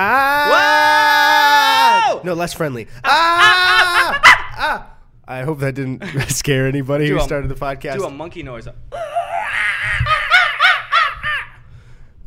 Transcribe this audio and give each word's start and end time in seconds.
Ah! 0.00 2.04
Whoa! 2.14 2.22
No, 2.24 2.34
less 2.34 2.54
friendly. 2.54 2.86
Ah! 3.02 4.20
ah! 4.56 4.90
I 5.26 5.42
hope 5.42 5.58
that 5.58 5.74
didn't 5.74 6.04
scare 6.30 6.68
anybody 6.68 7.08
Do 7.08 7.14
who 7.14 7.20
a- 7.20 7.24
started 7.24 7.48
the 7.50 7.56
podcast. 7.56 7.96
Do 7.96 8.04
a 8.04 8.10
monkey 8.10 8.44
noise. 8.44 8.68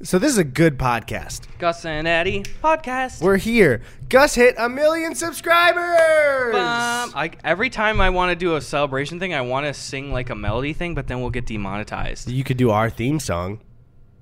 so 0.03 0.19
this 0.19 0.31
is 0.31 0.37
a 0.37 0.43
good 0.43 0.77
podcast. 0.77 1.41
Gus 1.59 1.85
and 1.85 2.07
Eddy 2.07 2.43
podcast. 2.61 3.21
We're 3.21 3.37
here. 3.37 3.81
Gus 4.09 4.35
hit 4.35 4.55
a 4.57 4.67
million 4.67 5.15
subscribers. 5.15 6.55
Um, 6.55 7.11
I, 7.15 7.31
every 7.43 7.69
time 7.69 8.01
I 8.01 8.09
want 8.09 8.31
to 8.31 8.35
do 8.35 8.55
a 8.55 8.61
celebration 8.61 9.19
thing, 9.19 9.33
I 9.33 9.41
want 9.41 9.65
to 9.67 9.73
sing 9.73 10.11
like 10.11 10.29
a 10.29 10.35
melody 10.35 10.73
thing, 10.73 10.93
but 10.93 11.07
then 11.07 11.21
we'll 11.21 11.29
get 11.29 11.45
demonetized. 11.45 12.29
you 12.29 12.43
could 12.43 12.57
do 12.57 12.71
our 12.71 12.89
theme 12.89 13.19
song. 13.19 13.61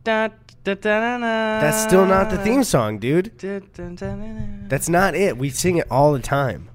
Da. 0.04 0.29
That's 0.75 1.83
still 1.83 2.05
not 2.05 2.29
the 2.29 2.37
theme 2.37 2.63
song, 2.63 2.99
dude. 2.99 3.37
That's 4.69 4.89
not 4.89 5.15
it. 5.15 5.37
We 5.37 5.49
sing 5.49 5.77
it 5.77 5.87
all 5.91 6.13
the 6.13 6.19
time. 6.19 6.69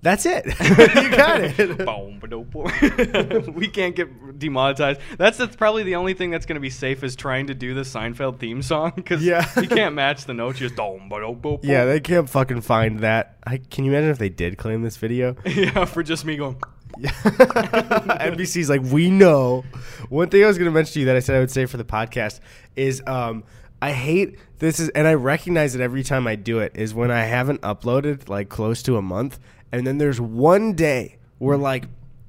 That's 0.00 0.26
it. 0.26 0.46
you 0.60 1.10
got 1.16 1.40
it. 1.40 1.78
Boom, 1.84 2.20
ba-dum, 2.20 2.44
boom. 2.44 3.52
we 3.54 3.66
can't 3.66 3.96
get 3.96 4.38
demonetized. 4.38 5.00
That's, 5.18 5.36
that's 5.36 5.56
probably 5.56 5.82
the 5.82 5.96
only 5.96 6.14
thing 6.14 6.30
that's 6.30 6.46
going 6.46 6.54
to 6.54 6.60
be 6.60 6.70
safe 6.70 7.02
is 7.02 7.16
trying 7.16 7.48
to 7.48 7.54
do 7.54 7.74
the 7.74 7.80
Seinfeld 7.80 8.38
theme 8.38 8.62
song 8.62 8.92
because 8.94 9.24
Yeah. 9.24 9.44
you 9.60 9.66
can't 9.68 9.96
match 9.96 10.24
the 10.24 10.34
notes. 10.34 10.60
You 10.60 10.68
just 10.68 10.76
dum, 10.76 11.08
ba-dum, 11.08 11.40
boom, 11.40 11.58
Yeah, 11.64 11.84
they 11.84 11.98
can't 11.98 12.30
fucking 12.30 12.60
find 12.60 13.00
that. 13.00 13.38
I, 13.44 13.56
can 13.58 13.84
you 13.84 13.90
imagine 13.90 14.10
if 14.10 14.18
they 14.18 14.28
did 14.28 14.56
claim 14.56 14.82
this 14.82 14.96
video? 14.96 15.34
yeah, 15.44 15.84
for 15.84 16.04
just 16.04 16.24
me 16.24 16.36
going. 16.36 16.62
NBC's 17.02 18.68
like, 18.68 18.82
we 18.82 19.10
know. 19.10 19.64
One 20.08 20.28
thing 20.28 20.44
I 20.44 20.46
was 20.46 20.58
going 20.58 20.66
to 20.70 20.74
mention 20.74 20.94
to 20.94 21.00
you 21.00 21.06
that 21.06 21.16
I 21.16 21.20
said 21.20 21.36
I 21.36 21.40
would 21.40 21.50
say 21.50 21.66
for 21.66 21.76
the 21.76 21.84
podcast 21.84 22.40
is 22.76 23.02
um, 23.06 23.44
I 23.82 23.92
hate 23.92 24.38
this 24.58 24.80
is, 24.80 24.88
and 24.90 25.06
I 25.06 25.14
recognize 25.14 25.74
it 25.74 25.80
every 25.80 26.02
time 26.02 26.26
I 26.26 26.34
do 26.36 26.58
it, 26.60 26.72
is 26.74 26.94
when 26.94 27.10
I 27.10 27.22
haven't 27.24 27.60
uploaded 27.62 28.28
like 28.28 28.48
close 28.48 28.82
to 28.84 28.96
a 28.96 29.02
month, 29.02 29.38
and 29.72 29.86
then 29.86 29.98
there's 29.98 30.20
one 30.20 30.72
day 30.74 31.18
where 31.38 31.56
like 31.56 31.84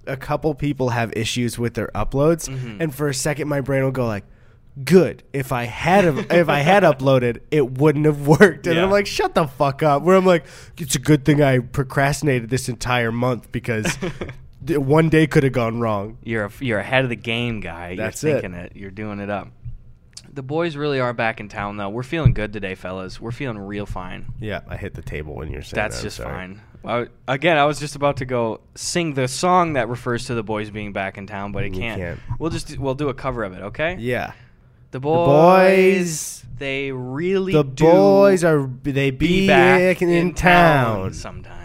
a 0.08 0.18
couple 0.18 0.54
people 0.56 0.90
have 0.90 1.14
issues 1.14 1.58
with 1.58 1.74
their 1.74 1.88
uploads, 1.96 2.48
and 2.80 2.94
for 2.94 3.08
a 3.08 3.14
second 3.14 3.48
my 3.48 3.62
brain 3.62 3.84
will 3.84 3.92
go 3.92 4.06
like, 4.06 4.26
good. 4.84 5.24
If 5.34 5.52
I 5.52 5.64
had 5.64 6.06
if 6.32 6.50
I 6.50 6.60
had 6.60 6.84
uploaded, 6.84 7.40
it 7.52 7.78
wouldn't 7.80 8.06
have 8.06 8.28
worked. 8.28 8.68
And 8.68 8.76
Yeah. 8.76 8.84
I'm 8.84 8.92
like, 8.92 9.08
shut 9.08 9.34
the 9.36 9.48
fuck 9.48 9.82
up. 9.84 10.04
Where 10.04 10.16
I'm 10.16 10.26
like, 10.26 10.46
it's 10.78 10.96
a 10.96 11.00
good 11.00 11.26
thing 11.26 11.42
I 11.42 11.60
procrastinated 11.60 12.50
this 12.50 12.70
entire 12.70 13.12
month 13.12 13.52
because 13.52 13.98
one 14.68 15.10
day 15.10 15.28
could 15.28 15.44
have 15.44 15.54
gone 15.54 15.80
wrong. 15.80 16.18
You're 16.24 16.46
a, 16.46 16.52
you're 16.60 16.80
ahead 16.80 17.04
of 17.04 17.10
the 17.10 17.16
game, 17.16 17.60
guy. 17.60 17.96
That's 17.96 18.22
you're 18.24 18.38
it. 18.38 18.42
thinking 18.42 18.60
it. 18.60 18.72
You're 18.76 18.92
doing 18.92 19.20
it 19.20 19.30
up. 19.30 19.50
The 20.32 20.44
boys 20.44 20.76
really 20.76 21.00
are 21.00 21.14
back 21.14 21.40
in 21.40 21.50
town, 21.50 21.78
though. 21.78 21.90
We're 21.90 22.04
feeling 22.04 22.34
good 22.34 22.54
today, 22.54 22.76
fellas. 22.76 23.20
We're 23.20 23.32
feeling 23.32 23.58
real 23.58 23.86
fine. 23.88 24.28
Yeah, 24.40 24.62
I 24.68 24.78
hit 24.78 24.94
the 24.94 25.02
table 25.02 25.34
when 25.36 25.52
you're 25.52 25.64
saying 25.64 25.76
That's 25.76 25.98
that, 25.98 26.04
just 26.04 26.18
sorry. 26.18 26.30
fine. 26.32 26.62
I, 26.86 27.08
again, 27.28 27.58
I 27.58 27.66
was 27.66 27.80
just 27.80 27.96
about 27.96 28.18
to 28.18 28.26
go 28.26 28.62
sing 28.76 29.14
the 29.16 29.28
song 29.28 29.74
that 29.74 29.90
refers 29.90 30.26
to 30.26 30.36
the 30.36 30.44
boys 30.44 30.70
being 30.70 30.94
back 30.94 31.18
in 31.18 31.26
town, 31.28 31.52
but 31.52 31.64
it 31.64 31.72
can't. 31.74 32.00
can't. 32.00 32.20
We'll 32.38 32.52
just 32.52 32.78
we'll 32.78 32.96
do 32.96 33.10
a 33.10 33.14
cover 33.14 33.44
of 33.44 33.54
it, 33.54 33.62
okay? 33.64 33.96
Yeah. 34.00 34.34
The 34.92 35.00
boys- 35.00 35.28
boys, 35.28 36.46
they 36.58 36.92
really 36.92 37.52
The 37.54 37.64
boys 37.64 38.44
are 38.44 38.70
they 38.84 39.12
be, 39.12 39.28
be 39.42 39.48
back 39.48 40.02
in, 40.02 40.34
town. 40.34 41.14
sometimes. 41.14 41.59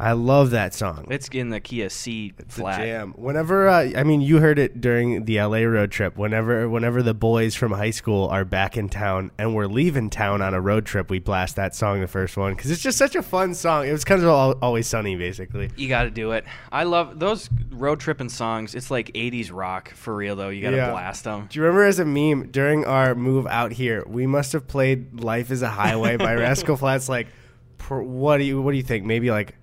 I 0.00 0.12
love 0.12 0.50
that 0.50 0.74
song. 0.74 1.08
It's 1.10 1.26
in 1.28 1.50
the 1.50 1.58
key 1.58 1.82
of 1.82 1.90
C 1.90 2.32
It's 2.38 2.56
a 2.56 2.60
flat. 2.60 2.78
jam. 2.78 3.14
Whenever 3.16 3.68
uh, 3.68 3.90
I 3.96 4.04
mean, 4.04 4.20
you 4.20 4.38
heard 4.38 4.58
it 4.58 4.80
during 4.80 5.24
the 5.24 5.40
LA 5.42 5.58
road 5.62 5.90
trip. 5.90 6.16
Whenever, 6.16 6.68
whenever 6.68 7.02
the 7.02 7.14
boys 7.14 7.56
from 7.56 7.72
high 7.72 7.90
school 7.90 8.28
are 8.28 8.44
back 8.44 8.76
in 8.76 8.88
town 8.88 9.32
and 9.38 9.56
we're 9.56 9.66
leaving 9.66 10.08
town 10.08 10.40
on 10.40 10.54
a 10.54 10.60
road 10.60 10.86
trip, 10.86 11.10
we 11.10 11.18
blast 11.18 11.56
that 11.56 11.74
song, 11.74 12.00
the 12.00 12.06
first 12.06 12.36
one, 12.36 12.54
because 12.54 12.70
it's 12.70 12.80
just 12.80 12.96
such 12.96 13.16
a 13.16 13.22
fun 13.22 13.54
song. 13.54 13.88
It 13.88 13.92
was 13.92 14.04
kind 14.04 14.22
of 14.22 14.28
all, 14.28 14.52
always 14.62 14.86
sunny, 14.86 15.16
basically. 15.16 15.68
You 15.76 15.88
got 15.88 16.04
to 16.04 16.10
do 16.10 16.30
it. 16.30 16.44
I 16.70 16.84
love 16.84 17.18
those 17.18 17.50
road 17.70 17.98
tripping 17.98 18.28
songs. 18.28 18.76
It's 18.76 18.92
like 18.92 19.08
80s 19.14 19.50
rock 19.52 19.90
for 19.94 20.14
real 20.14 20.36
though. 20.36 20.50
You 20.50 20.62
got 20.62 20.70
to 20.70 20.76
Yeah. 20.76 20.90
blast 20.92 21.24
them. 21.24 21.48
Do 21.50 21.58
you 21.58 21.64
remember 21.64 21.84
as 21.84 21.98
a 21.98 22.04
meme 22.04 22.50
during 22.52 22.84
our 22.84 23.16
move 23.16 23.48
out 23.48 23.72
here, 23.72 24.04
we 24.06 24.28
must 24.28 24.52
have 24.52 24.68
played 24.68 25.20
"Life 25.20 25.50
Is 25.50 25.62
a 25.62 25.68
Highway" 25.70 26.16
by 26.16 26.34
Rascal 26.36 26.76
Flatts. 26.76 27.08
Like, 27.08 27.26
what 27.88 28.36
do 28.38 28.44
you 28.44 28.62
what 28.62 28.70
do 28.70 28.76
you 28.76 28.82
think? 28.84 29.04
Maybe 29.04 29.30
like 29.30 29.54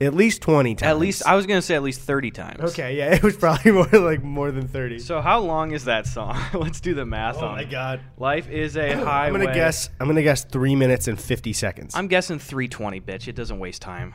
at 0.00 0.14
least 0.14 0.42
twenty 0.42 0.74
times. 0.74 0.90
At 0.90 0.98
least 0.98 1.26
I 1.26 1.34
was 1.34 1.46
going 1.46 1.58
to 1.58 1.62
say 1.62 1.74
at 1.74 1.82
least 1.82 2.00
30 2.00 2.30
times. 2.30 2.60
Okay, 2.72 2.96
yeah, 2.96 3.14
it 3.14 3.22
was 3.22 3.36
probably 3.36 3.72
more 3.72 3.86
like 3.86 4.22
more 4.22 4.50
than 4.50 4.68
thirty. 4.68 4.98
So 4.98 5.20
how 5.20 5.40
long 5.40 5.72
is 5.72 5.84
that 5.84 6.06
song? 6.06 6.40
Let's 6.54 6.80
do 6.80 6.94
the 6.94 7.04
math 7.06 7.36
oh 7.38 7.46
on 7.46 7.56
my 7.56 7.62
it. 7.62 7.70
god. 7.70 8.00
Life 8.16 8.48
is 8.48 8.76
a 8.76 8.92
highway. 8.94 9.26
I'm 9.38 9.44
gonna 9.44 9.54
guess. 9.54 9.90
I'm 10.00 10.06
gonna 10.06 10.22
guess 10.22 10.44
three 10.44 10.76
minutes 10.76 11.08
and 11.08 11.20
fifty 11.20 11.52
seconds. 11.52 11.94
I'm 11.94 12.08
guessing 12.08 12.38
320, 12.38 13.00
bitch. 13.00 13.28
It 13.28 13.34
doesn't 13.36 13.58
waste 13.58 13.82
time. 13.82 14.14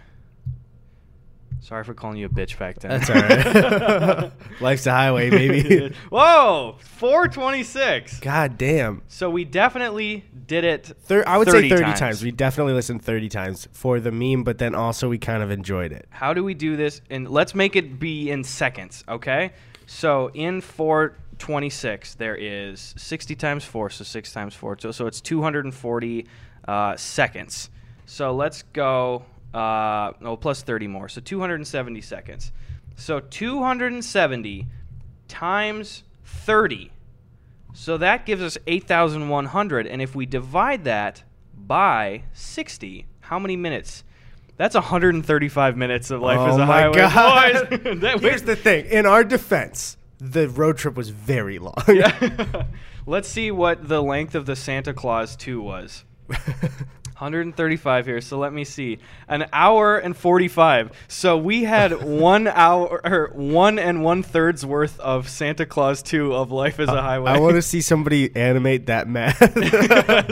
Sorry 1.64 1.86
for 1.86 1.94
calling 1.94 2.18
you 2.18 2.26
a 2.26 2.30
bitch 2.30 2.60
back 2.60 2.80
then. 2.80 2.92
That's 2.92 3.10
all 3.10 3.16
right. 3.16 4.32
Life's 4.62 4.86
a 4.86 4.92
highway, 4.92 5.30
baby. 5.30 5.96
Whoa, 6.10 6.76
426. 6.80 8.20
God 8.20 8.58
damn. 8.58 9.02
So 9.08 9.30
we 9.30 9.46
definitely 9.46 10.26
did 10.46 10.66
it. 10.66 10.88
Thir- 11.04 11.24
I 11.26 11.38
would 11.38 11.48
30 11.48 11.70
say 11.70 11.76
30 11.76 11.84
times. 11.84 12.00
times. 12.00 12.24
We 12.24 12.32
definitely 12.32 12.74
listened 12.74 13.02
30 13.02 13.30
times 13.30 13.70
for 13.72 14.02
the 14.02 14.12
meme, 14.12 14.44
but 14.44 14.58
then 14.58 14.76
also 14.76 15.08
we 15.08 15.18
kind 15.18 15.42
of 15.42 15.52
enjoyed 15.52 15.94
it. 15.94 16.06
How 16.10 16.34
do 16.34 16.44
we 16.44 16.54
do 16.54 16.76
this? 16.76 17.00
And 17.10 17.30
let's 17.30 17.56
make 17.56 17.78
it 17.78 17.98
be 17.98 18.30
in 18.30 18.44
seconds, 18.44 19.06
okay? 19.08 19.54
So 19.86 20.32
in 20.34 20.60
426, 20.60 22.16
there 22.16 22.36
is 22.36 22.94
60 22.98 23.38
times 23.38 23.64
4, 23.64 23.90
so 23.90 24.04
6 24.04 24.34
times 24.34 24.54
4. 24.54 24.80
So, 24.80 24.92
so 24.92 25.08
it's 25.08 25.22
240 25.22 26.28
uh, 26.68 26.98
seconds. 26.98 27.70
So 28.06 28.34
let's 28.34 28.64
go, 28.74 29.24
uh, 29.54 30.14
oh, 30.22 30.36
plus 30.38 30.64
30 30.64 30.88
more. 30.88 31.08
So 31.10 31.22
270 31.22 32.02
seconds. 32.02 32.52
So 32.96 33.20
270 33.20 34.68
times 35.28 36.04
30. 36.26 36.92
So 37.74 37.98
that 37.98 38.26
gives 38.26 38.42
us 38.42 38.58
8,100. 38.68 39.88
And 39.88 40.02
if 40.02 40.16
we 40.16 40.26
divide 40.26 40.84
that 40.86 41.24
by 41.56 42.24
60, 42.34 43.06
how 43.22 43.40
many 43.40 43.56
minutes? 43.56 44.04
That's 44.58 44.76
135 44.76 45.78
minutes 45.78 46.12
of 46.12 46.22
life 46.22 46.40
as 46.40 46.58
oh 46.58 46.62
a 46.62 46.66
my 46.66 46.82
highway. 46.82 46.96
God. 46.96 47.54
That 48.02 48.20
Here's 48.22 48.44
the 48.44 48.56
thing. 48.56 48.86
In 48.86 49.06
our 49.06 49.24
defense, 49.24 49.98
the 50.20 50.48
road 50.48 50.78
trip 50.78 50.96
was 50.96 51.10
very 51.10 51.58
long. 51.60 51.74
Let's 53.06 53.28
see 53.28 53.52
what 53.52 53.88
the 53.90 54.02
length 54.02 54.36
of 54.36 54.46
the 54.46 54.56
Santa 54.56 54.94
Clause 54.94 55.36
2 55.36 55.62
was. 55.62 56.06
135 57.24 58.06
here, 58.06 58.22
so 58.22 58.38
let 58.38 58.54
me 58.54 58.64
see. 58.64 59.00
An 59.28 59.46
hour 59.54 59.98
and 59.98 60.16
45. 60.16 60.92
So 61.08 61.38
we 61.38 61.64
had 61.64 62.04
one 62.04 62.48
hour, 62.48 63.02
or 63.04 63.32
one 63.34 63.80
and 63.80 64.04
one 64.04 64.24
third's 64.24 64.66
worth 64.66 65.00
of 65.00 65.28
Santa 65.30 65.66
Clause 65.66 66.04
2 66.04 66.34
of 66.34 66.52
Life 66.52 66.80
as 66.80 66.90
a 66.90 67.02
Highway. 67.02 67.32
I 67.32 67.40
want 67.40 67.56
to 67.56 67.62
see 67.62 67.82
somebody 67.82 68.36
animate 68.36 68.88
that 68.88 69.08
math. 69.08 69.38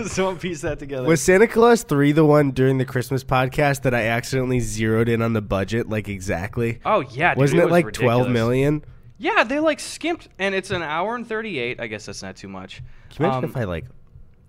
Someone 0.12 0.38
piece 0.38 0.62
that 0.62 0.80
together. 0.80 1.08
Was 1.08 1.22
Santa 1.22 1.48
Clause 1.48 1.84
3 1.84 2.12
the 2.12 2.26
one 2.26 2.52
during 2.52 2.78
the 2.78 2.86
Christmas 2.86 3.24
podcast 3.24 3.82
that 3.84 3.94
I 3.94 4.08
accidentally 4.08 4.60
zeroed 4.60 5.10
in 5.10 5.22
on 5.22 5.34
the 5.34 5.42
budget 5.42 5.90
like 5.90 6.08
exactly? 6.10 6.80
oh 6.86 7.02
yeah, 7.02 7.34
dude, 7.34 7.40
Wasn't 7.42 7.60
it, 7.62 7.66
was 7.66 7.72
like 7.72 7.92
12 7.94 8.20
ridiculous. 8.28 8.34
million? 8.34 8.86
Yeah, 9.18 9.44
they 9.44 9.60
like 9.60 9.80
skimped, 9.80 10.28
and 10.40 10.56
it's 10.56 10.72
an 10.72 10.82
hour 10.82 11.16
and 11.16 11.28
38. 11.28 11.80
I 11.80 11.88
guess 11.88 12.06
that's 12.08 12.24
not 12.24 12.36
too 12.36 12.48
much. 12.48 12.82
Can 13.12 13.26
you 13.26 13.30
imagine 13.32 13.44
Um, 13.46 13.50
if 13.52 13.58
I 13.58 13.64
like 13.66 13.86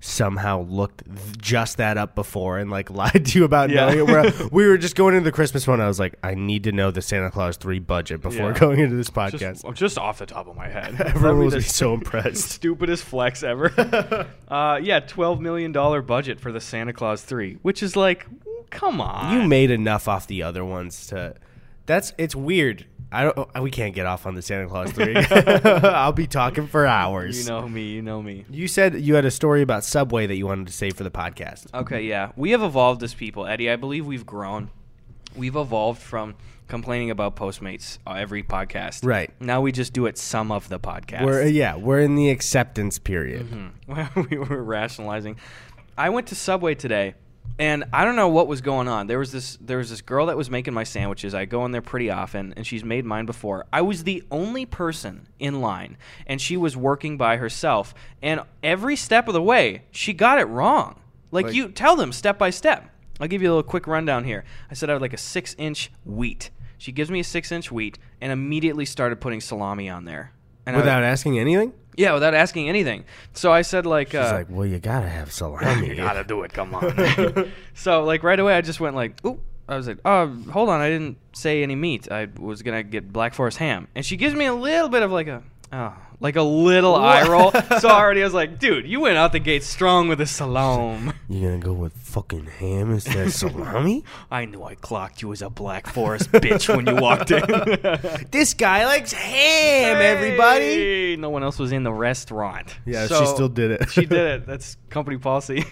somehow 0.04 0.62
looked 0.64 1.04
th- 1.06 1.38
just 1.38 1.76
that 1.76 1.96
up 1.96 2.14
before 2.16 2.58
and 2.58 2.70
like 2.70 2.90
lied 3.02 3.24
to 3.24 3.38
you 3.38 3.44
about 3.44 3.70
Yeah. 3.70 3.86
knowing 3.94 3.98
it? 4.00 4.06
Where 4.06 4.48
we 4.52 4.66
were 4.66 4.76
just 4.76 4.96
going 4.96 5.14
into 5.14 5.24
the 5.24 5.32
Christmas 5.32 5.66
one, 5.66 5.80
I 5.80 5.86
was 5.86 6.00
like, 6.00 6.16
I 6.24 6.34
need 6.34 6.64
to 6.64 6.72
know 6.72 6.90
the 6.90 7.00
Santa 7.00 7.30
Clause 7.30 7.56
3 7.56 7.78
budget 7.78 8.20
before 8.20 8.50
Yeah. 8.52 8.58
going 8.58 8.80
into 8.80 8.96
this 8.96 9.10
podcast. 9.10 9.62
Just, 9.62 9.74
just 9.74 9.98
off 9.98 10.18
the 10.18 10.26
top 10.26 10.48
of 10.48 10.56
my 10.56 10.68
head. 10.68 11.00
Everyone 11.00 11.48
be 11.50 11.60
so 11.60 11.94
impressed. 11.94 12.50
Stupidest 12.50 13.04
flex 13.04 13.42
ever. 13.44 14.26
uh, 14.48 14.80
yeah, 14.82 14.98
twelve 15.00 15.40
million 15.40 15.70
dollar 15.72 16.02
budget 16.02 16.40
for 16.40 16.50
the 16.52 16.60
Santa 16.60 16.92
Clause 16.92 17.22
three, 17.22 17.58
which 17.62 17.82
is 17.82 17.94
like, 17.96 18.26
come 18.70 19.00
on. 19.00 19.40
You 19.40 19.46
made 19.48 19.70
enough 19.70 20.08
off 20.08 20.26
the 20.26 20.42
other 20.42 20.64
ones 20.64 21.06
to. 21.08 21.34
That's 21.86 22.12
it's 22.18 22.34
weird. 22.36 22.86
I 23.12 23.24
don't. 23.24 23.60
We 23.62 23.70
can't 23.70 23.94
get 23.94 24.06
off 24.06 24.26
on 24.26 24.34
the 24.34 24.42
Santa 24.42 24.66
Clause 24.66 24.90
three. 24.92 25.14
I'll 25.64 26.12
be 26.12 26.26
talking 26.26 26.66
for 26.66 26.86
hours. 26.86 27.44
You 27.44 27.50
know 27.50 27.68
me. 27.68 27.90
You 27.90 28.02
know 28.02 28.22
me. 28.22 28.44
You 28.50 28.66
said 28.66 29.00
you 29.00 29.14
had 29.14 29.24
a 29.24 29.30
story 29.30 29.62
about 29.62 29.84
Subway 29.84 30.26
that 30.26 30.36
you 30.36 30.46
wanted 30.46 30.66
to 30.68 30.72
say 30.72 30.90
for 30.90 31.04
the 31.04 31.10
podcast. 31.10 31.72
Okay, 31.74 32.02
yeah, 32.02 32.32
we 32.36 32.50
have 32.52 32.62
evolved 32.62 33.02
as 33.02 33.14
people, 33.14 33.46
Eddy. 33.46 33.70
I 33.70 33.76
believe 33.76 34.06
we've 34.06 34.26
grown. 34.26 34.70
We've 35.36 35.56
evolved 35.56 36.00
from 36.00 36.34
complaining 36.68 37.10
about 37.10 37.36
Postmates 37.36 37.98
uh, 38.06 38.12
every 38.12 38.42
podcast. 38.42 39.04
Right. 39.04 39.30
now, 39.40 39.60
we 39.60 39.72
just 39.72 39.92
do 39.92 40.06
it 40.06 40.16
some 40.16 40.50
of 40.50 40.70
the 40.70 40.80
podcast. 40.80 41.24
We're 41.24 41.44
yeah, 41.46 41.76
we're 41.76 42.00
in 42.00 42.14
the 42.14 42.30
acceptance 42.30 42.98
period. 42.98 43.46
Mm-hmm. 43.46 44.20
we 44.30 44.38
were 44.38 44.62
rationalizing. 44.62 45.36
I 45.98 46.08
went 46.08 46.28
to 46.28 46.34
Subway 46.34 46.74
today, 46.74 47.14
and 47.58 47.84
I 47.92 48.04
don't 48.04 48.16
know 48.16 48.28
what 48.28 48.48
was 48.48 48.60
going 48.60 48.88
on. 48.88 49.06
There 49.06 49.18
was 49.18 49.32
this 49.32 49.56
there 49.60 49.78
was 49.78 49.90
this 49.90 50.00
girl 50.00 50.26
that 50.26 50.36
was 50.36 50.50
making 50.50 50.74
my 50.74 50.84
sandwiches. 50.84 51.34
I 51.34 51.44
go 51.44 51.64
in 51.64 51.72
there 51.72 51.82
pretty 51.82 52.10
often, 52.10 52.54
and 52.56 52.66
she's 52.66 52.84
made 52.84 53.04
mine 53.04 53.26
before. 53.26 53.66
I 53.72 53.82
was 53.82 54.04
the 54.04 54.22
only 54.30 54.66
person 54.66 55.28
in 55.38 55.60
line, 55.60 55.96
and 56.26 56.40
she 56.40 56.56
was 56.56 56.76
working 56.76 57.16
by 57.16 57.36
herself. 57.36 57.94
And 58.22 58.40
every 58.62 58.96
step 58.96 59.28
of 59.28 59.34
the 59.34 59.42
way, 59.42 59.84
she 59.90 60.12
got 60.12 60.38
it 60.38 60.44
wrong. 60.46 61.00
Like, 61.30 61.46
Like- 61.46 61.54
you 61.54 61.68
tell 61.68 61.96
them 61.96 62.12
step 62.12 62.38
by 62.38 62.50
step. 62.50 62.88
I'll 63.20 63.28
give 63.28 63.42
you 63.42 63.48
a 63.48 63.52
little 63.52 63.62
quick 63.62 63.86
rundown 63.86 64.24
here. 64.24 64.44
I 64.70 64.74
said 64.74 64.90
I 64.90 64.94
would 64.94 65.02
like 65.02 65.12
a 65.12 65.18
six 65.18 65.54
inch 65.58 65.92
wheat. 66.04 66.50
She 66.78 66.90
gives 66.90 67.10
me 67.10 67.20
a 67.20 67.24
six 67.24 67.52
inch 67.52 67.70
wheat 67.70 67.98
and 68.20 68.32
immediately 68.32 68.84
started 68.84 69.20
putting 69.20 69.40
salami 69.40 69.88
on 69.88 70.04
there. 70.04 70.32
And 70.66 70.74
I- 70.76 70.78
Without 70.80 71.02
asking 71.04 71.38
anything? 71.38 71.72
Yeah, 71.96 72.14
without 72.14 72.34
asking 72.34 72.68
anything. 72.68 73.04
So 73.34 73.52
I 73.52 73.62
said 73.62 73.86
like, 73.86 74.08
She's 74.08 74.20
uh, 74.20 74.32
like, 74.32 74.46
well, 74.50 74.66
you 74.66 74.78
gotta 74.78 75.08
have 75.08 75.32
salami. 75.32 75.88
you 75.88 75.96
gotta 75.96 76.24
do 76.24 76.42
it. 76.42 76.52
Come 76.52 76.74
on. 76.74 77.52
so 77.74 78.04
like 78.04 78.22
right 78.22 78.38
away, 78.38 78.54
I 78.54 78.60
just 78.60 78.80
went 78.80 78.96
like, 78.96 79.24
"Ooh." 79.26 79.40
I 79.68 79.76
was 79.76 79.86
like, 79.86 79.98
"Oh, 80.04 80.26
hold 80.50 80.68
on. 80.68 80.80
I 80.80 80.88
didn't 80.90 81.18
say 81.34 81.62
any 81.62 81.76
meat. 81.76 82.10
I 82.10 82.28
was 82.36 82.62
gonna 82.62 82.82
get 82.82 83.12
Black 83.12 83.32
Forest 83.32 83.58
ham." 83.58 83.88
And 83.94 84.04
she 84.04 84.16
gives 84.16 84.34
me 84.34 84.44
a 84.46 84.54
little 84.54 84.88
bit 84.88 85.02
of 85.02 85.12
like 85.12 85.28
a, 85.28 85.42
oh, 85.72 85.94
like 86.22 86.36
a 86.36 86.42
little 86.42 86.94
eye 86.94 87.26
roll. 87.26 87.50
so 87.80 87.88
already 87.88 88.22
I 88.22 88.24
was 88.24 88.32
like, 88.32 88.58
"Dude, 88.58 88.86
you 88.86 89.00
went 89.00 89.18
out 89.18 89.32
the 89.32 89.40
gate 89.40 89.64
strong 89.64 90.08
with 90.08 90.20
a 90.20 90.26
salam." 90.26 91.12
You 91.28 91.48
gonna 91.48 91.58
go 91.58 91.72
with 91.72 91.94
fucking 91.94 92.46
ham 92.46 92.92
instead 92.92 93.26
of 93.26 93.32
salami? 93.32 94.04
I 94.30 94.44
knew 94.44 94.62
I 94.62 94.76
clocked 94.76 95.20
you 95.20 95.32
as 95.32 95.42
a 95.42 95.50
Black 95.50 95.88
Forest 95.88 96.30
bitch 96.30 96.74
when 96.74 96.86
you 96.86 97.02
walked 97.02 97.32
in. 97.32 97.42
this 98.30 98.54
guy 98.54 98.86
likes 98.86 99.12
ham, 99.12 100.00
everybody. 100.00 101.16
No 101.16 101.30
one 101.30 101.42
else 101.42 101.58
was 101.58 101.72
in 101.72 101.82
the 101.82 101.92
restaurant. 101.92 102.76
Yeah, 102.86 103.08
she 103.08 103.26
still 103.26 103.48
did 103.48 103.72
it. 103.72 103.90
she 103.90 104.06
did 104.06 104.12
it. 104.12 104.46
That's 104.52 104.76
company 104.90 105.18
policy. 105.18 105.64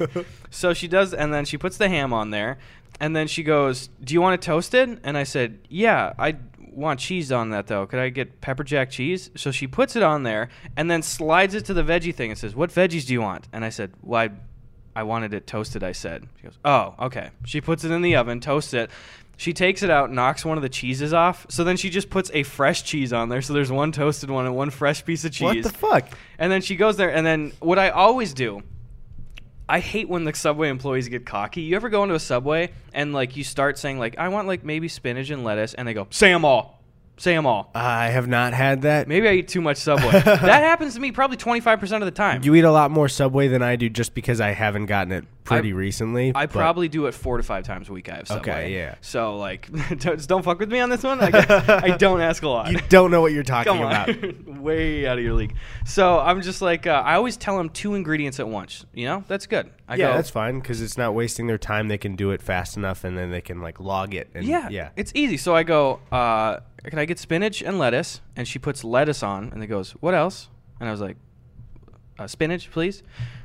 so 0.51 0.75
she 0.75 0.89
does, 0.89 1.15
and 1.15 1.33
then 1.33 1.45
she 1.45 1.59
puts 1.59 1.77
the 1.77 1.89
ham 1.89 2.13
on 2.13 2.31
there, 2.31 2.59
and 2.99 3.15
then 3.15 3.29
she 3.29 3.45
goes, 3.45 3.89
"Do 4.03 4.15
you 4.15 4.21
want 4.21 4.35
it 4.35 4.43
toasted?" 4.45 5.01
And 5.05 5.17
I 5.17 5.23
said, 5.23 5.61
"Yeah, 5.69 6.13
I 6.19 6.33
want 6.73 7.01
cheese 7.01 7.31
on 7.33 7.51
that 7.51 7.67
though. 7.67 7.87
Could 7.87 7.99
I 7.99 8.09
get 8.09 8.41
pepper 8.41 8.65
jack 8.65 8.91
cheese?" 8.91 9.31
So 9.37 9.51
she 9.51 9.67
puts 9.67 9.97
it 9.97 10.03
on 10.03 10.23
there, 10.23 10.49
and 10.77 10.91
then 10.91 11.03
slides 11.03 11.55
it 11.55 11.65
to 11.67 11.75
the 11.75 11.83
veggie 11.83 12.15
thing 12.15 12.31
and 12.31 12.39
says, 12.39 12.55
"What 12.55 12.71
veggies 12.71 13.07
do 13.07 13.13
you 13.13 13.21
want?" 13.21 13.49
And 13.53 13.65
I 13.65 13.69
said, 13.71 13.93
"Well, 14.03 14.21
I, 14.23 15.01
I 15.01 15.03
wanted 15.03 15.35
it 15.35 15.47
toasted." 15.47 15.83
I 15.83 15.93
said. 15.93 16.27
She 16.37 16.45
goes, 16.45 16.59
"Oh, 16.65 16.95
okay." 16.99 17.31
She 17.45 17.61
puts 17.61 17.85
it 17.85 17.91
in 17.91 18.03
the 18.03 18.17
oven, 18.17 18.41
toasts 18.41 18.75
it. 18.75 18.91
She 19.37 19.55
takes 19.55 19.83
it 19.83 19.89
out, 19.89 20.13
knocks 20.13 20.45
one 20.45 20.59
of 20.59 20.63
the 20.63 20.69
cheeses 20.69 21.15
off. 21.15 21.47
So 21.49 21.65
then 21.65 21.79
she 21.79 21.89
just 21.89 22.11
puts 22.11 22.31
a 22.35 22.43
fresh 22.43 22.83
cheese 22.83 23.11
on 23.11 23.31
there. 23.31 23.41
So 23.41 23.55
there's 23.55 23.73
one 23.73 23.91
toasted 23.91 24.29
one 24.29 24.45
and 24.45 24.55
one 24.55 24.69
fresh 24.69 25.03
piece 25.03 25.25
of 25.25 25.33
cheese. 25.33 25.43
What 25.43 25.63
the 25.63 25.71
fuck? 25.71 26.09
And 26.39 26.53
then 26.53 26.61
she 26.61 26.77
goes 26.77 26.99
there, 26.99 27.11
and 27.11 27.25
then 27.27 27.53
what 27.61 27.79
I 27.79 27.89
always 27.89 28.35
do, 28.35 28.63
I 29.71 29.79
hate 29.79 30.09
when 30.09 30.25
the 30.25 30.35
Subway 30.35 30.69
employees 30.69 31.09
get 31.09 31.25
cocky. 31.25 31.61
You 31.61 31.77
ever 31.77 31.89
go 31.91 32.03
into 32.03 32.17
a 32.17 32.21
Subway 32.21 32.73
and 32.93 33.13
like 33.13 33.37
you 33.37 33.45
start 33.45 33.79
saying 33.79 34.01
like 34.01 34.19
I 34.19 34.29
want 34.29 34.49
like 34.49 34.65
maybe 34.65 34.89
spinach 34.89 35.31
and 35.31 35.45
lettuce, 35.45 35.75
and 35.75 35.87
they 35.87 35.95
go 35.95 36.09
say 36.11 36.33
them 36.33 36.45
all, 36.45 36.80
say 37.21 37.35
them 37.35 37.47
all. 37.47 37.71
I 37.75 38.07
have 38.09 38.27
not 38.29 38.53
had 38.55 38.83
that. 38.83 39.07
Maybe 39.07 39.29
I 39.29 39.33
eat 39.33 39.49
too 39.49 39.61
much 39.61 39.77
Subway. 39.77 40.11
that 40.25 40.41
happens 40.41 40.95
to 40.95 41.01
me 41.01 41.13
probably 41.13 41.37
twenty 41.37 41.61
five 41.61 41.79
percent 41.81 42.03
of 42.03 42.07
the 42.07 42.11
time. 42.13 42.43
You 42.43 42.55
eat 42.55 42.65
a 42.65 42.73
lot 42.73 42.91
more 42.91 43.09
Subway 43.09 43.49
than 43.49 43.63
I 43.63 43.77
do 43.77 43.89
just 43.89 44.15
because 44.15 44.41
I 44.41 44.51
haven't 44.53 44.87
gotten 44.87 45.13
it 45.13 45.25
pretty 45.45 45.71
I- 45.71 45.75
recently. 45.77 46.33
I 46.35 46.47
but- 46.47 46.53
probably 46.53 46.89
do 46.89 47.07
it 47.07 47.13
four 47.15 47.37
to 47.37 47.43
five 47.43 47.65
times 47.65 47.89
a 47.89 47.93
week. 47.93 48.09
I 48.09 48.17
have 48.17 48.29
Subway. 48.29 48.53
Okay, 48.53 48.75
yeah. 48.75 48.95
So 49.01 49.37
like, 49.37 49.69
don't, 49.99 50.27
don't 50.27 50.43
fuck 50.45 50.59
with 50.59 50.71
me 50.73 50.81
on 50.81 50.89
this 50.91 51.03
one. 51.03 51.19
Like, 51.19 51.35
I 51.35 51.97
don't 51.97 52.21
ask 52.21 52.43
a 52.43 52.49
lot. 52.49 52.73
You 52.73 52.79
don't 52.89 53.11
know 53.11 53.21
what 53.21 53.33
you're 53.33 53.43
talking 53.45 53.77
about. 53.77 54.09
way 54.59 55.07
out 55.07 55.19
of 55.19 55.25
your 55.25 55.35
league. 55.35 55.55
So 55.87 56.19
I'm 56.19 56.41
just 56.43 56.63
like, 56.63 56.87
uh, 56.87 57.03
I 57.05 57.15
always 57.15 57.37
tell 57.37 57.57
them 57.57 57.69
two 57.71 57.95
ingredients 57.95 58.41
at 58.41 58.49
once. 58.49 58.85
You 58.95 59.07
know, 59.07 59.25
that's 59.29 59.47
good. 59.47 59.71
I 59.89 59.97
yeah, 59.97 60.09
go, 60.09 60.15
that's 60.15 60.31
fine 60.31 60.61
because 60.61 60.81
it's 60.81 60.97
not 60.97 61.15
wasting 61.15 61.49
their 61.49 61.59
time. 61.59 61.89
They 61.89 61.99
can 61.99 62.15
do 62.15 62.31
it 62.31 62.41
fast 62.41 62.77
enough, 62.77 63.03
and 63.03 63.19
then 63.19 63.31
they 63.33 63.41
can 63.41 63.61
like 63.61 63.81
log 63.81 64.15
it. 64.15 64.31
And, 64.35 64.47
Yeah, 64.47 64.69
yeah. 64.69 64.91
It's 64.97 65.11
easy. 65.17 65.37
So 65.37 65.55
I 65.57 65.65
go, 65.65 65.99
uh, 66.13 66.61
can 66.85 66.99
I 66.99 67.05
get 67.05 67.19
spinach 67.19 67.63
and 67.63 67.79
lettuce? 67.79 68.21
And 68.37 68.49
she 68.49 68.59
puts 68.59 68.85
lettuce 68.85 69.23
on, 69.23 69.51
and 69.53 69.63
it 69.63 69.67
goes, 69.67 69.93
what 69.93 70.15
else? 70.15 70.49
And 70.79 70.89
I 70.89 70.93
was 70.93 71.01
like, 71.01 71.17
uh, 72.19 72.27
spinach, 72.27 72.71
please. 72.71 73.03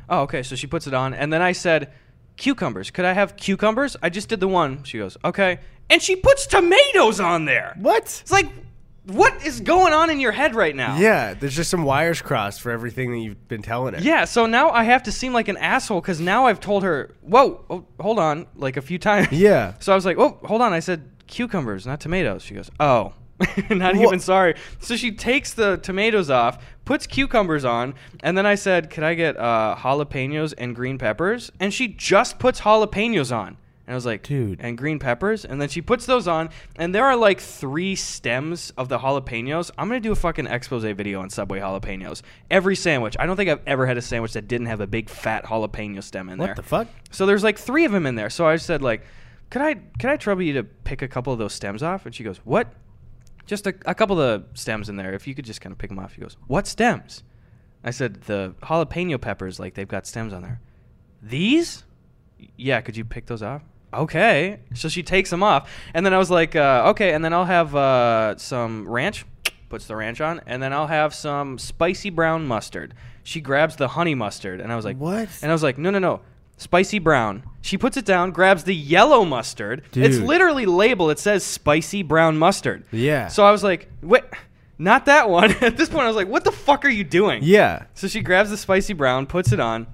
Oh, 0.10 0.22
okay. 0.22 0.44
So 0.44 0.56
she 0.56 0.68
puts 0.68 0.88
it 0.88 0.94
on, 0.94 1.14
and 1.14 1.34
then 1.34 1.42
I 1.42 1.52
said, 1.52 1.92
cucumbers. 2.38 2.92
Could 2.92 3.06
I 3.06 3.14
have 3.14 3.36
cucumbers? 3.36 3.98
I 4.02 4.10
just 4.10 4.30
did 4.30 4.40
the 4.40 4.48
one. 4.48 4.84
She 4.84 4.98
goes, 4.98 5.18
okay. 5.24 5.60
And 5.90 6.02
she 6.02 6.16
puts 6.16 6.48
tomatoes 6.48 7.20
on 7.20 7.46
there. 7.46 7.76
what? 7.80 8.04
It's 8.04 8.32
like, 8.32 8.48
what 9.06 9.46
is 9.46 9.60
going 9.60 9.94
on 9.94 10.10
in 10.10 10.20
your 10.20 10.32
head 10.32 10.56
right 10.56 10.76
now? 10.76 10.98
Yeah, 10.98 11.36
there's 11.36 11.56
just 11.56 11.70
some 11.70 11.84
wires 11.84 12.22
crossed 12.22 12.62
for 12.62 12.72
everything 12.72 13.12
that 13.12 13.20
you've 13.20 13.48
been 13.48 13.62
telling 13.62 13.94
her. 13.94 14.02
Yeah, 14.02 14.26
so 14.26 14.48
now 14.48 14.72
I 14.72 14.84
have 14.84 15.04
to 15.04 15.12
seem 15.12 15.32
like 15.32 15.48
an 15.48 15.58
asshole 15.58 16.02
because 16.02 16.20
now 16.20 16.48
I've 16.48 16.60
told 16.60 16.84
her, 16.84 17.14
whoa, 17.22 17.64
oh, 17.70 17.86
hold 18.00 18.18
on, 18.18 18.48
like 18.56 18.78
a 18.78 18.82
few 18.82 18.98
times. 19.10 19.32
Yeah. 19.32 19.76
So 19.80 19.92
I 19.92 19.96
was 19.96 20.06
like, 20.06 20.18
oh, 20.18 20.40
hold 20.44 20.62
on. 20.62 20.74
I 20.74 20.80
said 20.80 21.08
cucumbers, 21.28 21.86
not 21.86 22.00
tomatoes. 22.00 22.42
She 22.44 22.56
goes, 22.56 22.72
oh. 22.80 23.14
not 23.70 23.96
Wha- 23.96 24.04
even 24.04 24.20
sorry. 24.20 24.56
So 24.80 24.96
she 24.96 25.12
takes 25.12 25.54
the 25.54 25.78
tomatoes 25.78 26.30
off, 26.30 26.64
puts 26.86 27.06
cucumbers 27.08 27.66
on, 27.66 27.96
and 28.22 28.38
then 28.38 28.46
I 28.46 28.56
said, 28.56 28.90
could 28.90 29.04
I 29.04 29.14
get 29.14 29.38
uh, 29.38 29.76
jalapenos 29.78 30.54
and 30.58 30.76
green 30.76 30.98
peppers? 30.98 31.52
And 31.60 31.74
she 31.74 31.88
just 31.90 32.40
puts 32.40 32.62
jalapenos 32.62 33.36
on. 33.36 33.58
And 33.88 33.94
I 33.94 33.96
was 33.96 34.06
like, 34.06 34.24
Dude. 34.24 34.62
and 34.62 34.78
green 34.78 34.98
peppers. 34.98 35.46
And 35.46 35.62
then 35.62 35.70
she 35.70 35.80
puts 35.82 36.08
those 36.08 36.28
on, 36.28 36.50
and 36.76 36.94
there 36.96 37.06
are 37.06 37.16
like 37.16 37.40
three 37.40 37.96
stems 37.96 38.72
of 38.78 38.90
the 38.90 38.98
jalapenos. 38.98 39.70
I'm 39.78 39.88
gonna 39.88 40.00
do 40.00 40.12
a 40.12 40.16
fucking 40.16 40.48
expose 40.48 40.84
video 40.84 41.22
on 41.22 41.30
Subway 41.30 41.60
jalapenos. 41.60 42.24
Every 42.50 42.76
sandwich. 42.76 43.16
I 43.20 43.28
don't 43.28 43.36
think 43.36 43.50
I've 43.50 43.62
ever 43.68 43.86
had 43.86 43.98
a 43.98 44.02
sandwich 44.02 44.34
that 44.34 44.48
didn't 44.48 44.68
have 44.68 44.82
a 44.82 44.88
big 44.88 45.08
fat 45.10 45.46
jalapeno 45.46 46.02
stem 46.02 46.30
in 46.30 46.40
there. 46.40 46.48
What 46.48 46.58
the 46.58 46.64
fuck? 46.64 46.88
So 47.12 47.28
there's 47.28 47.44
like 47.44 47.60
three 47.60 47.86
of 47.86 47.92
them 47.92 48.08
in 48.08 48.16
there. 48.16 48.32
So 48.32 48.48
I 48.48 48.56
said 48.56 48.82
like, 48.82 49.04
could 49.52 49.62
I 49.62 49.76
could 49.76 50.10
I 50.10 50.18
trouble 50.18 50.42
you 50.42 50.54
to 50.54 50.64
pick 50.64 51.04
a 51.04 51.08
couple 51.08 51.32
of 51.32 51.38
those 51.38 51.54
stems 51.54 51.84
off? 51.84 52.08
And 52.08 52.16
she 52.16 52.24
goes, 52.24 52.38
what? 52.38 52.74
Just 53.46 53.68
a, 53.68 53.76
a 53.86 53.94
couple 53.96 54.20
of 54.20 54.46
stems 54.54 54.90
in 54.90 54.96
there. 54.96 55.14
If 55.14 55.28
you 55.28 55.36
could 55.36 55.46
just 55.46 55.62
kind 55.62 55.72
of 55.72 55.78
pick 55.78 55.90
them 55.90 56.00
off. 56.00 56.14
He 56.14 56.22
goes, 56.22 56.38
what 56.48 56.68
stems? 56.68 57.24
I 57.84 57.92
said 57.92 58.22
the 58.24 58.56
jalapeno 58.64 59.20
peppers. 59.22 59.60
Like 59.60 59.76
they've 59.76 59.88
got 59.88 60.08
stems 60.08 60.34
on 60.34 60.42
there. 60.42 60.60
These? 61.22 61.84
Yeah. 62.58 62.82
Could 62.82 62.98
you 62.98 63.06
pick 63.06 63.26
those 63.28 63.44
off? 63.44 63.62
Okay. 63.94 64.60
So 64.74 64.90
she 64.90 65.04
takes 65.04 65.30
them 65.30 65.42
off, 65.44 65.70
and 65.94 66.06
then 66.06 66.14
I 66.14 66.18
was 66.18 66.30
like, 66.30 66.56
uh, 66.56 66.84
okay. 66.88 67.14
And 67.14 67.24
then 67.24 67.34
I'll 67.34 67.46
have 67.46 67.76
uh, 67.76 68.38
some 68.38 68.88
ranch. 68.90 69.26
Puts 69.68 69.88
the 69.88 69.96
ranch 69.96 70.22
on, 70.22 70.42
and 70.46 70.62
then 70.62 70.72
I'll 70.74 70.88
have 70.88 71.14
some 71.14 71.58
spicy 71.58 72.12
brown 72.12 72.46
mustard. 72.46 72.94
She 73.24 73.42
grabs 73.42 73.76
the 73.76 73.88
honey 73.90 74.14
mustard, 74.14 74.62
and 74.62 74.72
I 74.72 74.76
was 74.76 74.86
like, 74.86 74.98
What? 74.98 75.28
and 75.42 75.52
I 75.52 75.56
was 75.56 75.64
like, 75.64 75.80
no, 75.80 75.90
no, 75.90 75.98
no. 75.98 76.22
Spicy 76.58 77.00
brown. 77.00 77.44
She 77.62 77.78
puts 77.78 77.98
it 77.98 78.06
down, 78.06 78.32
grabs 78.32 78.64
the 78.64 78.76
yellow 78.76 79.26
mustard. 79.26 79.84
It's 79.94 80.18
literally 80.18 80.66
labeled. 80.66 81.12
It 81.12 81.20
says 81.20 81.44
spicy 81.44 82.04
brown 82.04 82.38
mustard. 82.38 82.86
Yeah. 82.92 83.28
So 83.28 83.44
I 83.44 83.52
was 83.52 83.64
like, 83.64 83.90
wait, 84.02 84.24
not 84.78 85.06
that 85.08 85.30
one. 85.30 85.52
At 85.62 85.76
this 85.76 85.90
point, 85.90 86.04
I 86.04 86.08
was 86.08 86.16
like, 86.16 86.28
what 86.28 86.44
the 86.44 86.52
fuck 86.52 86.86
are 86.86 86.90
you 86.90 87.04
doing? 87.04 87.42
Yeah. 87.44 87.86
So 87.96 88.08
she 88.08 88.22
grabs 88.22 88.52
the 88.52 88.58
spicy 88.58 88.94
brown, 88.94 89.26
puts 89.26 89.52
it 89.52 89.60
on, 89.60 89.88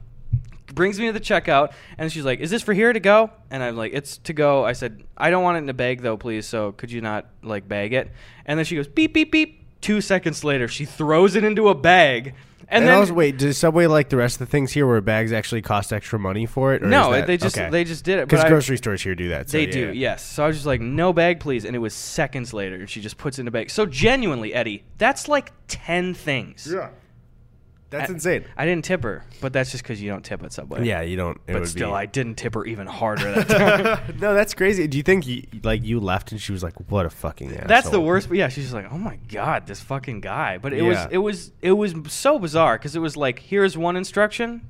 brings 0.74 1.00
me 1.00 1.08
to 1.08 1.14
the 1.14 1.20
checkout, 1.20 1.74
and 1.98 2.12
she's 2.12 2.26
like, 2.26 2.40
"Is 2.40 2.50
this 2.50 2.62
for 2.62 2.74
here 2.74 2.92
to 2.92 3.00
go?" 3.00 3.32
And 3.50 3.62
I'm 3.64 3.76
like, 3.76 3.94
"It's 3.94 4.18
to 4.20 4.34
go." 4.34 4.66
I 4.66 4.74
said, 4.74 5.04
"I 5.18 5.30
don't 5.30 5.44
want 5.44 5.58
it 5.58 5.64
in 5.64 5.70
a 5.70 5.74
bag 5.74 6.02
though, 6.02 6.18
please. 6.18 6.48
So 6.48 6.72
could 6.74 6.92
you 6.92 7.02
not 7.02 7.28
like 7.44 7.68
bag 7.68 7.94
it?" 7.94 8.12
And 8.46 8.58
then 8.58 8.66
she 8.66 8.76
goes, 8.76 8.88
"Beep 8.88 9.14
beep 9.14 9.32
beep." 9.32 9.58
Two 9.82 10.00
seconds 10.00 10.44
later, 10.44 10.68
she 10.68 10.86
throws 10.86 11.36
it 11.36 11.44
into 11.44 11.68
a 11.68 11.74
bag, 11.76 12.36
and, 12.72 12.84
And, 12.84 12.88
then 12.88 12.96
I 12.96 13.00
was 13.00 13.12
wait, 13.12 13.38
does 13.38 13.58
Subway 13.58 13.86
like 13.86 14.10
the 14.10 14.18
rest 14.18 14.36
of 14.36 14.48
the 14.48 14.52
things 14.52 14.72
here 14.72 14.88
where 14.88 15.02
bags 15.02 15.32
actually 15.32 15.62
cost 15.62 15.92
extra 15.94 16.18
money 16.18 16.46
for 16.46 16.74
it? 16.74 16.82
or 16.82 16.88
no, 16.88 17.12
that- 17.12 17.28
they 17.28 17.38
just 17.38 17.58
okay. 17.58 17.70
they 17.70 17.84
just 17.84 18.04
did 18.06 18.20
it. 18.20 18.28
because 18.28 18.40
but 18.44 18.48
I- 18.48 18.50
grocery 18.50 18.78
stores 18.78 19.02
here 19.04 19.14
do 19.14 19.30
that. 19.30 19.50
So 19.50 19.58
They 19.58 19.66
yeah. 19.66 19.72
do, 19.72 19.92
yes. 19.94 20.26
So 20.26 20.44
I 20.44 20.48
was 20.48 20.56
just 20.56 20.66
like, 20.66 20.82
no 20.82 21.14
bag, 21.14 21.40
please. 21.40 21.66
And 21.66 21.76
it 21.76 21.80
was 21.80 21.94
seconds 21.94 22.54
later, 22.54 22.76
and 22.76 22.90
she 22.90 23.02
just 23.02 23.18
puts 23.18 23.38
it 23.38 23.42
in 23.42 23.48
a 23.48 23.52
bag. 23.52 23.70
So 23.70 23.86
genuinely, 23.86 24.54
Eddy, 24.54 24.84
that's 24.98 25.28
like 25.28 25.52
10 25.68 26.14
things. 26.14 26.70
Yeah. 26.74 26.90
That's 27.92 28.10
I- 28.10 28.14
insane. 28.14 28.46
I 28.58 28.66
didn't 28.66 28.84
tip 28.86 29.04
her, 29.04 29.24
but 29.42 29.54
that's 29.54 29.70
just 29.70 29.84
because 29.84 30.02
you 30.02 30.10
don't 30.10 30.24
tip 30.26 30.42
at 30.44 30.52
Subway. 30.52 30.86
Yeah, 30.86 31.02
you 31.02 31.16
don't. 31.18 31.40
But 31.46 31.68
still, 31.68 31.90
be, 31.90 31.94
I 31.96 32.06
didn't 32.08 32.36
tip 32.36 32.56
her 32.56 32.66
even 32.66 32.88
harder 32.88 33.32
that 33.44 33.48
time. 34.08 34.18
no, 34.20 34.34
that's 34.34 34.54
crazy. 34.56 34.88
Do 34.88 34.98
you 34.98 35.04
think 35.04 35.28
you, 35.28 35.44
like 35.64 35.84
you 35.84 36.00
left 36.00 36.32
and 36.32 36.42
she 36.42 36.52
was 36.52 36.64
like, 36.64 36.74
"What 36.90 37.06
a 37.06 37.10
fucking 37.10 37.52
asshole"? 37.52 37.68
That's 37.68 37.90
the 37.90 38.02
worst. 38.02 38.30
But 38.30 38.38
yeah, 38.38 38.48
she's 38.48 38.64
just 38.64 38.74
like, 38.74 38.92
"Oh 38.92 38.98
my 38.98 39.18
god, 39.28 39.68
this 39.68 39.82
fucking 39.82 40.22
guy." 40.22 40.58
But 40.58 40.74
it 40.74 40.82
was 40.82 40.98
it 41.12 41.18
was 41.20 41.52
it 41.62 41.74
was 41.74 41.94
so 42.08 42.40
bizarre 42.40 42.78
because 42.78 42.96
it 42.96 43.00
was 43.00 43.16
like, 43.16 43.40
here's 43.40 43.78
one 43.78 43.96
instruction: 43.96 44.70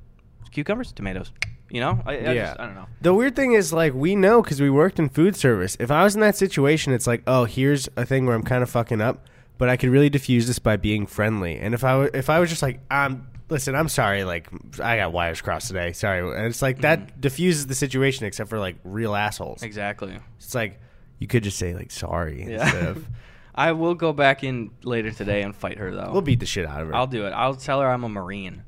cucumbers, 0.51 0.91
tomatoes. 0.91 1.31
You 1.69 1.79
know, 1.79 2.01
I, 2.05 2.11
I, 2.11 2.15
Yeah. 2.33 2.33
just, 2.47 2.59
I 2.59 2.65
don't 2.65 2.75
know. 2.75 2.87
The 3.01 3.13
weird 3.13 3.33
thing 3.33 3.53
is, 3.53 3.71
like, 3.71 3.93
we 3.93 4.13
know 4.13 4.41
because 4.41 4.59
we 4.59 4.69
worked 4.69 4.99
in 4.99 5.07
food 5.07 5.37
service. 5.37 5.77
If 5.79 5.89
I 5.89 6.03
was 6.03 6.15
in 6.15 6.21
that 6.21 6.35
situation, 6.35 6.91
it's 6.91 7.07
like, 7.07 7.23
oh, 7.25 7.45
here's 7.45 7.87
a 7.95 8.05
thing 8.05 8.25
where 8.25 8.35
I'm 8.35 8.43
kind 8.43 8.61
of 8.61 8.69
fucking 8.69 8.99
up, 8.99 9.25
but 9.61 9.69
I 9.69 9.77
could 9.77 9.89
really 9.89 10.09
diffuse 10.09 10.47
this 10.47 10.57
by 10.57 10.75
being 10.77 11.05
friendly. 11.05 11.59
And 11.59 11.75
if 11.75 11.83
I 11.83 12.05
if 12.15 12.31
I 12.31 12.39
was 12.39 12.49
just 12.49 12.63
like, 12.63 12.79
um, 12.89 13.27
listen, 13.47 13.75
I'm 13.75 13.89
sorry, 13.89 14.23
like, 14.23 14.47
I 14.81 14.97
got 14.97 15.11
wires 15.13 15.39
crossed 15.39 15.67
today, 15.67 15.91
sorry, 15.93 16.19
and 16.35 16.47
it's 16.47 16.63
like 16.63 16.81
that 16.81 17.21
diffuses 17.21 17.67
the 17.67 17.75
situation, 17.75 18.25
except 18.25 18.49
for 18.49 18.57
like 18.57 18.77
real 18.83 19.13
assholes. 19.13 19.61
Exactly. 19.61 20.17
It's 20.37 20.55
like 20.55 20.79
you 21.19 21.27
could 21.27 21.43
just 21.43 21.59
say 21.59 21.75
like 21.75 21.91
sorry 21.91 22.43
Yeah. 22.49 22.63
instead 22.63 22.85
of 22.87 23.07
I 23.53 23.73
will 23.73 23.93
go 23.93 24.13
back 24.13 24.43
in 24.43 24.71
later 24.83 25.11
today 25.11 25.43
and 25.43 25.55
fight 25.55 25.77
her 25.77 25.93
though. 25.93 26.09
we'll 26.11 26.21
beat 26.23 26.39
the 26.39 26.45
shit 26.47 26.65
out 26.65 26.81
of 26.81 26.87
her. 26.87 26.95
I'll 26.95 27.05
do 27.05 27.27
it. 27.27 27.31
I'll 27.31 27.53
tell 27.53 27.81
her 27.81 27.87
I'm 27.87 28.03
a 28.03 28.09
marine. 28.09 28.63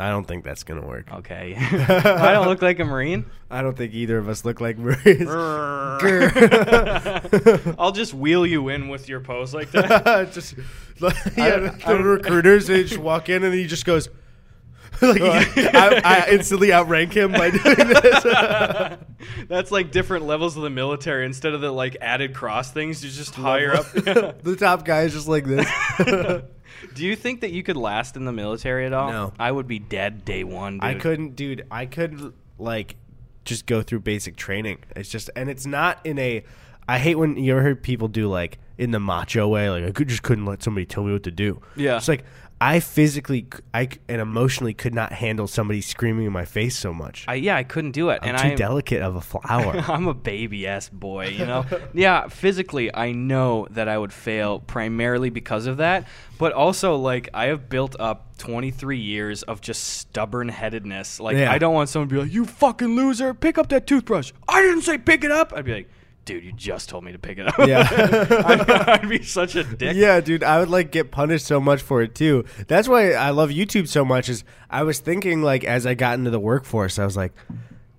I 0.00 0.10
don't 0.10 0.26
think 0.26 0.44
that's 0.44 0.64
gonna 0.64 0.84
work. 0.86 1.12
Okay. 1.12 1.54
I 1.58 2.32
don't 2.32 2.48
look 2.48 2.62
like 2.62 2.78
a 2.80 2.84
marine. 2.84 3.26
I 3.50 3.62
don't 3.62 3.76
think 3.76 3.94
either 3.94 4.18
of 4.18 4.28
us 4.28 4.44
look 4.44 4.60
like 4.60 4.78
Marines. 4.78 5.28
I'll 7.78 7.92
just 7.92 8.12
wheel 8.14 8.46
you 8.46 8.68
in 8.68 8.88
with 8.88 9.08
your 9.08 9.20
pose 9.20 9.54
like 9.54 9.70
that. 9.70 10.30
just 10.32 10.54
like, 11.00 11.14
yeah, 11.36 11.44
I- 11.44 11.58
the 11.58 11.82
I- 11.86 11.92
recruiters 11.92 12.66
they 12.66 12.82
just 12.84 13.00
walk 13.00 13.28
in 13.28 13.44
and 13.44 13.54
he 13.54 13.66
just 13.66 13.84
goes 13.84 14.08
like 15.02 15.20
I, 15.22 16.00
I 16.04 16.26
instantly 16.30 16.72
outrank 16.72 17.12
him 17.14 17.30
by 17.32 17.50
doing 17.50 17.76
this. 17.76 18.24
That's 19.46 19.70
like 19.70 19.90
different 19.92 20.24
levels 20.24 20.56
of 20.56 20.62
the 20.62 20.70
military. 20.70 21.26
Instead 21.26 21.52
of 21.52 21.60
the 21.60 21.70
like 21.70 21.98
added 22.00 22.32
cross 22.34 22.72
things, 22.72 23.04
you're 23.04 23.12
just 23.12 23.34
higher 23.34 23.74
up. 23.74 23.92
the 23.92 24.56
top 24.58 24.86
guy 24.86 25.02
is 25.02 25.12
just 25.12 25.28
like 25.28 25.44
this. 25.44 25.68
Do 26.94 27.04
you 27.04 27.16
think 27.16 27.40
that 27.40 27.50
you 27.52 27.62
could 27.62 27.76
last 27.76 28.16
in 28.16 28.24
the 28.24 28.32
military 28.32 28.86
at 28.86 28.92
all? 28.92 29.10
No. 29.10 29.32
I 29.38 29.50
would 29.50 29.66
be 29.66 29.78
dead 29.78 30.24
day 30.24 30.44
one. 30.44 30.74
Dude. 30.74 30.84
I 30.84 30.94
couldn't, 30.94 31.36
dude. 31.36 31.66
I 31.70 31.86
could 31.86 32.32
like 32.58 32.96
just 33.44 33.66
go 33.66 33.82
through 33.82 34.00
basic 34.00 34.36
training. 34.36 34.78
It's 34.94 35.08
just, 35.08 35.30
and 35.36 35.48
it's 35.48 35.66
not 35.66 36.00
in 36.04 36.18
a. 36.18 36.44
I 36.88 36.98
hate 36.98 37.16
when 37.16 37.36
you 37.36 37.52
ever 37.52 37.62
heard 37.62 37.82
people 37.82 38.08
do 38.08 38.28
like 38.28 38.58
in 38.78 38.90
the 38.90 39.00
macho 39.00 39.48
way, 39.48 39.70
like 39.70 39.84
I 39.84 39.90
could 39.90 40.08
just 40.08 40.22
couldn't 40.22 40.46
let 40.46 40.62
somebody 40.62 40.86
tell 40.86 41.02
me 41.02 41.12
what 41.12 41.24
to 41.24 41.30
do. 41.30 41.60
Yeah. 41.74 41.96
it's 41.96 42.08
like 42.08 42.24
I 42.58 42.80
physically, 42.80 43.46
I 43.74 43.88
and 44.08 44.20
emotionally 44.20 44.72
could 44.72 44.94
not 44.94 45.12
handle 45.12 45.46
somebody 45.46 45.82
screaming 45.82 46.24
in 46.24 46.32
my 46.32 46.46
face 46.46 46.76
so 46.76 46.94
much. 46.94 47.26
I, 47.28 47.34
yeah, 47.34 47.54
I 47.56 47.64
couldn't 47.64 47.90
do 47.90 48.08
it, 48.08 48.20
I'm 48.22 48.30
and 48.30 48.38
too 48.38 48.48
I 48.48 48.54
delicate 48.54 49.02
of 49.02 49.14
a 49.14 49.20
flower. 49.20 49.76
I'm 49.88 50.06
a 50.08 50.14
baby 50.14 50.66
ass 50.66 50.88
boy, 50.88 51.28
you 51.28 51.44
know? 51.44 51.66
yeah, 51.92 52.28
physically, 52.28 52.94
I 52.94 53.12
know 53.12 53.66
that 53.70 53.88
I 53.88 53.98
would 53.98 54.12
fail 54.12 54.60
primarily 54.60 55.28
because 55.28 55.66
of 55.66 55.76
that. 55.78 56.06
But 56.38 56.52
also, 56.52 56.96
like, 56.96 57.28
I 57.34 57.46
have 57.46 57.68
built 57.68 57.94
up 57.98 58.36
23 58.38 58.98
years 58.98 59.42
of 59.42 59.60
just 59.60 59.84
stubborn 59.84 60.48
headedness. 60.48 61.20
Like, 61.20 61.36
Yeah. 61.36 61.52
I 61.52 61.58
don't 61.58 61.74
want 61.74 61.90
someone 61.90 62.08
to 62.08 62.14
be 62.14 62.20
like, 62.22 62.32
you 62.32 62.46
fucking 62.46 62.96
loser, 62.96 63.34
pick 63.34 63.58
up 63.58 63.68
that 63.68 63.86
toothbrush. 63.86 64.32
I 64.48 64.62
didn't 64.62 64.82
say 64.82 64.96
pick 64.96 65.24
it 65.24 65.30
up. 65.30 65.52
I'd 65.54 65.64
be 65.66 65.72
like, 65.74 65.90
dude, 66.26 66.44
you 66.44 66.52
just 66.52 66.90
told 66.90 67.04
me 67.04 67.12
to 67.12 67.18
pick 67.18 67.38
it 67.38 67.46
up. 67.46 67.56
Yeah. 67.66 67.88
I'd, 68.44 68.70
I'd 68.70 69.08
be 69.08 69.22
such 69.22 69.56
a 69.56 69.64
dick. 69.64 69.96
Yeah, 69.96 70.20
dude, 70.20 70.44
I 70.44 70.60
would 70.60 70.68
like 70.68 70.90
get 70.90 71.10
punished 71.10 71.46
so 71.46 71.58
much 71.58 71.80
for 71.80 72.02
it 72.02 72.14
too. 72.14 72.44
That's 72.68 72.88
why 72.88 73.12
I 73.12 73.30
love 73.30 73.48
YouTube 73.50 73.88
so 73.88 74.04
much. 74.04 74.28
Is 74.28 74.44
I 74.68 74.82
was 74.82 74.98
thinking 74.98 75.40
like 75.42 75.64
as 75.64 75.86
I 75.86 75.94
got 75.94 76.18
into 76.18 76.30
the 76.30 76.40
workforce, 76.40 76.98
I 76.98 77.06
was 77.06 77.16
like, 77.16 77.32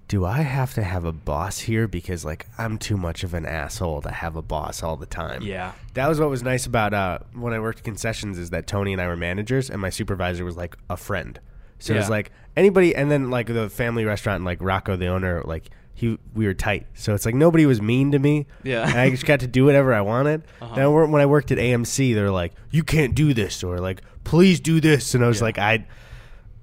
do 0.07 0.25
I 0.25 0.41
have 0.41 0.74
to 0.75 0.84
have 0.84 1.03
a 1.03 1.12
boss 1.12 1.60
here 1.60 1.88
because 1.88 2.24
like 2.24 2.46
I'm 2.57 2.77
too 2.77 2.98
much 2.98 3.24
of 3.24 3.34
an 3.34 3.46
asshole 3.46 4.01
to 4.03 4.12
have 4.12 4.36
a 4.36 4.41
boss 4.41 4.84
all 4.84 4.98
the 4.98 5.05
time? 5.05 5.41
Yeah. 5.41 5.72
That 5.96 6.07
was 6.07 6.19
what 6.19 6.29
was 6.29 6.43
nice 6.43 6.65
about 6.65 6.93
uh, 6.93 7.19
when 7.34 7.53
I 7.53 7.60
worked 7.60 7.84
concessions 7.84 8.38
is 8.38 8.51
that 8.51 8.67
Tony 8.67 8.93
and 8.93 9.01
I 9.01 9.07
were 9.07 9.17
managers 9.17 9.69
and 9.69 9.81
my 9.81 9.89
supervisor 9.89 10.46
was 10.46 10.55
like 10.55 10.77
a 10.89 10.98
friend. 10.98 11.39
So 11.79 11.93
it 11.93 11.98
was 11.98 12.10
like 12.10 12.31
anybody, 12.55 12.96
and 12.96 13.12
then 13.12 13.29
like 13.29 13.46
the 13.46 13.69
family 13.69 14.03
restaurant, 14.03 14.43
like 14.43 14.57
Rocco, 14.62 14.96
the 14.96 15.07
owner, 15.07 15.43
like 15.46 15.69
he 15.97 16.19
we 16.35 16.45
were 16.45 16.53
tight. 16.53 16.85
So 16.93 17.15
it's 17.15 17.25
like 17.25 17.33
nobody 17.33 17.65
was 17.65 17.81
mean 17.81 18.11
to 18.11 18.19
me. 18.19 18.45
Yeah. 18.63 18.81
Uh-huh. 18.81 18.91
and 18.91 18.99
I 18.99 19.09
just 19.09 19.25
got 19.25 19.39
to 19.39 19.47
do 19.47 19.65
whatever 19.65 19.93
I 19.95 20.01
wanted. 20.01 20.43
Wor- 20.61 21.07
when 21.07 21.21
I 21.21 21.25
worked 21.25 21.51
at 21.51 21.57
AMC, 21.57 22.13
they're 22.13 22.29
like, 22.29 22.53
"You 22.69 22.83
can't 22.83 23.15
do 23.15 23.33
this," 23.33 23.63
or 23.63 23.79
like, 23.79 24.03
"Please 24.23 24.59
do 24.59 24.79
this," 24.79 25.15
and 25.15 25.25
I 25.25 25.27
was 25.27 25.39
Yeah. 25.39 25.43
like, 25.45 25.57
"I, 25.57 25.87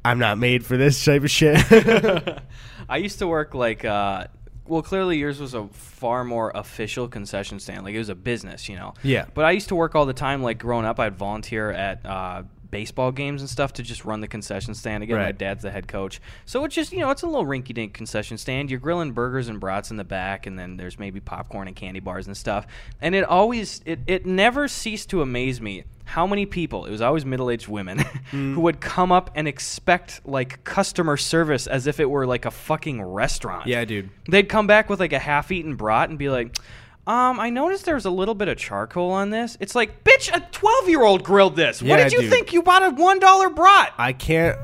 I'm 0.05 0.21
not 0.21 0.39
made 0.39 0.65
for 0.65 0.77
this 0.77 1.05
type 1.05 1.25
of 1.25 1.31
shit." 1.33 1.59
I 2.89 2.99
used 2.99 3.19
to 3.19 3.27
work 3.27 3.55
like, 3.55 3.85
uh, 3.85 4.27
well, 4.67 4.83
clearly 4.83 5.19
yours 5.19 5.41
was 5.41 5.55
a 5.55 5.67
far 5.73 6.23
more 6.25 6.53
official 6.55 7.09
concession 7.09 7.59
stand. 7.59 7.85
Like 7.85 7.95
it 7.95 7.99
was 7.99 8.11
a 8.11 8.15
business, 8.15 8.69
you 8.69 8.77
know. 8.77 8.95
Yeah. 9.03 9.27
But 9.35 9.47
I 9.47 9.51
used 9.51 9.69
to 9.69 9.75
work 9.75 9.95
all 9.97 10.07
the 10.07 10.13
time. 10.15 10.43
Like 10.45 10.59
growing 10.59 10.87
up, 10.87 11.01
I'd 11.01 11.17
volunteer 11.17 11.71
at 11.73 12.07
uh, 12.07 12.45
baseball 12.75 13.13
games 13.13 13.41
and 13.41 13.49
stuff 13.49 13.73
to 13.73 13.85
just 13.85 14.05
run 14.05 14.21
the 14.21 14.27
concession 14.27 14.75
stand. 14.75 15.05
Again, 15.05 15.17
my 15.17 15.31
dad's 15.31 15.63
the 15.63 15.71
head 15.71 15.87
coach, 15.87 16.21
so 16.45 16.65
it's 16.65 16.75
just 16.75 16.93
you 16.93 16.99
know 16.99 17.11
it's 17.11 17.23
a 17.23 17.27
little 17.29 17.47
rinky-dink 17.47 17.95
concession 17.95 18.37
stand. 18.37 18.69
You're 18.69 18.81
grilling 18.81 19.13
burgers 19.13 19.47
and 19.47 19.61
brats 19.61 19.93
in 19.93 19.97
the 19.97 20.03
back, 20.03 20.49
and 20.49 20.59
then 20.59 20.77
there's 20.77 20.99
maybe 20.99 21.21
popcorn 21.21 21.69
and 21.69 21.77
candy 21.77 22.01
bars 22.01 22.27
and 22.27 22.37
stuff. 22.37 22.67
And 23.01 23.15
it 23.15 23.23
always, 23.23 23.81
it 23.87 24.01
it 24.09 24.27
never 24.27 24.67
ceased 24.67 25.09
to 25.11 25.23
amaze 25.23 25.61
me 25.61 25.85
how 26.07 26.27
many 26.27 26.47
people 26.47 26.85
it 26.85 26.91
was 26.91 27.01
always 27.01 27.25
middle-aged 27.25 27.69
women 27.69 27.99
who 28.31 28.37
mm. 28.37 28.57
would 28.57 28.81
come 28.81 29.13
up 29.13 29.31
and 29.37 29.47
expect 29.47 30.21
like 30.27 30.63
customer 30.65 31.17
service 31.17 31.69
as 31.69 31.87
if 31.87 32.01
it 32.01 32.11
were 32.11 32.27
like 32.27 32.45
a 32.45 32.51
fucking 32.51 33.01
restaurant 33.01 33.67
yeah, 33.67 33.85
dude. 33.85 34.11
they'd 34.29 34.49
come 34.49 34.67
back 34.67 34.91
with 34.91 35.01
like 35.01 35.15
a 35.15 35.19
half-eaten 35.19 35.77
brat 35.77 36.11
and 36.11 36.19
be 36.19 36.29
like 36.29 36.59
um, 37.07 37.39
I 37.39 37.51
noticed 37.51 37.85
there's 37.85 38.07
a 38.07 38.11
little 38.11 38.35
bit 38.35 38.49
of 38.49 38.57
charcoal 38.57 39.11
on 39.11 39.31
this. 39.31 39.57
It's 39.61 39.75
like, 39.75 40.05
bitch, 40.05 40.35
a 40.35 40.41
12-year-old 40.41 41.23
grilled 41.23 41.57
this. 41.57 41.83
what 41.83 41.99
did 41.99 42.13
you 42.13 42.23
dude. 42.23 42.31
think? 42.31 42.53
You 42.53 42.63
bought 42.63 42.83
a 42.83 42.91
$1 42.91 43.55
brat. 43.55 43.93
I 43.99 44.13
can't 44.13 44.57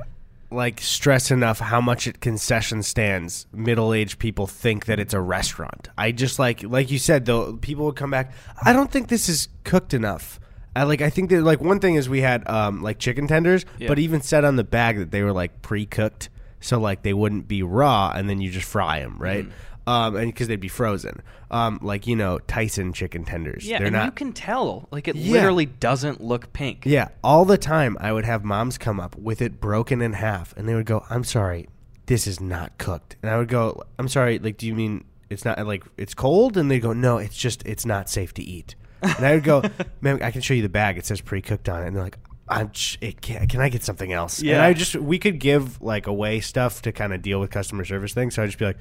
like 0.53 0.81
stress 0.81 1.31
enough 1.31 1.61
how 1.61 1.81
much 1.81 2.09
at 2.09 2.21
concession 2.21 2.83
stands 2.83 3.47
middle-aged 3.53 4.19
people 4.19 4.47
think 4.49 4.87
that 4.87 4.99
it's 4.99 5.15
a 5.15 5.21
restaurant. 5.21 5.89
I 5.97 6.11
just 6.11 6.41
like 6.41 6.65
like 6.65 6.91
you 6.91 6.99
said 6.99 7.25
though 7.25 7.57
people 7.57 7.85
would 7.87 7.95
come 7.95 8.11
back, 8.11 8.33
I 8.65 8.73
don't 8.73 8.91
think 8.91 9.07
this 9.09 9.29
is 9.29 9.49
cooked 9.63 9.95
enough. 9.95 10.41
I 10.75 10.83
like 10.85 11.03
I 11.03 11.11
think 11.11 11.31
that 11.31 11.43
like 11.43 11.61
one 11.61 11.79
thing 11.79 11.95
is 11.95 12.09
we 12.09 12.21
had 12.21 12.49
um 12.49 12.83
like 12.83 12.99
chicken 12.99 13.29
tenders, 13.29 13.65
Yeah. 13.79 13.87
but 13.87 14.01
even 14.01 14.23
said 14.23 14.45
on 14.45 14.57
the 14.57 14.65
bag 14.65 14.99
that 14.99 15.13
they 15.13 15.23
were 15.23 15.33
like 15.33 15.63
pre-cooked 15.63 16.31
so 16.59 16.81
like 16.81 17.03
they 17.03 17.15
wouldn't 17.15 17.47
be 17.47 17.63
raw 17.63 18.13
and 18.15 18.29
then 18.29 18.41
you 18.41 18.51
just 18.51 18.67
fry 18.67 18.99
them, 19.01 19.19
right? 19.19 19.47
Mm. 19.47 19.53
Um 19.87 20.17
and 20.17 20.35
cuz 20.35 20.47
they'd 20.49 20.61
be 20.61 20.69
frozen. 20.69 21.23
Um 21.51 21.79
like 21.83 22.07
you 22.07 22.17
know 22.17 22.39
Tyson 22.41 22.93
chicken 22.93 23.25
tenders. 23.25 23.67
Yeah, 23.67 23.79
They're 23.79 23.87
and 23.89 23.97
not 23.97 24.05
you 24.07 24.13
can 24.13 24.33
tell. 24.33 24.89
Like, 24.91 25.09
it 25.09 25.17
Yeah. 25.17 25.33
literally 25.33 25.67
doesn't 25.67 26.21
look 26.21 26.53
pink. 26.53 26.83
yeah, 26.85 27.09
all 27.25 27.45
the 27.45 27.59
time 27.59 27.97
I 28.01 28.13
would 28.13 28.25
have 28.25 28.45
moms 28.45 28.79
come 28.79 29.01
up 29.01 29.17
with 29.17 29.41
it 29.43 29.61
broken 29.61 30.01
in 30.03 30.13
half 30.15 30.55
and 30.57 30.69
they 30.69 30.75
would 30.75 30.87
go, 30.87 31.05
"I'm 31.11 31.25
sorry, 31.25 31.69
this 32.07 32.27
is 32.27 32.41
not 32.41 32.77
cooked." 32.79 33.17
And 33.23 33.31
I 33.31 33.39
would 33.39 33.49
go, 33.49 33.83
"I'm 33.99 34.09
sorry, 34.09 34.39
like 34.39 34.57
do 34.59 34.67
you 34.67 34.75
mean 34.75 35.05
it's 35.31 35.45
not 35.45 35.65
like 35.67 35.85
it's 35.97 36.15
cold?" 36.15 36.57
And 36.57 36.71
they 36.71 36.79
go, 36.81 36.93
"No, 36.93 37.19
it's 37.19 37.37
just 37.37 37.63
it's 37.67 37.87
not 37.87 38.09
safe 38.11 38.35
to 38.35 38.43
eat." 38.43 38.75
And 39.03 39.25
I 39.25 39.35
would 39.35 39.45
go, 39.45 39.63
"Man, 40.03 40.23
I 40.23 40.31
can 40.31 40.43
show 40.43 40.53
you 40.55 40.63
the 40.63 40.69
bag. 40.69 40.99
It 40.99 41.07
says 41.07 41.21
pre-cooked 41.21 41.69
on 41.69 41.83
it." 41.83 41.87
And 41.87 41.97
they're 41.97 42.03
like, 42.05 42.19
"I'm 42.49 42.71
sh- 42.73 42.99
it 43.01 43.21
can, 43.23 43.47
can 43.49 43.61
I 43.61 43.69
get 43.71 43.83
something 43.83 44.13
else?" 44.13 44.41
And 44.41 44.49
Yeah. 44.49 44.65
I 44.65 44.73
just 44.75 44.95
we 44.97 45.19
could 45.19 45.39
give 45.41 45.81
like 45.81 46.07
away 46.07 46.41
stuff 46.41 46.83
to 46.83 46.93
kind 46.93 47.13
of 47.15 47.23
deal 47.23 47.41
with 47.41 47.51
customer 47.51 47.85
service 47.85 48.13
things. 48.13 48.35
So 48.35 48.43
I'd 48.43 48.47
just 48.47 48.59
be 48.59 48.67
like, 48.67 48.79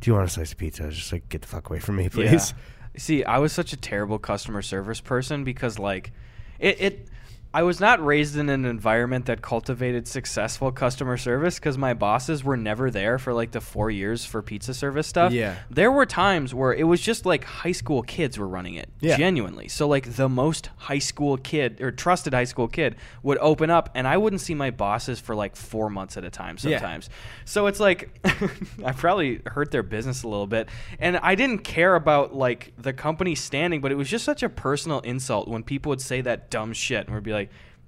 "Do 0.00 0.10
you 0.10 0.14
want 0.14 0.26
a 0.26 0.30
slice 0.30 0.52
of 0.52 0.58
pizza?" 0.58 0.84
I 0.84 0.86
was 0.86 0.96
just 0.96 1.12
like, 1.12 1.28
"Get 1.28 1.42
the 1.42 1.48
fuck 1.48 1.68
away 1.70 1.80
from 1.80 1.96
me, 1.96 2.08
please." 2.08 2.54
Yeah. 2.56 3.00
See, 3.00 3.24
I 3.24 3.38
was 3.38 3.52
such 3.52 3.72
a 3.72 3.76
terrible 3.76 4.18
customer 4.18 4.62
service 4.62 5.00
person 5.00 5.44
because 5.44 5.78
like 5.78 6.12
it, 6.58 6.80
it 6.80 7.08
I 7.54 7.62
was 7.62 7.80
not 7.80 8.04
raised 8.04 8.36
in 8.36 8.50
an 8.50 8.66
environment 8.66 9.24
that 9.26 9.40
cultivated 9.40 10.06
successful 10.06 10.70
customer 10.70 11.16
service 11.16 11.54
because 11.58 11.78
my 11.78 11.94
bosses 11.94 12.44
were 12.44 12.58
never 12.58 12.90
there 12.90 13.18
for 13.18 13.32
like 13.32 13.52
the 13.52 13.62
four 13.62 13.90
years 13.90 14.22
for 14.22 14.42
pizza 14.42 14.74
service 14.74 15.06
stuff. 15.06 15.32
Yeah. 15.32 15.56
There 15.70 15.90
were 15.90 16.04
times 16.04 16.54
where 16.54 16.74
it 16.74 16.84
was 16.84 17.00
just 17.00 17.24
like 17.24 17.44
high 17.44 17.72
school 17.72 18.02
kids 18.02 18.38
were 18.38 18.46
running 18.46 18.74
it. 18.74 18.90
Yeah. 19.00 19.16
Genuinely. 19.16 19.68
So 19.68 19.88
like 19.88 20.16
the 20.16 20.28
most 20.28 20.68
high 20.76 20.98
school 20.98 21.38
kid 21.38 21.80
or 21.80 21.90
trusted 21.90 22.34
high 22.34 22.44
school 22.44 22.68
kid 22.68 22.96
would 23.22 23.38
open 23.38 23.70
up 23.70 23.88
and 23.94 24.06
I 24.06 24.18
wouldn't 24.18 24.42
see 24.42 24.54
my 24.54 24.70
bosses 24.70 25.18
for 25.18 25.34
like 25.34 25.56
four 25.56 25.88
months 25.88 26.18
at 26.18 26.24
a 26.24 26.30
time 26.30 26.58
sometimes. 26.58 27.08
Yeah. 27.08 27.16
So 27.46 27.66
it's 27.66 27.80
like 27.80 28.10
I 28.84 28.92
probably 28.92 29.40
hurt 29.46 29.70
their 29.70 29.82
business 29.82 30.22
a 30.22 30.28
little 30.28 30.46
bit. 30.46 30.68
And 30.98 31.16
I 31.16 31.34
didn't 31.34 31.60
care 31.60 31.94
about 31.94 32.34
like 32.34 32.74
the 32.76 32.92
company 32.92 33.34
standing, 33.34 33.80
but 33.80 33.90
it 33.90 33.94
was 33.94 34.10
just 34.10 34.26
such 34.26 34.42
a 34.42 34.50
personal 34.50 35.00
insult 35.00 35.48
when 35.48 35.62
people 35.62 35.88
would 35.88 36.02
say 36.02 36.20
that 36.20 36.50
dumb 36.50 36.74
shit 36.74 37.06
and 37.06 37.14
would 37.14 37.24
be 37.24 37.32
like, 37.32 37.37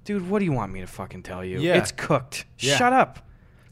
dude, 0.05 0.29
what 0.29 0.39
do 0.39 0.45
you 0.45 0.51
want 0.53 0.71
me 0.71 0.81
to 0.81 0.87
fucking 0.87 1.23
tell 1.23 1.43
you? 1.43 1.59
Yeah. 1.59 1.75
It's 1.77 1.91
cooked. 1.91 2.45
Yeah. 2.59 2.77
Shut 2.77 2.93
up. 2.93 3.19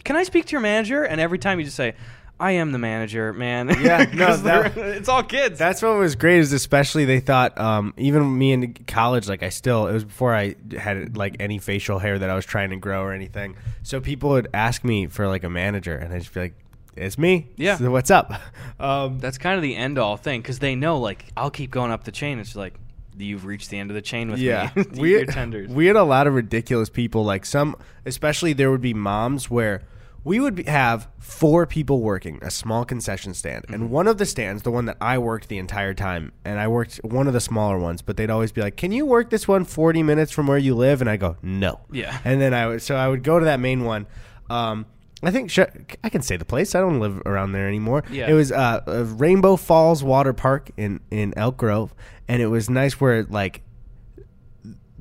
Can 0.03 0.15
I 0.15 0.23
speak 0.23 0.45
to 0.45 0.51
your 0.53 0.61
manager? 0.61 1.03
And 1.03 1.19
every 1.21 1.37
time 1.39 1.59
you 1.59 1.65
just 1.65 1.77
say, 1.77 1.93
I 2.41 2.51
am 2.51 2.71
the 2.71 2.77
manager, 2.77 3.33
man. 3.33 3.67
Yeah, 3.81 4.05
no, 4.13 4.37
that- 4.43 4.77
it's 4.77 5.09
all 5.09 5.23
kids. 5.23 5.59
That's 5.59 5.81
what 5.81 5.97
was 5.97 6.15
great 6.15 6.39
is 6.39 6.53
especially 6.53 7.03
they 7.03 7.19
thought 7.19 7.59
um, 7.59 7.93
even 7.97 8.37
me 8.37 8.53
in 8.53 8.73
college 8.87 9.27
like 9.27 9.43
I 9.43 9.49
still 9.49 9.87
it 9.87 9.93
was 9.93 10.05
before 10.05 10.33
I 10.33 10.55
had 10.77 11.17
like 11.17 11.35
any 11.41 11.59
facial 11.59 11.99
hair 11.99 12.17
that 12.17 12.29
I 12.29 12.35
was 12.35 12.45
trying 12.45 12.69
to 12.69 12.77
grow 12.77 13.01
or 13.03 13.11
anything. 13.11 13.57
So 13.83 13.99
people 13.99 14.29
would 14.29 14.47
ask 14.53 14.85
me 14.85 15.07
for 15.07 15.27
like 15.27 15.43
a 15.43 15.49
manager 15.49 15.97
and 15.97 16.13
I'd 16.13 16.21
just 16.21 16.33
be 16.33 16.39
like, 16.39 16.53
"It's 16.95 17.17
me. 17.17 17.47
Yeah. 17.57 17.75
So 17.77 17.91
what's 17.91 18.09
up?" 18.11 18.31
Um, 18.79 19.19
That's 19.19 19.37
kind 19.37 19.57
of 19.57 19.61
the 19.61 19.75
end 19.75 19.97
all 19.99 20.15
thing 20.15 20.39
because 20.41 20.59
they 20.59 20.73
know, 20.75 20.97
like, 20.99 21.25
I'll 21.35 21.51
keep 21.51 21.69
going 21.71 21.91
up 21.91 22.05
the 22.05 22.13
chain. 22.13 22.39
It's 22.39 22.55
like, 22.55 22.73
you've 23.17 23.45
reached 23.45 23.69
the 23.69 23.77
end 23.79 23.91
of 23.91 23.95
the 23.95 24.01
chain 24.01 24.29
with 24.31 24.39
yeah, 24.39 24.71
me. 24.75 24.85
we 24.97 25.11
Your 25.11 25.25
tenders. 25.25 25.69
we 25.69 25.87
had 25.87 25.95
a 25.95 26.03
lot 26.03 26.27
of 26.27 26.33
ridiculous 26.33 26.89
people. 26.89 27.23
Like 27.23 27.45
some, 27.45 27.75
especially 28.05 28.53
there 28.53 28.71
would 28.71 28.81
be 28.81 28.93
moms 28.93 29.49
where 29.49 29.81
we 30.25 30.39
would 30.39 30.55
be, 30.55 30.63
have 30.63 31.07
four 31.17 31.65
people 31.65 32.01
working 32.01 32.39
a 32.41 32.51
small 32.51 32.83
concession 32.85 33.33
stand, 33.33 33.63
Mm-hmm. 33.63 33.73
and 33.73 33.89
one 33.89 34.07
of 34.07 34.17
the 34.17 34.25
stands, 34.25 34.63
the 34.63 34.71
one 34.71 34.85
that 34.85 34.97
I 34.99 35.17
worked 35.17 35.47
the 35.47 35.57
entire 35.57 35.93
time, 35.93 36.33
and 36.43 36.59
I 36.59 36.67
worked 36.67 36.97
one 37.03 37.27
of 37.27 37.33
the 37.33 37.39
smaller 37.39 37.77
ones, 37.79 38.01
but 38.01 38.17
they'd 38.17 38.29
always 38.29 38.51
be 38.51 38.61
like, 38.61 38.75
"Can 38.75 38.91
you 38.91 39.05
work 39.05 39.29
this 39.29 39.47
one 39.47 39.63
40 39.63 40.03
minutes 40.03 40.31
from 40.31 40.47
where 40.47 40.57
you 40.57 40.75
live?" 40.75 40.99
And 41.01 41.09
I 41.09 41.15
go, 41.17 41.37
"No." 41.41 41.79
Yeah. 41.91 42.17
And 42.25 42.41
then 42.41 42.53
I 42.53 42.67
would, 42.67 42.81
so 42.81 42.95
I 42.95 43.07
would 43.07 43.23
go 43.23 43.39
to 43.39 43.45
that 43.45 43.59
main 43.61 43.85
one. 43.85 44.07
Um, 44.49 44.85
I 45.21 45.31
think 45.31 45.51
sh- 45.51 45.59
I 46.03 46.09
can 46.09 46.21
say 46.21 46.37
the 46.37 46.45
place. 46.45 46.75
I 46.75 46.79
don't 46.79 46.99
live 46.99 47.21
around 47.25 47.51
there 47.51 47.67
anymore. 47.67 48.03
Yeah. 48.09 48.29
It 48.29 48.33
was 48.33 48.51
uh, 48.51 48.81
uh, 48.87 49.03
Rainbow 49.05 49.55
Falls 49.57 50.03
Water 50.03 50.31
Park 50.33 50.71
in 50.77 51.01
in 51.11 51.33
Elk 51.37 51.57
Grove, 51.57 51.93
and 52.27 52.41
it 52.41 52.47
was 52.47 52.69
nice 52.69 52.99
where 53.01 53.23
like 53.23 53.61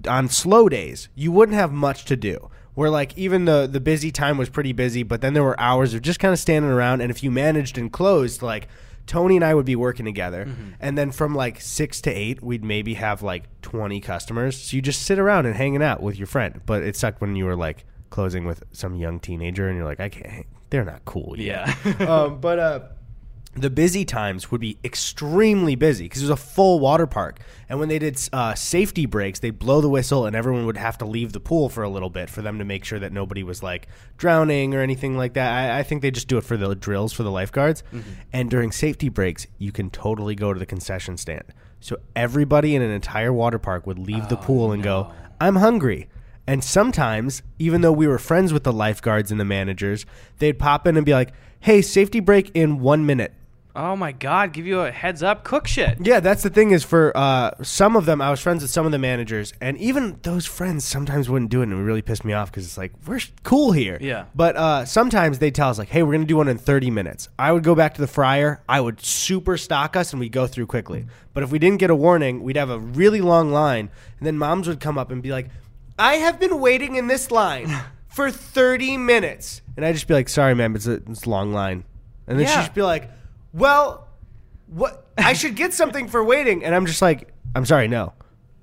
on 0.07 0.29
slow 0.29 0.69
days 0.69 1.09
you 1.15 1.33
wouldn't 1.33 1.57
have 1.57 1.73
much 1.73 2.05
to 2.07 2.17
do. 2.17 2.51
Where 2.75 2.91
like 2.91 3.17
even 3.19 3.45
the 3.45 3.67
the 3.71 3.81
busy 3.81 4.13
time 4.13 4.39
was 4.39 4.49
pretty 4.49 4.73
busy, 4.73 5.03
but 5.03 5.21
then 5.21 5.35
there 5.35 5.43
were 5.43 5.59
hours 5.61 5.95
of 5.95 6.03
just 6.03 6.21
kind 6.21 6.33
of 6.33 6.39
standing 6.39 6.71
around, 6.71 7.01
and 7.01 7.11
if 7.11 7.23
you 7.25 7.31
managed 7.31 7.77
and 7.77 7.93
closed, 7.93 8.41
like 8.41 8.69
Tony 9.07 9.35
and 9.37 9.45
I 9.45 9.53
would 9.55 9.67
be 9.67 9.75
working 9.75 10.05
together, 10.05 10.45
Mm-hmm. 10.45 10.71
and 10.79 10.97
then 10.97 11.11
from 11.11 11.35
like 11.35 11.61
six 11.61 12.01
to 12.03 12.11
eight, 12.11 12.41
we'd 12.41 12.63
maybe 12.63 12.95
have 12.95 13.21
like 13.23 13.45
twenty 13.63 14.01
customers. 14.01 14.57
So 14.61 14.77
you 14.77 14.83
just 14.83 15.03
sit 15.03 15.19
around 15.19 15.47
and 15.47 15.57
hanging 15.57 15.83
out 15.83 16.03
with 16.03 16.19
your 16.19 16.27
friend. 16.29 16.61
But 16.67 16.85
it 16.85 16.95
sucked 16.95 17.21
when 17.21 17.35
you 17.35 17.47
were 17.47 17.57
like 17.57 17.85
closing 18.11 18.45
with 18.45 18.63
some 18.73 18.97
young 18.97 19.21
teenager, 19.21 19.69
and 19.69 19.77
you're 19.77 19.87
like, 19.87 20.01
I 20.01 20.09
can't. 20.09 20.47
They're 20.71 20.85
not 20.85 21.05
cool. 21.05 21.35
Yet. 21.39 21.77
Yeah. 21.85 22.07
um, 22.09 22.41
but 22.41 22.59
uh, 22.59 22.81
the 23.55 23.71
busy 23.71 24.05
times 24.05 24.51
would 24.51 24.61
be 24.61 24.79
extremely 24.85 25.75
busy 25.75 26.05
because 26.05 26.23
it 26.23 26.25
was 26.25 26.31
a 26.31 26.37
full 26.37 26.79
water 26.79 27.07
park. 27.07 27.41
And 27.69 27.79
when 27.79 27.89
they 27.89 27.99
did 27.99 28.21
uh, 28.33 28.55
safety 28.55 29.07
breaks, 29.07 29.39
they'd 29.41 29.59
blow 29.59 29.81
the 29.81 29.89
whistle, 29.89 30.27
and 30.27 30.37
everyone 30.37 30.67
would 30.67 30.77
have 30.77 30.99
to 30.99 31.05
leave 31.05 31.33
the 31.33 31.41
pool 31.41 31.69
for 31.69 31.83
a 31.83 31.89
little 31.89 32.11
bit 32.11 32.31
for 32.31 32.43
them 32.43 32.59
to 32.59 32.65
make 32.65 32.85
sure 32.85 32.99
that 32.99 33.13
nobody 33.13 33.43
was 33.43 33.63
like 33.63 33.89
drowning 34.17 34.75
or 34.75 34.81
anything 34.81 35.17
like 35.17 35.35
that. 35.35 35.53
I, 35.53 35.81
I 35.81 35.83
think 35.83 36.03
they 36.03 36.11
just 36.11 36.29
do 36.29 36.39
it 36.39 36.45
for 36.45 36.57
the 36.57 36.75
drills 36.75 37.13
for 37.13 37.23
the 37.23 37.31
lifeguards. 37.31 37.83
And 38.33 38.51
during 38.51 38.73
safety 38.73 39.09
breaks, 39.09 39.47
you 39.59 39.73
can 39.73 39.91
totally 39.91 40.35
go 40.35 40.53
to 40.53 40.59
the 40.59 40.67
concession 40.67 41.17
stand. 41.17 41.45
So 41.81 41.97
everybody 42.17 42.75
in 42.75 42.83
an 42.83 42.91
entire 42.91 43.33
water 43.33 43.59
park 43.59 43.87
would 43.87 43.99
leave 43.99 44.29
the 44.29 44.37
pool 44.37 44.73
and 44.73 44.83
go, 44.83 45.13
I'm 45.41 45.57
hungry. 45.57 46.09
And 46.49 46.65
sometimes, 46.65 47.43
even 47.59 47.83
though 47.83 47.93
we 47.93 48.07
were 48.07 48.19
friends 48.19 48.55
with 48.55 48.65
the 48.65 48.73
lifeguards 48.73 49.31
and 49.31 49.39
the 49.39 49.45
managers, 49.45 50.07
they'd 50.39 50.59
pop 50.59 50.87
in 50.87 50.97
and 50.97 51.05
be 51.05 51.13
like, 51.13 51.33
hey, 51.61 51.83
safety 51.83 52.21
break 52.21 52.51
in 52.55 52.81
one 52.81 53.05
minute. 53.05 53.35
oh 53.77 53.95
my 53.95 54.11
god, 54.13 54.53
give 54.55 54.67
you 54.67 54.81
a 54.81 54.91
heads 54.91 55.23
up, 55.23 55.45
cook 55.45 55.69
shit. 55.69 55.99
Yeah, 56.01 56.21
that's 56.21 56.43
the 56.43 56.51
thing 56.51 56.71
is 56.73 56.83
for 56.83 57.15
uh, 57.15 57.51
some 57.63 57.97
of 57.97 58.07
them, 58.07 58.23
I 58.23 58.31
was 58.31 58.41
friends 58.41 58.63
with 58.63 58.71
some 58.71 58.87
of 58.87 58.93
the 58.93 58.99
managers, 58.99 59.53
and 59.61 59.77
even 59.77 60.19
those 60.23 60.47
friends 60.47 60.85
sometimes 60.87 61.29
wouldn't 61.29 61.51
do 61.51 61.61
it, 61.61 61.65
and 61.65 61.75
it 61.75 61.83
really 61.83 62.03
pissed 62.03 62.25
me 62.25 62.33
off 62.33 62.51
because 62.51 62.65
it's 62.65 62.79
like, 62.79 62.93
we're 63.07 63.21
cool 63.43 63.73
here. 63.73 63.99
Yeah. 64.01 64.25
But 64.35 64.57
uh, 64.57 64.85
sometimes 64.87 65.39
they'd 65.39 65.55
tell 65.55 65.69
us, 65.69 65.79
like, 65.79 65.91
hey, 65.91 66.03
we're 66.03 66.15
going 66.15 66.23
to 66.23 66.27
do 66.27 66.39
one 66.39 66.49
in 66.49 66.59
30 66.59 66.91
minutes. 66.91 67.29
I 67.39 67.53
would 67.53 67.63
go 67.63 67.75
back 67.75 67.95
to 67.95 68.01
the 68.01 68.09
fryer, 68.09 68.63
I 68.69 68.81
would 68.81 69.01
super 69.01 69.59
stock 69.59 69.97
us, 69.97 70.13
and 70.13 70.19
we'd 70.19 70.33
go 70.33 70.47
through 70.47 70.67
quickly. 70.67 71.07
But 71.35 71.43
if 71.43 71.53
we 71.53 71.59
didn't 71.61 71.79
get 71.79 71.91
a 71.91 71.95
warning, 71.95 72.43
we'd 72.43 72.57
have 72.57 72.71
a 72.71 72.81
really 72.81 73.21
long 73.21 73.53
line, 73.53 73.91
and 74.19 74.27
then 74.27 74.39
moms 74.39 74.67
would 74.67 74.81
come 74.81 74.97
up 74.99 75.13
and 75.13 75.23
be 75.23 75.31
like, 75.31 75.51
I 75.99 76.15
have 76.17 76.39
been 76.39 76.61
waiting 76.61 76.97
in 76.97 77.07
this 77.07 77.31
line 77.31 77.75
for 78.09 78.31
30 78.31 78.97
minutes. 78.97 79.63
And 79.77 79.85
I'd 79.85 79.93
just 79.95 80.07
be 80.07 80.15
like, 80.15 80.29
sorry, 80.29 80.55
ma'am, 80.55 80.75
it's 80.77 80.87
a, 80.87 80.95
it's 80.95 81.25
a 81.25 81.31
long 81.31 81.53
line. 81.53 81.85
And 82.27 82.39
then 82.39 82.47
Yeah. 82.47 82.55
she'd 82.55 82.61
just 82.61 82.75
be 82.75 82.83
like, 82.83 83.11
well, 83.53 84.07
what? 84.67 85.07
I 85.17 85.33
should 85.33 85.57
get 85.57 85.73
something 85.75 86.09
for 86.09 86.23
waiting. 86.23 86.65
And 86.65 86.75
I'm 86.75 86.87
just 86.87 87.03
like, 87.03 87.33
I'm 87.55 87.65
sorry, 87.65 87.89
no. 87.89 88.13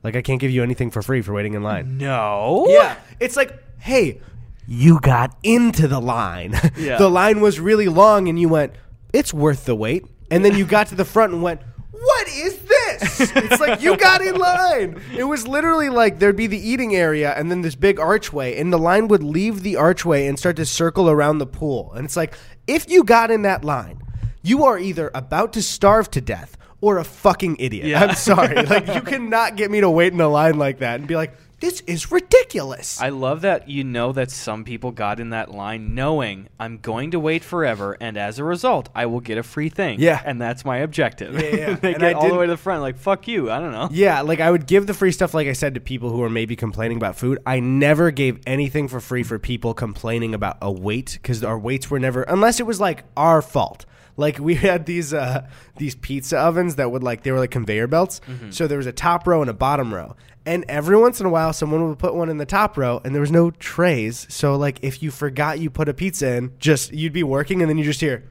Like, 0.03 0.15
I 0.15 0.21
can't 0.21 0.39
give 0.39 0.51
you 0.51 0.61
anything 0.63 0.91
for 0.91 1.01
free 1.01 1.21
for 1.21 1.33
waiting 1.33 1.53
in 1.55 1.63
line. 1.63 1.97
No. 1.97 2.65
Yeah. 2.69 2.95
It's 3.19 3.35
like, 3.35 3.57
hey, 3.79 4.21
you 4.67 4.99
got 4.99 5.35
into 5.43 5.87
the 5.87 5.99
line. 5.99 6.53
Yeah. 6.77 6.97
the 6.97 7.09
line 7.09 7.41
was 7.41 7.59
really 7.59 7.87
long, 7.87 8.27
and 8.27 8.39
you 8.39 8.49
went, 8.49 8.73
it's 9.13 9.33
worth 9.33 9.65
the 9.65 9.75
wait. 9.75 10.05
And 10.29 10.43
then 10.45 10.55
you 10.55 10.65
got 10.65 10.87
to 10.87 10.95
the 10.95 11.05
front 11.05 11.33
and 11.33 11.41
went, 11.41 11.61
what 12.05 12.27
is 12.27 12.59
this? 12.59 13.31
it's 13.35 13.59
like 13.59 13.81
you 13.81 13.97
got 13.97 14.21
in 14.21 14.35
line. 14.35 15.01
It 15.15 15.23
was 15.23 15.47
literally 15.47 15.89
like 15.89 16.19
there'd 16.19 16.35
be 16.35 16.45
the 16.45 16.59
eating 16.59 16.95
area 16.95 17.33
and 17.33 17.49
then 17.49 17.61
this 17.61 17.73
big 17.73 17.99
archway, 17.99 18.59
and 18.59 18.71
the 18.71 18.77
line 18.77 19.07
would 19.07 19.23
leave 19.23 19.63
the 19.63 19.75
archway 19.75 20.27
and 20.27 20.37
start 20.37 20.55
to 20.57 20.65
circle 20.65 21.09
around 21.09 21.39
the 21.39 21.47
pool. 21.47 21.93
And 21.93 22.05
it's 22.05 22.15
like, 22.15 22.35
if 22.67 22.89
you 22.89 23.03
got 23.03 23.31
in 23.31 23.41
that 23.41 23.65
line, 23.65 24.03
you 24.43 24.65
are 24.65 24.77
either 24.77 25.09
about 25.15 25.53
to 25.53 25.63
starve 25.63 26.11
to 26.11 26.21
death 26.21 26.57
or 26.79 26.99
a 26.99 27.03
fucking 27.03 27.57
idiot. 27.59 27.87
Yeah. 27.87 28.03
I'm 28.03 28.15
sorry. 28.15 28.63
like, 28.65 28.87
you 28.93 29.01
cannot 29.01 29.55
get 29.55 29.71
me 29.71 29.81
to 29.81 29.89
wait 29.89 30.13
in 30.13 30.21
a 30.21 30.29
line 30.29 30.59
like 30.59 30.79
that 30.79 30.99
and 30.99 31.07
be 31.07 31.15
like, 31.15 31.33
this 31.61 31.81
is 31.87 32.11
ridiculous. 32.11 33.01
I 33.01 33.09
love 33.09 33.41
that 33.41 33.69
you 33.69 33.83
know 33.83 34.11
that 34.11 34.29
some 34.31 34.63
people 34.65 34.91
got 34.91 35.19
in 35.19 35.29
that 35.29 35.51
line 35.51 35.95
knowing 35.95 36.49
I'm 36.59 36.77
going 36.79 37.11
to 37.11 37.19
wait 37.19 37.43
forever, 37.43 37.97
and 38.01 38.17
as 38.17 38.39
a 38.39 38.43
result, 38.43 38.89
I 38.93 39.05
will 39.05 39.21
get 39.21 39.37
a 39.37 39.43
free 39.43 39.69
thing. 39.69 39.99
Yeah. 39.99 40.21
and 40.25 40.39
that's 40.41 40.65
my 40.65 40.77
objective. 40.77 41.33
Yeah, 41.33 41.55
yeah. 41.55 41.75
they 41.81 41.93
And 41.93 42.01
get 42.01 42.03
I 42.03 42.13
all 42.13 42.21
the 42.23 42.27
didn't- 42.27 42.39
way 42.39 42.45
to 42.47 42.51
the 42.53 42.57
front, 42.57 42.81
like 42.81 42.97
fuck 42.97 43.27
you. 43.27 43.49
I 43.49 43.59
don't 43.59 43.71
know. 43.71 43.87
Yeah, 43.91 44.21
like 44.21 44.39
I 44.39 44.51
would 44.51 44.67
give 44.67 44.85
the 44.87 44.93
free 44.93 45.11
stuff, 45.11 45.33
like 45.33 45.47
I 45.47 45.53
said, 45.53 45.73
to 45.75 45.79
people 45.79 46.09
who 46.09 46.21
are 46.23 46.29
maybe 46.29 46.55
complaining 46.55 46.97
about 46.97 47.15
food. 47.15 47.39
I 47.45 47.59
never 47.61 48.11
gave 48.11 48.39
anything 48.45 48.87
for 48.87 48.99
free 48.99 49.23
for 49.23 49.39
people 49.39 49.73
complaining 49.73 50.33
about 50.33 50.57
a 50.61 50.71
wait 50.71 51.17
because 51.21 51.43
our 51.43 51.57
waits 51.57 51.89
were 51.89 51.99
never, 51.99 52.23
unless 52.23 52.59
it 52.59 52.65
was 52.65 52.79
like 52.79 53.03
our 53.15 53.41
fault. 53.41 53.85
Like 54.17 54.39
we 54.39 54.55
had 54.69 54.85
these 54.85 55.13
uh, 55.13 55.47
these 55.77 55.95
pizza 55.95 56.37
ovens 56.37 56.75
that 56.75 56.91
would 56.91 57.03
like 57.03 57.23
they 57.23 57.31
were 57.31 57.39
like 57.39 57.51
conveyor 57.51 57.87
belts. 57.87 58.21
So 58.49 58.67
there 58.67 58.77
was 58.77 58.87
a 58.87 58.93
top 58.93 59.27
row 59.27 59.41
and 59.41 59.49
a 59.49 59.53
bottom 59.53 59.93
row, 59.93 60.15
and 60.45 60.65
every 60.67 60.97
once 60.97 61.19
in 61.19 61.25
a 61.25 61.29
while 61.29 61.53
someone 61.53 61.87
would 61.89 61.99
put 61.99 62.15
one 62.15 62.29
in 62.29 62.37
the 62.37 62.45
top 62.45 62.77
row, 62.77 63.01
and 63.03 63.13
there 63.13 63.21
was 63.21 63.31
no 63.31 63.51
trays. 63.51 64.25
So 64.29 64.55
like 64.55 64.79
if 64.81 65.01
you 65.01 65.11
forgot 65.11 65.59
you 65.59 65.69
put 65.69 65.89
a 65.89 65.93
pizza 65.93 66.35
in, 66.35 66.53
just 66.59 66.93
you'd 66.93 67.13
be 67.13 67.23
working, 67.23 67.61
and 67.61 67.69
then 67.69 67.77
you 67.77 67.83
just 67.83 68.01
hear 68.01 68.23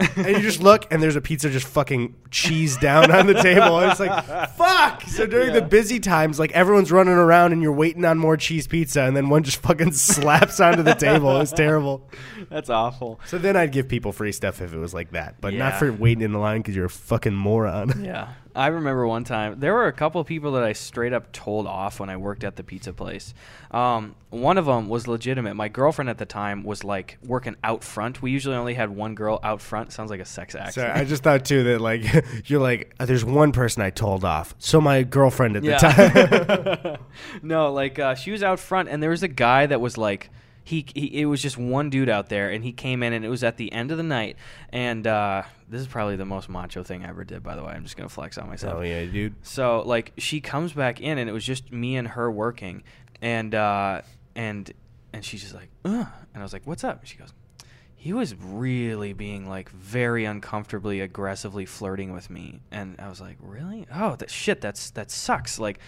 and 0.00 0.28
you 0.28 0.40
just 0.40 0.62
look 0.62 0.86
and 0.92 1.02
there's 1.02 1.16
a 1.16 1.20
pizza 1.20 1.50
just 1.50 1.66
fucking 1.66 2.14
cheese 2.30 2.76
down 2.76 3.10
on 3.10 3.26
the 3.26 3.34
table. 3.34 3.78
And 3.80 3.90
it's 3.90 4.00
like 4.00 4.24
fuck! 4.54 5.02
So 5.02 5.26
during 5.26 5.52
the 5.52 5.62
busy 5.62 5.98
times 5.98 6.38
like 6.38 6.52
everyone's 6.52 6.92
running 6.92 7.14
around 7.14 7.52
and 7.52 7.62
you're 7.62 7.72
waiting 7.72 8.04
on 8.04 8.18
more 8.18 8.36
cheese 8.36 8.66
pizza 8.66 9.02
and 9.02 9.16
then 9.16 9.28
one 9.28 9.42
just 9.42 9.58
fucking 9.58 9.92
slaps 9.92 10.60
onto 10.60 10.82
the 10.82 10.94
table. 10.94 11.40
It's 11.40 11.52
terrible. 11.52 12.08
That's 12.48 12.70
awful. 12.70 13.20
so 13.26 13.38
then 13.38 13.56
i'd 13.56 13.72
give 13.72 13.88
people 13.88 14.12
free 14.12 14.32
stuff 14.32 14.60
if 14.60 14.72
it 14.72 14.78
was 14.78 14.94
like 14.94 15.10
that 15.12 15.40
but 15.40 15.54
not 15.54 15.78
for 15.78 15.92
waiting 15.92 16.22
in 16.22 16.32
the 16.32 16.38
line 16.38 16.60
because 16.60 16.76
you're 16.76 16.86
a 16.86 16.90
fucking 16.90 17.34
moron. 17.34 18.04
Yeah. 18.04 18.32
I 18.58 18.66
remember 18.66 19.06
one 19.06 19.22
time 19.22 19.60
there 19.60 19.72
were 19.72 19.86
a 19.86 19.92
couple 19.92 20.20
of 20.20 20.26
people 20.26 20.52
that 20.52 20.64
I 20.64 20.72
straight 20.72 21.12
up 21.12 21.30
told 21.30 21.68
off 21.68 22.00
when 22.00 22.10
I 22.10 22.16
worked 22.16 22.42
at 22.42 22.56
the 22.56 22.64
pizza 22.64 22.92
place. 22.92 23.32
Um, 23.70 24.16
one 24.30 24.58
of 24.58 24.66
them 24.66 24.88
was 24.88 25.06
legitimate. 25.06 25.54
My 25.54 25.68
girlfriend 25.68 26.10
at 26.10 26.18
the 26.18 26.26
time 26.26 26.64
was 26.64 26.82
like 26.82 27.18
working 27.24 27.54
out 27.62 27.84
front. 27.84 28.20
We 28.20 28.32
usually 28.32 28.56
only 28.56 28.74
had 28.74 28.90
one 28.90 29.14
girl 29.14 29.38
out 29.44 29.60
front. 29.62 29.92
Sounds 29.92 30.10
like 30.10 30.18
a 30.18 30.24
sex 30.24 30.56
act. 30.56 30.74
Sorry, 30.74 30.90
I 30.90 31.04
just 31.04 31.22
thought 31.22 31.44
too 31.44 31.62
that 31.62 31.80
like 31.80 32.02
you're 32.46 32.60
like 32.60 32.92
"Uh, 32.98 33.06
there's 33.06 33.24
one 33.24 33.52
person 33.52 33.80
I 33.82 33.90
told 33.90 34.24
off. 34.24 34.56
So 34.58 34.80
my 34.80 35.04
girlfriend 35.04 35.56
at 35.56 35.62
the 35.62 35.76
time. 35.76 36.98
no, 37.42 37.72
like 37.72 38.00
uh, 38.00 38.16
she 38.16 38.32
was 38.32 38.42
out 38.42 38.58
front, 38.58 38.88
and 38.88 39.00
there 39.00 39.10
was 39.10 39.22
a 39.22 39.28
guy 39.28 39.66
that 39.66 39.80
was 39.80 39.96
like. 39.96 40.30
He, 40.68 40.84
he, 40.94 41.22
it 41.22 41.24
was 41.24 41.40
just 41.40 41.56
one 41.56 41.88
dude 41.88 42.10
out 42.10 42.28
there, 42.28 42.50
and 42.50 42.62
he 42.62 42.72
came 42.72 43.02
in, 43.02 43.14
and 43.14 43.24
it 43.24 43.30
was 43.30 43.42
at 43.42 43.56
the 43.56 43.72
end 43.72 43.90
of 43.90 43.96
the 43.96 44.02
night. 44.02 44.36
And 44.68 45.06
uh, 45.06 45.44
this 45.66 45.80
is 45.80 45.86
probably 45.86 46.16
the 46.16 46.26
most 46.26 46.50
macho 46.50 46.82
thing 46.82 47.06
I 47.06 47.08
ever 47.08 47.24
did, 47.24 47.42
by 47.42 47.56
the 47.56 47.64
way. 47.64 47.72
I'm 47.72 47.84
just 47.84 47.96
gonna 47.96 48.10
flex 48.10 48.36
on 48.36 48.48
myself. 48.48 48.74
oh 48.76 48.82
yeah, 48.82 49.02
dude. 49.06 49.34
So 49.42 49.80
like 49.86 50.12
she 50.18 50.42
comes 50.42 50.74
back 50.74 51.00
in 51.00 51.16
and 51.16 51.26
it 51.30 51.32
was 51.32 51.44
just 51.46 51.72
me 51.72 51.96
and 51.96 52.06
her 52.08 52.30
working, 52.30 52.82
and 53.22 53.54
uh, 53.54 54.02
and 54.36 54.70
and 55.14 55.24
she's 55.24 55.40
just 55.40 55.54
like, 55.54 55.70
Ugh. 55.86 56.06
and 56.34 56.40
I 56.40 56.42
was 56.42 56.52
like, 56.52 56.66
what's 56.66 56.84
up? 56.84 57.06
She 57.06 57.16
goes, 57.16 57.32
he 57.96 58.12
was 58.12 58.34
really 58.34 59.14
being 59.14 59.48
like 59.48 59.70
very 59.70 60.26
uncomfortably 60.26 61.00
aggressively 61.00 61.64
flirting 61.64 62.12
with 62.12 62.28
me, 62.28 62.60
and 62.70 62.94
I 62.98 63.08
was 63.08 63.22
like, 63.22 63.38
really? 63.40 63.86
Oh, 63.90 64.16
that 64.16 64.30
shit, 64.30 64.60
that's 64.60 64.90
that 64.90 65.10
sucks. 65.10 65.58
Like, 65.58 65.78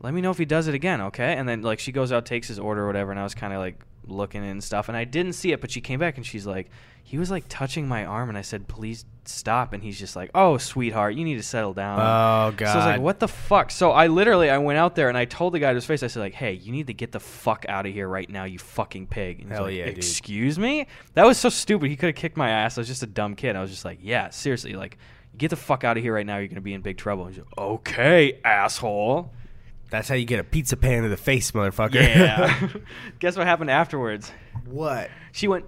let 0.00 0.12
me 0.12 0.20
know 0.20 0.32
if 0.32 0.38
he 0.38 0.44
does 0.44 0.66
it 0.66 0.74
again, 0.74 1.00
okay? 1.00 1.34
And 1.34 1.48
then 1.48 1.62
like 1.62 1.78
she 1.78 1.92
goes 1.92 2.10
out, 2.10 2.26
takes 2.26 2.48
his 2.48 2.58
order 2.58 2.82
or 2.82 2.86
whatever, 2.88 3.12
and 3.12 3.20
I 3.20 3.22
was 3.22 3.36
kind 3.36 3.52
of 3.52 3.60
like 3.60 3.80
looking 4.06 4.44
and 4.44 4.62
stuff, 4.62 4.88
and 4.88 4.96
I 4.96 5.04
didn't 5.04 5.34
see 5.34 5.52
it, 5.52 5.60
but 5.60 5.70
she 5.70 5.80
came 5.80 5.98
back 5.98 6.16
and 6.16 6.24
she's 6.26 6.46
like, 6.46 6.70
he 7.02 7.18
was 7.18 7.30
like 7.30 7.44
touching 7.48 7.86
my 7.86 8.04
arm, 8.04 8.28
and 8.28 8.36
I 8.36 8.42
said, 8.42 8.66
please 8.66 9.04
stop, 9.24 9.72
and 9.72 9.82
he's 9.82 9.98
just 9.98 10.16
like, 10.16 10.30
oh, 10.34 10.58
sweetheart, 10.58 11.14
you 11.14 11.24
need 11.24 11.36
to 11.36 11.42
settle 11.42 11.72
down. 11.72 12.00
Oh 12.00 12.52
god. 12.56 12.66
So 12.66 12.72
I 12.72 12.76
was 12.76 12.86
like, 12.86 13.00
"What 13.00 13.20
the 13.20 13.28
fuck?" 13.28 13.70
So 13.70 13.92
I 13.92 14.08
literally 14.08 14.50
I 14.50 14.58
went 14.58 14.78
out 14.78 14.94
there 14.96 15.08
and 15.08 15.16
I 15.16 15.24
told 15.24 15.54
the 15.54 15.58
guy 15.58 15.70
to 15.70 15.74
his 15.76 15.84
face. 15.84 16.02
I 16.02 16.08
said 16.08 16.20
like, 16.20 16.34
"Hey, 16.34 16.54
you 16.54 16.72
need 16.72 16.88
to 16.88 16.94
get 16.94 17.12
the 17.12 17.20
fuck 17.20 17.64
out 17.68 17.86
of 17.86 17.92
here 17.92 18.08
right 18.08 18.28
now, 18.28 18.44
you 18.44 18.58
fucking 18.58 19.06
pig." 19.06 19.40
And 19.40 19.48
he's 19.48 19.56
Hell 19.56 19.66
like, 19.66 19.76
yeah, 19.76 19.86
dude. 19.86 19.98
Excuse 19.98 20.58
me? 20.58 20.86
That 21.14 21.26
was 21.26 21.38
so 21.38 21.48
stupid. 21.48 21.90
He 21.90 21.96
could 21.96 22.08
have 22.08 22.16
kicked 22.16 22.36
my 22.36 22.50
ass. 22.50 22.76
I 22.76 22.80
was 22.80 22.88
just 22.88 23.02
a 23.02 23.06
dumb 23.06 23.34
kid. 23.36 23.54
I 23.56 23.60
was 23.60 23.70
just 23.70 23.84
like, 23.84 23.98
"Yeah, 24.02 24.30
seriously, 24.30 24.74
like." 24.74 24.98
Get 25.38 25.50
the 25.50 25.56
fuck 25.56 25.84
out 25.84 25.98
of 25.98 26.02
here 26.02 26.14
right 26.14 26.24
now. 26.24 26.38
You're 26.38 26.48
gonna 26.48 26.62
be 26.62 26.72
in 26.72 26.80
big 26.80 26.96
trouble. 26.96 27.26
And 27.26 27.34
he's 27.34 27.44
like, 27.44 27.58
okay, 27.58 28.40
asshole. 28.42 29.34
That's 29.90 30.08
how 30.08 30.14
you 30.14 30.24
get 30.24 30.40
a 30.40 30.44
pizza 30.44 30.76
pan 30.76 31.02
to 31.04 31.08
the 31.08 31.16
face, 31.16 31.52
motherfucker. 31.52 31.94
Yeah. 31.94 32.68
Guess 33.18 33.36
what 33.36 33.46
happened 33.46 33.70
afterwards? 33.70 34.30
what? 34.64 35.10
She 35.32 35.48
went. 35.48 35.64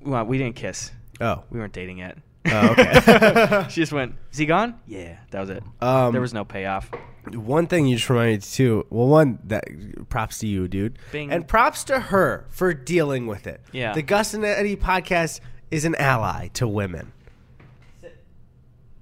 Well, 0.00 0.24
we 0.24 0.38
didn't 0.38 0.56
kiss. 0.56 0.90
Oh. 1.20 1.44
We 1.50 1.58
weren't 1.58 1.72
dating 1.72 1.98
yet. 1.98 2.18
Oh, 2.46 2.70
okay. 2.70 3.66
she 3.70 3.80
just 3.80 3.92
went. 3.92 4.16
Is 4.32 4.38
he 4.38 4.46
gone? 4.46 4.80
Yeah, 4.86 5.16
that 5.30 5.40
was 5.40 5.50
it. 5.50 5.62
Um, 5.80 6.12
there 6.12 6.20
was 6.20 6.34
no 6.34 6.44
payoff. 6.44 6.90
One 7.32 7.68
thing 7.68 7.86
you 7.86 7.96
just 7.96 8.10
reminded 8.10 8.40
me 8.40 8.46
too. 8.46 8.86
Well, 8.90 9.06
one 9.06 9.38
that 9.44 9.64
props 10.08 10.38
to 10.40 10.48
you, 10.48 10.66
dude, 10.66 10.98
Bing. 11.12 11.30
and 11.30 11.46
props 11.46 11.84
to 11.84 12.00
her 12.00 12.46
for 12.50 12.74
dealing 12.74 13.28
with 13.28 13.46
it. 13.46 13.60
Yeah. 13.70 13.92
the 13.94 14.02
Gus 14.02 14.34
and 14.34 14.44
Eddy 14.44 14.74
podcast 14.76 15.38
is 15.70 15.84
an 15.84 15.94
ally 15.94 16.48
to 16.54 16.66
women. 16.66 17.12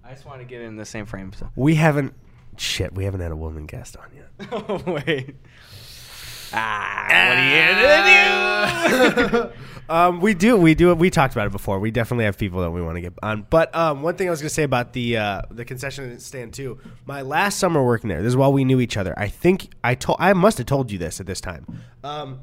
I 0.05 0.15
just 0.15 0.27
want 0.27 0.41
to 0.41 0.45
get 0.45 0.61
in 0.61 0.77
the 0.77 0.85
same 0.85 1.07
frame. 1.07 1.33
So. 1.33 1.49
We 1.55 1.77
haven't, 1.77 2.15
shit, 2.61 2.95
we 2.95 3.05
haven't 3.05 3.21
had 3.21 3.33
a 3.33 3.37
woman 3.37 3.67
guest 3.67 3.97
on 3.97 4.07
yet. 4.15 4.49
oh 4.53 4.83
wait. 4.87 5.35
Ah, 6.53 7.07
what 7.09 7.39
are 7.39 9.23
you 9.23 9.31
gonna 9.31 9.53
do? 9.89 9.93
um, 9.93 10.21
we 10.21 10.35
do, 10.35 10.57
we 10.57 10.75
do. 10.75 10.93
We 10.95 11.09
talked 11.11 11.33
about 11.35 11.47
it 11.47 11.53
before. 11.53 11.79
We 11.79 11.91
definitely 11.91 12.25
have 12.25 12.37
people 12.37 12.61
that 12.61 12.71
we 12.73 12.83
want 12.83 12.97
to 12.97 13.01
get 13.01 13.13
on. 13.23 13.47
But 13.49 13.75
um, 13.75 14.03
one 14.03 14.17
thing 14.17 14.27
I 14.27 14.31
was 14.31 14.41
gonna 14.41 14.51
say 14.51 14.65
about 14.65 14.93
the 14.93 15.17
uh, 15.17 15.43
the 15.51 15.65
concession 15.65 16.19
stand 16.19 16.53
too. 16.53 16.79
My 17.07 17.23
last 17.23 17.59
summer 17.59 17.85
working 17.85 18.09
there, 18.09 18.21
this 18.21 18.31
is 18.31 18.37
while 18.37 18.53
we 18.53 18.65
knew 18.65 18.81
each 18.81 18.97
other. 18.97 19.15
I 19.17 19.29
think 19.29 19.69
I 19.85 19.95
told, 19.95 20.19
I 20.21 20.33
must 20.33 20.59
have 20.59 20.67
told 20.67 20.91
you 20.91 20.99
this 20.99 21.21
at 21.21 21.27
this 21.27 21.41
time. 21.41 21.67
Um, 22.03 22.41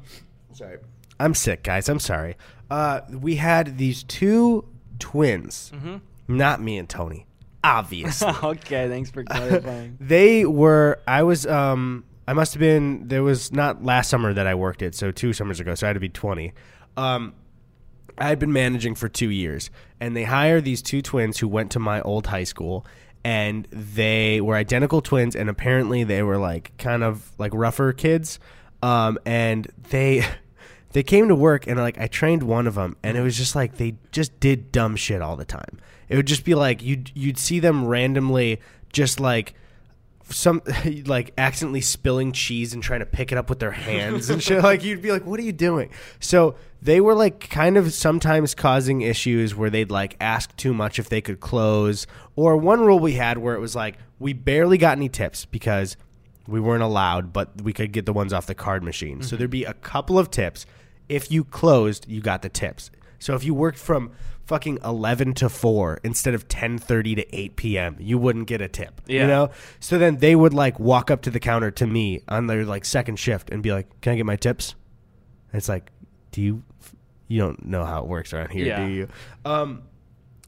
sorry, 0.52 0.78
I'm 1.20 1.34
sick, 1.34 1.62
guys. 1.62 1.88
I'm 1.88 2.00
sorry. 2.00 2.36
Uh, 2.70 3.00
we 3.10 3.36
had 3.36 3.78
these 3.78 4.02
two 4.04 4.66
twins, 4.98 5.70
not 6.28 6.60
me 6.62 6.76
and 6.78 6.88
Tony, 6.88 7.26
obviously. 7.62 8.28
okay, 8.42 8.88
thanks 8.88 9.10
for 9.10 9.24
clarifying. 9.24 9.96
they 10.00 10.44
were 10.44 11.00
i 11.06 11.22
was 11.22 11.46
um 11.46 12.04
I 12.28 12.34
must 12.34 12.52
have 12.52 12.60
been. 12.60 13.08
There 13.08 13.22
was 13.22 13.52
not 13.52 13.82
last 13.82 14.10
summer 14.10 14.34
that 14.34 14.46
I 14.46 14.54
worked 14.54 14.82
it, 14.82 14.94
so 14.94 15.10
two 15.10 15.32
summers 15.32 15.60
ago. 15.60 15.74
So 15.74 15.86
I 15.86 15.88
had 15.88 15.94
to 15.94 16.00
be 16.00 16.10
twenty. 16.10 16.52
Um, 16.94 17.32
I 18.18 18.28
had 18.28 18.38
been 18.38 18.52
managing 18.52 18.96
for 18.96 19.08
two 19.08 19.30
years, 19.30 19.70
and 19.98 20.14
they 20.14 20.24
hire 20.24 20.60
these 20.60 20.82
two 20.82 21.00
twins 21.00 21.38
who 21.38 21.48
went 21.48 21.70
to 21.72 21.78
my 21.78 22.02
old 22.02 22.26
high 22.26 22.44
school, 22.44 22.84
and 23.24 23.66
they 23.70 24.42
were 24.42 24.56
identical 24.56 25.00
twins, 25.00 25.34
and 25.34 25.48
apparently 25.48 26.04
they 26.04 26.22
were 26.22 26.36
like 26.36 26.76
kind 26.76 27.02
of 27.02 27.32
like 27.38 27.52
rougher 27.54 27.94
kids, 27.94 28.38
um, 28.82 29.18
and 29.24 29.66
they. 29.90 30.24
They 30.92 31.02
came 31.02 31.28
to 31.28 31.34
work 31.34 31.66
and 31.66 31.78
like 31.78 31.98
I 32.00 32.06
trained 32.06 32.42
one 32.42 32.66
of 32.66 32.74
them 32.74 32.96
and 33.02 33.18
it 33.18 33.20
was 33.20 33.36
just 33.36 33.54
like 33.54 33.76
they 33.76 33.96
just 34.10 34.40
did 34.40 34.72
dumb 34.72 34.96
shit 34.96 35.20
all 35.20 35.36
the 35.36 35.44
time. 35.44 35.78
It 36.08 36.16
would 36.16 36.26
just 36.26 36.44
be 36.44 36.54
like 36.54 36.82
you'd 36.82 37.10
you'd 37.14 37.38
see 37.38 37.60
them 37.60 37.86
randomly 37.86 38.60
just 38.92 39.20
like 39.20 39.54
some 40.30 40.62
like 41.06 41.32
accidentally 41.38 41.80
spilling 41.80 42.32
cheese 42.32 42.72
and 42.74 42.82
trying 42.82 43.00
to 43.00 43.06
pick 43.06 43.32
it 43.32 43.38
up 43.38 43.48
with 43.48 43.58
their 43.58 43.70
hands 43.70 44.30
and 44.30 44.42
shit. 44.42 44.62
Like 44.62 44.84
you'd 44.84 45.02
be 45.02 45.12
like, 45.12 45.24
"What 45.24 45.40
are 45.40 45.44
you 45.44 45.52
doing?" 45.52 45.90
So 46.20 46.56
they 46.82 47.00
were 47.00 47.14
like 47.14 47.48
kind 47.50 47.76
of 47.76 47.92
sometimes 47.92 48.54
causing 48.54 49.02
issues 49.02 49.54
where 49.54 49.70
they'd 49.70 49.90
like 49.90 50.16
ask 50.20 50.54
too 50.56 50.74
much 50.74 50.98
if 50.98 51.08
they 51.08 51.20
could 51.20 51.40
close. 51.40 52.06
Or 52.36 52.56
one 52.56 52.80
rule 52.80 52.98
we 52.98 53.14
had 53.14 53.38
where 53.38 53.54
it 53.54 53.60
was 53.60 53.74
like 53.74 53.96
we 54.18 54.32
barely 54.32 54.78
got 54.78 54.96
any 54.96 55.08
tips 55.08 55.44
because 55.44 55.96
we 56.46 56.60
weren't 56.60 56.82
allowed, 56.82 57.32
but 57.32 57.60
we 57.60 57.72
could 57.72 57.92
get 57.92 58.06
the 58.06 58.12
ones 58.12 58.32
off 58.32 58.46
the 58.46 58.54
card 58.54 58.82
machine. 58.82 59.22
So 59.22 59.28
mm-hmm. 59.28 59.36
there'd 59.36 59.50
be 59.50 59.64
a 59.64 59.74
couple 59.74 60.18
of 60.18 60.30
tips. 60.30 60.66
If 61.08 61.30
you 61.30 61.44
closed, 61.44 62.08
you 62.08 62.20
got 62.20 62.42
the 62.42 62.48
tips. 62.48 62.90
So 63.18 63.34
if 63.34 63.44
you 63.44 63.54
worked 63.54 63.78
from 63.78 64.12
fucking 64.48 64.78
11 64.84 65.34
to 65.34 65.48
4 65.48 66.00
instead 66.02 66.34
of 66.34 66.48
10:30 66.48 67.16
to 67.16 67.36
8 67.36 67.56
p.m., 67.56 67.96
you 68.00 68.18
wouldn't 68.18 68.46
get 68.48 68.60
a 68.60 68.68
tip. 68.68 69.00
Yeah. 69.06 69.20
You 69.22 69.26
know? 69.28 69.50
So 69.78 69.98
then 69.98 70.16
they 70.18 70.34
would 70.34 70.54
like 70.54 70.80
walk 70.80 71.10
up 71.10 71.22
to 71.22 71.30
the 71.30 71.38
counter 71.38 71.70
to 71.72 71.86
me 71.86 72.22
on 72.28 72.46
their 72.46 72.64
like 72.64 72.84
second 72.84 73.18
shift 73.18 73.50
and 73.50 73.62
be 73.62 73.72
like, 73.72 73.86
"Can 74.00 74.14
I 74.14 74.16
get 74.16 74.26
my 74.26 74.36
tips?" 74.36 74.74
And 75.52 75.58
it's 75.58 75.68
like, 75.68 75.90
"Do 76.32 76.40
you 76.42 76.62
you 77.28 77.40
don't 77.40 77.66
know 77.66 77.84
how 77.84 78.00
it 78.02 78.08
works 78.08 78.32
around 78.32 78.50
here, 78.50 78.66
Yeah. 78.66 78.84
do 78.86 78.90
you?" 78.92 79.08
Um 79.44 79.82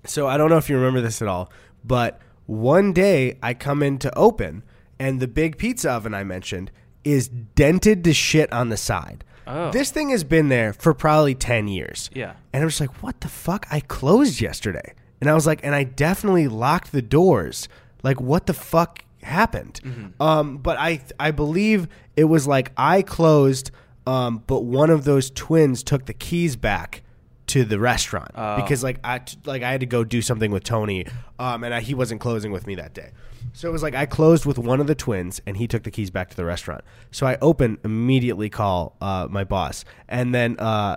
so 0.07 0.27
I 0.27 0.37
don't 0.39 0.49
know 0.49 0.57
if 0.57 0.71
you 0.71 0.77
remember 0.77 1.03
this 1.03 1.21
at 1.21 1.29
all, 1.29 1.53
but 1.85 2.19
one 2.47 2.93
day 2.95 3.39
I 3.43 3.53
come 3.55 3.83
in 3.83 3.99
to 3.99 4.19
open 4.19 4.63
and 4.99 5.21
the 5.21 5.29
big 5.29 5.59
pizza 5.59 5.91
oven 5.91 6.15
I 6.15 6.25
mentioned 6.25 6.71
is 7.05 7.29
dented 7.29 8.03
to 8.05 8.13
shit 8.15 8.53
on 8.53 8.71
the 8.71 8.77
side. 8.77 9.25
Oh. 9.51 9.71
This 9.71 9.91
thing 9.91 10.11
has 10.11 10.25
been 10.25 10.49
there 10.49 10.73
for 10.73 10.95
probably 10.95 11.35
10 11.35 11.69
years. 11.69 12.11
Yeah. 12.15 12.35
And 12.53 12.63
I 12.63 12.65
was 12.65 12.81
like, 12.81 13.03
what 13.03 13.21
the 13.21 13.29
fuck? 13.29 13.67
I 13.71 13.81
closed 13.81 14.41
yesterday. 14.41 14.95
And 15.21 15.29
I 15.29 15.35
was 15.35 15.47
like, 15.47 15.61
and 15.63 15.75
I 15.75 15.85
definitely 15.85 16.49
locked 16.49 16.93
the 16.93 17.03
doors. 17.03 17.69
Like, 18.03 18.21
what 18.21 18.47
the 18.47 18.55
fuck 18.55 19.05
happened? 19.23 19.81
Um, 20.19 20.57
but 20.59 20.79
I 20.79 21.03
I 21.19 21.31
believe 21.31 21.89
it 22.17 22.25
was 22.25 22.47
like 22.47 22.73
I 22.77 23.03
closed, 23.03 23.71
um, 24.07 24.43
but 24.47 24.61
one 24.61 24.89
of 24.89 25.05
those 25.05 25.31
twins 25.31 25.83
took 25.83 26.07
the 26.07 26.15
keys 26.15 26.57
back 26.57 27.03
to 27.51 27.65
the 27.65 27.79
restaurant 27.79 28.31
Oh. 28.35 28.57
because 28.57 28.83
like 28.83 28.99
I 29.05 29.21
like 29.45 29.63
I 29.63 29.71
had 29.73 29.81
to 29.81 29.87
go 29.87 30.03
do 30.05 30.21
something 30.23 30.51
with 30.51 30.65
Tony, 30.65 31.07
um, 31.39 31.65
and 31.65 31.73
I, 31.75 31.81
he 31.81 31.95
wasn't 31.95 32.21
closing 32.21 32.53
with 32.53 32.67
me 32.67 32.75
that 32.77 32.95
day. 32.95 33.11
So 33.53 33.69
it 33.69 33.73
was 33.73 33.83
like 33.83 33.95
I 33.95 34.07
closed 34.07 34.47
with 34.47 34.59
one 34.59 34.81
of 34.81 34.87
the 34.87 34.95
twins, 34.95 35.41
and 35.47 35.57
he 35.57 35.67
took 35.67 35.83
the 35.83 35.91
keys 35.91 36.11
back 36.11 36.31
to 36.31 36.37
the 36.37 36.45
restaurant. 36.45 36.83
So 37.11 37.27
I 37.27 37.37
open 37.43 37.79
immediately, 37.85 38.49
call 38.51 38.97
uh, 39.01 39.27
my 39.31 39.45
boss, 39.45 39.85
and 40.09 40.35
then 40.35 40.57
uh, 40.59 40.97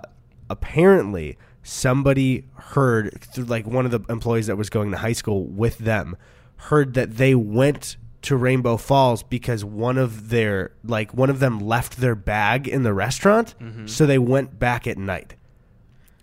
apparently 0.50 1.36
somebody 1.62 2.44
heard 2.54 3.20
through 3.20 3.44
like 3.44 3.66
one 3.66 3.84
of 3.86 3.90
the 3.90 4.00
employees 4.12 4.46
that 4.46 4.56
was 4.56 4.70
going 4.70 4.90
to 4.90 4.98
high 4.98 5.12
school 5.12 5.44
with 5.46 5.78
them 5.78 6.16
heard 6.56 6.94
that 6.94 7.16
they 7.16 7.34
went 7.34 7.96
to 8.22 8.36
Rainbow 8.36 8.76
Falls 8.76 9.22
because 9.22 9.64
one 9.64 9.98
of 9.98 10.30
their 10.30 10.72
like 10.84 11.12
one 11.12 11.28
of 11.30 11.40
them 11.40 11.58
left 11.58 11.98
their 11.98 12.14
bag 12.14 12.68
in 12.68 12.82
the 12.82 12.94
restaurant, 12.94 13.54
so 13.86 14.06
they 14.06 14.18
went 14.18 14.58
back 14.58 14.86
at 14.86 14.96
night. 14.96 15.34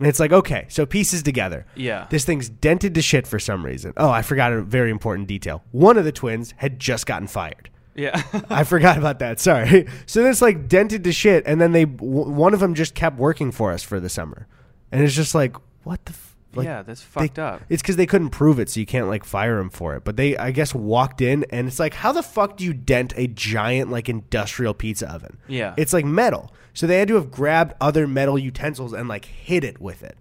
And 0.02 0.08
it's 0.10 0.20
like, 0.20 0.32
okay, 0.32 0.66
so 0.68 0.88
pieces 0.88 1.22
together. 1.22 1.68
Yeah. 1.76 2.08
This 2.10 2.26
thing's 2.26 2.50
dented 2.50 2.96
to 2.96 3.04
shit 3.04 3.28
for 3.28 3.38
some 3.38 3.64
reason. 3.64 3.94
Oh, 3.98 4.10
I 4.10 4.24
forgot 4.24 4.52
a 4.52 4.64
very 4.64 4.90
important 4.90 5.28
detail. 5.28 5.64
One 5.72 5.96
of 5.96 6.06
the 6.06 6.12
twins 6.12 6.56
had 6.58 6.80
just 6.80 7.06
gotten 7.06 7.28
fired. 7.28 7.70
Yeah. 7.94 8.20
I 8.50 8.64
forgot 8.64 8.98
about 8.98 9.20
that. 9.20 9.40
Sorry. 9.40 9.86
So 10.08 10.24
then 10.24 10.32
it's 10.32 10.42
like 10.42 10.68
dented 10.68 11.04
to 11.04 11.12
shit, 11.12 11.44
and 11.46 11.62
then 11.62 11.72
they 11.72 11.86
w- 11.86 12.30
one 12.32 12.56
of 12.56 12.60
them 12.60 12.74
just 12.74 12.96
kept 12.96 13.18
working 13.20 13.52
for 13.52 13.72
us 13.72 13.84
for 13.84 14.00
the 14.00 14.10
summer, 14.10 14.48
and 14.92 15.04
it's 15.04 15.14
just 15.16 15.36
like, 15.36 15.56
what 15.84 16.04
the. 16.06 16.14
F- 16.14 16.30
like, 16.54 16.66
yeah, 16.66 16.82
that's 16.82 17.02
they- 17.02 17.22
fucked 17.28 17.38
up. 17.40 17.62
It's 17.70 17.82
because 17.82 17.96
they 17.98 18.06
couldn't 18.08 18.32
prove 18.32 18.60
it, 18.60 18.70
so 18.70 18.80
you 18.80 18.86
can't 18.86 19.08
like 19.08 19.24
fire 19.24 19.58
them 19.58 19.70
for 19.70 19.96
it. 19.96 20.04
But 20.04 20.18
they, 20.18 20.36
I 20.36 20.52
guess, 20.52 20.74
walked 20.76 21.22
in, 21.22 21.46
and 21.50 21.68
it's 21.68 21.80
like, 21.80 21.94
how 21.94 22.12
the 22.12 22.24
fuck 22.24 22.58
do 22.58 22.66
you 22.66 22.74
dent 22.74 23.14
a 23.16 23.28
giant 23.28 23.92
like 23.92 24.10
industrial 24.10 24.74
pizza 24.74 25.10
oven? 25.14 25.38
Yeah. 25.48 25.76
it's 25.78 25.94
like 25.94 26.04
metal, 26.06 26.52
so 26.74 26.88
they 26.88 27.00
had 27.00 27.08
to 27.10 27.16
have 27.16 27.32
grabbed 27.32 27.74
other 27.82 28.08
metal 28.08 28.38
utensils 28.40 28.94
and 28.94 29.08
like 29.10 29.26
hit 29.26 29.64
it 29.64 29.80
with 29.82 30.04
it. 30.04 30.18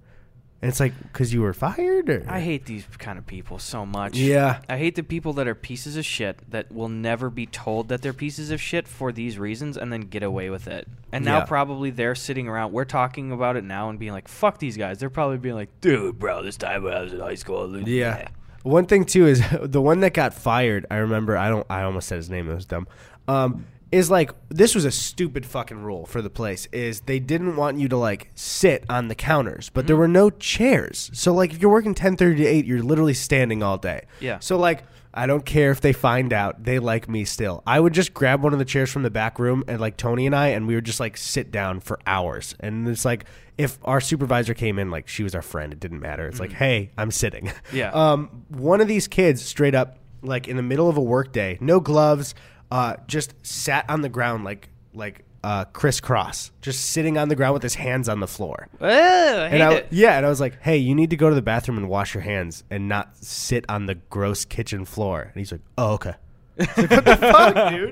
And 0.63 0.69
it's 0.69 0.79
like, 0.79 0.93
because 1.05 1.33
you 1.33 1.41
were 1.41 1.55
fired, 1.55 2.11
or 2.11 2.27
I 2.29 2.41
hate 2.41 2.67
these 2.67 2.85
kind 2.99 3.19
of 3.19 3.27
people 3.27 3.59
so 3.59 3.87
much. 3.87 4.15
Yeah. 4.19 4.61
I 4.69 4.77
hate 4.77 4.95
the 4.95 5.03
people 5.03 5.33
that 5.35 5.49
are 5.49 5.55
pieces 5.55 5.97
of 5.97 6.05
shit 6.05 6.39
that 6.51 6.71
will 6.71 6.91
never 6.91 7.31
be 7.31 7.47
told 7.47 7.89
that 7.89 8.03
they're 8.03 8.13
pieces 8.13 8.51
of 8.51 8.61
shit 8.61 8.87
for 8.87 9.11
these 9.11 9.39
reasons 9.39 9.79
and 9.79 9.91
then 9.91 10.03
get 10.03 10.23
away 10.23 10.51
with 10.51 10.69
it. 10.69 10.87
And 11.13 11.25
now 11.25 11.39
Yeah. 11.39 11.45
probably 11.47 11.89
they're 11.89 12.15
sitting 12.15 12.47
around. 12.47 12.73
We're 12.73 12.85
talking 12.85 13.33
about 13.33 13.57
it 13.57 13.65
now 13.65 13.89
and 13.89 13.99
being 13.99 14.13
like, 14.13 14.29
"Fuck 14.29 14.59
these 14.59 14.77
guys." 14.77 14.99
They're 14.99 15.09
probably 15.09 15.39
being 15.39 15.55
like, 15.55 15.71
"Dude, 15.81 16.19
bro, 16.19 16.43
this 16.43 16.59
time 16.59 16.83
when 16.83 16.93
I 16.93 17.01
was 17.05 17.15
in 17.15 17.21
high 17.21 17.37
school." 17.37 17.79
Yeah. 17.89 18.29
One 18.63 18.85
thing 18.85 19.07
too 19.07 19.27
is 19.29 19.43
the 19.63 19.81
one 19.81 20.01
that 20.01 20.13
got 20.13 20.35
fired. 20.35 20.85
I 20.91 20.97
remember. 20.97 21.39
I 21.39 21.49
don't. 21.49 21.67
I 21.71 21.85
almost 21.85 22.07
said 22.07 22.17
his 22.17 22.29
name. 22.29 22.51
It 22.51 22.55
was 22.55 22.67
dumb. 22.67 22.87
Um, 23.29 23.65
is 23.93 24.11
like 24.11 24.33
this 24.49 24.75
was 24.75 24.85
a 24.85 24.91
stupid 24.91 25.45
fucking 25.45 25.83
rule 25.83 26.07
for 26.07 26.23
the 26.23 26.31
place. 26.31 26.67
Is 26.73 27.03
they 27.03 27.19
didn't 27.19 27.57
want 27.57 27.79
you 27.79 27.89
to 27.89 27.97
like 27.97 28.31
sit 28.35 28.85
on 28.89 29.09
the 29.09 29.15
counters, 29.15 29.71
but 29.71 29.87
there 29.87 29.97
were 29.97 30.09
no 30.09 30.31
chairs. 30.31 31.11
So 31.13 31.33
like 31.33 31.53
if 31.53 31.61
you're 31.61 31.71
working 31.71 31.95
ten 31.95 32.17
thirty 32.17 32.43
to 32.43 32.47
eight, 32.47 32.67
you're 32.67 32.83
literally 32.83 33.15
standing 33.15 33.63
all 33.63 33.79
day. 33.79 34.03
Yeah. 34.21 34.39
So 34.41 34.57
like. 34.57 34.85
I 35.13 35.27
don't 35.27 35.45
care 35.45 35.73
if 35.73 35.81
they 35.81 35.93
find 35.93 36.33
out. 36.33 36.63
They 36.63 36.79
like 36.79 37.09
me 37.09 37.25
still. 37.25 37.65
I 37.67 37.81
would 37.81 37.93
just 37.93 38.15
grab 38.15 38.45
one 38.45 38.53
of 38.53 38.61
the 38.61 38.65
chairs 38.65 38.93
from 38.93 39.03
the 39.03 39.11
back 39.11 39.41
room 39.41 39.65
and 39.67 39.81
like 39.81 39.97
Tony 39.97 40.25
and 40.25 40.37
I, 40.37 40.51
and 40.51 40.69
we 40.69 40.77
would 40.77 40.85
just 40.85 41.01
like 41.01 41.17
sit 41.17 41.51
down 41.51 41.81
for 41.81 41.99
hours. 42.07 42.55
And 42.61 42.87
it's 42.87 43.05
like 43.05 43.25
if 43.59 43.81
our 43.85 44.01
supervisor 44.01 44.55
came 44.55 44.79
in, 44.79 44.93
like 44.93 45.09
she 45.09 45.25
was 45.25 45.35
our 45.35 45.43
friend, 45.43 45.73
it 45.73 45.81
didn't 45.81 45.99
matter. 45.99 46.29
It's 46.29 46.39
like, 46.39 46.53
hey, 46.53 46.93
I'm 46.97 47.11
sitting. 47.11 47.51
Yeah. 47.73 47.91
Um, 48.01 48.45
one 48.51 48.81
of 48.81 48.87
these 48.87 49.09
kids 49.09 49.43
straight 49.43 49.75
up, 49.75 49.99
like 50.23 50.47
in 50.47 50.57
the 50.57 50.63
middle 50.63 50.89
of 50.89 50.97
a 50.97 51.03
workday, 51.03 51.59
no 51.61 51.81
gloves, 51.81 52.37
uh, 52.71 52.97
just 53.07 53.35
sat 53.43 53.85
on 53.89 54.01
the 54.03 54.09
ground 54.09 54.45
like 54.45 54.69
like 54.95 55.25
uh, 55.43 55.65
crisscross, 55.67 56.51
just 56.61 56.87
sitting 56.91 57.17
on 57.17 57.29
the 57.29 57.35
ground 57.35 57.55
with 57.55 57.63
his 57.63 57.75
hands 57.77 58.09
on 58.09 58.21
the 58.21 58.27
floor. 58.27 58.69
Ugh, 58.81 58.91
I 58.91 59.49
hate 59.49 59.55
And 59.55 59.63
I, 59.63 59.73
it. 59.75 59.87
yeah, 59.91 60.17
and 60.19 60.27
I 60.27 60.29
was 60.29 60.41
like, 60.41 60.61
"Hey, 60.61 60.77
you 60.77 60.95
need 60.95 61.11
to 61.11 61.17
go 61.17 61.29
to 61.31 61.35
the 61.35 61.41
bathroom 61.43 61.79
and 61.79 61.89
wash 61.89 62.15
your 62.15 62.23
hands, 62.23 62.63
and 62.71 62.89
not 62.89 63.17
sit 63.17 63.65
on 63.69 63.87
the 63.87 63.95
gross 63.95 64.45
kitchen 64.45 64.85
floor." 64.85 65.23
And 65.23 65.35
he's 65.37 65.51
like, 65.53 65.63
"Oh, 65.79 65.93
okay." 65.95 66.15
Like, 66.59 66.77
what 66.77 67.05
the 67.05 67.17
fuck, 67.21 67.71
dude? 67.73 67.89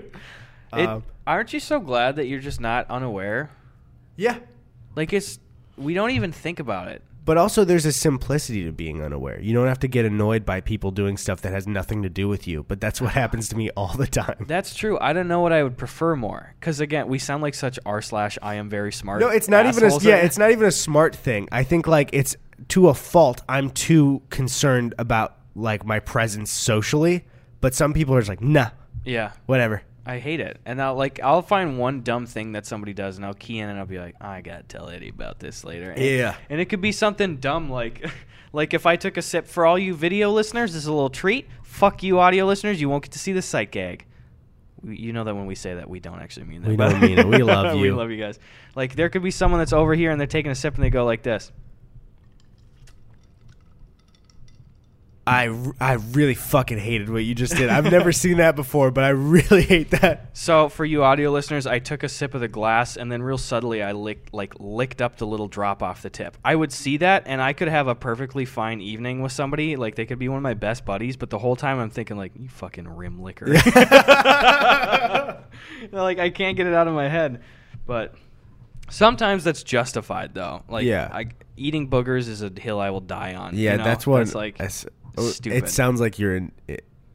It- 0.76 0.86
Um, 0.88 1.04
aren't 1.26 1.52
you 1.54 1.60
so 1.60 1.80
glad 1.80 2.16
that 2.16 2.26
you're 2.26 2.40
just 2.40 2.60
not 2.60 2.90
unaware? 2.90 3.50
yeah, 4.16 4.38
Like 4.96 5.12
it's 5.14 5.38
we 5.78 5.94
don't 5.94 6.10
even 6.10 6.32
think 6.32 6.58
about 6.60 6.88
it. 6.88 7.02
But 7.28 7.36
also 7.36 7.62
there's 7.62 7.84
a 7.84 7.92
simplicity 7.92 8.64
to 8.64 8.72
being 8.72 9.02
unaware. 9.02 9.38
You 9.38 9.52
don't 9.52 9.66
have 9.66 9.80
to 9.80 9.86
get 9.86 10.06
annoyed 10.06 10.46
by 10.46 10.62
people 10.62 10.90
doing 10.90 11.18
stuff 11.18 11.42
that 11.42 11.52
has 11.52 11.66
nothing 11.66 12.02
to 12.04 12.08
do 12.08 12.26
with 12.26 12.48
you. 12.48 12.64
But 12.66 12.80
that's 12.80 13.02
what 13.02 13.12
happens 13.22 13.50
to 13.50 13.56
me 13.56 13.68
all 13.76 13.94
the 13.94 14.06
time. 14.06 14.46
That's 14.48 14.74
true. 14.74 14.96
I 14.98 15.12
don't 15.12 15.28
know 15.28 15.40
what 15.40 15.52
I 15.52 15.62
would 15.62 15.76
prefer 15.76 16.16
more. 16.16 16.54
Because 16.58 16.80
again, 16.80 17.06
we 17.06 17.18
sound 17.18 17.42
like 17.42 17.52
such 17.52 17.78
r 17.84 18.00
slash 18.00 18.38
I 18.40 18.54
am 18.54 18.70
very 18.70 18.94
smart. 18.94 19.20
No, 19.20 19.28
it's 19.28 19.46
not 19.46 19.66
even 19.66 19.84
a 19.84 19.98
yeah, 19.98 20.16
it's 20.16 20.38
not 20.38 20.52
even 20.52 20.64
a 20.64 20.72
smart 20.72 21.14
thing. 21.14 21.50
I 21.52 21.64
think 21.64 21.86
like 21.86 22.08
it's 22.14 22.34
to 22.68 22.88
a 22.88 22.94
fault. 22.94 23.42
I'm 23.46 23.72
too 23.72 24.22
concerned 24.30 24.94
about 24.98 25.36
like 25.54 25.84
my 25.84 26.00
presence 26.00 26.50
socially, 26.50 27.26
but 27.60 27.74
some 27.74 27.92
people 27.92 28.14
are 28.14 28.20
just 28.20 28.30
like, 28.30 28.40
nah, 28.40 28.70
yeah. 29.04 29.32
whatever. 29.44 29.82
I 30.08 30.18
hate 30.20 30.40
it. 30.40 30.58
And 30.64 30.80
I'll 30.80 30.94
like 30.94 31.20
I'll 31.22 31.42
find 31.42 31.78
one 31.78 32.00
dumb 32.00 32.24
thing 32.24 32.52
that 32.52 32.64
somebody 32.64 32.94
does 32.94 33.18
and 33.18 33.26
I'll 33.26 33.34
key 33.34 33.58
in 33.58 33.68
and 33.68 33.78
I'll 33.78 33.84
be 33.84 33.98
like, 33.98 34.16
I 34.22 34.40
gotta 34.40 34.62
tell 34.62 34.88
Eddy 34.88 35.10
about 35.10 35.38
this 35.38 35.64
later. 35.64 35.90
And, 35.90 36.02
Yeah. 36.02 36.34
And 36.48 36.62
it 36.62 36.70
could 36.70 36.80
be 36.80 36.92
something 36.92 37.36
dumb 37.36 37.68
like 37.68 38.10
like 38.54 38.72
if 38.72 38.86
I 38.86 38.96
took 38.96 39.18
a 39.18 39.22
sip 39.22 39.46
for 39.46 39.66
all 39.66 39.78
you 39.78 39.94
video 39.94 40.30
listeners, 40.30 40.72
this 40.72 40.82
is 40.82 40.86
a 40.86 40.92
little 40.92 41.10
treat. 41.10 41.46
Fuck 41.62 42.02
you 42.02 42.18
audio 42.18 42.46
listeners, 42.46 42.80
you 42.80 42.88
won't 42.88 43.02
get 43.02 43.12
to 43.12 43.18
see 43.18 43.34
the 43.34 43.42
sight 43.42 43.70
gag. 43.70 44.06
You 44.82 45.12
know 45.12 45.24
that 45.24 45.34
when 45.34 45.44
we 45.46 45.54
say 45.54 45.74
that, 45.74 45.90
we 45.90 46.00
don't 46.00 46.20
actually 46.20 46.46
mean 46.46 46.62
that. 46.62 46.70
We 46.70 46.76
don't 46.78 47.00
mean 47.00 47.18
it. 47.18 47.26
We 47.28 47.42
love 47.42 47.76
you. 47.76 47.82
we 47.82 47.90
love 47.90 48.10
you 48.10 48.16
guys. 48.16 48.38
Like 48.74 48.96
there 48.96 49.10
could 49.10 49.22
be 49.22 49.30
someone 49.30 49.60
that's 49.60 49.74
over 49.74 49.94
here 49.94 50.10
and 50.10 50.18
they're 50.18 50.26
taking 50.26 50.50
a 50.50 50.54
sip 50.54 50.74
and 50.74 50.82
they 50.82 50.90
go 50.90 51.04
like 51.04 51.22
this. 51.22 51.52
I, 55.28 55.72
I 55.78 55.92
really 56.12 56.34
fucking 56.34 56.78
hated 56.78 57.10
what 57.10 57.22
you 57.22 57.34
just 57.34 57.54
did. 57.54 57.68
I've 57.68 57.90
never 57.90 58.12
seen 58.12 58.38
that 58.38 58.56
before, 58.56 58.90
but 58.90 59.04
I 59.04 59.10
really 59.10 59.60
hate 59.62 59.90
that. 59.90 60.30
So 60.32 60.70
for 60.70 60.86
you 60.86 61.04
audio 61.04 61.30
listeners, 61.30 61.66
I 61.66 61.80
took 61.80 62.02
a 62.02 62.08
sip 62.08 62.32
of 62.32 62.40
the 62.40 62.48
glass 62.48 62.96
and 62.96 63.12
then 63.12 63.22
real 63.22 63.36
subtly 63.36 63.82
I 63.82 63.92
licked 63.92 64.32
like 64.32 64.54
licked 64.58 65.02
up 65.02 65.16
the 65.16 65.26
little 65.26 65.46
drop 65.46 65.82
off 65.82 66.00
the 66.00 66.08
tip. 66.08 66.38
I 66.42 66.56
would 66.56 66.72
see 66.72 66.96
that 66.98 67.24
and 67.26 67.42
I 67.42 67.52
could 67.52 67.68
have 67.68 67.88
a 67.88 67.94
perfectly 67.94 68.46
fine 68.46 68.80
evening 68.80 69.20
with 69.20 69.32
somebody, 69.32 69.76
like 69.76 69.96
they 69.96 70.06
could 70.06 70.18
be 70.18 70.30
one 70.30 70.38
of 70.38 70.42
my 70.42 70.54
best 70.54 70.86
buddies, 70.86 71.18
but 71.18 71.28
the 71.28 71.38
whole 71.38 71.56
time 71.56 71.78
I'm 71.78 71.90
thinking 71.90 72.16
like 72.16 72.32
you 72.34 72.48
fucking 72.48 72.88
rim 72.88 73.20
licker. 73.22 73.46
like 75.92 76.18
I 76.18 76.30
can't 76.30 76.56
get 76.56 76.66
it 76.66 76.72
out 76.72 76.88
of 76.88 76.94
my 76.94 77.08
head. 77.08 77.42
But 77.84 78.14
sometimes 78.88 79.44
that's 79.44 79.62
justified 79.62 80.32
though. 80.34 80.62
Like 80.68 80.86
Yeah. 80.86 81.10
I, 81.12 81.26
eating 81.58 81.90
boogers 81.90 82.28
is 82.28 82.42
a 82.42 82.50
hill 82.54 82.80
I 82.80 82.90
will 82.90 83.00
die 83.00 83.34
on. 83.34 83.56
Yeah, 83.56 83.72
you 83.72 83.78
know? 83.78 83.84
that's 83.84 84.06
what. 84.06 84.18
That's 84.18 84.34
like 84.34 84.60
I 84.60 84.68
s- 85.16 85.36
stupid. 85.36 85.64
It 85.64 85.68
sounds 85.68 86.00
like 86.00 86.18
you're 86.18 86.36
in 86.36 86.52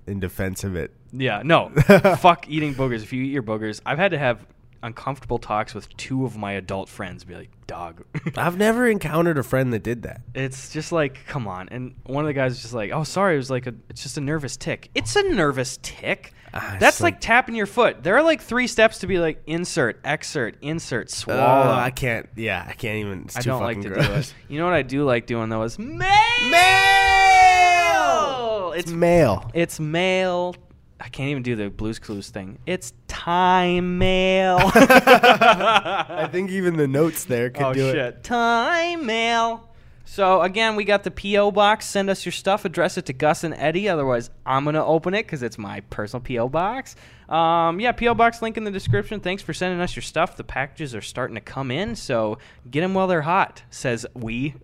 in 0.08 0.20
defense 0.20 0.64
of 0.64 0.76
it. 0.76 0.92
Yeah, 1.12 1.42
no. 1.46 1.70
Fuck 2.20 2.50
eating 2.50 2.74
boogers. 2.74 3.04
If 3.04 3.14
you 3.14 3.24
eat 3.24 3.32
your 3.32 3.44
boogers, 3.44 3.80
I've 3.86 4.00
had 4.00 4.12
to 4.12 4.18
have 4.18 4.46
uncomfortable 4.82 5.38
talks 5.38 5.74
with 5.74 5.88
two 5.96 6.26
of 6.26 6.36
my 6.36 6.54
adult 6.54 6.90
friends. 6.90 7.24
Be 7.24 7.36
like, 7.36 7.50
dog. 7.68 8.04
I've 8.38 8.58
never 8.58 8.86
encountered 8.88 9.38
a 9.38 9.44
friend 9.44 9.72
that 9.72 9.82
did 9.84 10.02
that. 10.04 10.22
it's 10.36 10.74
just 10.74 10.92
like, 10.92 11.20
come 11.28 11.48
on. 11.48 11.70
And 11.70 11.96
one 12.06 12.26
of 12.26 12.28
the 12.28 12.34
guys 12.34 12.52
was 12.52 12.62
just 12.64 12.74
like, 12.74 12.92
oh, 12.92 13.04
sorry. 13.04 13.36
It 13.36 13.38
was 13.38 13.50
like 13.52 13.68
a, 13.68 13.74
it's 13.90 14.04
just 14.04 14.18
a 14.18 14.22
nervous 14.22 14.58
tick. 14.58 14.90
It's 14.94 15.16
a 15.16 15.24
nervous 15.24 15.80
tick. 15.82 16.34
Ah, 16.56 16.76
That's 16.80 17.00
like, 17.00 17.14
like- 17.16 17.22
tapping 17.22 17.56
your 17.56 17.66
foot. 17.66 18.04
There 18.04 18.18
are 18.18 18.24
like 18.24 18.42
three 18.42 18.68
steps 18.68 18.98
to 19.00 19.08
be 19.08 19.20
like 19.20 19.42
insert, 19.48 20.02
exert, 20.04 20.58
insert, 20.62 21.10
swallow. 21.10 21.40
Oh, 21.40 21.72
I 21.72 21.90
can't. 21.92 22.28
Yeah, 22.36 22.66
I 22.68 22.74
can't 22.74 22.98
even. 22.98 23.28
I 23.36 23.40
don't 23.42 23.62
like 23.64 23.82
to 23.82 23.90
do 23.90 23.96
it. 23.96 24.34
You 24.50 24.60
know 24.60 24.66
what 24.66 24.74
I 24.74 24.82
do 24.82 25.06
like 25.06 25.26
doing 25.28 25.48
though 25.50 25.64
is 25.64 25.80
mail. 25.80 26.10
It's 28.76 28.92
mail. 28.92 29.50
It's 29.54 29.80
mail. 29.80 30.56
I 31.00 31.10
can't 31.10 31.30
even 31.30 31.44
do 31.44 31.56
the 31.56 31.70
Blues 31.70 32.00
Clues 32.00 32.30
thing. 32.30 32.60
It's 32.66 32.94
time 33.08 33.98
mail. 33.98 34.58
I 34.74 36.30
think 36.32 36.50
even 36.52 36.78
the 36.78 36.88
notes 36.88 37.26
there 37.26 37.50
could 37.50 37.64
oh 37.64 37.74
do 37.74 37.92
shit! 37.92 37.98
it. 37.98 38.24
Time 38.24 39.06
mail. 39.06 39.70
So 40.06 40.42
again, 40.42 40.76
we 40.76 40.84
got 40.84 41.04
the 41.04 41.12
PO 41.12 41.52
box. 41.52 41.86
Send 41.86 42.10
us 42.10 42.26
your 42.26 42.32
stuff. 42.32 42.66
Address 42.66 42.98
it 42.98 43.06
to 43.08 43.14
Gus 43.14 43.44
and 43.44 43.54
Eddy. 43.56 43.90
Otherwise, 43.90 44.30
I'm 44.46 44.64
gonna 44.66 44.86
open 44.86 45.14
it 45.14 45.24
because 45.24 45.44
it's 45.44 45.58
my 45.58 45.80
personal 45.90 46.22
PO 46.22 46.50
box. 46.50 46.96
Um, 47.30 47.80
yeah, 47.80 47.94
PO 47.94 48.14
box 48.14 48.42
link 48.42 48.58
in 48.58 48.64
the 48.64 48.72
description. 48.72 49.20
Thanks 49.20 49.42
for 49.42 49.54
sending 49.54 49.80
us 49.82 49.96
your 49.96 50.04
stuff. 50.04 50.38
The 50.38 50.44
packages 50.44 50.94
are 50.94 51.02
starting 51.02 51.36
to 51.36 51.42
come 51.42 51.72
in, 51.72 51.96
so 51.96 52.38
get 52.70 52.82
them 52.82 52.94
while 52.94 53.08
they're 53.08 53.22
hot. 53.24 53.64
Says 53.70 54.06
we. 54.14 54.56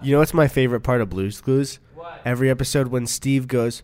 You 0.00 0.12
know 0.12 0.18
what's 0.20 0.34
my 0.34 0.46
favorite 0.46 0.80
part 0.80 1.00
of 1.00 1.10
Blues 1.10 1.40
Clues? 1.40 1.80
Every 2.24 2.50
episode 2.50 2.88
when 2.88 3.06
Steve 3.06 3.48
goes, 3.48 3.82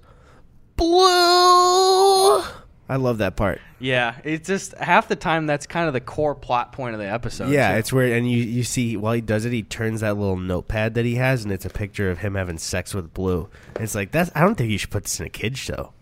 Blue. 0.76 2.42
I 2.87 2.96
love 2.96 3.18
that 3.18 3.37
part. 3.37 3.60
yeah, 3.78 4.16
it's 4.24 4.46
just 4.46 4.74
half 4.74 5.08
the 5.08 5.16
time 5.16 5.46
that's 5.46 5.66
kind 5.66 5.87
of 5.87 5.94
the 5.94 6.00
core 6.00 6.34
plot 6.34 6.72
point 6.72 6.94
of 6.94 7.00
the 7.00 7.10
episode. 7.10 7.48
yeah, 7.50 7.72
too. 7.72 7.78
it's 7.78 7.92
where 7.92 8.14
and 8.14 8.30
you 8.30 8.37
you 8.38 8.62
see 8.62 8.96
while 8.96 9.14
he 9.14 9.22
does 9.22 9.44
it, 9.46 9.52
he 9.52 9.62
turns 9.62 10.00
that 10.02 10.18
little 10.18 10.37
notepad 10.37 10.94
that 10.94 11.04
he 11.06 11.14
has, 11.14 11.44
and 11.44 11.52
it's 11.52 11.64
a 11.64 11.70
picture 11.70 12.10
of 12.10 12.18
him 12.18 12.34
having 12.34 12.58
sex 12.58 12.92
with 12.94 13.14
Blue. 13.14 13.48
And 13.74 13.84
it's 13.84 13.94
like 13.94 14.10
that's. 14.10 14.30
I 14.34 14.40
don't 14.42 14.54
think 14.56 14.70
you 14.70 14.76
should 14.78 14.90
put 14.90 15.04
this 15.04 15.18
in 15.18 15.26
a 15.26 15.30
kids 15.30 15.58
show. 15.58 15.92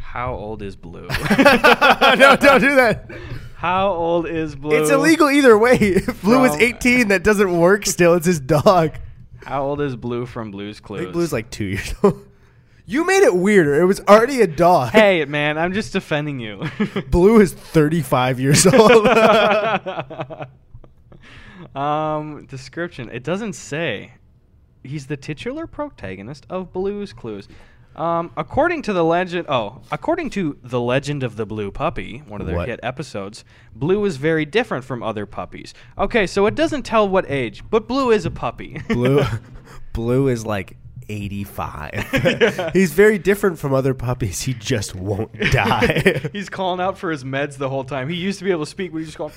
How 0.00 0.34
old 0.34 0.62
is 0.62 0.74
Blue? 0.74 1.06
no, 1.38 2.36
don't 2.40 2.60
do 2.60 2.74
that. 2.76 3.10
How 3.56 3.90
old 3.90 4.26
is 4.26 4.56
Blue? 4.56 4.80
It's 4.80 4.90
illegal 4.90 5.28
either 5.28 5.58
way. 5.58 5.76
If 5.80 6.22
Blue 6.22 6.44
is 6.44 6.54
18, 6.56 7.08
that 7.08 7.22
doesn't 7.24 7.58
work. 7.58 7.84
Still, 7.84 8.14
it's 8.14 8.24
his 8.26 8.40
dog. 8.40 8.92
How 9.44 9.64
old 9.64 9.80
is 9.80 9.96
Blue 9.96 10.26
from 10.26 10.50
Blue's 10.50 10.80
I 10.82 10.86
Clues? 10.86 11.00
think 11.00 11.12
Blue's 11.12 11.32
like 11.32 11.50
two 11.50 11.64
years 11.64 11.94
old. 12.02 12.24
You 12.90 13.04
made 13.04 13.22
it 13.22 13.36
weirder. 13.36 13.82
It 13.82 13.84
was 13.84 14.00
already 14.08 14.40
a 14.40 14.46
dog. 14.46 14.92
hey, 14.92 15.22
man, 15.26 15.58
I'm 15.58 15.74
just 15.74 15.92
defending 15.92 16.40
you. 16.40 16.64
Blue 17.10 17.38
is 17.38 17.52
35 17.52 18.40
years 18.40 18.66
old. 18.66 19.06
um, 21.76 22.46
description. 22.46 23.10
It 23.10 23.24
doesn't 23.24 23.52
say. 23.52 24.14
He's 24.82 25.06
the 25.06 25.18
titular 25.18 25.66
protagonist 25.66 26.46
of 26.48 26.72
Blue's 26.72 27.12
Clues. 27.12 27.46
Um, 27.98 28.30
according 28.36 28.82
to 28.82 28.92
the 28.92 29.02
legend, 29.04 29.46
oh, 29.48 29.80
according 29.90 30.30
to 30.30 30.56
the 30.62 30.80
Legend 30.80 31.24
of 31.24 31.34
the 31.34 31.44
Blue 31.44 31.72
Puppy, 31.72 32.18
one 32.28 32.40
of 32.40 32.46
their 32.46 32.54
What? 32.56 32.68
hit 32.68 32.78
episodes, 32.82 33.44
Blue 33.74 34.04
is 34.04 34.18
very 34.18 34.44
different 34.44 34.84
from 34.84 35.02
other 35.02 35.26
puppies. 35.26 35.74
Okay, 35.98 36.24
so 36.26 36.46
it 36.46 36.54
doesn't 36.54 36.84
tell 36.84 37.08
what 37.08 37.28
age, 37.28 37.64
but 37.68 37.88
Blue 37.88 38.12
is 38.12 38.24
a 38.24 38.30
puppy. 38.30 38.80
Blue, 38.88 39.24
Blue 39.92 40.28
is 40.28 40.46
like 40.46 40.76
85. 41.08 42.70
He's 42.72 42.92
very 42.92 43.18
different 43.18 43.58
from 43.58 43.74
other 43.74 43.94
puppies. 43.94 44.42
He 44.42 44.54
just 44.54 44.94
won't 44.94 45.32
die. 45.50 46.20
He's 46.32 46.48
calling 46.48 46.80
out 46.80 46.98
for 46.98 47.10
his 47.10 47.24
meds 47.24 47.56
the 47.56 47.68
whole 47.68 47.82
time. 47.82 48.08
He 48.08 48.14
used 48.14 48.38
to 48.38 48.44
be 48.44 48.52
able 48.52 48.64
to 48.64 48.70
speak, 48.70 48.92
but 48.92 48.98
he's 48.98 49.08
just 49.08 49.18
going. 49.18 49.32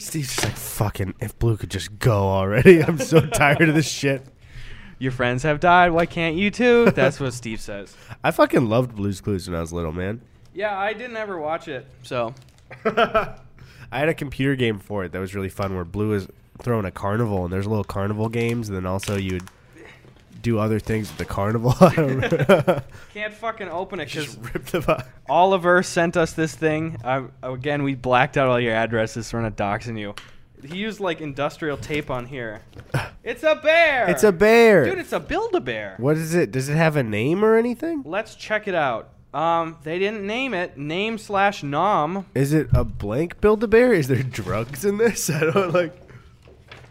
Steve's 0.00 0.34
just 0.34 0.44
like, 0.44 0.56
fucking, 0.56 1.14
if 1.20 1.38
Blue 1.38 1.56
could 1.56 1.70
just 1.70 1.98
go 1.98 2.12
already. 2.28 2.82
I'm 2.82 2.98
so 2.98 3.20
tired 3.20 3.68
of 3.68 3.74
this 3.74 3.88
shit. 3.88 4.26
Your 4.98 5.12
friends 5.12 5.42
have 5.42 5.60
died. 5.60 5.92
Why 5.92 6.06
can't 6.06 6.36
you 6.36 6.50
too? 6.50 6.90
That's 6.94 7.20
what 7.20 7.34
Steve 7.34 7.60
says. 7.60 7.96
I 8.22 8.30
fucking 8.30 8.68
loved 8.68 8.94
Blue's 8.94 9.20
Clues 9.20 9.48
when 9.48 9.56
I 9.56 9.60
was 9.60 9.72
little, 9.72 9.92
man. 9.92 10.20
Yeah, 10.54 10.76
I 10.78 10.92
didn't 10.92 11.16
ever 11.16 11.38
watch 11.38 11.68
it, 11.68 11.86
so 12.02 12.34
I 12.84 13.34
had 13.90 14.08
a 14.08 14.14
computer 14.14 14.54
game 14.54 14.78
for 14.78 15.04
it 15.04 15.12
that 15.12 15.18
was 15.18 15.34
really 15.34 15.48
fun 15.48 15.74
where 15.74 15.84
Blue 15.84 16.12
is 16.12 16.28
throwing 16.62 16.84
a 16.84 16.90
carnival 16.90 17.44
and 17.44 17.52
there's 17.52 17.66
little 17.66 17.84
carnival 17.84 18.28
games 18.28 18.68
and 18.68 18.76
then 18.76 18.86
also 18.86 19.16
you'd 19.16 19.42
do 20.44 20.58
other 20.58 20.78
things 20.78 21.10
at 21.10 21.18
the 21.18 21.24
carnival. 21.24 21.74
I 21.80 21.94
don't 21.94 22.82
can't 23.12 23.34
fucking 23.34 23.68
open 23.68 23.98
it 23.98 24.06
because 24.06 24.26
just 24.26 24.54
rip 24.54 24.66
the 24.66 24.80
box. 24.80 25.08
Oliver 25.28 25.82
sent 25.82 26.16
us 26.16 26.34
this 26.34 26.54
thing. 26.54 26.98
I, 27.02 27.24
again, 27.42 27.82
we 27.82 27.94
blacked 27.96 28.36
out 28.36 28.48
all 28.48 28.60
your 28.60 28.74
addresses, 28.74 29.26
so 29.26 29.38
we're 29.38 29.42
not 29.42 29.56
doxing 29.56 29.98
you. 29.98 30.14
He 30.66 30.78
used 30.78 31.00
like 31.00 31.20
industrial 31.20 31.76
tape 31.76 32.10
on 32.10 32.26
here. 32.26 32.62
It's 33.24 33.42
a 33.42 33.54
bear. 33.54 34.06
It's 34.10 34.22
a 34.22 34.32
bear. 34.32 34.84
dude. 34.84 34.98
It's 34.98 35.12
a 35.14 35.18
build 35.18 35.54
a 35.54 35.60
bear. 35.60 35.94
what 35.98 36.18
is 36.18 36.34
it? 36.34 36.50
Does 36.52 36.68
it 36.68 36.76
have 36.76 36.94
a 36.96 37.02
name 37.02 37.42
or 37.42 37.56
anything? 37.56 38.02
Let's 38.04 38.34
check 38.34 38.68
it 38.68 38.74
out. 38.74 39.08
Um, 39.32 39.78
they 39.82 39.98
didn't 39.98 40.26
name 40.26 40.52
it. 40.52 40.76
Name 40.76 41.16
slash 41.16 41.62
nom. 41.62 42.26
Is 42.34 42.52
it 42.52 42.68
a 42.74 42.84
blank 42.84 43.40
build 43.40 43.64
a 43.64 43.66
bear? 43.66 43.94
Is 43.94 44.08
there 44.08 44.22
drugs 44.22 44.84
in 44.84 44.98
this? 44.98 45.30
I 45.30 45.40
don't 45.40 45.72
like. 45.72 45.96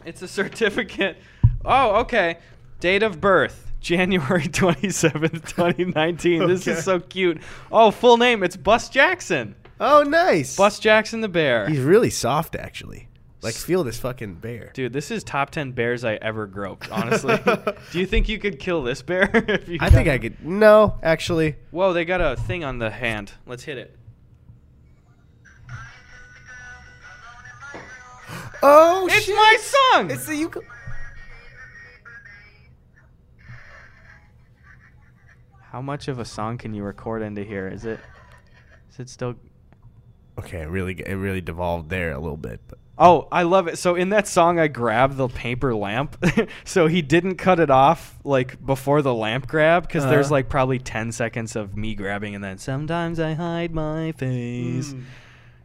It's 0.06 0.24
a 0.24 0.28
certificate. 0.28 1.18
Oh, 1.64 1.98
okay. 2.02 2.40
Date 2.80 3.04
of 3.04 3.22
birth. 3.22 3.72
January 3.80 4.44
27th, 4.48 5.48
2019. 5.48 6.48
This 6.48 6.68
Okay. 6.68 6.78
is 6.80 6.84
so 6.84 7.00
cute. 7.00 7.40
Oh, 7.72 7.92
full 7.92 8.18
name. 8.18 8.42
It's 8.42 8.58
Bus 8.58 8.90
Jackson. 8.90 9.54
Oh, 9.80 10.02
nice. 10.02 10.56
Bus 10.56 10.80
Jackson 10.80 11.22
the 11.22 11.30
bear. 11.30 11.68
He's 11.70 11.80
really 11.82 12.10
soft, 12.10 12.56
actually. 12.56 13.08
Like, 13.44 13.56
feel 13.56 13.84
this 13.84 14.00
fucking 14.00 14.36
bear. 14.36 14.72
Dude, 14.74 14.94
this 14.94 15.12
is 15.12 15.24
top 15.24 15.50
10 15.50 15.74
bears 15.74 16.06
I 16.06 16.16
ever 16.16 16.48
groped, 16.48 16.90
honestly. 16.92 17.38
Do 17.92 18.00
you 18.00 18.06
think 18.06 18.30
you 18.30 18.40
could 18.40 18.58
kill 18.58 18.84
this 18.84 19.02
bear? 19.02 19.30
if 19.34 19.68
you 19.68 19.78
I 19.82 19.90
think 19.90 20.08
I 20.08 20.18
could. 20.18 20.44
No, 20.46 20.98
actually. 21.04 21.56
Whoa, 21.72 21.92
they 21.94 22.06
got 22.06 22.22
a 22.22 22.38
thing 22.38 22.64
on 22.64 22.80
the 22.80 22.90
hand. 22.90 23.34
Let's 23.46 23.64
hit 23.64 23.78
it. 23.78 23.96
Oh, 28.66 29.08
It's 29.12 29.26
shit. 29.26 29.36
my 29.36 29.58
song! 29.60 30.10
It's 30.10 30.26
the 30.26 30.38
ukulele. 30.38 30.68
How 35.70 35.82
much 35.82 36.08
of 36.08 36.20
a 36.20 36.26
song 36.26 36.58
can 36.58 36.74
you 36.74 36.84
record 36.84 37.22
into 37.24 37.44
here? 37.44 37.68
Is 37.68 37.84
it 37.84 38.00
is 38.92 39.00
it 39.00 39.10
still 39.10 39.36
Okay, 40.40 40.62
it 40.62 40.70
really, 40.70 40.94
it 41.06 41.14
really 41.16 41.42
devolved 41.42 41.90
there 41.90 42.12
a 42.12 42.20
little 42.20 42.38
bit. 42.38 42.60
But 42.68 42.80
Oh, 42.98 43.28
I 43.32 43.42
love 43.44 43.68
it. 43.68 43.78
So 43.80 43.96
in 43.96 44.10
that 44.10 44.28
song 44.28 44.60
I 44.60 44.68
grabbed 44.68 45.18
the 45.18 45.28
paper 45.28 45.74
lamp. 45.74 46.24
so 46.64 46.86
he 46.88 47.02
didn't 47.02 47.36
cut 47.36 47.60
it 47.60 47.72
off 47.72 48.18
like 48.24 48.64
before 48.64 49.02
the 49.02 49.14
lamp 49.14 49.48
grab 49.48 49.88
there's 49.92 50.26
Uh-huh. 50.28 50.36
like 50.36 50.50
probably 50.50 50.78
10 50.80 51.12
seconds 51.12 51.56
of 51.56 51.76
me 51.76 51.96
grabbing 51.96 52.36
and 52.36 52.44
then 52.44 52.60
sometimes 52.60 53.20
I 53.20 53.34
hide 53.34 53.74
my 53.74 54.12
face. 54.12 54.94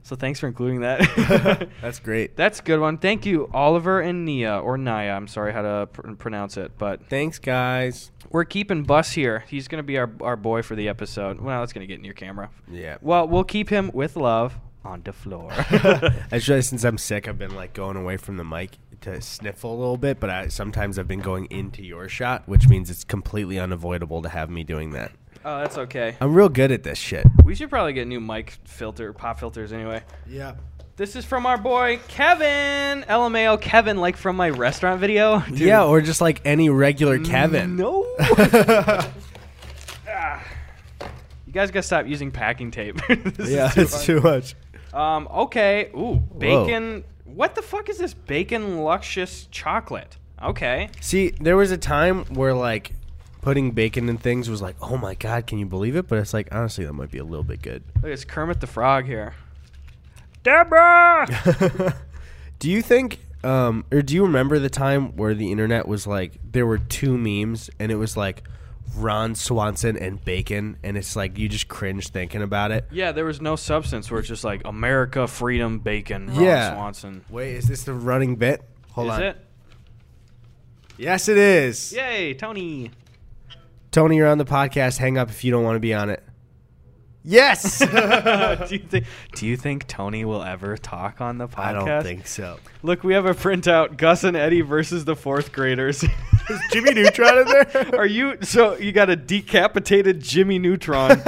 So 0.08 0.16
thanks 0.16 0.40
for 0.40 0.46
including 0.46 0.80
that. 0.80 1.68
that's 1.82 1.98
great. 1.98 2.34
That's 2.34 2.60
a 2.60 2.62
good 2.62 2.80
one. 2.80 2.96
Thank 2.96 3.26
you, 3.26 3.50
Oliver 3.52 4.00
and 4.00 4.24
Nia 4.24 4.58
or 4.58 4.78
Naya. 4.78 5.12
I'm 5.12 5.28
sorry 5.28 5.52
how 5.52 5.60
to 5.60 5.88
pr- 5.92 6.12
pronounce 6.12 6.56
it, 6.56 6.72
but 6.78 7.04
Thanks, 7.10 7.38
guys. 7.38 8.10
we're 8.30 8.46
keeping 8.46 8.84
Bus 8.84 9.12
here. 9.12 9.44
He's 9.48 9.68
gonna 9.68 9.82
be 9.82 9.98
our 9.98 10.10
our 10.22 10.36
boy 10.36 10.62
for 10.62 10.74
the 10.76 10.88
episode. 10.88 11.42
Well, 11.42 11.60
that's 11.60 11.74
gonna 11.74 11.84
get 11.86 11.98
in 11.98 12.06
your 12.06 12.14
camera. 12.14 12.48
Yeah. 12.72 12.96
Well, 13.02 13.28
we'll 13.28 13.44
keep 13.44 13.68
him 13.68 13.90
with 13.92 14.16
love 14.16 14.58
on 14.82 15.02
the 15.04 15.12
floor. 15.12 15.50
Actually, 16.32 16.62
since 16.62 16.84
I'm 16.84 16.96
sick, 16.96 17.28
I've 17.28 17.38
been 17.38 17.54
like 17.54 17.74
going 17.74 17.98
away 17.98 18.16
from 18.16 18.38
the 18.38 18.44
mic 18.44 18.78
to 19.02 19.20
sniffle 19.20 19.74
a 19.74 19.78
little 19.78 19.98
bit, 19.98 20.20
but 20.20 20.30
I, 20.30 20.48
sometimes 20.48 20.98
I've 20.98 21.06
been 21.06 21.20
going 21.20 21.48
into 21.50 21.84
your 21.84 22.08
shot, 22.08 22.48
which 22.48 22.66
means 22.66 22.88
it's 22.88 23.04
completely 23.04 23.58
unavoidable 23.58 24.22
to 24.22 24.30
have 24.30 24.48
me 24.48 24.64
doing 24.64 24.92
that. 24.92 25.12
Oh, 25.44 25.60
that's 25.60 25.78
okay. 25.78 26.16
I'm 26.20 26.34
real 26.34 26.48
good 26.48 26.72
at 26.72 26.82
this 26.82 26.98
shit. 26.98 27.26
We 27.44 27.54
should 27.54 27.70
probably 27.70 27.92
get 27.92 28.06
new 28.06 28.20
mic 28.20 28.58
filter, 28.64 29.12
pop 29.12 29.38
filters 29.40 29.72
anyway. 29.72 30.02
Yeah. 30.28 30.54
This 30.96 31.14
is 31.14 31.24
from 31.24 31.46
our 31.46 31.56
boy 31.56 32.00
Kevin. 32.08 33.04
LMAO 33.04 33.60
Kevin, 33.60 33.98
like 33.98 34.16
from 34.16 34.34
my 34.36 34.50
restaurant 34.50 35.00
video. 35.00 35.40
Dude, 35.40 35.60
Yeah, 35.60 35.84
or 35.84 36.00
just 36.00 36.20
like 36.20 36.40
any 36.44 36.68
regular 36.70 37.18
Kevin. 37.18 37.76
No. 37.76 38.04
Ah. 40.10 40.42
you 41.46 41.52
guys 41.52 41.70
gotta 41.70 41.82
stop 41.82 42.06
using 42.06 42.30
packing 42.32 42.70
tape. 42.70 42.98
This 43.08 43.38
is 43.48 43.50
yeah, 43.54 43.68
too 43.68 43.80
it's 43.82 43.92
hard. 43.94 44.04
too 44.04 44.20
much. 44.20 44.54
Um. 44.92 45.28
Okay. 45.30 45.90
Ooh, 45.94 46.16
bacon. 46.16 47.04
What 47.24 47.54
the 47.54 47.62
fuck 47.62 47.88
is 47.88 47.98
this 47.98 48.14
bacon 48.14 48.78
luscious 48.78 49.46
chocolate? 49.50 50.16
Okay. 50.42 50.88
See, 51.00 51.30
there 51.40 51.56
was 51.56 51.70
a 51.70 51.76
time 51.78 52.24
where 52.26 52.54
like 52.54 52.92
putting 53.40 53.70
bacon 53.72 54.08
in 54.08 54.18
things 54.18 54.48
was 54.50 54.60
like, 54.62 54.76
oh 54.82 54.96
my 54.96 55.14
god, 55.14 55.46
can 55.46 55.58
you 55.58 55.66
believe 55.66 55.96
it? 55.96 56.08
But 56.08 56.18
it's 56.18 56.34
like 56.34 56.48
honestly, 56.52 56.84
that 56.84 56.92
might 56.92 57.10
be 57.10 57.18
a 57.18 57.24
little 57.24 57.44
bit 57.44 57.62
good. 57.62 57.82
Look, 58.02 58.12
it's 58.12 58.24
Kermit 58.24 58.60
the 58.60 58.66
Frog 58.66 59.04
here. 59.06 59.34
Deborah. 60.42 61.26
do 62.58 62.70
you 62.70 62.80
think, 62.82 63.18
um, 63.44 63.84
or 63.92 64.02
do 64.02 64.14
you 64.14 64.22
remember 64.24 64.58
the 64.58 64.70
time 64.70 65.16
where 65.16 65.34
the 65.34 65.50
internet 65.52 65.86
was 65.88 66.06
like 66.06 66.32
there 66.52 66.66
were 66.66 66.78
two 66.78 67.18
memes 67.18 67.70
and 67.78 67.90
it 67.92 67.96
was 67.96 68.16
like 68.16 68.44
Ron 68.96 69.34
Swanson 69.34 69.96
and 69.96 70.24
bacon, 70.24 70.78
and 70.82 70.96
it's 70.96 71.14
like 71.14 71.38
you 71.38 71.48
just 71.48 71.68
cringe 71.68 72.08
thinking 72.08 72.42
about 72.42 72.70
it. 72.70 72.86
yeah, 72.90 73.12
there 73.12 73.24
was 73.26 73.40
no 73.40 73.54
substance 73.54 74.10
where 74.10 74.18
it's 74.20 74.28
just 74.28 74.44
like 74.44 74.62
America, 74.64 75.26
freedom, 75.28 75.78
bacon. 75.78 76.28
Ron 76.28 76.42
Yeah. 76.42 76.74
Swanson. 76.74 77.24
Wait, 77.28 77.54
is 77.54 77.68
this 77.68 77.84
the 77.84 77.92
running 77.92 78.36
bit? 78.36 78.62
Hold 78.92 79.08
is 79.08 79.12
on. 79.14 79.22
it? 79.22 79.36
Yes, 80.96 81.28
it 81.28 81.36
is. 81.36 81.92
Yay, 81.92 82.34
Tony. 82.34 82.90
Tony, 83.90 84.16
you're 84.16 84.28
on 84.28 84.38
the 84.38 84.44
podcast. 84.44 84.98
Hang 84.98 85.18
up 85.18 85.30
if 85.30 85.44
you 85.44 85.50
don't 85.50 85.64
want 85.64 85.76
to 85.76 85.80
be 85.80 85.94
on 85.94 86.10
it. 86.10 86.22
Yes. 87.24 87.78
do 88.68 88.74
you 88.74 88.78
think? 88.78 89.04
Do 89.34 89.46
you 89.46 89.56
think 89.56 89.86
Tony 89.86 90.24
will 90.24 90.42
ever 90.42 90.76
talk 90.76 91.20
on 91.20 91.36
the 91.36 91.46
podcast? 91.46 91.58
I 91.58 91.72
don't 91.72 92.02
think 92.02 92.26
so. 92.26 92.58
Look, 92.82 93.04
we 93.04 93.12
have 93.14 93.26
a 93.26 93.34
printout: 93.34 93.96
Gus 93.96 94.24
and 94.24 94.36
Eddy 94.36 94.62
versus 94.62 95.04
the 95.04 95.14
fourth 95.14 95.52
graders. 95.52 96.02
Is 96.48 96.60
Jimmy 96.72 96.94
Neutron 96.94 97.38
in 97.38 97.44
there? 97.46 97.90
Are 97.98 98.06
you 98.06 98.38
so? 98.40 98.78
You 98.78 98.92
got 98.92 99.10
a 99.10 99.16
decapitated 99.16 100.22
Jimmy 100.22 100.58
Neutron, 100.58 101.22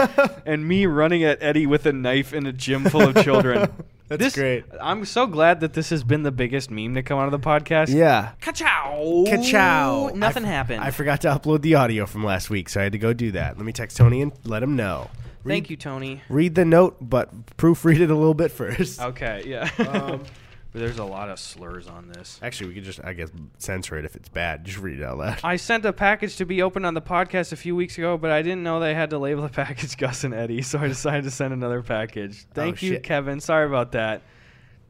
and 0.46 0.66
me 0.66 0.86
running 0.86 1.22
at 1.24 1.42
Eddy 1.42 1.66
with 1.66 1.84
a 1.84 1.92
knife 1.92 2.32
in 2.32 2.46
a 2.46 2.52
gym 2.52 2.84
full 2.84 3.02
of 3.02 3.22
children. 3.22 3.70
That's 4.10 4.24
This- 4.24 4.34
great. 4.34 4.64
I'm 4.80 5.04
so 5.04 5.26
glad 5.28 5.60
that 5.60 5.72
this 5.72 5.90
has 5.90 6.02
been 6.02 6.24
the 6.24 6.32
biggest 6.32 6.68
meme 6.70 6.94
to 6.96 7.02
come 7.02 7.18
out 7.20 7.26
of 7.26 7.30
the 7.32 7.38
podcast. 7.38 7.94
Yeah. 7.94 8.32
Ka-chow. 8.40 9.24
Ka-chow. 9.28 10.10
Nothing 10.14 10.44
I 10.44 10.48
f- 10.48 10.52
happened. 10.52 10.80
I 10.82 10.90
forgot 10.90 11.20
to 11.20 11.28
upload 11.28 11.62
the 11.62 11.76
audio 11.76 12.06
from 12.06 12.24
last 12.24 12.50
week, 12.50 12.68
so 12.68 12.80
I 12.80 12.82
had 12.82 12.92
to 12.92 12.98
go 12.98 13.12
do 13.12 13.30
that. 13.30 13.56
Let 13.56 13.64
me 13.64 13.72
text 13.72 13.96
Tony 13.96 14.20
and 14.20 14.32
let 14.44 14.62
him 14.64 14.74
know. 14.74 15.08
Read, 15.44 15.54
Thank 15.54 15.70
you, 15.70 15.76
Tony. 15.76 16.20
Read 16.28 16.56
the 16.56 16.64
note, 16.64 16.96
but 17.00 17.56
proofread 17.56 18.00
it 18.00 18.10
a 18.10 18.14
little 18.16 18.34
bit 18.34 18.50
first. 18.60 19.00
Okay, 19.00 19.44
yeah. 19.46 19.70
Um, 19.78 20.24
There's 20.72 20.98
a 20.98 21.04
lot 21.04 21.28
of 21.30 21.38
slurs 21.40 21.88
on 21.88 22.08
this. 22.08 22.38
Actually, 22.42 22.68
we 22.68 22.74
could 22.74 22.84
just, 22.84 23.00
I 23.04 23.12
guess, 23.12 23.30
censor 23.58 23.98
it 23.98 24.04
if 24.04 24.14
it's 24.14 24.28
bad. 24.28 24.64
Just 24.64 24.78
read 24.78 25.00
it 25.00 25.04
out 25.04 25.18
loud. 25.18 25.40
I 25.42 25.56
sent 25.56 25.84
a 25.84 25.92
package 25.92 26.36
to 26.36 26.44
be 26.44 26.62
opened 26.62 26.86
on 26.86 26.94
the 26.94 27.02
podcast 27.02 27.52
a 27.52 27.56
few 27.56 27.74
weeks 27.74 27.98
ago, 27.98 28.16
but 28.16 28.30
I 28.30 28.42
didn't 28.42 28.62
know 28.62 28.78
they 28.78 28.94
had 28.94 29.10
to 29.10 29.18
label 29.18 29.42
the 29.42 29.48
package 29.64 29.96
Gus 29.96 30.22
and 30.24 30.32
Eddy, 30.32 30.62
so 30.62 30.78
I 30.78 30.86
decided 30.86 31.24
to 31.24 31.30
send 31.32 31.52
another 31.52 31.82
package. 31.82 32.46
Thank 32.54 32.82
you, 32.82 32.92
shit. 32.94 33.02
Kevin. 33.02 33.40
Sorry 33.40 33.66
about 33.66 33.92
that. 33.92 34.22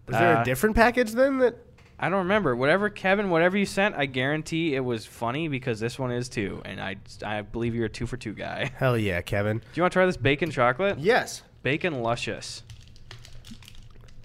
Was 0.07 0.17
there 0.19 0.37
Uh, 0.39 0.43
a 0.43 0.45
different 0.45 0.77
package 0.77 1.13
then 1.13 1.39
that? 1.39 1.57
I 2.03 2.09
don't 2.09 2.21
remember. 2.21 2.57
Whatever, 2.57 2.89
Kevin, 2.89 3.29
whatever 3.29 3.59
you 3.59 3.67
sent, 3.67 3.95
I 3.95 4.07
guarantee 4.07 4.75
it 4.75 4.81
was 4.81 5.05
funny 5.05 5.49
because 5.49 5.81
this 5.81 5.99
one 5.99 6.11
is 6.13 6.29
too, 6.31 6.63
and 6.65 6.81
I, 6.81 6.97
I 7.25 7.43
believe 7.43 7.75
you're 7.75 7.85
a 7.87 7.91
two 7.91 8.07
for 8.07 8.17
two 8.17 8.33
guy. 8.33 8.71
Hell 8.77 8.97
yeah, 8.97 9.21
Kevin. 9.21 9.59
Do 9.59 9.65
you 9.75 9.83
want 9.83 9.93
to 9.93 9.97
try 9.97 10.07
this 10.07 10.17
bacon 10.17 10.51
chocolate? 10.51 10.99
Yes. 10.99 11.43
Bacon 11.63 12.03
luscious. 12.03 12.63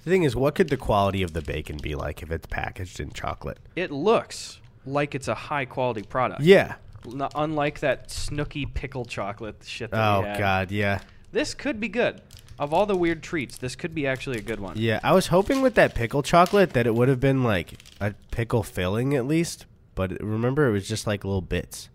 The 0.06 0.12
thing 0.12 0.24
is, 0.24 0.36
what 0.36 0.56
could 0.56 0.70
the 0.70 0.78
quality 0.78 1.24
of 1.24 1.34
the 1.34 1.42
bacon 1.42 1.78
be 1.82 1.96
like 1.96 2.22
if 2.24 2.32
it's 2.32 2.46
packaged 2.48 3.00
in 3.00 3.12
chocolate? 3.12 3.58
It 3.76 3.92
looks 3.92 4.60
like 4.86 5.16
it's 5.16 5.28
a 5.28 5.36
high 5.36 5.66
quality 5.66 6.04
product. 6.04 6.42
Yeah. 6.42 6.76
N- 7.06 7.28
unlike 7.36 7.80
that 7.82 8.10
Snooki 8.10 8.72
pickle 8.72 9.06
chocolate 9.06 9.64
shit 9.66 9.92
that 9.92 10.00
Oh 10.00 10.22
we 10.22 10.28
had. 10.28 10.38
God, 10.40 10.72
yeah, 10.72 11.00
This 11.32 11.54
could 11.54 11.80
be 11.80 11.88
good. 11.90 12.22
Of 12.58 12.74
all 12.74 12.86
the 12.86 12.96
weird 12.96 13.22
treats, 13.22 13.58
this 13.58 13.76
could 13.76 13.94
be 13.94 14.08
actually 14.08 14.38
a 14.38 14.42
good 14.42 14.60
one. 14.62 14.78
yeah. 14.78 15.00
I 15.04 15.12
was 15.12 15.28
hoping 15.28 15.62
with 15.62 15.74
that 15.76 15.94
pickle 15.94 16.24
chocolate 16.24 16.72
that 16.74 16.88
it 16.88 16.96
would 16.96 17.10
have 17.10 17.20
been 17.20 17.44
like 17.44 17.74
a 18.00 18.14
pickle 18.32 18.64
filling 18.64 19.14
at 19.16 19.26
least, 19.28 19.66
but 19.96 20.14
it- 20.14 20.24
remember 20.24 20.68
it 20.68 20.72
was 20.72 20.88
just 20.88 21.06
like 21.08 21.26
little 21.26 21.42
bits. 21.42 21.90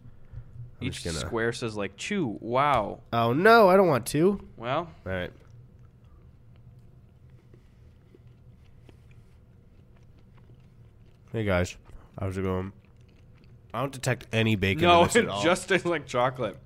I'm 0.81 0.89
Each 0.89 1.03
just 1.03 1.05
gonna- 1.07 1.27
square 1.27 1.53
says 1.53 1.77
like 1.77 1.97
chew. 1.97 2.37
Wow. 2.41 3.01
Oh 3.13 3.33
no, 3.33 3.69
I 3.69 3.77
don't 3.77 3.87
want 3.89 4.05
to. 4.07 4.41
Well, 4.57 4.79
All 5.07 5.13
right. 5.13 5.31
Hey 11.33 11.45
guys, 11.45 11.77
how's 12.19 12.37
it 12.37 12.43
going? 12.43 12.73
I 13.73 13.81
don't 13.81 13.93
detect 13.93 14.27
any 14.33 14.57
bacon 14.57 14.83
no, 14.83 15.03
in 15.03 15.07
this 15.07 15.17
it 15.17 15.25
at 15.25 15.31
all. 15.31 15.43
just 15.43 15.69
tastes 15.69 15.87
like 15.87 16.07
chocolate. 16.07 16.57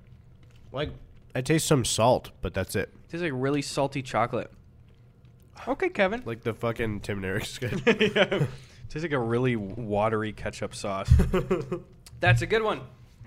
like 0.71 0.89
I 1.35 1.41
taste 1.41 1.67
some 1.67 1.85
salt, 1.85 2.31
but 2.41 2.53
that's 2.53 2.75
it. 2.75 2.89
It 2.89 3.11
Tastes 3.11 3.23
like 3.23 3.33
really 3.35 3.61
salty 3.61 4.01
chocolate. 4.01 4.51
Okay, 5.67 5.89
Kevin. 5.89 6.23
Like 6.25 6.41
the 6.41 6.53
fucking 6.53 7.01
Tim 7.01 7.17
and 7.17 7.25
Eric's 7.25 7.57
good. 7.59 7.81
yeah. 8.15 8.47
Tastes 8.89 9.03
like 9.03 9.11
a 9.11 9.19
really 9.19 9.55
watery 9.55 10.33
ketchup 10.33 10.73
sauce. 10.73 11.11
That's 12.19 12.41
a 12.41 12.47
good 12.47 12.63
one. 12.63 12.81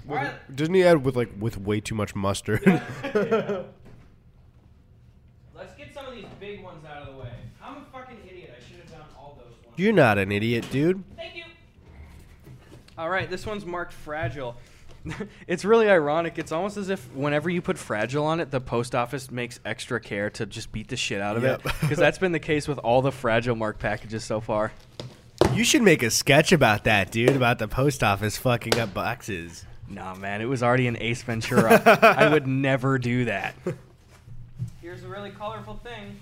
All 0.09 0.17
right. 0.17 0.33
Doesn't 0.55 0.75
he 0.75 0.83
add 0.85 1.05
with 1.05 1.15
like 1.17 1.31
with 1.39 1.59
way 1.59 1.81
too 1.81 1.95
much 1.95 2.15
mustard? 2.17 2.63
Let's 2.65 2.85
get 5.77 5.93
some 5.95 6.07
of 6.07 6.15
these 6.15 6.27
big 6.41 6.65
ones 6.65 6.85
out 6.85 7.03
of 7.03 7.15
the 7.15 7.21
way. 7.21 7.33
I'm 7.63 7.77
a 7.77 7.85
fucking 7.93 8.17
idiot. 8.29 8.55
I 8.57 8.61
should 8.69 8.81
have 8.81 8.91
done 8.91 9.03
all 9.17 9.39
those 9.39 9.55
ones. 9.67 9.68
You're 9.79 9.93
not 9.93 10.19
an 10.19 10.33
idiot, 10.33 10.67
dude. 10.71 11.05
Thank 11.17 11.37
you. 11.37 11.45
All 12.97 13.09
right, 13.09 13.31
this 13.31 13.47
one's 13.47 13.65
marked 13.65 13.93
fragile. 13.93 14.57
it's 15.47 15.65
really 15.65 15.89
ironic. 15.89 16.37
It's 16.37 16.51
almost 16.51 16.77
as 16.77 16.89
if 16.89 17.09
whenever 17.15 17.49
you 17.49 17.63
put 17.63 17.79
fragile 17.79 18.27
on 18.27 18.41
it, 18.41 18.51
the 18.51 18.61
post 18.61 18.95
office 18.95 19.31
makes 19.31 19.61
extra 19.65 20.01
care 20.01 20.31
to 20.31 20.47
just 20.47 20.73
beat 20.73 20.89
the 20.89 20.97
shit 20.97 21.21
out 21.21 21.37
of 21.37 21.45
Yep. 21.45 21.61
it. 21.67 21.73
Because 21.81 21.99
that's 21.99 22.19
been 22.19 22.33
the 22.33 22.41
case 22.41 22.67
with 22.67 22.79
all 22.79 23.03
the 23.03 23.13
fragile 23.13 23.55
mark 23.55 23.79
packages 23.79 24.25
so 24.25 24.41
far. 24.41 24.73
You 25.55 25.63
should 25.63 25.83
make 25.83 26.03
a 26.03 26.11
sketch 26.11 26.51
about 26.51 26.85
that, 26.85 27.13
dude. 27.13 27.31
About 27.31 27.61
the 27.61 27.69
post 27.69 28.03
office 28.03 28.37
fucking 28.37 28.79
up 28.81 28.93
boxes. 28.93 29.65
Nah, 29.89 30.17
man, 30.17 30.43
it 30.43 30.47
was 30.47 30.63
already 30.63 30.89
an 30.89 30.97
Ace 31.01 31.23
Ventura. 31.23 31.81
I 32.03 32.29
would 32.29 32.47
never 32.49 32.99
do 32.99 33.27
that. 33.27 33.55
Here's 34.83 35.05
a 35.05 35.09
really 35.09 35.31
colorful 35.31 35.75
thing. 35.77 36.17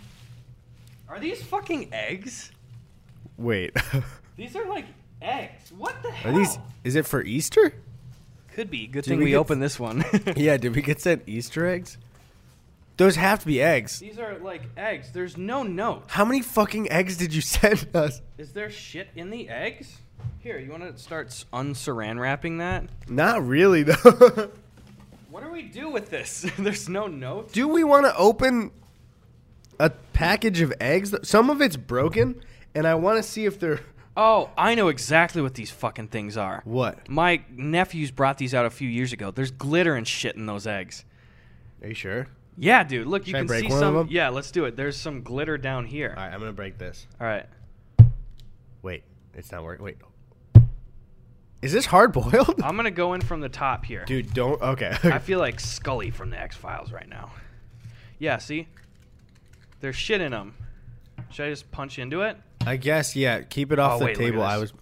Are 1.09 1.19
these 1.19 1.43
fucking 1.43 1.89
eggs? 1.93 2.53
Wait, 3.39 3.75
These 4.37 4.57
are 4.57 4.67
like 4.67 4.87
eggs. 5.23 5.73
What 5.77 6.03
the 6.03 6.11
hell? 6.11 6.35
are 6.35 6.39
these? 6.39 6.59
Is 6.85 6.95
it 6.97 7.07
for 7.07 7.23
Easter? 7.23 7.73
Could 8.55 8.71
be. 8.71 8.87
Good 8.87 9.05
Did 9.05 9.11
thing 9.11 9.19
we 9.19 9.25
we, 9.27 9.31
get- 9.33 9.37
opened 9.39 9.63
this 9.63 9.79
one. 9.79 10.05
Yeah. 10.37 10.57
Did 10.57 10.75
we 10.75 10.83
get 10.83 11.01
sent 11.01 11.23
Easter 11.27 11.67
eggs? 11.67 11.99
Those 12.97 13.17
have 13.17 13.41
to 13.41 13.47
be 13.47 13.61
eggs. 13.61 13.99
These 13.99 14.19
are 14.19 14.39
like 14.39 14.63
eggs. 14.77 15.13
There's 15.13 15.37
no 15.37 15.63
note. 15.63 16.05
How 16.09 16.25
many 16.25 16.41
fucking 16.41 16.91
eggs 16.91 17.19
did 17.19 17.35
you 17.35 17.41
send 17.43 17.87
us? 17.95 18.23
Is 18.39 18.53
there 18.53 18.71
shit 18.71 19.09
in 19.15 19.29
the 19.31 19.49
eggs? 19.51 19.97
Here, 20.41 20.59
you 20.59 20.71
want 20.71 20.83
to 20.85 20.97
start 21.03 21.27
s- 21.27 21.45
unsaran 21.53 22.19
wrapping 22.19 22.59
that? 22.59 22.85
Not 23.09 23.47
really, 23.47 23.83
though. 23.83 24.51
What 25.31 25.45
do 25.45 25.51
we 25.51 25.63
do 25.63 25.91
with 25.91 26.09
this? 26.09 26.47
There's 26.59 26.89
no 26.89 27.07
note. 27.09 27.53
Do 27.53 27.69
we 27.69 27.85
want 27.85 28.07
to 28.07 28.17
open 28.17 28.71
a 29.79 29.91
package 30.15 30.63
of 30.63 30.73
eggs? 30.81 31.15
Some 31.29 31.51
of 31.51 31.61
it's 31.61 31.77
broken, 31.77 32.41
and 32.77 32.87
I 32.87 32.95
want 32.95 33.17
to 33.17 33.23
see 33.23 33.45
if 33.45 33.59
they're 33.59 33.81
Oh, 34.19 34.49
I 34.57 34.75
know 34.75 34.89
exactly 34.89 35.43
what 35.43 35.55
these 35.55 35.71
fucking 35.71 36.09
things 36.09 36.37
are. 36.39 36.63
what. 36.65 37.09
My 37.09 37.43
nephews 37.51 38.11
brought 38.11 38.39
these 38.39 38.55
out 38.55 38.65
a 38.65 38.71
few 38.71 38.89
years 38.89 39.13
ago. 39.13 39.31
There's 39.31 39.51
glitter 39.51 39.95
and 39.95 40.09
shit 40.09 40.37
in 40.37 40.47
those 40.47 40.67
eggs. 40.67 41.05
Are 41.83 41.89
you 41.89 41.95
sure? 41.95 42.27
Yeah, 42.57 42.83
dude. 42.83 43.07
Look, 43.07 43.27
you 43.27 43.33
Should 43.33 43.37
I 43.37 43.41
can 43.41 43.47
break 43.47 43.61
see 43.65 43.69
one 43.69 43.77
of 43.77 43.81
some. 43.81 43.95
them? 43.95 44.09
Yeah, 44.11 44.31
let's 44.31 44.51
do 44.51 44.65
it. 44.65 44.75
There's 44.77 44.97
some 44.97 45.23
glitter 45.23 45.59
down 45.59 45.85
here. 45.85 46.15
All 46.17 46.23
right, 46.25 46.33
I'm 46.33 46.41
gonna 46.41 46.53
break 46.53 46.79
this. 46.79 47.07
All 47.21 47.27
right. 47.27 47.45
Wait, 48.81 49.03
it's 49.35 49.53
not 49.53 49.63
working. 49.63 49.85
Wait, 49.85 49.99
is 51.61 51.73
this 51.73 51.85
hard 51.85 52.13
boiled? 52.15 52.63
I'm 52.63 52.77
gonna 52.77 52.91
go 52.91 53.13
in 53.13 53.21
from 53.21 53.41
the 53.43 53.51
top 53.51 53.85
here. 53.85 54.07
Dude, 54.07 54.33
don't. 54.33 54.61
Okay. 54.63 54.97
I 55.05 55.19
feel 55.19 55.39
like 55.39 55.61
Scully 55.61 56.11
from 56.11 56.31
the 56.31 56.41
X 56.41 56.57
Files 56.57 56.91
right 56.93 57.09
now. 57.09 57.33
Yeah, 58.19 58.39
see? 58.39 58.69
There's 59.81 59.97
shit 59.97 60.23
in 60.23 60.33
them. 60.33 60.55
Should 61.31 61.47
I 61.47 61.51
just 61.51 61.71
punch 61.71 61.99
into 61.99 62.23
it? 62.23 62.39
I 62.67 62.77
guess 62.77 63.15
yeah. 63.17 63.41
Keep 63.43 63.73
it 63.73 63.79
off 63.79 63.95
Oh, 63.95 63.99
the 64.01 64.05
wait, 64.07 64.17
look 64.19 64.27
at 64.27 64.31
table. 64.33 64.43
I 64.43 64.59
was. 64.59 64.73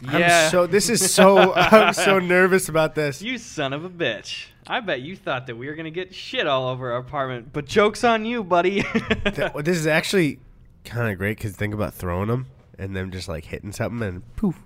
Yeah. 0.00 0.44
I'm 0.44 0.50
so. 0.50 0.66
This 0.66 0.88
is 0.88 1.12
so. 1.12 1.52
I'm 1.56 1.92
so 1.92 2.18
nervous 2.18 2.68
about 2.68 2.94
this. 2.94 3.20
You 3.20 3.38
son 3.38 3.72
of 3.72 3.84
a 3.84 3.90
bitch. 3.90 4.46
I 4.66 4.80
bet 4.80 5.00
you 5.00 5.16
thought 5.16 5.46
that 5.46 5.56
we 5.56 5.66
were 5.66 5.74
going 5.74 5.86
to 5.86 5.90
get 5.90 6.14
shit 6.14 6.46
all 6.46 6.68
over 6.68 6.92
our 6.92 6.98
apartment, 6.98 7.52
but 7.54 7.64
joke's 7.64 8.04
on 8.04 8.26
you, 8.26 8.44
buddy. 8.44 8.82
Th- 9.24 9.50
this 9.56 9.78
is 9.78 9.86
actually 9.86 10.38
kind 10.84 11.10
of 11.10 11.16
great 11.18 11.38
because 11.38 11.56
think 11.56 11.72
about 11.72 11.94
throwing 11.94 12.28
them 12.28 12.46
and 12.78 12.94
then 12.94 13.10
just 13.10 13.28
like 13.28 13.46
hitting 13.46 13.72
something 13.72 14.06
and 14.06 14.36
poof. 14.36 14.56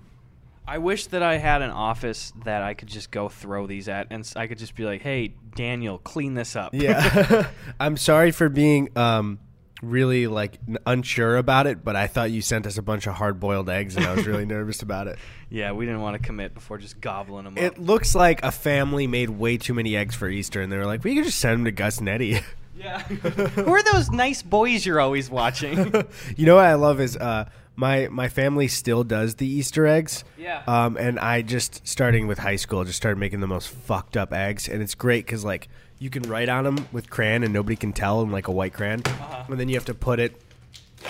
I 0.67 0.77
wish 0.77 1.07
that 1.07 1.23
I 1.23 1.37
had 1.37 1.61
an 1.61 1.71
office 1.71 2.31
that 2.43 2.61
I 2.63 2.73
could 2.73 2.89
just 2.89 3.11
go 3.11 3.27
throw 3.29 3.65
these 3.65 3.87
at 3.87 4.07
and 4.11 4.21
s- 4.23 4.35
I 4.35 4.47
could 4.47 4.57
just 4.57 4.75
be 4.75 4.83
like, 4.83 5.01
"Hey, 5.01 5.33
Daniel, 5.55 5.97
clean 5.99 6.33
this 6.35 6.55
up." 6.55 6.73
Yeah. 6.73 7.47
I'm 7.79 7.95
sorry 7.97 8.31
for 8.31 8.49
being 8.49 8.89
um 8.97 9.39
really 9.83 10.27
like 10.27 10.59
n- 10.67 10.77
unsure 10.85 11.37
about 11.37 11.67
it, 11.67 11.83
but 11.83 11.95
I 11.95 12.07
thought 12.07 12.31
you 12.31 12.41
sent 12.41 12.65
us 12.65 12.77
a 12.77 12.81
bunch 12.81 13.07
of 13.07 13.13
hard 13.15 13.39
boiled 13.39 13.69
eggs, 13.69 13.95
and 13.95 14.05
I 14.05 14.15
was 14.15 14.25
really 14.25 14.45
nervous 14.47 14.81
about 14.81 15.07
it. 15.07 15.19
Yeah, 15.49 15.73
we 15.73 15.85
didn't 15.85 16.01
want 16.01 16.19
to 16.19 16.25
commit 16.25 16.53
before 16.53 16.77
just 16.77 16.99
gobbling 17.01 17.45
them 17.45 17.57
up. 17.57 17.63
It 17.63 17.77
looks 17.77 18.15
like 18.15 18.43
a 18.43 18.51
family 18.51 19.07
made 19.07 19.29
way 19.29 19.57
too 19.57 19.73
many 19.73 19.95
eggs 19.95 20.15
for 20.15 20.27
Easter, 20.27 20.61
and 20.61 20.71
they 20.71 20.77
were 20.77 20.85
like, 20.85 21.03
"We 21.03 21.15
could 21.15 21.25
just 21.25 21.39
send 21.39 21.59
them 21.59 21.65
to 21.65 21.71
Gus 21.71 21.99
and 21.99 22.09
Eddy." 22.09 22.39
Yeah. 22.75 23.01
Who 23.03 23.71
are 23.71 23.83
those 23.83 24.09
nice 24.09 24.41
boys 24.41 24.85
you're 24.85 24.99
always 24.99 25.29
watching? 25.29 25.77
you 26.35 26.45
know 26.45 26.55
what 26.55 26.65
I 26.65 26.73
love 26.73 26.99
is 26.99 27.15
uh, 27.15 27.45
my 27.75 28.07
my 28.09 28.29
family 28.29 28.67
still 28.67 29.03
does 29.03 29.35
the 29.35 29.47
Easter 29.47 29.87
eggs. 29.87 30.23
Yeah. 30.37 30.61
Um, 30.67 30.97
and 30.97 31.19
I 31.19 31.41
just 31.41 31.85
starting 31.87 32.27
with 32.27 32.39
high 32.39 32.55
school, 32.57 32.83
just 32.83 32.97
started 32.97 33.17
making 33.19 33.39
the 33.39 33.47
most 33.47 33.69
fucked 33.69 34.15
up 34.17 34.31
eggs, 34.33 34.67
and 34.69 34.81
it's 34.81 34.95
great 34.95 35.25
because 35.25 35.43
like 35.43 35.67
you 35.99 36.09
can 36.09 36.23
write 36.23 36.49
on 36.49 36.63
them 36.65 36.87
with 36.91 37.09
crayon 37.09 37.43
and 37.43 37.53
nobody 37.53 37.75
can 37.75 37.93
tell 37.93 38.21
in 38.21 38.31
like 38.31 38.47
a 38.47 38.51
white 38.51 38.73
crayon, 38.73 39.01
Uh-huh. 39.05 39.43
and 39.47 39.59
then 39.59 39.69
you 39.69 39.75
have 39.75 39.85
to 39.85 39.93
put 39.93 40.19
it 40.19 40.39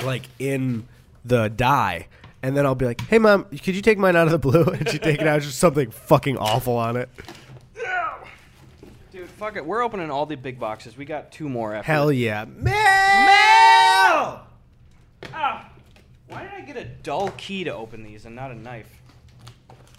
like 0.03 0.24
in 0.39 0.88
the 1.26 1.49
dye. 1.49 2.07
And 2.41 2.57
then 2.57 2.66
I'll 2.66 2.76
be 2.76 2.86
like, 2.86 2.99
"Hey, 3.07 3.20
mom, 3.20 3.45
could 3.45 3.74
you 3.76 3.82
take 3.82 3.97
mine 3.97 4.16
out 4.18 4.28
of 4.28 4.32
the 4.32 4.39
blue?" 4.39 4.64
And 4.74 4.88
she 4.89 4.99
take 4.99 5.22
it 5.22 5.28
out, 5.28 5.41
just 5.41 5.59
something 5.59 5.91
fucking 5.91 6.38
awful 6.38 6.76
on 6.78 6.97
it. 6.97 7.09
Dude, 9.11 9.30
fuck 9.30 9.55
it. 9.55 9.66
We're 9.66 9.82
opening 9.84 10.09
all 10.11 10.26
the 10.26 10.36
big 10.36 10.59
boxes. 10.59 10.97
We 10.97 11.05
got 11.05 11.32
two 11.32 11.47
more 11.47 11.74
after. 11.76 11.91
Hell 11.91 12.11
yeah, 12.11 12.45
Mel! 12.45 12.74
Ah! 15.32 15.70
Why 16.28 16.43
did 16.43 16.51
I 16.53 16.61
get 16.61 16.78
a 16.78 16.86
dull 16.86 17.32
key 17.38 17.63
to 17.65 17.74
open 17.74 18.03
these 18.03 18.26
and 18.26 18.36
not 18.36 18.51
a 18.51 18.55
knife? 18.55 18.89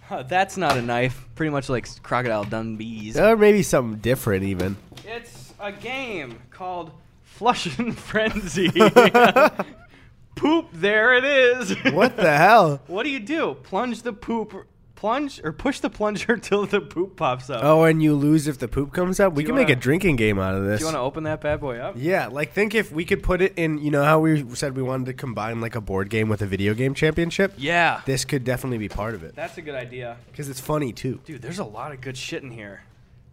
Huh, 0.03 0.23
that's 0.23 0.57
not 0.57 0.77
a 0.77 0.83
knife. 0.83 1.27
Pretty 1.35 1.51
much 1.51 1.69
like 1.69 1.89
Crocodile 2.03 2.45
Dundee's. 2.45 3.19
Or 3.19 3.37
maybe 3.37 3.63
something 3.63 4.01
different, 4.01 4.45
even. 4.45 4.77
It's 5.05 5.55
a 5.59 5.73
game 5.73 6.41
called 6.51 6.93
Flushing 7.23 7.93
Frenzy. 7.93 8.71
poop, 10.35 10.69
there 10.73 11.15
it 11.15 11.25
is. 11.25 11.75
What 11.93 12.17
the 12.17 12.37
hell? 12.37 12.81
What 12.87 13.05
do 13.05 13.11
you 13.11 13.21
do? 13.21 13.57
Plunge 13.63 14.03
the 14.03 14.13
poop, 14.13 14.67
plunge 15.05 15.39
or 15.45 15.53
push 15.53 15.81
the 15.81 15.91
plunger 15.91 16.35
till 16.49 16.65
the 16.65 16.81
poop 16.81 17.15
pops 17.17 17.51
up. 17.51 17.61
Oh, 17.63 17.85
and 17.85 18.03
you 18.03 18.15
lose 18.15 18.49
if 18.49 18.57
the 18.59 18.69
poop 18.69 18.91
comes 18.95 19.21
up. 19.21 19.35
We 19.35 19.45
can 19.45 19.55
make 19.55 19.67
wanna- 19.67 19.77
a 19.77 19.81
drinking 19.81 20.17
game 20.17 20.39
out 20.39 20.55
of 20.55 20.65
this. 20.65 20.79
do 20.81 20.85
you 20.85 20.87
want 20.87 20.95
to 20.97 21.01
open 21.01 21.25
that 21.25 21.43
bad 21.43 21.61
boy 21.61 21.77
up? 21.79 21.95
Yeah, 21.99 22.29
like 22.29 22.53
think 22.55 22.75
if 22.75 22.91
we 22.91 23.05
could 23.05 23.23
put 23.23 23.43
it 23.43 23.53
in. 23.57 23.77
You 23.79 23.91
know 23.91 24.03
how 24.03 24.19
we 24.21 24.43
said 24.55 24.75
we 24.75 24.83
wanted 24.83 25.05
to 25.07 25.13
combine 25.13 25.61
like 25.61 25.75
a 25.75 25.81
board 25.83 26.09
game 26.09 26.31
with 26.31 26.41
a 26.41 26.47
video 26.47 26.73
game 26.73 26.95
championship. 26.95 27.53
Yeah, 27.59 28.01
This 28.07 28.25
could 28.25 28.45
definitely 28.45 28.79
be 28.79 28.89
part 28.89 29.15
of 29.15 29.23
it 29.23 29.35
that's 29.37 29.59
a 29.59 29.63
good 29.63 29.75
idea. 29.75 30.17
because 30.31 30.49
it's 30.49 30.61
funny 30.61 30.91
too. 30.93 31.21
Dude, 31.27 31.43
there's 31.43 31.59
a 31.59 31.65
lot 31.65 31.93
of 31.93 32.01
good 32.01 32.17
shit 32.17 32.43
in 32.43 32.51
here. 32.51 32.81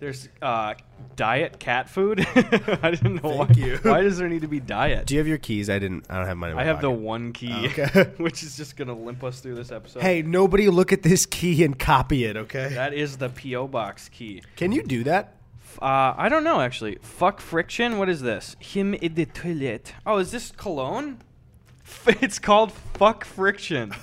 There's 0.02 0.28
uh, 0.42 0.74
diet 1.16 1.60
cat 1.60 1.88
food. 1.88 2.22
I 2.36 2.90
didn't 2.90 3.24
know 3.24 3.46
Thank 3.46 3.50
why. 3.50 3.56
you. 3.56 3.78
Why 3.84 4.02
does 4.02 4.18
there 4.18 4.28
need 4.28 4.42
to 4.42 4.48
be 4.48 4.60
diet? 4.60 5.06
Do 5.06 5.14
you 5.14 5.20
have 5.20 5.28
your 5.28 5.38
keys? 5.38 5.70
I 5.70 5.78
didn't. 5.78 6.08
I 6.10 6.18
don't 6.18 6.26
have 6.26 6.38
mine. 6.38 6.50
In 6.50 6.56
my 6.56 6.64
I 6.64 6.66
have 6.66 6.82
the 6.82 6.90
one 6.90 7.34
key, 7.34 7.54
Oh, 7.54 7.66
okay. 7.66 8.12
which 8.18 8.42
is 8.42 8.58
just 8.58 8.76
gonna 8.78 8.96
limp 8.96 9.24
us 9.24 9.42
through 9.42 9.54
this 9.54 9.72
episode. 9.72 10.02
Hey, 10.02 10.24
nobody 10.24 10.70
look 10.70 10.92
at 10.92 11.04
this 11.04 11.28
key 11.28 11.64
and 11.64 11.78
copy 11.78 12.26
it, 12.26 12.36
okay? 12.36 12.70
that 12.74 12.96
is 12.96 13.18
the 13.18 13.30
PO 13.30 13.68
box 13.68 14.10
key. 14.10 14.42
Can 14.56 14.72
you 14.72 14.82
do 14.82 15.04
that? 15.04 15.36
Uh, 15.80 16.16
I 16.18 16.30
don't 16.30 16.44
know 16.44 16.62
actually. 16.62 16.98
Fuck 17.04 17.40
friction. 17.40 18.00
What 18.00 18.10
is 18.10 18.22
this? 18.22 18.56
Him 18.60 18.96
in 18.96 19.14
the 19.14 19.28
toilet. 19.28 19.94
Oh, 20.04 20.18
is 20.18 20.32
this 20.32 20.52
cologne? 20.52 21.20
It's 22.08 22.40
called 22.40 22.72
fuck 22.72 23.24
friction. 23.24 23.94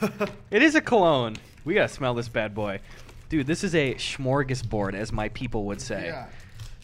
it 0.52 0.62
is 0.62 0.76
a 0.76 0.80
cologne. 0.80 1.38
We 1.64 1.74
gotta 1.74 1.88
smell 1.88 2.14
this 2.14 2.28
bad 2.28 2.54
boy, 2.54 2.78
dude. 3.28 3.46
This 3.46 3.64
is 3.64 3.74
a 3.74 3.94
smorgasbord, 3.94 4.94
as 4.94 5.12
my 5.12 5.28
people 5.30 5.64
would 5.66 5.80
say. 5.80 6.10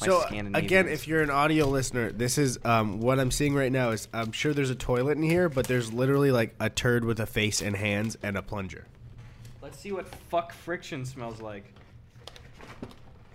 My 0.00 0.06
So 0.06 0.20
Scandinavians. 0.22 0.56
again, 0.56 0.88
if 0.88 1.06
you're 1.06 1.22
an 1.22 1.30
audio 1.30 1.66
listener, 1.68 2.10
this 2.10 2.36
is 2.36 2.58
um, 2.64 3.00
what 3.00 3.20
I'm 3.20 3.30
seeing 3.30 3.54
right 3.54 3.70
now. 3.70 3.90
Is 3.90 4.08
I'm 4.12 4.32
sure 4.32 4.52
there's 4.52 4.70
a 4.70 4.74
toilet 4.74 5.16
in 5.16 5.22
here, 5.22 5.48
but 5.48 5.66
there's 5.66 5.92
literally 5.92 6.32
like 6.32 6.54
a 6.58 6.68
turd 6.68 7.04
with 7.04 7.20
a 7.20 7.26
face 7.26 7.62
and 7.62 7.76
hands 7.76 8.16
and 8.22 8.36
a 8.36 8.42
plunger. 8.42 8.86
Let's 9.62 9.78
see 9.78 9.92
what 9.92 10.06
fuck 10.30 10.52
friction 10.52 11.04
smells 11.04 11.40
like. 11.40 11.64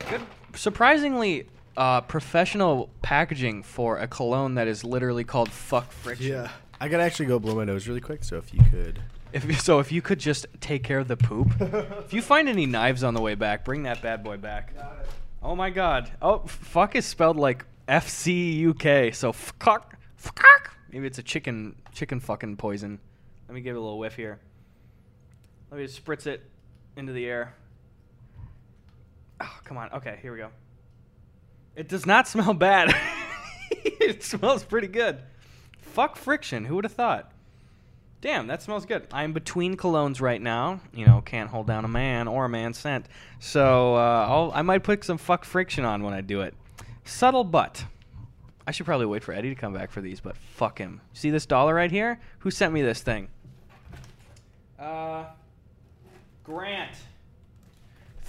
Good, 0.10 0.22
surprisingly 0.55 1.47
uh, 1.78 2.01
professional 2.01 2.89
packaging 3.01 3.64
for 3.64 3.97
a 3.97 4.07
cologne 4.07 4.55
that 4.55 4.68
is 4.68 4.84
literally 4.84 5.24
called 5.24 5.49
fuck 5.49 5.91
friction. 5.91 6.28
Yeah, 6.28 6.49
I 6.80 6.88
gotta 6.89 7.03
actually 7.03 7.28
go 7.28 7.39
blow 7.39 7.55
my 7.55 7.64
nose 7.64 7.88
really 7.88 8.01
quick. 8.01 8.24
So 8.24 8.38
if 8.38 8.53
you 8.53 8.62
could. 8.70 9.01
If 9.32 9.61
so, 9.61 9.80
if 9.80 9.91
you 9.91 10.01
could 10.01 10.19
just 10.19 10.47
take 10.59 10.84
care 10.84 10.99
of 10.99 11.07
the 11.07 11.17
poop. 11.17 11.49
if 11.59 12.13
you 12.13 12.21
find 12.21 12.49
any 12.49 12.65
knives 12.65 13.03
on 13.03 13.13
the 13.13 13.21
way 13.21 13.36
back, 13.36 13.63
bring 13.63 13.84
that 13.84 14.01
bad 14.01 14.23
boy 14.23 14.38
back. 14.38 14.73
Oh 15.41 15.55
my 15.55 15.69
god. 15.69 16.11
Oh, 16.21 16.39
fuck 16.47 16.95
is 16.95 17.05
spelled 17.05 17.38
like 17.38 17.65
F 17.88 18.09
C 18.09 18.53
U 18.53 18.73
K. 18.73 19.11
So 19.11 19.32
fuck, 19.32 19.97
fuck. 20.15 20.73
Maybe 20.91 21.05
it's 21.05 21.19
a 21.19 21.23
chicken, 21.23 21.75
chicken 21.93 22.19
fucking 22.19 22.57
poison. 22.57 22.99
Let 23.47 23.55
me 23.55 23.61
give 23.61 23.75
it 23.75 23.80
a 23.80 23.82
little 23.82 23.99
whiff 23.99 24.15
here. 24.15 24.39
Let 25.71 25.80
me 25.80 25.86
just 25.86 26.03
spritz 26.03 26.25
it 26.25 26.41
into 26.95 27.13
the 27.13 27.25
air. 27.25 27.53
Oh, 29.39 29.59
come 29.63 29.77
on. 29.77 29.91
Okay, 29.93 30.17
here 30.21 30.32
we 30.32 30.39
go. 30.39 30.49
It 31.75 31.88
does 31.88 32.05
not 32.05 32.27
smell 32.27 32.53
bad. 32.53 32.93
it 33.71 34.23
smells 34.23 34.63
pretty 34.63 34.88
good. 34.88 35.21
Fuck 35.80 36.15
friction. 36.15 36.65
Who 36.65 36.75
would 36.75 36.86
have 36.86 36.93
thought? 36.93 37.32
Damn, 38.22 38.47
that 38.47 38.61
smells 38.61 38.86
good. 38.86 39.07
I'm 39.13 39.32
between 39.32 39.78
colognes 39.78 40.20
right 40.20 40.41
now. 40.41 40.82
You 40.93 41.05
know, 41.05 41.22
can't 41.22 41.49
hold 41.49 41.67
down 41.67 41.86
a 41.86 41.88
man 41.88 42.28
or 42.28 42.45
a 42.45 42.49
man 42.49 42.74
scent. 42.74 43.05
So 43.39 43.95
uh, 43.95 44.51
I 44.53 44.61
might 44.61 44.84
put 44.84 45.05
some 45.05 45.17
fuck 45.17 45.45
friction 45.45 45.86
on 45.86 46.03
when 46.03 46.13
I 46.13 46.22
do 46.22 46.41
it. 46.41 46.53
Subtle 47.05 47.45
but. 47.45 47.86
I 48.67 48.72
should 48.72 48.86
probably 48.86 49.05
wait 49.05 49.24
for 49.24 49.34
Eddy 49.34 49.49
to 49.49 49.55
come 49.55 49.74
back 49.74 49.89
for 49.89 50.01
these, 50.01 50.20
but 50.20 50.36
fuck 50.38 50.78
him. 50.78 51.01
See 51.13 51.30
this 51.30 51.45
dollar 51.45 51.74
right 51.74 51.89
here? 51.89 52.20
Who 52.39 52.51
sent 52.51 52.74
me 52.74 52.82
this 52.82 53.01
thing? 53.01 53.30
Uh, 54.78 55.26
Grant. 56.43 56.95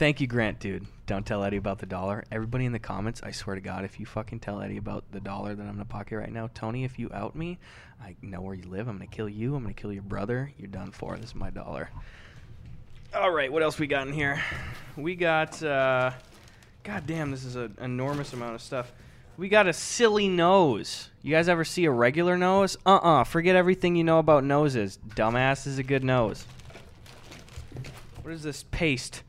Thank 0.01 0.19
you, 0.19 0.27
Grant, 0.27 0.61
dude. 0.61 0.87
Don't 1.05 1.27
tell 1.27 1.45
Eddy 1.45 1.59
about 1.59 1.79
the 1.79 1.85
dollar. 1.85 2.25
Everybody 2.33 2.65
in 2.65 2.73
the 2.73 2.79
comments, 2.79 3.21
I 3.23 3.33
swear 3.33 3.55
to 3.55 3.61
God, 3.61 3.85
if 3.85 4.01
you 4.01 4.07
fucking 4.07 4.41
tell 4.41 4.63
Eddy 4.63 4.79
about 4.79 5.05
the 5.13 5.21
dollar 5.21 5.55
that 5.55 5.63
I'm 5.63 5.73
gonna 5.73 5.85
pocket 5.85 6.17
right 6.17 6.33
now, 6.33 6.49
Tony, 6.55 6.85
if 6.85 6.99
you 6.99 7.11
out 7.13 7.37
me, 7.37 7.59
I 8.03 8.17
know 8.23 8.41
where 8.41 8.55
you 8.55 8.63
live. 8.63 8.89
I'm 8.89 8.97
gonna 8.97 9.07
kill 9.07 9.29
you. 9.29 9.55
I'm 9.55 9.63
gonna 9.63 9.75
kill 9.75 9.93
your 9.93 10.03
brother. 10.03 10.53
You're 10.57 10.69
done 10.69 10.91
for. 10.91 11.19
This 11.19 11.27
is 11.27 11.35
my 11.35 11.51
dollar. 11.51 11.91
All 13.15 13.31
right, 13.31 13.53
what 13.53 13.63
else 13.63 13.79
we 13.79 13.87
got 13.87 14.09
in 14.09 14.15
here? 14.15 14.43
We 14.97 15.17
got. 15.17 15.63
uh 15.63 16.13
God 16.83 17.07
damn, 17.07 17.31
this 17.31 17.45
is 17.45 17.57
an 17.57 17.77
enormous 17.79 18.33
amount 18.33 18.55
of 18.55 18.63
stuff. 18.63 18.91
We 19.37 19.51
got 19.51 19.67
a 19.67 19.75
silly 19.75 20.29
nose. 20.29 21.11
You 21.21 21.33
guys 21.33 21.47
ever 21.47 21.63
see 21.63 21.85
a 21.85 21.91
regular 21.91 22.39
nose? 22.39 22.79
Uh 22.87 22.97
uh 22.97 23.25
Forget 23.25 23.55
everything 23.55 23.97
you 23.97 24.05
know 24.05 24.19
about 24.19 24.45
noses. 24.45 24.99
Dumbass 25.09 25.67
is 25.67 25.77
a 25.77 25.83
good 25.83 26.05
nose. 26.05 26.47
What 28.23 28.33
is 28.33 28.43
this 28.43 28.65
paste? 28.71 29.25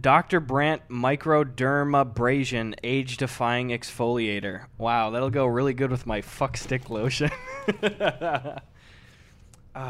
Dr. 0.00 0.40
Brandt 0.40 0.88
Microdermabrasion 0.88 2.74
Age 2.84 3.16
Defying 3.16 3.68
Exfoliator. 3.68 4.66
Wow, 4.76 5.10
that'll 5.10 5.30
go 5.30 5.46
really 5.46 5.74
good 5.74 5.90
with 5.90 6.06
my 6.06 6.20
fuck 6.20 6.56
stick 6.56 6.90
lotion. 6.90 7.30
oh 7.82 8.60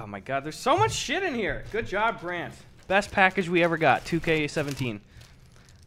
my 0.07 0.21
god, 0.21 0.45
there's 0.45 0.57
so 0.57 0.77
much 0.77 0.93
shit 0.93 1.23
in 1.23 1.35
here. 1.35 1.65
Good 1.73 1.87
job, 1.87 2.21
Brandt. 2.21 2.55
Best 2.87 3.11
package 3.11 3.49
we 3.49 3.63
ever 3.63 3.77
got, 3.77 4.05
2K17. 4.05 5.01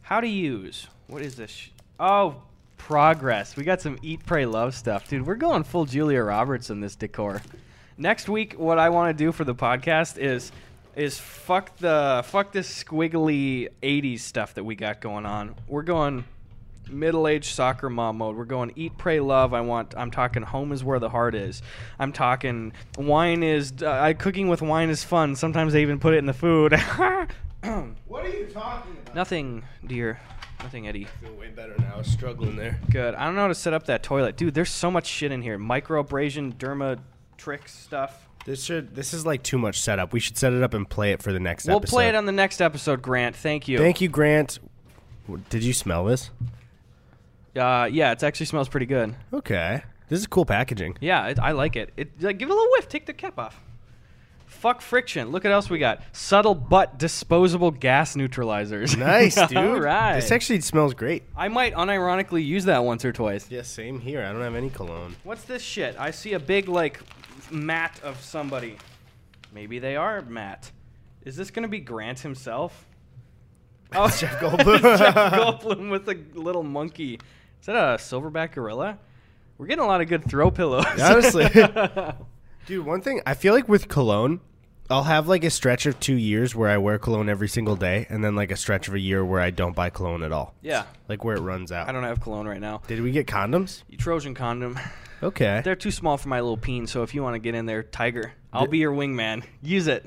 How 0.02 0.20
to 0.20 0.28
use. 0.28 0.86
What 1.06 1.22
is 1.22 1.36
this? 1.36 1.70
Oh, 1.98 2.42
progress. 2.76 3.56
We 3.56 3.64
got 3.64 3.80
some 3.80 3.98
Eat, 4.02 4.24
Pray, 4.26 4.46
Love 4.46 4.74
stuff. 4.74 5.08
Dude, 5.08 5.26
we're 5.26 5.34
going 5.34 5.64
full 5.64 5.84
Julia 5.84 6.22
Roberts 6.22 6.70
in 6.70 6.80
this 6.80 6.94
decor. 6.94 7.42
Next 7.98 8.28
week, 8.28 8.54
what 8.54 8.78
I 8.78 8.88
want 8.90 9.16
to 9.16 9.24
do 9.24 9.32
for 9.32 9.44
the 9.44 9.54
podcast 9.54 10.18
is 10.18 10.52
is 10.96 11.18
fuck 11.18 11.76
the 11.78 12.22
fuck 12.26 12.52
this 12.52 12.84
squiggly 12.84 13.68
80s 13.82 14.20
stuff 14.20 14.54
that 14.54 14.64
we 14.64 14.74
got 14.74 15.00
going 15.00 15.26
on. 15.26 15.54
We're 15.66 15.82
going 15.82 16.24
middle-aged 16.88 17.54
soccer 17.54 17.88
mom 17.88 18.18
mode. 18.18 18.36
We're 18.36 18.44
going 18.44 18.72
eat, 18.76 18.98
pray, 18.98 19.20
love. 19.20 19.54
I 19.54 19.60
want. 19.60 19.94
I'm 19.96 20.10
talking 20.10 20.42
home 20.42 20.72
is 20.72 20.84
where 20.84 20.98
the 20.98 21.08
heart 21.08 21.34
is. 21.34 21.62
I'm 21.98 22.12
talking 22.12 22.72
wine 22.96 23.42
is. 23.42 23.72
Uh, 23.82 23.90
I 23.90 24.12
cooking 24.12 24.48
with 24.48 24.62
wine 24.62 24.90
is 24.90 25.04
fun. 25.04 25.36
Sometimes 25.36 25.72
they 25.72 25.82
even 25.82 25.98
put 25.98 26.14
it 26.14 26.18
in 26.18 26.26
the 26.26 26.32
food. 26.32 26.74
What 27.62 28.26
are 28.26 28.28
you 28.28 28.46
talking 28.46 28.96
about? 29.02 29.14
Nothing, 29.14 29.62
dear. 29.86 30.20
Nothing, 30.64 30.88
Eddy. 30.88 31.06
I 31.06 31.24
feel 31.24 31.34
way 31.34 31.48
better 31.48 31.74
now. 31.78 31.92
I 31.94 31.98
was 31.98 32.08
struggling 32.08 32.56
there. 32.56 32.80
Good. 32.90 33.14
I 33.14 33.24
don't 33.24 33.36
know 33.36 33.42
how 33.42 33.48
to 33.48 33.54
set 33.54 33.72
up 33.72 33.86
that 33.86 34.02
toilet, 34.02 34.36
dude. 34.36 34.52
There's 34.52 34.70
so 34.70 34.90
much 34.90 35.06
shit 35.06 35.30
in 35.30 35.42
here. 35.42 35.58
Microabrasion, 35.58 36.54
derma 36.56 36.98
tricks 37.36 37.72
stuff. 37.72 38.28
This 38.44 38.64
should. 38.64 38.94
This 38.94 39.14
is 39.14 39.24
like 39.24 39.42
too 39.42 39.58
much 39.58 39.80
setup. 39.80 40.12
We 40.12 40.20
should 40.20 40.36
set 40.36 40.52
it 40.52 40.62
up 40.62 40.74
and 40.74 40.88
play 40.88 41.12
it 41.12 41.22
for 41.22 41.32
the 41.32 41.40
next 41.40 41.64
episode. 41.64 41.72
We'll 41.72 41.78
episode. 41.78 41.94
play 41.96 42.08
it 42.08 42.14
on 42.14 42.26
the 42.26 42.32
next 42.32 42.60
episode, 42.60 43.02
Grant. 43.02 43.36
Thank 43.36 43.68
you. 43.68 43.78
Thank 43.78 44.00
you, 44.00 44.08
Grant. 44.08 44.58
Did 45.48 45.62
you 45.62 45.72
smell 45.72 46.04
this? 46.04 46.30
Uh, 47.54 47.88
yeah, 47.90 48.12
it 48.12 48.22
actually 48.22 48.46
smells 48.46 48.68
pretty 48.68 48.86
good. 48.86 49.14
Okay. 49.32 49.82
This 50.08 50.20
is 50.20 50.26
cool 50.26 50.44
packaging. 50.44 50.96
Yeah, 51.00 51.28
it, 51.28 51.38
I 51.38 51.52
like 51.52 51.76
it. 51.76 51.92
It 51.96 52.20
like, 52.20 52.38
give 52.38 52.48
it 52.48 52.52
a 52.52 52.54
little 52.54 52.70
whiff. 52.72 52.88
Take 52.88 53.06
the 53.06 53.12
cap 53.12 53.38
off. 53.38 53.60
Fuck 54.46 54.82
friction. 54.82 55.30
Look 55.30 55.44
what 55.44 55.52
else 55.52 55.70
we 55.70 55.78
got. 55.78 56.02
Subtle 56.12 56.54
but 56.54 56.98
disposable 56.98 57.70
gas 57.70 58.14
neutralizers. 58.14 58.96
Nice, 59.02 59.34
dude. 59.48 59.56
All 59.56 59.80
right. 59.80 60.16
This 60.16 60.30
actually 60.30 60.60
smells 60.60 60.94
great. 60.94 61.24
I 61.36 61.48
might 61.48 61.74
unironically 61.74 62.44
use 62.44 62.66
that 62.66 62.84
once 62.84 63.04
or 63.04 63.12
twice. 63.12 63.50
Yeah, 63.50 63.62
same 63.62 63.98
here. 64.00 64.22
I 64.22 64.32
don't 64.32 64.42
have 64.42 64.54
any 64.54 64.70
cologne. 64.70 65.16
What's 65.24 65.44
this 65.44 65.62
shit? 65.62 65.96
I 65.98 66.10
see 66.10 66.34
a 66.34 66.38
big 66.38 66.68
like 66.68 67.00
mat 67.52 68.00
of 68.02 68.20
somebody. 68.20 68.76
Maybe 69.54 69.78
they 69.78 69.96
are 69.96 70.22
Matt. 70.22 70.70
Is 71.24 71.36
this 71.36 71.50
gonna 71.50 71.68
be 71.68 71.80
Grant 71.80 72.20
himself? 72.20 72.86
Oh, 73.94 74.08
Jeff 74.08 74.32
Goldblum. 74.40 74.80
Jeff 74.98 75.14
Goldblum 75.14 75.90
with 75.90 76.08
a 76.08 76.18
little 76.32 76.62
monkey. 76.62 77.16
Is 77.60 77.66
that 77.66 77.76
a 77.76 77.98
silverback 77.98 78.52
gorilla? 78.52 78.96
We're 79.58 79.66
getting 79.66 79.84
a 79.84 79.86
lot 79.86 80.00
of 80.00 80.08
good 80.08 80.24
throw 80.24 80.50
pillows. 80.50 80.86
Honestly. 80.98 81.44
Dude, 82.66 82.86
one 82.86 83.02
thing 83.02 83.20
I 83.26 83.34
feel 83.34 83.52
like 83.52 83.68
with 83.68 83.88
cologne, 83.88 84.40
I'll 84.88 85.02
have 85.04 85.28
like 85.28 85.44
a 85.44 85.50
stretch 85.50 85.84
of 85.84 86.00
two 86.00 86.14
years 86.14 86.54
where 86.54 86.70
I 86.70 86.78
wear 86.78 86.98
cologne 86.98 87.28
every 87.28 87.48
single 87.48 87.76
day, 87.76 88.06
and 88.08 88.24
then 88.24 88.34
like 88.34 88.50
a 88.50 88.56
stretch 88.56 88.88
of 88.88 88.94
a 88.94 88.98
year 88.98 89.22
where 89.22 89.40
I 89.40 89.50
don't 89.50 89.76
buy 89.76 89.90
cologne 89.90 90.22
at 90.22 90.32
all. 90.32 90.54
yeah. 90.62 90.84
Like 91.06 91.22
where 91.22 91.36
it 91.36 91.40
runs 91.42 91.70
out. 91.70 91.86
I 91.86 91.92
don't 91.92 92.04
have 92.04 92.18
cologne 92.22 92.48
right 92.48 92.60
now. 92.60 92.80
Did 92.86 93.02
we 93.02 93.10
get 93.10 93.26
condoms? 93.26 93.82
You 93.90 93.98
Trojan 93.98 94.32
condom. 94.34 94.78
Okay. 95.22 95.60
They're 95.64 95.76
too 95.76 95.90
small 95.90 96.16
for 96.18 96.28
my 96.28 96.40
little 96.40 96.56
peen, 96.56 96.86
so 96.86 97.02
if 97.02 97.14
you 97.14 97.22
want 97.22 97.34
to 97.34 97.38
get 97.38 97.54
in 97.54 97.66
there, 97.66 97.82
Tiger, 97.82 98.32
I'll 98.52 98.62
Th- 98.62 98.70
be 98.70 98.78
your 98.78 98.92
wingman. 98.92 99.44
Use 99.62 99.86
it. 99.86 100.04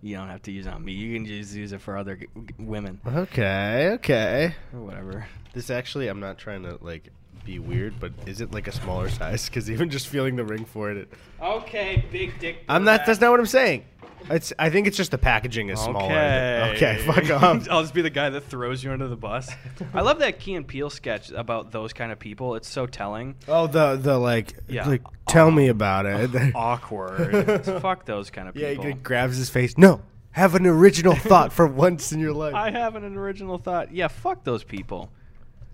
You 0.00 0.16
don't 0.16 0.28
have 0.28 0.42
to 0.42 0.52
use 0.52 0.66
it 0.66 0.72
on 0.72 0.84
me. 0.84 0.92
You 0.92 1.14
can 1.14 1.26
just 1.26 1.54
use 1.54 1.72
it 1.72 1.80
for 1.80 1.96
other 1.96 2.16
g- 2.16 2.26
g- 2.34 2.54
women 2.58 3.00
Okay. 3.06 3.90
Okay. 3.94 4.54
or 4.74 4.80
whatever. 4.80 5.26
This 5.52 5.70
actually, 5.70 6.08
I'm 6.08 6.18
not 6.20 6.38
trying 6.38 6.62
to 6.64 6.78
like 6.80 7.10
be 7.44 7.58
weird, 7.58 8.00
but 8.00 8.12
is 8.26 8.40
it 8.40 8.52
like 8.52 8.66
a 8.66 8.72
smaller 8.72 9.08
size? 9.08 9.46
Because 9.48 9.70
even 9.70 9.90
just 9.90 10.08
feeling 10.08 10.34
the 10.36 10.44
ring 10.44 10.64
for 10.64 10.90
it, 10.90 10.96
it 10.96 11.12
Okay, 11.40 12.04
big 12.10 12.38
dick. 12.40 12.64
I'm 12.68 12.84
not. 12.84 13.04
That's 13.06 13.20
not 13.20 13.30
what 13.30 13.38
I'm 13.40 13.46
saying. 13.46 13.84
It's. 14.30 14.52
I 14.58 14.70
think 14.70 14.86
it's 14.86 14.96
just 14.96 15.10
the 15.10 15.18
packaging 15.18 15.68
is 15.70 15.80
smaller. 15.80 16.12
Okay. 16.12 16.72
Okay. 16.76 16.98
Fuck 17.06 17.30
off. 17.42 17.68
I'll 17.70 17.82
just 17.82 17.94
be 17.94 18.02
the 18.02 18.10
guy 18.10 18.30
that 18.30 18.42
throws 18.42 18.82
you 18.82 18.90
under 18.92 19.08
the 19.08 19.16
bus. 19.16 19.50
I 19.94 20.00
love 20.02 20.18
that 20.20 20.38
Key 20.38 20.54
and 20.54 20.66
Peele 20.66 20.90
sketch 20.90 21.30
about 21.30 21.70
those 21.72 21.92
kind 21.92 22.12
of 22.12 22.18
people. 22.18 22.54
It's 22.54 22.68
so 22.68 22.86
telling. 22.86 23.34
Oh, 23.48 23.66
the 23.66 23.96
the 23.96 24.18
like. 24.18 24.54
Yeah. 24.68 24.86
Like, 24.88 25.02
tell 25.26 25.50
me 25.50 25.68
about 25.68 26.06
it. 26.06 26.52
Awkward. 26.54 27.64
Fuck 27.82 28.04
those 28.06 28.30
kind 28.30 28.48
of 28.48 28.54
people. 28.54 28.70
yeah. 28.70 28.88
He 28.88 28.92
grabs 28.94 29.36
his 29.36 29.50
face. 29.50 29.76
No. 29.78 30.00
Have 30.32 30.54
an 30.54 30.66
original 30.66 31.14
thought 31.14 31.52
for 31.52 31.66
once 31.66 32.10
in 32.10 32.18
your 32.18 32.32
life. 32.32 32.54
I 32.54 32.70
have 32.70 32.96
an 32.96 33.04
original 33.16 33.58
thought. 33.58 33.92
Yeah, 33.92 34.08
fuck 34.08 34.44
those 34.44 34.64
people. 34.64 35.10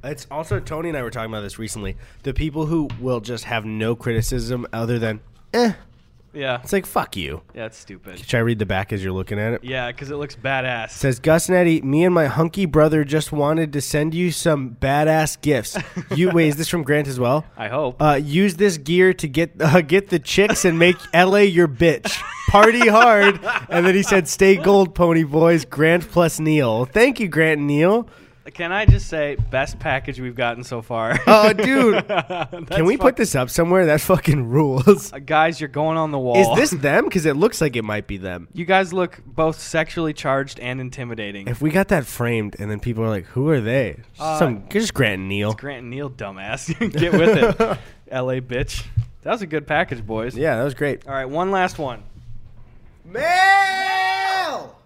It's 0.02 0.26
also 0.32 0.58
Tony 0.58 0.88
and 0.88 0.98
I 0.98 1.02
were 1.02 1.10
talking 1.10 1.30
about 1.32 1.42
this 1.42 1.60
recently. 1.60 1.96
The 2.24 2.34
people 2.34 2.66
who 2.66 2.88
will 3.00 3.20
just 3.20 3.44
have 3.44 3.64
no 3.64 3.94
criticism 3.94 4.66
other 4.72 4.98
than, 4.98 5.20
eh. 5.54 5.74
Yeah. 6.38 6.60
It's 6.62 6.72
like 6.72 6.86
fuck 6.86 7.16
you. 7.16 7.42
Yeah, 7.54 7.66
it's 7.66 7.76
stupid. 7.76 8.18
Should 8.20 8.34
I 8.36 8.40
read 8.40 8.58
the 8.58 8.66
back 8.66 8.92
as 8.92 9.02
you're 9.02 9.12
looking 9.12 9.38
at 9.38 9.54
it? 9.54 9.64
Yeah, 9.64 9.88
because 9.90 10.10
it 10.10 10.16
looks 10.16 10.36
badass. 10.36 10.90
says 10.90 11.18
Gus 11.18 11.48
and 11.48 11.56
Eddy, 11.56 11.80
me 11.82 12.04
and 12.04 12.14
my 12.14 12.26
hunky 12.26 12.64
brother 12.64 13.04
just 13.04 13.32
wanted 13.32 13.72
to 13.72 13.80
send 13.80 14.14
you 14.14 14.30
some 14.30 14.76
badass 14.80 15.40
gifts. 15.40 15.76
You 16.14 16.30
wait, 16.30 16.48
is 16.48 16.56
this 16.56 16.68
from 16.68 16.84
Grant 16.84 17.06
as 17.08 17.20
well? 17.20 17.44
I 17.56 17.68
hope. 17.68 18.00
Uh, 18.00 18.14
use 18.22 18.56
this 18.56 18.78
gear 18.78 19.12
to 19.14 19.28
get 19.28 19.50
uh, 19.60 19.80
get 19.82 20.08
the 20.08 20.18
chicks 20.18 20.64
and 20.64 20.78
make 20.78 20.96
LA 21.14 21.38
your 21.40 21.68
bitch. 21.68 22.22
Party 22.48 22.88
hard. 22.88 23.38
And 23.68 23.84
then 23.84 23.94
he 23.94 24.02
said, 24.02 24.26
"Stay 24.28 24.56
gold, 24.56 24.94
pony 24.94 25.24
boys." 25.24 25.64
Grant 25.64 26.08
plus 26.08 26.40
Neil. 26.40 26.86
Thank 26.86 27.20
you, 27.20 27.28
Grant 27.28 27.58
and 27.58 27.66
Neil. 27.66 28.08
Can 28.54 28.72
I 28.72 28.86
just 28.86 29.08
say, 29.08 29.36
best 29.50 29.78
package 29.78 30.20
we've 30.20 30.34
gotten 30.34 30.64
so 30.64 30.82
far? 30.82 31.18
Oh, 31.26 31.52
dude. 31.52 32.06
Can 32.70 32.84
we 32.84 32.96
put 32.96 33.16
this 33.16 33.34
up 33.34 33.50
somewhere? 33.50 33.86
That 33.86 34.00
fucking 34.00 34.48
rules. 34.48 35.12
Uh, 35.12 35.18
guys, 35.18 35.60
you're 35.60 35.68
going 35.68 35.96
on 35.96 36.10
the 36.10 36.18
wall. 36.18 36.36
Is 36.56 36.70
this 36.70 36.80
them? 36.80 37.04
Because 37.04 37.26
it 37.26 37.36
looks 37.36 37.60
like 37.60 37.76
it 37.76 37.82
might 37.84 38.06
be 38.06 38.16
them. 38.16 38.48
You 38.52 38.64
guys 38.64 38.92
look 38.92 39.20
both 39.26 39.58
sexually 39.60 40.12
charged 40.12 40.60
and 40.60 40.80
intimidating. 40.80 41.48
If 41.48 41.60
we 41.60 41.70
got 41.70 41.88
that 41.88 42.06
framed 42.06 42.56
and 42.58 42.70
then 42.70 42.80
people 42.80 43.04
are 43.04 43.08
like, 43.08 43.26
"Who 43.26 43.48
are 43.50 43.60
they?" 43.60 44.00
Uh, 44.18 44.38
Some 44.38 44.68
just 44.68 44.94
Grant 44.94 45.20
and 45.20 45.28
Neil. 45.28 45.52
Grant 45.52 45.80
and 45.82 45.90
Neil, 45.90 46.10
dumbass. 46.10 46.68
Get 46.98 47.12
with 47.12 47.36
it, 47.36 47.58
LA 48.12 48.40
bitch. 48.40 48.84
That 49.22 49.32
was 49.32 49.42
a 49.42 49.46
good 49.46 49.66
package, 49.66 50.06
boys. 50.06 50.36
Yeah, 50.36 50.56
that 50.56 50.64
was 50.64 50.74
great. 50.74 51.06
All 51.06 51.12
right, 51.12 51.28
one 51.28 51.50
last 51.50 51.78
one. 51.78 52.02
Mail. 53.04 54.77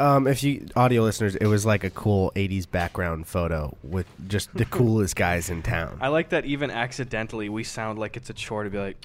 Ow, 0.00 0.04
Mel, 0.04 0.16
ouch. 0.16 0.16
Um, 0.16 0.26
if 0.26 0.42
you 0.42 0.66
audio 0.76 1.02
listeners, 1.02 1.36
it 1.36 1.46
was 1.46 1.66
like 1.66 1.84
a 1.84 1.90
cool 1.90 2.32
'80s 2.34 2.70
background 2.70 3.26
photo 3.26 3.76
with 3.82 4.06
just 4.28 4.52
the 4.54 4.64
coolest 4.66 5.16
guys 5.16 5.50
in 5.50 5.62
town. 5.62 5.98
I 6.00 6.08
like 6.08 6.30
that 6.30 6.44
even 6.44 6.70
accidentally 6.70 7.48
we 7.48 7.64
sound 7.64 7.98
like 7.98 8.16
it's 8.16 8.30
a 8.30 8.34
chore 8.34 8.64
to 8.64 8.70
be 8.70 8.78
like, 8.78 9.04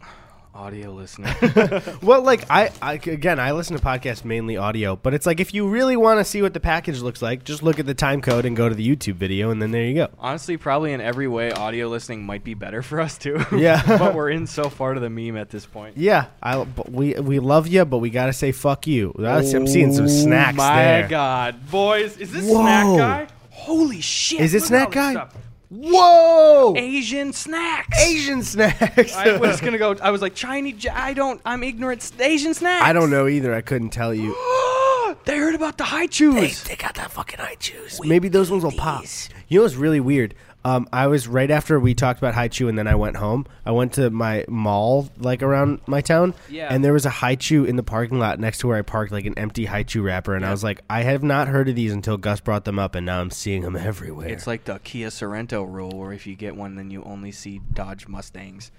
audio 0.54 0.91
listener. 0.91 1.34
well, 2.02 2.22
like 2.22 2.45
I, 2.49 2.72
I 2.82 2.93
again, 2.93 3.39
I 3.39 3.52
listen 3.52 3.78
to 3.78 3.84
podcasts 3.84 4.26
mainly 4.26 4.58
audio, 4.58 4.95
but 4.95 5.14
it's 5.14 5.26
like 5.26 5.39
if 5.39 5.54
you 5.54 5.68
really 5.68 5.95
want 5.95 6.20
to 6.20 6.26
see 6.26 6.41
what 6.41 6.54
the 6.54 6.60
package 6.60 6.99
looks 7.02 7.22
like, 7.22 7.43
just 7.43 7.64
look 7.64 7.80
at 7.80 7.86
the 7.86 7.93
time 7.93 8.22
code 8.22 8.45
and 8.45 8.56
go 8.56 8.68
to 8.70 8.76
the 8.76 8.88
YouTube 8.88 9.16
video, 9.16 9.49
and 9.52 9.62
then 9.62 9.72
there 9.72 9.84
you 9.84 9.95
go. 9.95 10.10
Honestly, 10.20 10.58
probably 10.58 10.93
in 10.93 11.02
every 11.02 11.28
way, 11.28 11.52
audio 11.52 11.88
listening 11.88 12.24
might 12.24 12.43
be 12.43 12.54
better 12.54 12.82
for 12.82 12.99
us 12.99 13.18
too. 13.18 13.43
Yeah. 13.56 13.82
but 13.97 14.14
we're 14.16 14.30
in 14.30 14.47
so 14.47 14.70
far 14.70 14.93
to 14.93 14.99
the 14.99 15.10
meme 15.10 15.38
at 15.38 15.49
this 15.49 15.66
point. 15.66 15.97
Yeah, 15.97 16.26
I 16.43 16.66
we 16.89 17.14
we 17.16 17.39
love 17.39 17.68
you, 17.68 17.86
but 17.86 17.99
we 17.99 18.10
gotta 18.10 18.34
say 18.34 18.52
fuck 18.52 18.88
you. 18.88 19.14
That's- 19.18 19.54
I'm 19.54 19.68
seeing 19.68 19.93
some 19.93 20.06
oh 20.06 20.08
snacks 20.08 20.56
Oh 20.56 20.58
My 20.58 20.76
there. 20.84 21.08
God, 21.08 21.70
boys, 21.70 22.18
is 22.18 22.32
this 22.32 22.45
Whoa. 22.45 22.62
snack 22.62 22.97
guy? 22.97 23.28
Holy 23.52 24.02
shit! 24.02 24.41
Is 24.41 24.54
it 24.54 24.64
snack 24.64 24.91
guy? 24.91 25.28
Whoa! 25.74 26.74
Asian 26.76 27.32
snacks. 27.32 27.97
Asian 28.03 28.43
snacks. 28.43 29.15
I 29.15 29.38
was 29.38 29.61
gonna 29.61 29.78
go. 29.78 29.95
I 30.01 30.11
was 30.11 30.22
like 30.22 30.36
Chinese. 30.36 30.86
I 30.91 31.13
don't. 31.13 31.39
I'm 31.45 31.63
ignorant. 31.63 32.11
Asian 32.19 32.53
snacks. 32.53 32.84
I 32.84 32.91
don't 32.91 33.09
know 33.09 33.30
either. 33.30 33.53
I 33.53 33.61
couldn't 33.61 33.91
tell 33.91 34.13
you. 34.13 34.32
they 35.26 35.38
heard 35.38 35.55
about 35.55 35.78
the 35.78 35.86
Hi-Chews. 35.86 36.63
They 36.63 36.76
got 36.76 36.95
that 36.95 37.11
fucking 37.11 37.39
Hi-Chews. 37.39 38.01
Maybe 38.03 38.28
those 38.28 38.51
ones 38.51 38.65
will 38.65 38.74
pop. 38.74 39.05
You 39.47 39.59
know 39.59 39.63
what's 39.63 39.76
really 39.76 40.01
weird? 40.01 40.36
Um, 40.64 40.88
I 40.93 41.07
was 41.07 41.28
right 41.28 41.49
after 41.49 41.80
we 41.80 41.95
talked 41.95 42.20
about 42.20 42.36
Hi-Chew, 42.36 42.68
and 42.70 42.78
then 42.78 42.88
I 42.88 42.93
went 42.93 43.16
home. 43.18 43.47
I 43.66 43.72
went 43.72 43.93
to 43.93 44.12
my 44.12 44.45
mall, 44.47 45.09
like 45.18 45.41
around 45.41 45.82
my 45.88 46.01
town, 46.01 46.36
Yeah. 46.49 46.68
and 46.72 46.84
there 46.86 46.93
was 46.93 47.05
a 47.05 47.09
Hi-Chew 47.09 47.66
in 47.66 47.78
the 47.78 47.84
parking 47.84 48.20
lot 48.20 48.39
next 48.39 48.59
to 48.59 48.68
where 48.68 48.78
I 48.78 48.84
parked, 48.84 49.12
like 49.12 49.26
an 49.26 49.38
empty 49.39 49.66
Hi-Chew 49.66 50.03
wrapper. 50.03 50.36
And 50.36 50.45
I 50.45 50.51
was 50.51 50.64
like, 50.64 50.82
I 50.89 51.01
have 51.01 51.24
not 51.24 51.47
heard 51.47 51.68
of 51.68 51.76
these 51.76 51.91
until 51.91 52.18
Gus 52.18 52.41
brought 52.41 52.66
them 52.66 52.78
up, 52.78 52.93
and 52.93 53.05
now 53.07 53.22
I'm 53.22 53.32
seeing 53.32 53.64
them 53.64 53.76
everywhere. 53.76 54.28
It's 54.28 54.45
like 54.45 54.66
the 54.66 54.80
Kia 54.84 55.07
Sorento 55.07 55.68
rule, 55.68 55.91
where 55.97 56.14
if 56.14 56.28
you 56.28 56.36
get 56.36 56.55
one, 56.55 56.76
then 56.76 56.91
you 56.91 57.01
only 57.05 57.32
see 57.32 57.59
Dodge 57.74 58.07
Mustangs. 58.07 58.72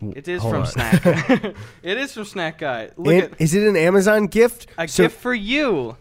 It 0.00 0.26
is 0.28 0.42
hold 0.42 0.52
from 0.54 0.62
on. 0.62 0.66
Snack. 0.68 1.04
it 1.82 1.98
is 1.98 2.12
from 2.14 2.24
Snack 2.24 2.58
Guy. 2.58 2.90
Look 2.96 3.14
And- 3.14 3.32
at 3.32 3.40
is 3.40 3.54
it 3.54 3.66
an 3.66 3.76
Amazon 3.76 4.26
gift? 4.26 4.66
a 4.78 4.88
So- 4.88 5.04
gift 5.04 5.20
for 5.20 5.34
you. 5.34 5.96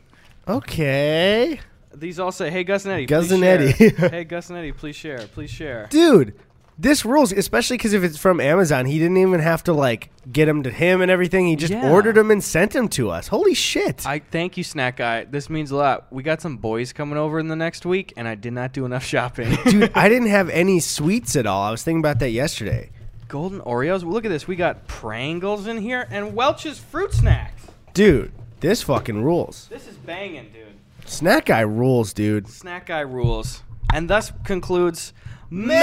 Okay, 0.48 1.60
These 2.00 2.20
all 2.20 2.32
say, 2.32 2.50
"Hey 2.50 2.64
Gus 2.64 2.86
and 2.86 2.94
Eddy, 2.94 3.06
Gus 3.06 3.32
and 3.32 3.42
share." 3.42 3.60
Eddy. 3.60 3.72
hey 4.16 4.24
Gus 4.24 4.50
and 4.50 4.58
Eddy, 4.58 4.72
please 4.72 4.96
share, 4.96 5.20
please 5.28 5.50
share. 5.50 5.88
dude. 5.90 6.34
This 6.80 7.04
rules, 7.06 7.32
especially 7.32 7.78
because 7.78 7.94
if 7.94 8.04
it's 8.04 8.20
from 8.20 8.40
Amazon, 8.40 8.86
he 8.86 9.00
didn't 9.00 9.18
even 9.18 9.40
have 9.40 9.64
to 9.64 9.74
like 9.74 10.12
get 10.32 10.46
them 10.46 10.62
to 10.62 10.70
him 10.70 11.02
and 11.02 11.10
everything. 11.10 11.48
He 11.48 11.56
just 11.56 11.74
Yeah. 11.74 11.90
ordered 11.92 12.14
them 12.14 12.30
and 12.30 12.44
sent 12.44 12.74
them 12.74 12.88
to 12.90 13.10
us. 13.10 13.30
Holy 13.30 13.56
shit! 13.56 14.06
I 14.06 14.20
thank 14.20 14.58
you, 14.58 14.64
Snack 14.64 14.98
Guy. 14.98 15.24
This 15.24 15.50
means 15.50 15.72
a 15.72 15.76
lot. 15.76 16.06
We 16.12 16.22
got 16.22 16.40
some 16.40 16.58
boys 16.58 16.94
coming 16.94 17.18
over 17.18 17.40
in 17.40 17.48
the 17.48 17.56
next 17.56 17.84
week, 17.84 18.14
and 18.16 18.28
I 18.28 18.36
did 18.36 18.54
not 18.54 18.74
do 18.74 18.86
enough 18.86 19.04
shopping. 19.04 19.58
Dude, 19.66 19.92
I 19.96 20.08
didn't 20.08 20.28
have 20.40 20.50
any 20.52 20.80
sweets 20.80 21.36
at 21.36 21.48
all. 21.48 21.64
I 21.64 21.72
was 21.72 21.82
thinking 21.82 22.00
about 22.02 22.20
that 22.20 22.30
yesterday. 22.30 22.92
Golden 23.28 23.60
Oreos. 23.62 24.04
Look 24.04 24.24
at 24.26 24.30
this. 24.30 24.48
We 24.48 24.56
got 24.56 24.86
Prangles 24.88 25.66
in 25.66 25.78
here 25.82 26.08
and 26.12 26.36
Welch's 26.36 26.78
fruit 26.78 27.12
snacks. 27.12 27.66
Dude, 27.96 28.32
this 28.60 28.84
fucking 28.84 29.24
rules. 29.24 29.68
This 29.72 29.88
is 29.88 29.96
banging, 29.98 30.52
dude. 30.54 30.64
Snack 31.08 31.46
guy 31.46 31.62
rules, 31.62 32.14
dude. 32.14 32.48
Snack 32.48 32.88
Guy 32.88 33.00
rules. 33.00 33.64
And 33.94 34.10
thus 34.10 34.32
concludes 34.44 35.14
mail. 35.50 35.80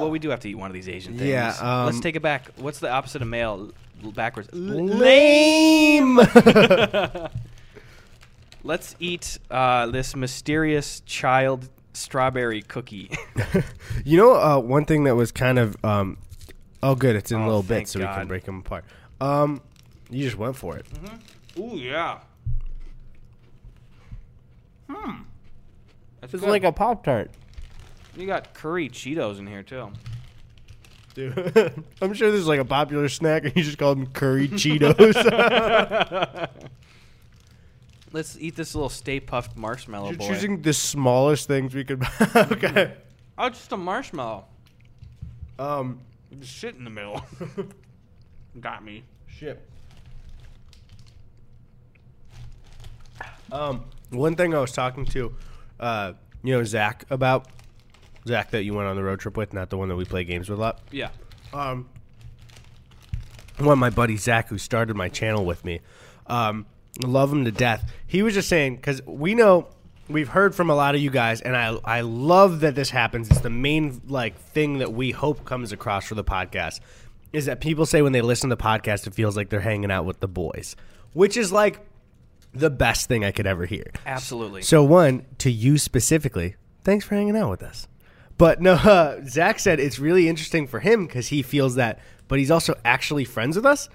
Well, 0.00 0.10
we 0.10 0.18
do 0.18 0.30
have 0.30 0.40
to 0.40 0.48
eat 0.48 0.54
one 0.54 0.70
of 0.70 0.74
these 0.74 0.88
Asian 0.88 1.16
things. 1.18 1.28
Yeah, 1.28 1.54
um, 1.60 1.86
Let's 1.86 2.00
take 2.00 2.16
it 2.16 2.22
back. 2.22 2.48
What's 2.56 2.78
the 2.80 2.90
opposite 2.90 3.20
of 3.22 3.28
mail? 3.28 3.70
L- 4.02 4.12
Backwards. 4.12 4.48
Lame. 4.52 6.16
Let's 8.62 8.96
eat 8.98 9.38
uh, 9.50 9.86
this 9.88 10.16
mysterious 10.16 11.00
child 11.00 11.68
strawberry 11.92 12.62
cookie. 12.62 13.10
you 14.04 14.16
know, 14.16 14.34
uh, 14.34 14.58
one 14.58 14.86
thing 14.86 15.04
that 15.04 15.14
was 15.14 15.30
kind 15.30 15.58
of 15.58 15.76
um, 15.84 16.16
oh, 16.82 16.94
good. 16.94 17.14
It's 17.16 17.30
in 17.30 17.42
Oh, 17.42 17.46
little 17.46 17.62
thank 17.62 17.82
bits, 17.82 17.92
so 17.92 18.00
we 18.00 18.06
can 18.06 18.26
break 18.26 18.44
them 18.44 18.60
apart. 18.60 18.84
Um, 19.20 19.60
you 20.10 20.24
just 20.24 20.38
went 20.38 20.56
for 20.56 20.76
it. 20.78 20.86
Ooh, 21.58 21.76
yeah. 21.76 22.20
Hmm. 24.94 25.22
That's 26.20 26.32
It's 26.34 26.42
good. 26.42 26.50
like 26.50 26.64
a 26.64 26.72
pop 26.72 27.04
tart, 27.04 27.30
you 28.16 28.26
got 28.26 28.54
curry 28.54 28.88
Cheetos 28.88 29.38
in 29.38 29.46
here 29.46 29.62
too. 29.62 29.90
dude. 31.14 31.84
I'm 32.02 32.14
sure 32.14 32.30
this 32.30 32.40
is 32.40 32.46
like 32.46 32.60
a 32.60 32.64
popular 32.64 33.08
snack, 33.08 33.44
and 33.44 33.54
you 33.56 33.62
just 33.62 33.76
call 33.78 33.94
them 33.94 34.06
curry 34.06 34.48
Cheetos. 34.48 35.14
Let's 38.12 38.38
eat 38.38 38.54
this 38.54 38.74
little 38.76 38.88
Stay 38.88 39.20
Puft 39.20 39.56
marshmallow 39.56 40.10
You're 40.10 40.18
boy. 40.18 40.28
choosing 40.28 40.62
the 40.62 40.72
smallest 40.72 41.48
things 41.48 41.74
we 41.74 41.82
could. 41.84 41.98
buy. 41.98 42.08
okay. 42.52 42.92
oh, 43.36 43.48
just 43.48 43.72
a 43.72 43.76
marshmallow. 43.76 44.44
Um, 45.58 46.00
Shit 46.42 46.76
in 46.76 46.84
the 46.84 46.90
middle. 46.90 47.24
got 48.60 48.84
me. 48.84 49.02
Shit. 49.26 49.60
Um, 53.50 53.84
one 54.10 54.36
thing 54.36 54.54
I 54.54 54.60
was 54.60 54.72
talking 54.72 55.04
to, 55.06 55.34
uh, 55.80 56.12
you 56.42 56.54
know, 56.54 56.64
Zach 56.64 57.04
about 57.10 57.48
Zach 58.26 58.50
that 58.52 58.64
you 58.64 58.74
went 58.74 58.88
on 58.88 58.96
the 58.96 59.02
road 59.02 59.20
trip 59.20 59.36
with, 59.36 59.52
not 59.52 59.70
the 59.70 59.76
one 59.76 59.88
that 59.88 59.96
we 59.96 60.04
play 60.04 60.24
games 60.24 60.48
with 60.48 60.58
a 60.58 60.62
lot. 60.62 60.80
Yeah. 60.90 61.10
Um, 61.52 61.88
one 63.58 63.72
of 63.72 63.78
my 63.78 63.90
buddy 63.90 64.16
Zach, 64.16 64.48
who 64.48 64.58
started 64.58 64.96
my 64.96 65.08
channel 65.08 65.44
with 65.44 65.64
me, 65.64 65.80
um, 66.26 66.66
love 67.02 67.32
him 67.32 67.44
to 67.44 67.52
death. 67.52 67.92
He 68.06 68.22
was 68.22 68.34
just 68.34 68.48
saying 68.48 68.76
because 68.76 69.04
we 69.06 69.34
know 69.34 69.68
we've 70.08 70.28
heard 70.28 70.54
from 70.54 70.70
a 70.70 70.74
lot 70.74 70.94
of 70.94 71.00
you 71.00 71.10
guys, 71.10 71.40
and 71.40 71.56
I 71.56 71.76
I 71.84 72.00
love 72.00 72.60
that 72.60 72.74
this 72.74 72.90
happens. 72.90 73.30
It's 73.30 73.40
the 73.40 73.50
main 73.50 74.00
like 74.06 74.36
thing 74.36 74.78
that 74.78 74.92
we 74.92 75.10
hope 75.12 75.44
comes 75.44 75.72
across 75.72 76.06
for 76.06 76.14
the 76.14 76.24
podcast 76.24 76.80
is 77.32 77.46
that 77.46 77.60
people 77.60 77.84
say 77.84 78.00
when 78.00 78.12
they 78.12 78.22
listen 78.22 78.48
to 78.48 78.56
the 78.56 78.62
podcast, 78.62 79.06
it 79.06 79.14
feels 79.14 79.36
like 79.36 79.48
they're 79.48 79.60
hanging 79.60 79.90
out 79.90 80.04
with 80.04 80.20
the 80.20 80.28
boys, 80.28 80.76
which 81.12 81.36
is 81.36 81.52
like 81.52 81.80
the 82.54 82.70
best 82.70 83.08
thing 83.08 83.24
I 83.24 83.32
could 83.32 83.46
ever 83.46 83.66
hear. 83.66 83.84
Absolutely. 84.06 84.62
So 84.62 84.82
one 84.84 85.26
to 85.38 85.50
you 85.50 85.76
specifically, 85.78 86.56
thanks 86.82 87.04
for 87.04 87.14
hanging 87.14 87.36
out 87.36 87.50
with 87.50 87.62
us. 87.62 87.88
But 88.38 88.60
no, 88.60 88.72
uh, 88.74 89.20
Zach 89.26 89.58
said 89.58 89.80
it's 89.80 89.98
really 89.98 90.28
interesting 90.28 90.66
for 90.66 90.80
him 90.80 91.06
because 91.06 91.28
he 91.28 91.42
feels 91.42 91.74
that, 91.76 91.98
but 92.28 92.38
he's 92.38 92.50
also 92.50 92.74
actually 92.84 93.24
friends 93.24 93.56
with 93.56 93.66
us. 93.66 93.88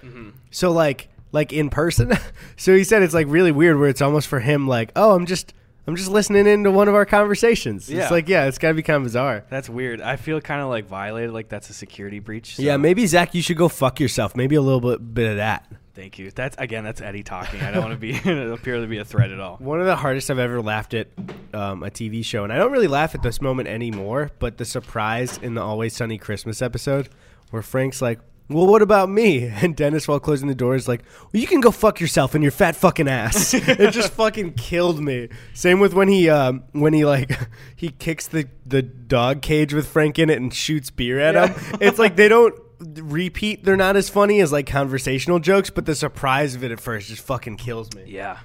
So 0.50 0.70
like, 0.72 1.08
like 1.32 1.52
in 1.52 1.70
person. 1.70 2.12
so 2.56 2.74
he 2.76 2.84
said 2.84 3.02
it's 3.02 3.14
like 3.14 3.26
really 3.28 3.52
weird 3.52 3.78
where 3.78 3.88
it's 3.88 4.02
almost 4.02 4.28
for 4.28 4.40
him 4.40 4.66
like, 4.68 4.92
oh, 4.96 5.14
I'm 5.14 5.26
just, 5.26 5.54
I'm 5.86 5.96
just 5.96 6.10
listening 6.10 6.46
into 6.46 6.70
one 6.70 6.88
of 6.88 6.94
our 6.94 7.06
conversations. 7.06 7.88
Yeah. 7.90 8.02
It's 8.02 8.10
like, 8.10 8.28
yeah, 8.28 8.46
it's 8.46 8.58
gotta 8.58 8.74
be 8.74 8.82
kind 8.82 8.98
of 8.98 9.04
bizarre. 9.04 9.44
That's 9.50 9.68
weird. 9.68 10.00
I 10.00 10.16
feel 10.16 10.40
kind 10.40 10.60
of 10.60 10.68
like 10.68 10.86
violated, 10.86 11.32
like 11.32 11.48
that's 11.48 11.70
a 11.70 11.74
security 11.74 12.18
breach. 12.18 12.56
so- 12.56 12.62
Yeah, 12.62 12.76
maybe 12.76 13.06
Zach, 13.06 13.34
you 13.34 13.42
should 13.42 13.56
go 13.56 13.68
fuck 13.68 14.00
yourself. 14.00 14.36
Maybe 14.36 14.56
a 14.56 14.62
little 14.62 14.80
bit, 14.80 15.14
bit 15.14 15.30
of 15.30 15.36
that. 15.36 15.70
Thank 16.00 16.18
you. 16.18 16.30
That's 16.30 16.56
again. 16.56 16.82
That's 16.82 17.02
Eddy 17.02 17.22
talking. 17.22 17.60
I 17.60 17.70
don't 17.70 17.82
want 17.82 17.92
to 17.92 17.98
be 17.98 18.12
appear 18.52 18.80
to 18.80 18.86
be 18.86 18.96
a 18.96 19.04
threat 19.04 19.30
at 19.30 19.38
all. 19.38 19.58
One 19.58 19.80
of 19.80 19.86
the 19.86 19.96
hardest 19.96 20.30
I've 20.30 20.38
ever 20.38 20.62
laughed 20.62 20.94
at 20.94 21.08
um, 21.52 21.82
a 21.82 21.90
TV 21.90 22.24
show, 22.24 22.42
and 22.42 22.50
I 22.50 22.56
don't 22.56 22.72
really 22.72 22.88
laugh 22.88 23.14
at 23.14 23.22
this 23.22 23.42
moment 23.42 23.68
anymore, 23.68 24.30
but 24.38 24.56
the 24.56 24.64
surprise 24.64 25.36
in 25.36 25.52
the 25.52 25.60
Always 25.60 25.94
Sunny 25.94 26.16
Christmas 26.16 26.62
episode 26.62 27.10
where 27.50 27.60
Frank's 27.60 28.00
like, 28.00 28.18
well, 28.48 28.66
what 28.66 28.80
about 28.80 29.10
me? 29.10 29.52
And 29.62 29.76
Dennis, 29.76 30.08
while 30.08 30.18
closing 30.20 30.48
the 30.48 30.54
door, 30.54 30.74
is 30.74 30.88
like, 30.88 31.02
well, 31.34 31.40
you 31.42 31.46
can 31.46 31.60
go 31.60 31.70
fuck 31.70 32.00
yourself 32.00 32.34
in 32.34 32.40
your 32.40 32.50
fat 32.50 32.76
fucking 32.76 33.06
ass. 33.06 33.52
it 33.54 33.90
just 33.90 34.14
fucking 34.14 34.54
killed 34.54 35.02
me. 35.02 35.28
Same 35.52 35.80
with 35.80 35.92
when 35.92 36.08
he, 36.08 36.30
um, 36.30 36.64
when 36.72 36.94
he 36.94 37.04
like, 37.04 37.38
he 37.76 37.90
kicks 37.90 38.26
the, 38.26 38.48
the 38.64 38.80
dog 38.80 39.42
cage 39.42 39.74
with 39.74 39.86
Frank 39.86 40.18
in 40.18 40.30
it 40.30 40.40
and 40.40 40.54
shoots 40.54 40.88
beer 40.88 41.20
at 41.20 41.34
him. 41.34 41.78
It's 41.78 41.98
like 41.98 42.16
they 42.16 42.28
don't 42.28 42.54
repeat. 42.80 43.64
They're 43.64 43.76
not 43.76 43.96
as 43.96 44.08
funny 44.08 44.40
as 44.40 44.52
like 44.52 44.66
conversational 44.66 45.38
jokes, 45.38 45.70
but 45.70 45.86
the 45.86 45.94
surprise 45.94 46.54
of 46.54 46.64
it 46.64 46.70
at 46.72 46.80
first 46.80 47.08
just 47.08 47.22
fucking 47.22 47.56
kills 47.56 47.92
me. 47.94 48.04
Yeah. 48.06 48.38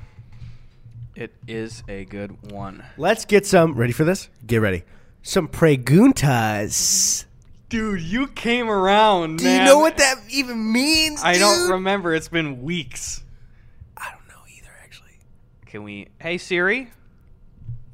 It 1.16 1.34
is 1.48 1.82
a 1.88 2.06
good 2.06 2.52
one. 2.52 2.84
Let's 2.98 3.24
get 3.26 3.46
some. 3.46 3.74
Ready 3.76 3.94
for 3.94 4.04
this? 4.04 4.30
Get 4.46 4.58
ready. 4.58 4.84
Some 5.24 5.48
preguntas. 5.48 7.26
Dude, 7.70 8.02
you 8.02 8.28
came 8.28 8.70
around. 8.70 9.38
Do 9.40 9.50
you 9.50 9.64
know 9.64 9.80
what 9.80 9.98
that 9.98 10.16
even 10.30 10.72
means? 10.72 11.22
I 11.24 11.38
don't 11.38 11.72
remember. 11.72 12.14
It's 12.14 12.28
been 12.28 12.62
weeks. 12.62 13.24
I 13.98 14.10
don't 14.12 14.28
know 14.28 14.44
either. 14.56 14.70
Actually, 14.84 15.18
Can 15.66 15.84
we? 15.84 16.10
Hey 16.20 16.38
Siri. 16.38 16.92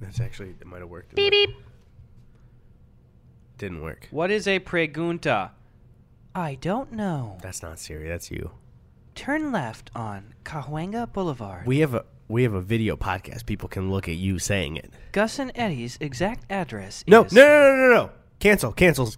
that's 0.01 0.19
actually 0.19 0.49
it 0.59 0.65
might 0.67 0.79
have 0.79 0.89
worked. 0.89 1.15
Beep 1.15 1.31
beep. 1.31 1.51
Didn't 3.59 3.81
work. 3.81 4.07
What 4.11 4.31
is 4.31 4.47
a 4.47 4.59
pregunta? 4.59 5.51
I 6.33 6.55
don't 6.55 6.91
know. 6.93 7.37
That's 7.41 7.61
not 7.61 7.79
Siri. 7.79 8.07
That's 8.07 8.31
you. 8.31 8.51
Turn 9.15 9.51
left 9.51 9.91
on 9.93 10.33
Cahuenga 10.45 11.11
Boulevard. 11.11 11.67
We 11.67 11.79
have 11.79 11.93
a 11.93 12.05
we 12.27 12.43
have 12.43 12.53
a 12.53 12.61
video 12.61 12.95
podcast. 12.95 13.45
People 13.45 13.67
can 13.67 13.91
look 13.91 14.07
at 14.07 14.15
you 14.15 14.39
saying 14.39 14.77
it. 14.77 14.91
Gus 15.11 15.37
and 15.39 15.51
Eddy's 15.55 15.97
exact 15.99 16.49
address 16.49 17.03
No, 17.07 17.25
is 17.25 17.33
no, 17.33 17.41
no, 17.41 17.75
no, 17.75 17.75
no, 17.87 17.93
no. 17.93 18.09
Cancel. 18.39 18.71
Cancels. 18.71 19.17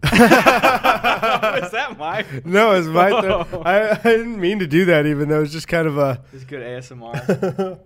is 0.04 0.10
that 0.10 1.96
my? 1.98 2.24
No, 2.44 2.72
it's 2.74 2.86
my. 2.86 3.08
Th- 3.20 3.46
I, 3.64 3.90
I 3.92 3.94
didn't 4.02 4.38
mean 4.38 4.58
to 4.60 4.66
do 4.66 4.84
that. 4.84 5.06
Even 5.06 5.28
though 5.28 5.42
it's 5.42 5.52
just 5.52 5.66
kind 5.68 5.88
of 5.88 5.96
a. 5.96 6.22
It's 6.32 6.44
good 6.44 6.60
ASMR. 6.62 7.80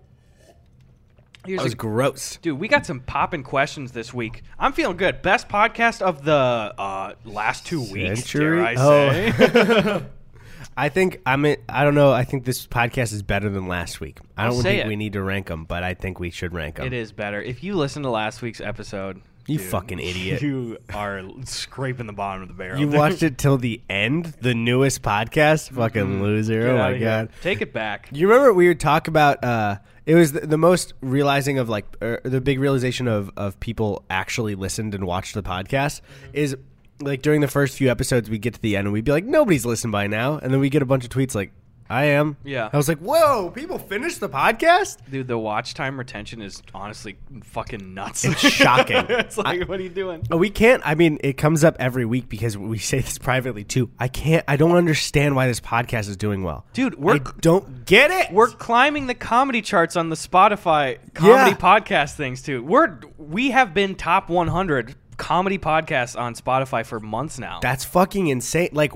That 1.42 1.48
Here's 1.48 1.62
was 1.64 1.72
a, 1.72 1.76
gross. 1.76 2.36
dude, 2.40 2.58
we 2.58 2.68
got 2.68 2.86
some 2.86 3.00
popping 3.00 3.42
questions 3.42 3.90
this 3.92 4.14
week. 4.14 4.42
I'm 4.60 4.72
feeling 4.72 4.96
good. 4.96 5.22
Best 5.22 5.48
podcast 5.48 6.00
of 6.00 6.24
the 6.24 6.32
uh, 6.32 7.14
last 7.24 7.66
two 7.66 7.80
weeks. 7.90 8.32
I 8.36 8.74
say? 8.74 9.32
Oh. 9.36 10.02
I 10.76 10.88
think 10.88 11.20
I'm. 11.26 11.44
In, 11.44 11.56
I 11.68 11.84
don't 11.84 11.94
know. 11.96 12.12
I 12.12 12.24
think 12.24 12.44
this 12.44 12.66
podcast 12.66 13.12
is 13.12 13.22
better 13.22 13.48
than 13.50 13.66
last 13.66 14.00
week. 14.00 14.18
I 14.36 14.44
I'll 14.46 14.52
don't 14.54 14.62
think 14.62 14.84
it. 14.84 14.86
we 14.88 14.96
need 14.96 15.12
to 15.14 15.22
rank 15.22 15.48
them, 15.48 15.64
but 15.64 15.82
I 15.82 15.94
think 15.94 16.20
we 16.20 16.30
should 16.30 16.54
rank 16.54 16.76
them. 16.76 16.86
it 16.86 16.92
is 16.92 17.12
better. 17.12 17.42
If 17.42 17.62
you 17.64 17.74
listen 17.74 18.04
to 18.04 18.10
last 18.10 18.40
week's 18.40 18.60
episode, 18.60 19.20
You 19.46 19.58
dude, 19.58 19.66
fucking 19.66 19.98
idiot. 19.98 20.40
you 20.40 20.78
are 20.94 21.22
scraping 21.44 22.06
the 22.06 22.12
bottom 22.14 22.42
of 22.42 22.48
the 22.48 22.54
barrel. 22.54 22.78
You 22.80 22.88
watched 22.88 23.22
it 23.22 23.36
till 23.36 23.58
the 23.58 23.82
end, 23.90 24.26
the 24.40 24.54
newest 24.54 25.02
podcast. 25.02 25.70
Fucking 25.72 26.22
loser. 26.22 26.60
Mm-hmm. 26.62 26.66
Get 26.68 26.74
oh 26.74 26.78
my 26.78 26.90
here. 26.90 27.00
god. 27.00 27.28
Take 27.42 27.60
it 27.60 27.72
back. 27.74 28.08
You 28.12 28.28
remember 28.28 28.54
we 28.54 28.68
would 28.68 28.80
talk 28.80 29.08
about? 29.08 29.42
Uh, 29.44 29.76
it 30.06 30.14
was 30.14 30.32
the, 30.32 30.40
the 30.40 30.58
most 30.58 30.94
realizing 31.00 31.58
of 31.58 31.68
like 31.68 31.86
er, 32.02 32.20
the 32.24 32.40
big 32.40 32.58
realization 32.58 33.08
of 33.08 33.30
of 33.36 33.58
people 33.60 34.04
actually 34.10 34.54
listened 34.54 34.94
and 34.94 35.06
watched 35.06 35.34
the 35.34 35.42
podcast 35.42 36.00
is 36.32 36.56
like 37.00 37.22
during 37.22 37.40
the 37.40 37.48
first 37.48 37.76
few 37.76 37.90
episodes 37.90 38.30
we 38.30 38.38
get 38.38 38.54
to 38.54 38.60
the 38.60 38.76
end 38.76 38.86
and 38.86 38.92
we'd 38.92 39.04
be 39.04 39.12
like 39.12 39.24
nobody's 39.24 39.66
listened 39.66 39.92
by 39.92 40.06
now. 40.06 40.38
And 40.38 40.52
then 40.52 40.60
we 40.60 40.70
get 40.70 40.82
a 40.82 40.86
bunch 40.86 41.04
of 41.04 41.10
tweets 41.10 41.34
like 41.34 41.52
I 41.90 42.04
am. 42.04 42.36
Yeah. 42.44 42.70
I 42.72 42.76
was 42.76 42.88
like, 42.88 42.98
whoa, 42.98 43.50
people 43.50 43.78
finished 43.78 44.20
the 44.20 44.28
podcast. 44.28 44.98
Dude, 45.10 45.28
the 45.28 45.36
watch 45.38 45.74
time 45.74 45.98
retention 45.98 46.40
is 46.40 46.62
honestly 46.74 47.16
fucking 47.44 47.92
nuts. 47.94 48.24
It's 48.24 48.40
shocking. 48.40 48.96
it's 49.08 49.36
like, 49.36 49.62
I- 49.62 49.64
what 49.64 49.78
are 49.78 49.82
you 49.82 49.88
doing? 49.88 50.26
Oh, 50.30 50.36
We 50.36 50.50
can't. 50.50 50.82
I 50.84 50.94
mean, 50.94 51.18
it 51.22 51.34
comes 51.36 51.64
up 51.64 51.76
every 51.78 52.04
week 52.04 52.28
because 52.28 52.56
we 52.56 52.78
say 52.78 53.00
this 53.00 53.18
privately 53.18 53.64
too. 53.64 53.90
I 53.98 54.08
can't. 54.08 54.44
I 54.48 54.56
don't 54.56 54.76
understand 54.76 55.36
why 55.36 55.46
this 55.46 55.60
podcast 55.60 56.08
is 56.08 56.16
doing 56.16 56.42
well, 56.42 56.64
Dude, 56.72 56.94
we're 56.98 57.14
I 57.16 57.20
don't 57.40 57.84
get 57.84 58.10
it. 58.10 58.32
we're 58.32 58.48
climbing 58.48 59.06
the 59.06 59.14
comedy 59.14 59.60
charts 59.62 59.96
on 59.96 60.08
the 60.08 60.16
Spotify 60.16 60.98
comedy 61.14 61.50
Yeah. 61.50 61.56
podcast 61.56 62.14
things 62.14 62.42
too. 62.42 62.62
We're 62.62 62.98
we 63.18 63.50
have 63.50 63.74
been 63.74 63.94
top 63.94 64.28
100 64.30 64.94
comedy 65.18 65.58
podcasts 65.58 66.18
on 66.18 66.34
Spotify 66.34 66.84
for 66.84 66.98
months 66.98 67.38
now. 67.38 67.60
That's 67.60 67.84
fucking 67.84 68.26
insane. 68.28 68.70
Like, 68.72 68.92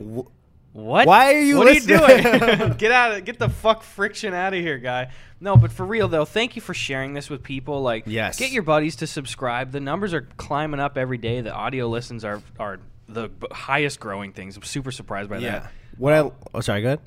What? 0.76 1.06
Why 1.06 1.34
are 1.34 1.40
you 1.40 1.56
What 1.56 1.68
listening? 1.68 2.00
are 2.00 2.16
you 2.16 2.56
doing? 2.58 2.72
get 2.78 2.92
out 2.92 3.12
of 3.12 3.24
get 3.24 3.38
the 3.38 3.48
fuck 3.48 3.82
friction 3.82 4.34
out 4.34 4.52
of 4.52 4.60
here, 4.60 4.76
guy. 4.76 5.10
No, 5.40 5.56
but 5.56 5.72
for 5.72 5.86
real 5.86 6.06
though, 6.06 6.26
thank 6.26 6.54
you 6.54 6.60
for 6.60 6.74
sharing 6.74 7.14
this 7.14 7.30
with 7.30 7.42
people. 7.42 7.80
Like, 7.80 8.04
Yes. 8.06 8.38
get 8.38 8.50
your 8.50 8.62
buddies 8.62 8.96
to 8.96 9.06
subscribe. 9.06 9.72
The 9.72 9.80
numbers 9.80 10.12
are 10.12 10.28
climbing 10.36 10.78
up 10.78 10.98
every 10.98 11.16
day. 11.16 11.40
The 11.40 11.52
audio 11.52 11.88
listens 11.88 12.26
are 12.26 12.42
are 12.58 12.78
the 13.08 13.30
highest 13.50 14.00
growing 14.00 14.32
things. 14.32 14.54
I'm 14.56 14.64
super 14.64 14.90
surprised 14.90 15.30
by 15.30 15.38
yeah. 15.38 15.60
that. 15.60 15.72
What 15.96 16.12
I 16.12 16.30
oh 16.52 16.60
sorry, 16.60 16.82
go 16.82 16.88
ahead. 16.88 17.00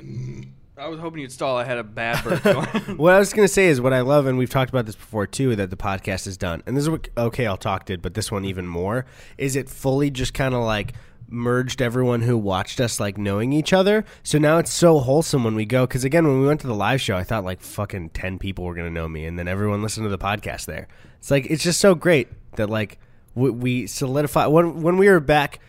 I 0.76 0.88
was 0.88 1.00
hoping 1.00 1.20
you'd 1.20 1.32
stall. 1.32 1.58
I 1.58 1.64
had 1.66 1.78
a 1.78 1.84
bad 1.84 2.24
burp 2.24 2.42
going. 2.86 2.98
What 2.98 3.14
I 3.14 3.20
was 3.20 3.34
gonna 3.34 3.48
say 3.48 3.68
is 3.68 3.80
what 3.80 3.94
I 3.94 4.02
love, 4.02 4.26
and 4.26 4.36
we've 4.38 4.50
talked 4.50 4.70
about 4.72 4.88
this 4.88 4.96
before 4.96 5.28
too, 5.28 5.56
that 5.58 5.70
the 5.70 5.78
podcast 5.78 6.26
has 6.26 6.38
done, 6.38 6.64
and 6.66 6.76
this 6.76 6.86
is 6.86 6.90
what 6.90 7.08
okay, 7.16 7.46
I'll 7.46 7.58
talk 7.58 7.86
did, 7.86 8.02
but 8.02 8.16
this 8.16 8.32
one 8.32 8.46
even 8.46 8.66
more 8.66 9.06
is 9.38 9.56
it 9.56 9.70
fully 9.70 10.10
just 10.10 10.34
kind 10.34 10.56
of 10.56 10.64
like 10.64 10.94
merged 11.32 11.82
everyone 11.82 12.22
who 12.22 12.38
watched 12.38 12.80
us 12.80 13.00
like 13.00 13.18
knowing 13.18 13.54
each 13.54 13.74
other. 13.74 14.04
So 14.24 14.38
now 14.38 14.58
it's 14.58 14.72
so 14.74 15.00
wholesome 15.00 15.44
when 15.44 15.56
we 15.56 15.66
go. 15.66 15.86
Because 15.86 16.04
again, 16.04 16.26
when 16.28 16.42
we 16.42 16.48
went 16.48 16.62
to 16.62 16.68
the 16.68 16.74
live 16.76 17.02
show, 17.02 17.16
I 17.18 17.24
thought 17.24 17.44
like 17.44 17.62
fucking 17.62 18.10
ten 18.10 18.40
people 18.40 18.66
were 18.66 18.76
gonna 18.76 18.90
know 18.90 19.08
me, 19.08 19.26
and 19.26 19.38
then 19.38 19.48
everyone 19.48 19.82
listened 19.82 20.06
to 20.06 20.10
the 20.10 20.18
podcast 20.18 20.66
there. 20.66 20.88
It's 21.20 21.30
like 21.32 21.46
it's 21.50 21.64
just 21.64 21.80
so 21.80 21.96
great 21.96 22.28
that 22.56 22.70
like 22.70 23.00
we, 23.36 23.50
we 23.50 23.88
solidify 23.88 24.48
when 24.48 24.82
when 24.82 24.98
we 24.98 25.08
were 25.10 25.20
back 25.20 25.60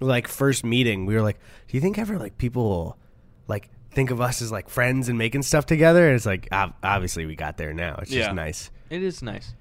like 0.00 0.26
first 0.28 0.64
meeting, 0.64 1.04
we 1.06 1.14
were 1.14 1.22
like, 1.22 1.38
do 1.68 1.76
you 1.76 1.80
think 1.80 1.98
ever 1.98 2.18
like 2.18 2.38
people 2.38 2.68
will 2.68 2.96
like 3.48 3.68
think 3.90 4.10
of 4.10 4.20
us 4.20 4.40
as 4.40 4.50
like 4.50 4.68
friends 4.70 5.08
and 5.08 5.18
making 5.18 5.42
stuff 5.42 5.66
together? 5.66 6.06
And 6.06 6.16
it's 6.16 6.26
like 6.26 6.48
ob- 6.52 6.74
obviously 6.82 7.26
we 7.26 7.36
got 7.36 7.56
there 7.58 7.74
now. 7.74 7.98
It's 8.00 8.10
Yeah. 8.10 8.24
just 8.24 8.34
nice. 8.34 8.70
It 8.90 9.04
is 9.04 9.22
nice. 9.22 9.54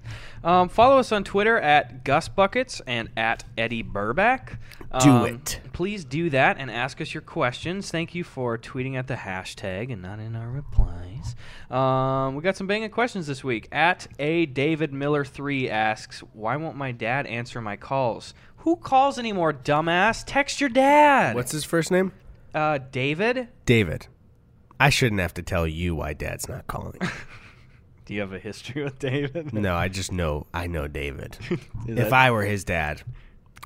Um, 0.44 0.70
follow 0.70 0.98
us 0.98 1.12
on 1.12 1.24
Twitter 1.24 1.60
at 1.60 2.04
Gus 2.04 2.28
Buckets 2.28 2.82
and 2.88 3.10
at 3.16 3.44
Eddy 3.58 3.84
Burback. 3.84 4.58
Do 5.02 5.10
Um, 5.12 5.26
it. 5.28 5.60
Please 5.72 6.04
do 6.04 6.32
that 6.32 6.58
and 6.58 6.72
ask 6.72 7.00
us 7.00 7.14
your 7.14 7.22
questions. 7.22 7.92
Thank 7.92 8.16
you 8.16 8.24
for 8.24 8.58
tweeting 8.58 8.96
at 8.96 9.06
the 9.06 9.14
hashtag 9.14 9.94
and 9.94 10.02
not 10.02 10.18
in 10.20 10.36
our 10.36 10.50
replies. 10.50 11.36
Um, 11.70 12.34
we 12.36 12.42
got 12.42 12.56
some 12.58 12.66
banging 12.66 12.90
questions 12.90 13.28
this 13.28 13.44
week. 13.44 13.68
At 13.72 14.08
a 14.18 14.48
David 14.48 14.92
Miller 14.92 15.24
three 15.24 15.70
asks, 15.70 16.22
"Why 16.34 16.56
won't 16.56 16.76
my 16.76 16.92
dad 16.92 17.28
answer 17.28 17.62
my 17.62 17.76
calls? 17.76 18.34
Who 18.64 18.78
calls 18.78 19.20
anymore, 19.20 19.54
dumbass? 19.54 20.24
Text 20.26 20.60
your 20.60 20.72
dad." 20.72 21.36
What's 21.36 21.52
his 21.52 21.64
first 21.66 21.92
name? 21.92 22.14
uh, 22.56 22.80
David? 22.92 23.48
David. 23.68 24.08
I 24.80 24.90
shouldn't 24.90 25.22
have 25.22 25.36
to 25.36 25.44
tell 25.44 25.68
you 25.68 25.94
why 25.94 26.14
Dad's 26.14 26.50
not 26.50 26.66
calling. 26.66 27.00
Do 28.10 28.16
you 28.16 28.22
have 28.22 28.34
a 28.34 28.40
history 28.40 28.84
with 28.86 28.98
David? 28.98 29.54
no, 29.54 29.76
I 29.76 29.88
just 29.88 30.12
know 30.12 30.48
I 30.52 30.66
know 30.66 30.88
David. 30.88 31.38
If 31.88 31.96
that- 31.96 32.12
I 32.12 32.32
were 32.32 32.44
his 32.44 32.64
dad, 32.64 33.04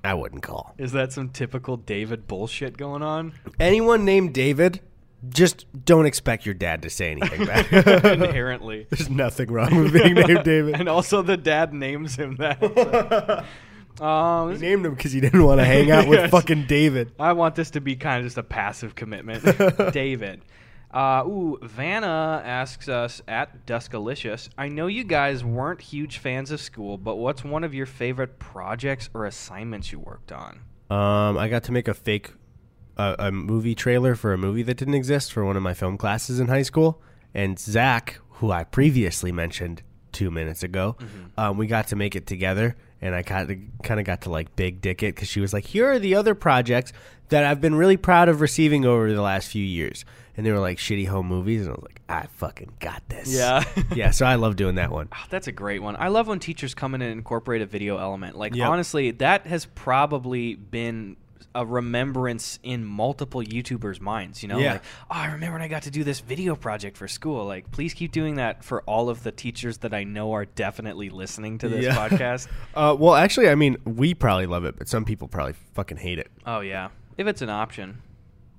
I 0.03 0.13
wouldn't 0.15 0.43
call. 0.43 0.75
Is 0.77 0.91
that 0.91 1.13
some 1.13 1.29
typical 1.29 1.77
David 1.77 2.27
bullshit 2.27 2.75
going 2.75 3.01
on? 3.01 3.31
Anyone 3.57 4.03
named 4.03 4.33
David, 4.33 4.81
just 5.29 5.65
don't 5.85 6.05
expect 6.05 6.45
your 6.45 6.55
dad 6.55 6.81
to 6.81 6.89
say 6.89 7.11
anything 7.11 7.45
back. 7.45 7.71
Inherently. 7.71 8.85
There's 8.89 9.09
nothing 9.09 9.49
wrong 9.49 9.73
with 9.81 9.93
being 9.93 10.13
named 10.15 10.43
David. 10.43 10.75
And 10.77 10.89
also, 10.89 11.21
the 11.21 11.37
dad 11.37 11.73
names 11.73 12.17
him 12.17 12.35
that. 12.35 13.45
um, 14.01 14.51
He 14.51 14.57
named 14.57 14.85
him 14.85 14.93
because 14.93 15.13
he 15.13 15.21
didn't 15.21 15.45
want 15.45 15.61
to 15.61 15.65
hang 15.65 15.89
out 15.89 16.05
with 16.09 16.29
fucking 16.31 16.65
David. 16.67 17.13
I 17.17 17.31
want 17.31 17.55
this 17.55 17.69
to 17.71 17.79
be 17.79 17.95
kind 17.95 18.19
of 18.19 18.25
just 18.25 18.37
a 18.37 18.43
passive 18.43 18.93
commitment. 18.95 19.93
David. 19.93 20.41
Uh, 20.93 21.23
ooh, 21.25 21.57
Vanna 21.63 22.41
asks 22.45 22.87
us 22.87 23.21
at 23.27 23.65
Duskalicious. 23.65 24.49
I 24.57 24.67
know 24.67 24.85
you 24.85 25.03
guys 25.03 25.43
weren't 25.43 25.81
huge 25.81 26.19
fans 26.19 26.51
of 26.51 26.61
school, 26.61 26.99
but 26.99 27.15
what's 27.15 27.43
one 27.43 27.63
of 27.63 27.73
your 27.73 27.87
favorite 27.87 28.37
projects 28.37 29.09
or 29.13 29.25
assignments 29.25 29.91
you 29.91 29.99
worked 29.99 30.31
on? 30.31 30.59
Um, 30.91 31.37
I 31.37 31.47
got 31.49 31.63
to 31.63 31.71
make 31.71 31.87
a 31.87 31.95
fake 31.95 32.31
uh, 32.97 33.15
a 33.17 33.31
movie 33.31 33.73
trailer 33.73 34.13
for 34.13 34.33
a 34.33 34.37
movie 34.37 34.61
that 34.63 34.77
didn't 34.77 34.93
exist 34.93 35.33
for 35.33 35.43
one 35.43 35.57
of 35.57 35.63
my 35.63 35.73
film 35.73 35.97
classes 35.97 36.39
in 36.39 36.47
high 36.47 36.61
school. 36.61 37.01
And 37.33 37.57
Zach, 37.57 38.19
who 38.29 38.51
I 38.51 38.63
previously 38.63 39.31
mentioned 39.31 39.81
two 40.11 40.29
minutes 40.29 40.61
ago, 40.61 40.95
um, 41.37 41.57
we 41.57 41.65
got 41.65 41.87
to 41.87 41.95
make 41.95 42.15
it 42.15 42.27
together. 42.27 42.75
And 43.01 43.15
I 43.15 43.23
kind 43.23 43.49
of 43.49 43.57
kind 43.83 43.99
of 43.99 44.05
got 44.05 44.21
to 44.21 44.29
like 44.29 44.55
big 44.55 44.79
dick 44.79 45.03
it 45.03 45.15
because 45.15 45.27
she 45.27 45.41
was 45.41 45.51
like, 45.51 45.65
"Here 45.65 45.89
are 45.91 45.99
the 45.99 46.15
other 46.15 46.35
projects 46.35 46.93
that 47.29 47.43
I've 47.43 47.59
been 47.59 47.75
really 47.75 47.97
proud 47.97 48.29
of 48.29 48.39
receiving 48.39 48.85
over 48.85 49.11
the 49.11 49.21
last 49.21 49.49
few 49.49 49.65
years." 49.65 50.05
And 50.35 50.45
they 50.45 50.51
were 50.51 50.59
like 50.59 50.77
shitty 50.79 51.07
home 51.07 51.27
movies, 51.27 51.61
and 51.67 51.69
I 51.69 51.73
was 51.73 51.83
like, 51.83 52.01
"I 52.09 52.25
fucking 52.37 52.73
got 52.79 53.07
this." 53.07 53.31
Yeah. 53.33 53.63
yeah. 53.95 54.09
So 54.11 54.25
I 54.25 54.35
love 54.35 54.55
doing 54.55 54.75
that 54.75 54.91
one. 54.91 55.09
Oh, 55.13 55.25
that's 55.29 55.47
a 55.47 55.51
great 55.51 55.81
one. 55.81 55.95
I 55.97 56.07
love 56.07 56.27
when 56.27 56.39
teachers 56.39 56.73
come 56.73 56.95
in 56.95 57.01
and 57.01 57.11
incorporate 57.11 57.61
a 57.61 57.65
video 57.67 57.97
element. 57.97 58.35
Like 58.37 58.55
Yep. 58.55 58.67
honestly, 58.67 59.11
that 59.11 59.45
has 59.47 59.65
probably 59.65 60.55
been 60.55 61.17
a 61.55 61.63
remembrance 61.63 62.57
in 62.63 62.83
multiple 62.83 63.39
YouTubers' 63.43 64.01
minds. 64.01 64.41
You 64.41 64.49
know, 64.49 64.57
Yeah. 64.57 64.71
like 64.73 64.81
oh, 65.03 65.13
I 65.13 65.25
remember 65.33 65.53
when 65.53 65.61
I 65.61 65.67
got 65.67 65.83
to 65.83 65.91
do 65.91 66.03
this 66.03 66.19
video 66.19 66.55
project 66.55 66.97
for 66.97 67.07
school. 67.07 67.45
Like, 67.45 67.69
please 67.69 67.93
keep 67.93 68.11
doing 68.11 68.35
that 68.37 68.63
for 68.63 68.81
all 68.83 69.07
of 69.09 69.21
the 69.21 69.31
teachers 69.31 69.77
that 69.79 69.93
I 69.93 70.03
know 70.03 70.33
are 70.33 70.45
definitely 70.45 71.11
listening 71.11 71.59
to 71.59 71.69
this 71.69 71.85
Yeah. 71.85 71.95
podcast. 72.09 72.47
Uh, 72.75 72.95
well, 72.97 73.13
actually, 73.13 73.49
I 73.49 73.53
mean, 73.55 73.77
we 73.85 74.15
probably 74.15 74.47
love 74.47 74.65
it, 74.65 74.77
but 74.79 74.87
some 74.87 75.05
people 75.05 75.27
probably 75.27 75.53
fucking 75.75 75.97
hate 75.97 76.17
it. 76.17 76.31
Oh 76.43 76.61
yeah, 76.61 76.89
if 77.19 77.27
it's 77.27 77.43
an 77.43 77.51
option. 77.51 78.01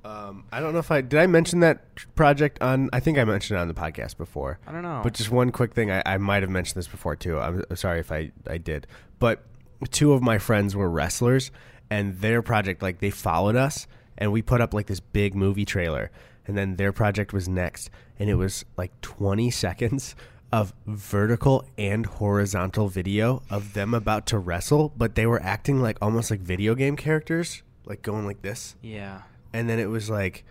Um, 0.04 0.44
I 0.52 0.60
don't 0.60 0.74
know 0.74 0.80
if 0.80 0.90
I 0.90 1.00
did. 1.00 1.18
I 1.18 1.26
mention 1.26 1.60
that 1.60 1.82
project 2.14 2.60
on. 2.60 2.90
I 2.92 3.00
think 3.00 3.18
I 3.18 3.24
mentioned 3.24 3.58
it 3.58 3.60
on 3.60 3.68
the 3.68 3.74
podcast 3.74 4.16
before. 4.18 4.58
I 4.66 4.72
don't 4.72 4.82
know. 4.82 5.00
But 5.02 5.14
just 5.14 5.30
one 5.30 5.50
quick 5.50 5.72
thing, 5.72 5.90
I, 5.90 6.02
I 6.04 6.18
might 6.18 6.42
have 6.42 6.50
mentioned 6.50 6.76
this 6.76 6.88
before 6.88 7.16
too. 7.16 7.38
I'm 7.38 7.64
I'm 7.70 7.76
sorry 7.76 8.00
if 8.00 8.12
I 8.12 8.30
I 8.46 8.58
did. 8.58 8.86
But 9.18 9.42
two 9.90 10.12
of 10.12 10.22
my 10.22 10.38
friends 10.38 10.76
were 10.76 10.90
wrestlers, 10.90 11.50
and 11.90 12.18
their 12.20 12.42
project 12.42 12.82
like 12.82 12.98
they 13.00 13.10
followed 13.10 13.56
us, 13.56 13.86
and 14.18 14.30
we 14.30 14.42
put 14.42 14.60
up 14.60 14.74
like 14.74 14.86
this 14.86 15.00
big 15.00 15.34
movie 15.34 15.64
trailer, 15.64 16.10
and 16.46 16.56
then 16.56 16.76
their 16.76 16.92
project 16.92 17.32
was 17.32 17.48
next, 17.48 17.88
and 18.18 18.28
it 18.28 18.34
was 18.34 18.64
like 18.76 19.00
20 19.00 19.50
seconds 19.50 20.14
of 20.52 20.72
vertical 20.86 21.64
and 21.76 22.06
horizontal 22.06 22.88
video 22.88 23.42
of 23.50 23.72
them 23.72 23.92
about 23.94 24.26
to 24.26 24.38
wrestle, 24.38 24.92
but 24.96 25.14
they 25.14 25.26
were 25.26 25.42
acting 25.42 25.80
like 25.82 25.96
almost 26.00 26.30
like 26.30 26.40
video 26.40 26.74
game 26.74 26.94
characters, 26.94 27.62
like 27.86 28.02
going 28.02 28.26
like 28.26 28.42
this 28.42 28.76
yeah. 28.82 29.22
And 29.54 29.68
then 29.70 29.78
it 29.78 29.88
was 29.88 30.10
like 30.10 30.44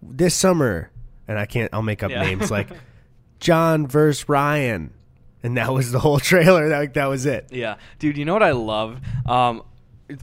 this 0.00 0.34
summer 0.34 0.90
and 1.26 1.38
i 1.38 1.44
can't 1.44 1.68
i'll 1.74 1.82
make 1.82 2.02
up 2.02 2.10
Yeah. 2.10 2.22
names 2.22 2.50
like 2.50 2.68
john 3.40 3.86
versus 3.86 4.28
ryan 4.28 4.94
and 5.42 5.56
that 5.58 5.72
was 5.72 5.92
the 5.92 5.98
whole 5.98 6.18
trailer 6.30 6.68
that, 6.70 6.94
that 6.94 7.06
was 7.06 7.26
it 7.26 7.48
Yeah, 7.50 7.76
dude. 7.98 8.16
You 8.16 8.24
know 8.24 8.32
what 8.32 8.42
I 8.42 8.52
love? 8.52 9.00
Um, 9.26 9.62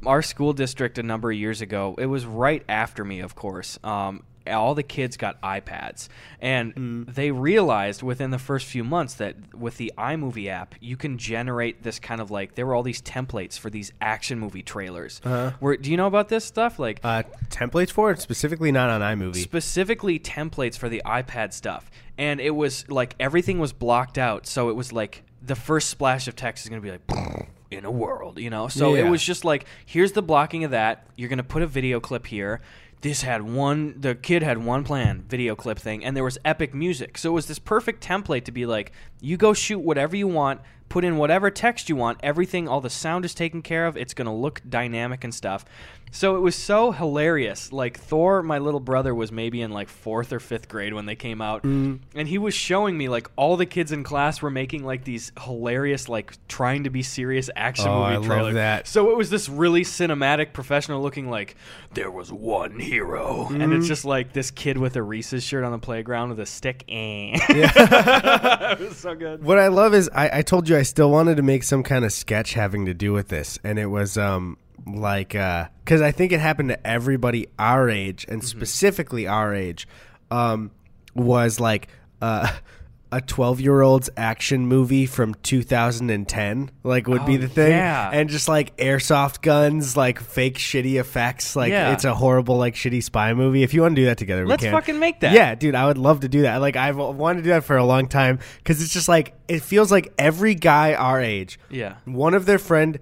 our 0.06 0.22
school 0.22 0.52
district 0.52 0.98
a 0.98 1.04
number 1.04 1.32
of 1.32 1.38
years 1.38 1.62
ago. 1.62 1.96
It 1.98 2.08
was 2.08 2.26
right 2.26 2.64
after 2.68 3.06
me, 3.06 3.20
of 3.22 3.36
course. 3.36 3.78
Um, 3.84 4.24
all 4.48 4.76
the 4.76 4.84
kids 4.84 5.18
got 5.18 5.42
iPads, 5.42 6.08
and 6.40 6.76
Mm. 6.76 7.14
they 7.14 7.32
realized 7.32 8.04
within 8.04 8.32
the 8.32 8.38
first 8.40 8.66
few 8.66 8.84
months 8.84 9.16
that 9.16 9.36
with 9.56 9.78
the 9.78 9.92
iMovie 9.98 10.48
app, 10.48 10.76
you 10.80 10.98
can 10.98 11.18
generate 11.18 11.84
this 11.84 12.00
kind 12.00 12.22
of 12.22 12.30
like 12.32 12.56
there 12.56 12.66
were 12.66 12.76
all 12.76 12.84
these 12.84 13.02
templates 13.02 13.58
for 13.58 13.70
these 13.70 13.92
action 14.02 14.40
movie 14.40 14.62
trailers. 14.64 15.22
Uh-huh. 15.24 15.52
Where 15.60 15.78
do 15.78 15.90
you 15.92 15.98
know 15.98 16.08
about 16.08 16.30
this 16.30 16.46
stuff? 16.46 16.80
Like 16.80 17.00
uh, 17.04 17.24
templates 17.50 17.92
for 17.92 18.12
it 18.12 18.20
specifically 18.22 18.72
not 18.72 18.90
on 18.90 19.02
imovie 19.02 19.36
specifically 19.42 20.20
templates 20.20 20.78
for 20.78 20.90
the 20.90 21.02
iPad 21.06 21.54
stuff. 21.54 21.90
And 22.18 22.40
it 22.40 22.52
was 22.56 22.90
like 22.90 23.16
everything 23.20 23.60
was 23.60 23.74
blocked 23.74 24.18
out. 24.18 24.48
So 24.48 24.70
it 24.70 24.76
was 24.76 24.94
like 24.94 25.24
the 25.42 25.56
first 25.56 25.90
splash 25.90 26.28
of 26.28 26.36
text 26.36 26.66
is 26.66 26.70
going 26.70 26.82
to 26.82 26.86
be 26.86 26.92
like 26.92 27.48
in 27.72 27.84
a 27.86 27.92
world, 27.92 28.40
you 28.40 28.50
know? 28.50 28.68
So 28.68 28.96
it 28.96 29.10
was 29.10 29.24
just 29.24 29.44
like 29.44 29.66
here's 29.86 30.14
the 30.14 30.22
blocking 30.22 30.64
of 30.64 30.72
that. 30.72 31.06
You're 31.16 31.30
going 31.30 31.38
to 31.38 31.44
put 31.44 31.62
a 31.62 31.68
video 31.68 32.00
clip 32.00 32.26
here. 32.28 32.62
This 33.02 33.22
had 33.22 33.44
one 33.44 33.96
the 34.00 34.16
kid 34.16 34.42
had 34.42 34.58
one 34.58 34.84
plan, 34.84 35.26
video 35.28 35.56
clip 35.56 35.78
thing, 35.78 36.04
and 36.04 36.16
there 36.16 36.24
was 36.24 36.38
epic 36.44 36.74
music. 36.74 37.18
So 37.18 37.30
it 37.30 37.34
was 37.34 37.48
this 37.48 37.60
perfect 37.60 38.04
template 38.04 38.46
to 38.46 38.52
be 38.52 38.66
like 38.66 38.92
you 39.22 39.38
go 39.38 39.54
shoot 39.54 39.80
whatever 39.80 40.16
you 40.16 40.28
want, 40.28 40.62
put 40.90 41.04
in 41.04 41.18
whatever 41.18 41.50
text 41.52 41.90
you 41.90 41.96
want, 41.96 42.20
everything 42.24 42.68
all 42.68 42.82
the 42.82 42.90
sound 42.90 43.26
is 43.26 43.34
taken 43.34 43.62
care 43.62 43.86
of. 43.88 43.98
It's 43.98 44.14
going 44.14 44.28
to 44.28 44.32
look 44.34 44.62
dynamic 44.68 45.24
and 45.24 45.34
stuff. 45.34 45.66
So 46.12 46.38
it 46.38 46.40
was 46.40 46.56
so 46.56 46.92
hilarious. 46.92 47.74
Like 47.74 48.00
Thor, 48.00 48.42
my 48.42 48.60
little 48.60 48.80
brother 48.80 49.14
was 49.14 49.34
maybe 49.34 49.62
in 49.62 49.72
like 49.72 49.90
fourth 49.90 50.32
or 50.32 50.40
fifth 50.40 50.70
grade 50.70 50.94
when 50.94 51.06
they 51.08 51.16
came 51.16 51.42
out, 51.42 51.64
Mm. 51.64 52.00
and 52.14 52.26
he 52.26 52.38
was 52.38 52.54
showing 52.54 52.98
me 52.98 53.10
like 53.10 53.30
all 53.36 53.58
the 53.58 53.66
kids 53.66 53.92
in 53.92 54.04
class 54.06 54.42
were 54.42 54.50
making 54.52 54.86
like 54.86 55.04
these 55.04 55.34
hilarious, 55.42 56.08
like 56.08 56.34
trying 56.48 56.86
to 56.86 56.90
be 56.90 57.04
serious 57.04 57.50
action 57.58 57.90
Oh, 57.90 58.00
movie 58.04 58.14
I 58.14 58.16
love 58.18 58.26
trailers. 58.28 58.54
that. 58.54 58.88
So 58.88 59.12
it 59.12 59.18
was 59.18 59.30
this 59.30 59.50
really 59.50 59.82
cinematic, 59.82 60.54
professional 60.54 61.02
looking 61.02 61.30
like 61.30 61.58
there 61.96 62.12
was 62.12 62.32
one 62.32 62.80
hero, 62.80 63.48
and 63.50 63.62
Mm-hmm. 63.64 63.74
it's 63.74 63.88
just 63.88 64.06
like 64.06 64.32
this 64.32 64.52
kid 64.52 64.78
with 64.78 64.96
a 64.96 65.04
Reese's 65.04 65.44
shirt 65.44 65.66
on 65.66 65.74
the 65.74 65.80
playground 65.80 66.30
with 66.30 66.40
a 66.40 66.46
stick. 66.46 66.86
Eh. 66.88 67.38
it 67.50 68.80
was 68.80 68.96
so 68.98 69.16
good. 69.16 69.44
what 69.44 69.60
i 69.60 69.68
love 69.68 69.94
is 69.94 70.10
I, 70.14 70.40
I 70.40 70.42
told 70.44 70.70
you 70.70 70.75
i 70.76 70.84
still 70.84 71.10
wanted 71.12 71.38
to 71.38 71.44
make 71.44 71.64
some 71.64 71.84
kind 71.84 72.06
of 72.06 72.12
sketch 72.12 72.54
having 72.54 72.86
to 72.86 72.94
do 72.94 73.14
with 73.14 73.28
this 73.30 73.60
and 73.64 73.80
it 73.80 73.88
was 73.88 74.18
um 74.18 74.58
like 74.86 75.30
because 75.30 76.02
i 76.02 76.12
think 76.12 76.32
it 76.32 76.40
happened 76.40 76.70
to 76.70 76.88
everybody 76.88 77.48
our 77.58 77.90
age 77.90 78.26
and 78.30 78.44
specifically 78.44 79.28
our 79.28 79.54
age 79.54 79.88
um 80.32 80.72
was 81.14 81.60
like 81.60 81.88
uh 82.22 82.52
a 83.16 83.22
12 83.22 83.62
year 83.62 83.82
old's 83.82 84.10
action 84.18 84.68
movie 84.68 85.06
from 85.06 85.34
2010 85.36 86.70
like 86.84 87.08
would 87.08 87.26
be 87.26 87.36
Oh, 87.36 87.38
the 87.38 87.48
thing 87.48 87.72
yeah. 87.72 88.10
and 88.12 88.30
just 88.30 88.50
like 88.50 88.76
airsoft 88.76 89.42
guns 89.42 89.96
like 89.96 90.20
fake 90.20 90.58
shitty 90.58 91.00
effects 91.00 91.56
like 91.56 91.72
Yeah. 91.72 91.94
it's 91.94 92.04
a 92.04 92.14
horrible 92.14 92.58
like 92.58 92.76
shitty 92.76 93.02
spy 93.02 93.34
movie 93.34 93.64
if 93.64 93.74
you 93.74 93.82
want 93.84 93.96
to 93.96 94.02
do 94.02 94.06
that 94.08 94.18
together 94.18 94.46
Let's 94.46 94.64
can. 94.64 94.74
fucking 94.74 95.00
make 95.00 95.22
that. 95.22 95.32
yeah 95.34 95.56
dude 95.56 95.76
i 95.76 95.86
would 95.86 95.98
love 95.98 96.20
to 96.22 96.28
do 96.28 96.42
that 96.42 96.58
like 96.58 96.76
i've 96.76 96.98
wanted 96.98 97.38
to 97.38 97.44
do 97.44 97.50
that 97.52 97.64
for 97.64 97.78
a 97.78 97.86
long 97.86 98.08
time 98.08 98.40
because 98.58 98.82
it's 98.82 98.92
just 98.94 99.08
like 99.08 99.34
it 99.48 99.62
feels 99.62 99.92
like 99.92 100.12
every 100.20 100.56
guy 100.56 100.94
our 100.94 101.22
age 101.22 101.58
Yeah. 101.70 101.96
one 102.04 102.34
of 102.34 102.46
their 102.46 102.60
friend 102.60 103.00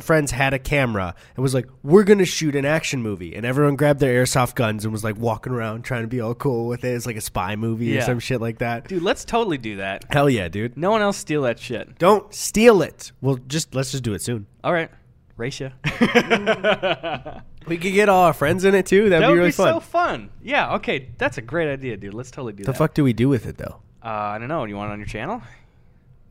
friends 0.00 0.30
had 0.30 0.54
a 0.54 0.58
camera 0.58 1.14
and 1.36 1.42
was 1.42 1.54
like 1.54 1.66
we're 1.82 2.04
gonna 2.04 2.24
shoot 2.24 2.56
an 2.56 2.64
action 2.64 3.02
movie 3.02 3.34
and 3.34 3.44
everyone 3.44 3.76
grabbed 3.76 4.00
their 4.00 4.22
airsoft 4.24 4.54
guns 4.54 4.84
and 4.84 4.92
was 4.92 5.04
like 5.04 5.16
walking 5.18 5.52
around 5.52 5.82
trying 5.82 6.02
to 6.02 6.08
be 6.08 6.20
all 6.20 6.34
cool 6.34 6.66
with 6.66 6.84
it 6.84 6.94
it's 6.94 7.06
like 7.06 7.16
a 7.16 7.20
spy 7.20 7.54
movie 7.56 7.96
or 7.98 8.00
some 8.02 8.18
shit 8.18 8.40
like 8.40 8.58
that 8.58 8.88
Dude, 8.88 9.02
let's 9.02 9.24
totally 9.24 9.58
do 9.58 9.76
that. 9.76 10.04
hell 10.10 10.30
yeah 10.30 10.48
dude 10.48 10.76
No 10.76 10.90
one 10.90 11.02
else 11.02 11.16
steal 11.16 11.42
that 11.42 11.58
shit. 11.58 11.98
don't 11.98 12.32
steal 12.34 12.82
it 12.82 13.12
well 13.20 13.38
just 13.46 13.74
let's 13.74 13.90
just 13.92 14.02
do 14.04 14.14
it 14.14 14.22
soon 14.22 14.46
All 14.62 14.72
right. 14.72 14.90
Racia. 15.36 15.72
we 17.66 17.76
could 17.76 17.92
get 17.92 18.08
all 18.08 18.24
our 18.24 18.32
friends 18.32 18.64
in 18.64 18.74
it 18.74 18.86
too 18.86 19.08
that'd 19.08 19.22
that 19.22 19.26
be 19.26 19.32
would 19.32 19.38
really 19.38 19.48
be 19.48 19.52
fun 19.52 19.74
so 19.74 19.80
fun. 19.80 20.30
Yeah, 20.42 20.74
okay. 20.76 21.08
That's 21.18 21.38
a 21.38 21.42
great 21.42 21.68
idea, 21.68 21.96
dude. 21.96 22.14
Let's 22.14 22.30
totally 22.30 22.52
do 22.52 22.58
the 22.62 22.66
that. 22.66 22.72
The 22.72 22.78
fuck 22.78 22.94
do 22.94 23.02
we 23.02 23.12
do 23.12 23.28
with 23.28 23.46
it 23.46 23.56
though 23.58 23.80
Uh, 24.02 24.08
I 24.08 24.38
don't 24.38 24.48
know. 24.48 24.64
Do 24.64 24.70
you 24.70 24.76
want 24.76 24.90
it 24.90 24.92
on 24.92 24.98
your 25.00 25.08
channel? 25.08 25.42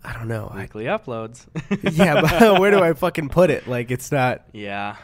I 0.03 0.13
don't 0.13 0.27
know 0.27 0.49
I, 0.53 0.67
uploads. 0.67 1.45
yeah 1.97 2.21
but 2.21 2.59
where 2.59 2.71
do 2.71 2.79
i 2.79 2.93
fucking 2.93 3.29
put 3.29 3.49
it 3.49 3.67
like 3.67 3.91
it's 3.91 4.11
not 4.11 4.45
yeah. 4.53 4.97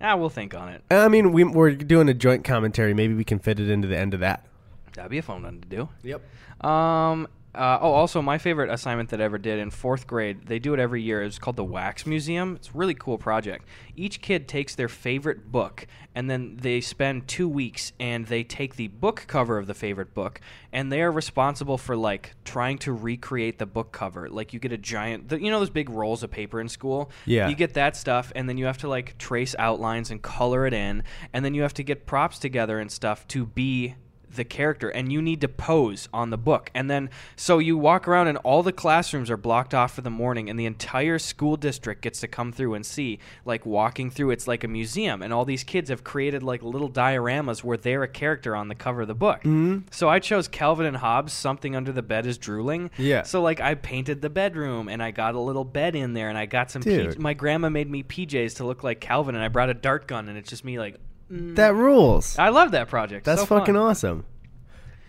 Ah, 0.00 0.16
we'll 0.16 0.28
think 0.28 0.54
on 0.54 0.68
it. 0.68 0.82
I 0.90 1.08
mean, 1.08 1.32
we, 1.32 1.44
we're 1.44 1.70
doing 1.74 2.10
a 2.10 2.14
joint 2.14 2.44
commentary. 2.44 2.92
Maybe 2.92 3.14
we 3.14 3.24
can 3.24 3.38
fit 3.38 3.58
it 3.58 3.70
into 3.70 3.88
the 3.88 3.96
end 3.96 4.12
of 4.12 4.20
that. 4.20 4.44
That'd 4.92 5.10
be 5.10 5.16
a 5.16 5.22
fun 5.22 5.42
one 5.42 5.62
to 5.62 5.68
do. 5.68 5.88
Yep. 6.02 6.66
Um. 6.66 7.26
Uh, 7.54 7.78
oh, 7.80 7.92
also, 7.92 8.20
my 8.20 8.36
favorite 8.36 8.70
assignment 8.70 9.10
that 9.10 9.20
I 9.20 9.24
ever 9.24 9.38
did 9.38 9.58
in 9.60 9.70
fourth 9.70 10.06
grade, 10.06 10.46
they 10.46 10.58
do 10.58 10.74
it 10.74 10.80
every 10.80 11.02
year. 11.02 11.22
It's 11.22 11.38
called 11.38 11.56
the 11.56 11.64
Wax 11.64 12.04
Museum. 12.04 12.56
It's 12.56 12.68
a 12.68 12.72
really 12.72 12.94
cool 12.94 13.16
project. 13.16 13.66
Each 13.94 14.20
kid 14.20 14.48
takes 14.48 14.74
their 14.74 14.88
favorite 14.88 15.52
book, 15.52 15.86
and 16.14 16.28
then 16.28 16.56
they 16.60 16.80
spend 16.80 17.28
two 17.28 17.48
weeks 17.48 17.92
and 18.00 18.26
they 18.26 18.42
take 18.42 18.74
the 18.74 18.88
book 18.88 19.24
cover 19.28 19.56
of 19.58 19.66
the 19.66 19.74
favorite 19.74 20.14
book, 20.14 20.40
and 20.72 20.90
they 20.90 21.00
are 21.00 21.12
responsible 21.12 21.78
for 21.78 21.96
like 21.96 22.34
trying 22.44 22.78
to 22.78 22.92
recreate 22.92 23.58
the 23.58 23.66
book 23.66 23.92
cover. 23.92 24.28
Like 24.28 24.52
you 24.52 24.58
get 24.58 24.72
a 24.72 24.78
giant, 24.78 25.30
you 25.30 25.50
know, 25.50 25.60
those 25.60 25.70
big 25.70 25.90
rolls 25.90 26.24
of 26.24 26.30
paper 26.30 26.60
in 26.60 26.68
school. 26.68 27.10
Yeah. 27.24 27.48
You 27.48 27.54
get 27.54 27.74
that 27.74 27.94
stuff, 27.94 28.32
and 28.34 28.48
then 28.48 28.58
you 28.58 28.66
have 28.66 28.78
to 28.78 28.88
like 28.88 29.16
trace 29.18 29.54
outlines 29.58 30.10
and 30.10 30.20
color 30.20 30.66
it 30.66 30.74
in, 30.74 31.04
and 31.32 31.44
then 31.44 31.54
you 31.54 31.62
have 31.62 31.74
to 31.74 31.84
get 31.84 32.04
props 32.04 32.40
together 32.40 32.80
and 32.80 32.90
stuff 32.90 33.28
to 33.28 33.46
be 33.46 33.94
the 34.34 34.44
character 34.44 34.88
and 34.88 35.12
you 35.12 35.20
need 35.20 35.40
to 35.40 35.48
pose 35.48 36.08
on 36.12 36.30
the 36.30 36.38
book. 36.38 36.70
And 36.74 36.90
then 36.90 37.10
so 37.36 37.58
you 37.58 37.76
walk 37.76 38.06
around 38.08 38.28
and 38.28 38.38
all 38.38 38.62
the 38.62 38.72
classrooms 38.72 39.30
are 39.30 39.36
blocked 39.36 39.74
off 39.74 39.94
for 39.94 40.00
the 40.00 40.10
morning 40.10 40.50
and 40.50 40.58
the 40.58 40.66
entire 40.66 41.18
school 41.18 41.56
district 41.56 42.02
gets 42.02 42.20
to 42.20 42.28
come 42.28 42.52
through 42.52 42.74
and 42.74 42.84
see 42.84 43.18
like 43.44 43.66
walking 43.66 44.10
through 44.10 44.30
it's 44.30 44.48
like 44.48 44.64
a 44.64 44.68
museum 44.68 45.22
and 45.22 45.32
all 45.32 45.44
these 45.44 45.64
kids 45.64 45.90
have 45.90 46.04
created 46.04 46.42
like 46.42 46.62
little 46.62 46.90
dioramas 46.90 47.62
where 47.62 47.76
they're 47.76 48.02
a 48.02 48.08
character 48.08 48.54
on 48.56 48.68
the 48.68 48.74
cover 48.74 49.02
of 49.02 49.08
the 49.08 49.14
book. 49.14 49.38
Mm-hmm. 49.40 49.88
So 49.90 50.08
I 50.08 50.18
chose 50.18 50.48
Calvin 50.48 50.86
and 50.86 50.96
Hobbes 50.96 51.32
something 51.32 51.76
under 51.76 51.92
the 51.92 52.02
bed 52.02 52.26
is 52.26 52.38
drooling. 52.38 52.90
Yeah. 52.98 53.22
So 53.22 53.42
like 53.42 53.60
I 53.60 53.74
painted 53.74 54.22
the 54.22 54.30
bedroom 54.30 54.88
and 54.88 55.02
I 55.02 55.10
got 55.10 55.34
a 55.34 55.40
little 55.40 55.64
bed 55.64 55.94
in 55.96 56.14
there 56.14 56.28
and 56.28 56.38
I 56.38 56.46
got 56.46 56.70
some. 56.70 56.82
P- 56.82 56.94
my 57.18 57.34
grandma 57.34 57.68
made 57.68 57.90
me 57.90 58.02
PJs 58.02 58.56
to 58.56 58.66
look 58.66 58.82
like 58.82 59.00
Calvin 59.00 59.34
and 59.34 59.44
I 59.44 59.48
brought 59.48 59.70
a 59.70 59.74
dart 59.74 60.06
gun 60.06 60.28
and 60.28 60.38
it's 60.38 60.50
just 60.50 60.64
me 60.64 60.78
like 60.78 60.98
That 61.30 61.74
rules. 61.74 62.38
I 62.38 62.50
love 62.50 62.72
that 62.72 62.88
project. 62.88 63.24
That's 63.24 63.40
So 63.42 63.46
fun. 63.46 63.60
fucking 63.60 63.76
awesome. 63.76 64.24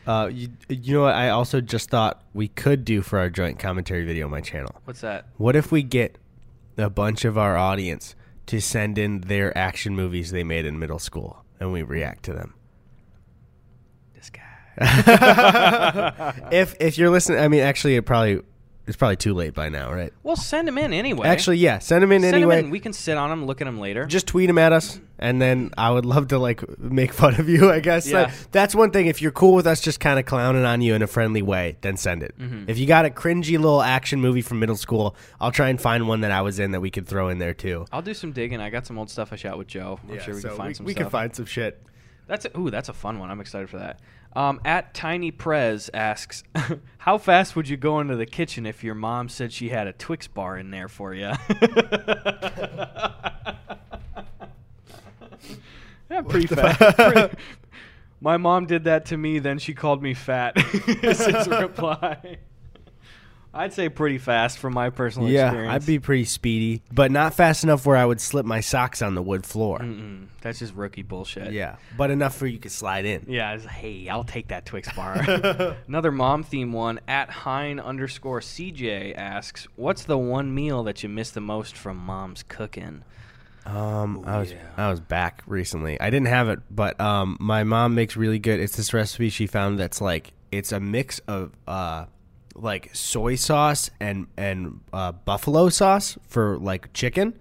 Uh, 0.07 0.29
you, 0.31 0.49
you 0.69 0.93
know 0.93 1.01
what? 1.01 1.15
I 1.15 1.29
also 1.29 1.61
just 1.61 1.89
thought 1.89 2.23
we 2.33 2.47
could 2.47 2.85
do 2.85 3.01
for 3.01 3.17
our 3.19 3.29
joint 3.29 3.57
commentary 3.59 4.05
video 4.05 4.25
on 4.25 4.31
my 4.31 4.41
channel. 4.41 4.73
What's 4.85 5.01
that? 5.01 5.25
What 5.37 5.55
if 5.55 5.71
we 5.71 5.81
get 5.83 6.17
a 6.77 6.89
bunch 6.89 7.25
of 7.25 7.37
our 7.37 7.57
audience 7.57 8.15
to 8.47 8.61
send 8.61 8.97
in 8.97 9.21
their 9.21 9.55
action 9.57 9.95
movies 9.95 10.29
they 10.31 10.43
made 10.43 10.65
in 10.65 10.77
middle 10.77 10.99
school 10.99 11.43
and 11.59 11.71
we 11.73 11.81
react 11.83 12.23
to 12.25 12.33
them? 12.33 12.53
This 14.13 14.29
guy. 14.29 14.41
if 16.51 16.75
if 16.79 16.97
you're 16.97 17.09
listening, 17.09 17.39
I 17.39 17.47
mean, 17.47 17.61
actually, 17.61 17.95
it 17.95 18.03
probably 18.05 18.41
it's 18.87 18.97
probably 18.97 19.15
too 19.15 19.33
late 19.33 19.53
by 19.53 19.69
now, 19.69 19.91
right? 19.91 20.13
Well, 20.23 20.35
send 20.35 20.67
them 20.67 20.77
in 20.77 20.93
anyway. 20.93 21.27
Actually, 21.27 21.57
yeah, 21.57 21.79
send 21.79 22.03
them 22.03 22.11
in 22.11 22.21
send 22.21 22.35
anyway. 22.35 22.59
in. 22.59 22.69
We 22.69 22.79
can 22.79 22.93
sit 22.93 23.17
on 23.17 23.29
them, 23.29 23.45
look 23.45 23.61
at 23.61 23.65
them 23.65 23.79
later. 23.79 24.05
Just 24.05 24.27
tweet 24.27 24.47
them 24.47 24.57
at 24.57 24.73
us, 24.73 24.99
and 25.17 25.41
then 25.41 25.71
I 25.77 25.91
would 25.91 26.05
love 26.05 26.27
to 26.29 26.37
like 26.37 26.77
make 26.79 27.13
fun 27.13 27.39
of 27.39 27.49
you. 27.49 27.71
I 27.71 27.79
guess 27.79 28.07
Yeah. 28.07 28.23
Like, 28.23 28.51
that's 28.51 28.75
one 28.75 28.91
thing. 28.91 29.07
If 29.07 29.21
you're 29.21 29.31
cool 29.31 29.55
with 29.55 29.65
us 29.65 29.81
just 29.81 29.99
kind 29.99 30.19
of 30.19 30.25
clowning 30.25 30.65
on 30.65 30.81
you 30.81 30.93
in 30.93 31.01
a 31.01 31.07
friendly 31.07 31.41
way, 31.41 31.77
then 31.81 31.97
send 31.97 32.21
it. 32.21 32.35
Mm-hmm. 32.39 32.69
If 32.69 32.77
you 32.77 32.85
got 32.85 33.05
a 33.05 33.09
cringy 33.09 33.57
little 33.57 33.81
action 33.81 34.21
movie 34.21 34.41
from 34.41 34.59
middle 34.59 34.75
school, 34.75 35.15
I'll 35.41 35.51
try 35.51 35.69
and 35.69 35.81
find 35.81 36.07
one 36.07 36.21
that 36.21 36.31
I 36.31 36.41
was 36.41 36.59
in 36.59 36.71
that 36.71 36.81
we 36.81 36.91
could 36.91 37.07
throw 37.07 37.29
in 37.29 37.39
there 37.39 37.53
too. 37.53 37.85
I'll 37.91 38.01
do 38.01 38.13
some 38.13 38.31
digging. 38.31 38.61
I 38.61 38.69
got 38.69 38.85
some 38.85 38.97
old 38.99 39.09
stuff 39.09 39.33
I 39.33 39.35
shot 39.35 39.57
with 39.57 39.67
Joe. 39.67 39.99
I'm 40.09 40.19
sure 40.19 40.35
we 40.35 40.41
so 40.41 40.49
can 40.49 40.57
find 40.57 40.67
we, 40.67 40.73
some 40.75 40.85
we 40.85 40.91
stuff. 40.93 41.03
can 41.03 41.09
find 41.09 41.35
some 41.35 41.45
shit. 41.45 41.81
That's 42.27 42.45
a, 42.45 42.57
ooh, 42.57 42.71
that's 42.71 42.89
a 42.89 42.93
fun 42.93 43.19
one. 43.19 43.29
I'm 43.29 43.39
excited 43.39 43.69
for 43.69 43.77
that. 43.77 43.99
Um, 44.35 44.59
at 44.65 44.93
Tiny 44.93 45.31
Prez 45.31 45.89
asks, 45.93 46.43
"How 46.99 47.17
fast 47.17 47.55
would 47.55 47.69
you 47.69 47.77
go 47.77 47.99
into 48.01 48.15
the 48.17 48.25
kitchen 48.25 48.65
if 48.65 48.83
your 48.83 48.95
mom 48.95 49.29
said 49.29 49.53
she 49.53 49.69
had 49.69 49.87
a 49.87 49.93
Twix 49.93 50.27
bar 50.27 50.57
in 50.57 50.71
there 50.71 50.89
for 50.89 51.13
you?" 51.13 51.31
yeah, 56.09 56.21
pretty 56.27 56.47
fast. 56.47 56.79
Pretty- 56.97 57.35
My 58.21 58.37
mom 58.37 58.65
did 58.65 58.85
that 58.85 59.05
to 59.07 59.17
me. 59.17 59.39
Then 59.39 59.59
she 59.59 59.73
called 59.73 60.01
me 60.01 60.13
fat. 60.13 60.53
Is 61.03 61.25
his 61.25 61.47
reply. 61.47 62.37
I'd 63.57 63.71
say 63.71 63.87
pretty 63.87 64.17
fast 64.17 64.57
from 64.57 64.73
my 64.73 64.89
personal 64.89 65.29
Yeah, 65.29 65.45
experience. 65.45 65.73
I'd 65.73 65.85
be 65.87 65.99
pretty 65.99 66.25
speedy, 66.25 66.81
but 66.93 67.09
not 67.09 67.33
fast 67.33 67.63
enough 67.63 67.85
where 67.85 67.95
I 67.95 68.05
would 68.05 68.19
slip 68.19 68.45
my 68.45 68.59
socks 68.59 69.01
on 69.01 69.15
the 69.15 69.21
wood 69.21 69.45
floor. 69.45 69.79
Mm-mm, 69.79 70.27
that's 70.41 70.59
just 70.59 70.73
rookie 70.75 71.03
bullshit. 71.03 71.53
Yeah, 71.53 71.77
but 71.97 72.11
enough 72.11 72.35
for 72.35 72.47
you 72.47 72.59
could 72.59 72.73
slide 72.73 73.05
in. 73.05 73.25
Yeah, 73.29 73.53
it's, 73.53 73.65
hey, 73.65 74.09
I'll 74.09 74.25
take 74.25 74.49
that 74.49 74.65
Twix 74.65 74.91
bar. 74.93 75.15
Another 75.87 76.11
mom 76.11 76.43
theme 76.43 76.73
one 76.73 76.99
at 77.07 77.29
Hein 77.29 77.79
underscore 77.79 78.41
CJ 78.41 79.15
asks, 79.15 79.67
"What's 79.77 80.03
the 80.03 80.17
one 80.17 80.53
meal 80.53 80.83
that 80.83 81.01
you 81.01 81.07
miss 81.07 81.31
the 81.31 81.41
most 81.41 81.77
from 81.77 81.95
mom's 81.95 82.43
cooking?" 82.43 83.03
Um, 83.65 84.23
I 84.27 84.37
was 84.37 84.51
yeah. 84.51 84.57
I 84.77 84.91
was 84.91 84.99
back 84.99 85.41
recently. 85.47 85.99
I 85.99 86.09
didn't 86.09 86.27
have 86.27 86.49
it, 86.49 86.59
but 86.69 86.99
um, 86.99 87.37
my 87.39 87.63
mom 87.63 87.95
makes 87.95 88.15
really 88.15 88.37
good. 88.37 88.59
It's 88.59 88.75
this 88.75 88.93
recipe 88.93 89.29
she 89.29 89.47
found 89.47 89.79
that's 89.79 90.01
like 90.01 90.33
it's 90.51 90.71
a 90.71 90.79
mix 90.79 91.19
of 91.27 91.51
uh, 91.67 92.05
like 92.55 92.89
soy 92.95 93.35
sauce 93.35 93.89
and 93.99 94.27
and 94.37 94.79
uh, 94.93 95.11
buffalo 95.11 95.69
sauce 95.69 96.17
for 96.27 96.57
like 96.57 96.93
chicken, 96.93 97.37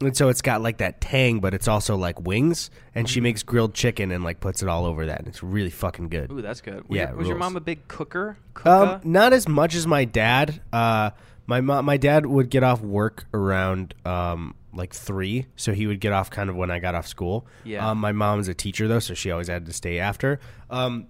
and 0.00 0.16
so 0.16 0.28
it's 0.28 0.42
got 0.42 0.60
like 0.62 0.78
that 0.78 1.00
tang, 1.00 1.40
but 1.40 1.54
it's 1.54 1.66
also 1.68 1.96
like 1.96 2.20
wings. 2.20 2.70
And 2.94 3.08
she 3.08 3.20
makes 3.20 3.42
grilled 3.42 3.74
chicken 3.74 4.10
and 4.10 4.22
like 4.22 4.40
puts 4.40 4.62
it 4.62 4.68
all 4.68 4.84
over 4.84 5.06
that, 5.06 5.18
and 5.20 5.28
it's 5.28 5.42
really 5.42 5.70
fucking 5.70 6.08
good. 6.08 6.30
Ooh, 6.30 6.42
that's 6.42 6.60
good. 6.60 6.86
Was, 6.88 6.96
Yeah, 6.96 7.08
your, 7.08 7.16
was 7.16 7.26
your 7.28 7.36
rules. 7.36 7.40
mom 7.52 7.56
a 7.56 7.60
big 7.60 7.88
cooker? 7.88 8.36
Um, 8.64 9.00
not 9.04 9.32
as 9.32 9.48
much 9.48 9.74
as 9.74 9.86
my 9.86 10.04
dad. 10.04 10.60
Uh, 10.72 11.10
my 11.46 11.60
mom, 11.60 11.84
my 11.84 11.96
dad 11.96 12.24
would 12.26 12.50
get 12.50 12.62
off 12.62 12.80
work 12.80 13.26
around 13.34 13.94
um 14.04 14.54
like 14.76 14.92
three, 14.92 15.46
so 15.56 15.72
he 15.72 15.86
would 15.86 16.00
get 16.00 16.12
off 16.12 16.30
kind 16.30 16.50
of 16.50 16.56
when 16.56 16.68
I 16.70 16.80
got 16.80 16.94
off 16.96 17.06
school. 17.06 17.46
Yeah. 17.62 17.88
Um, 17.90 17.98
my 17.98 18.10
mom's 18.12 18.48
a 18.48 18.54
teacher 18.54 18.88
though, 18.88 18.98
so 18.98 19.14
she 19.14 19.30
always 19.30 19.46
had 19.48 19.66
to 19.66 19.72
stay 19.72 20.00
after. 20.00 20.40
Um, 20.68 21.06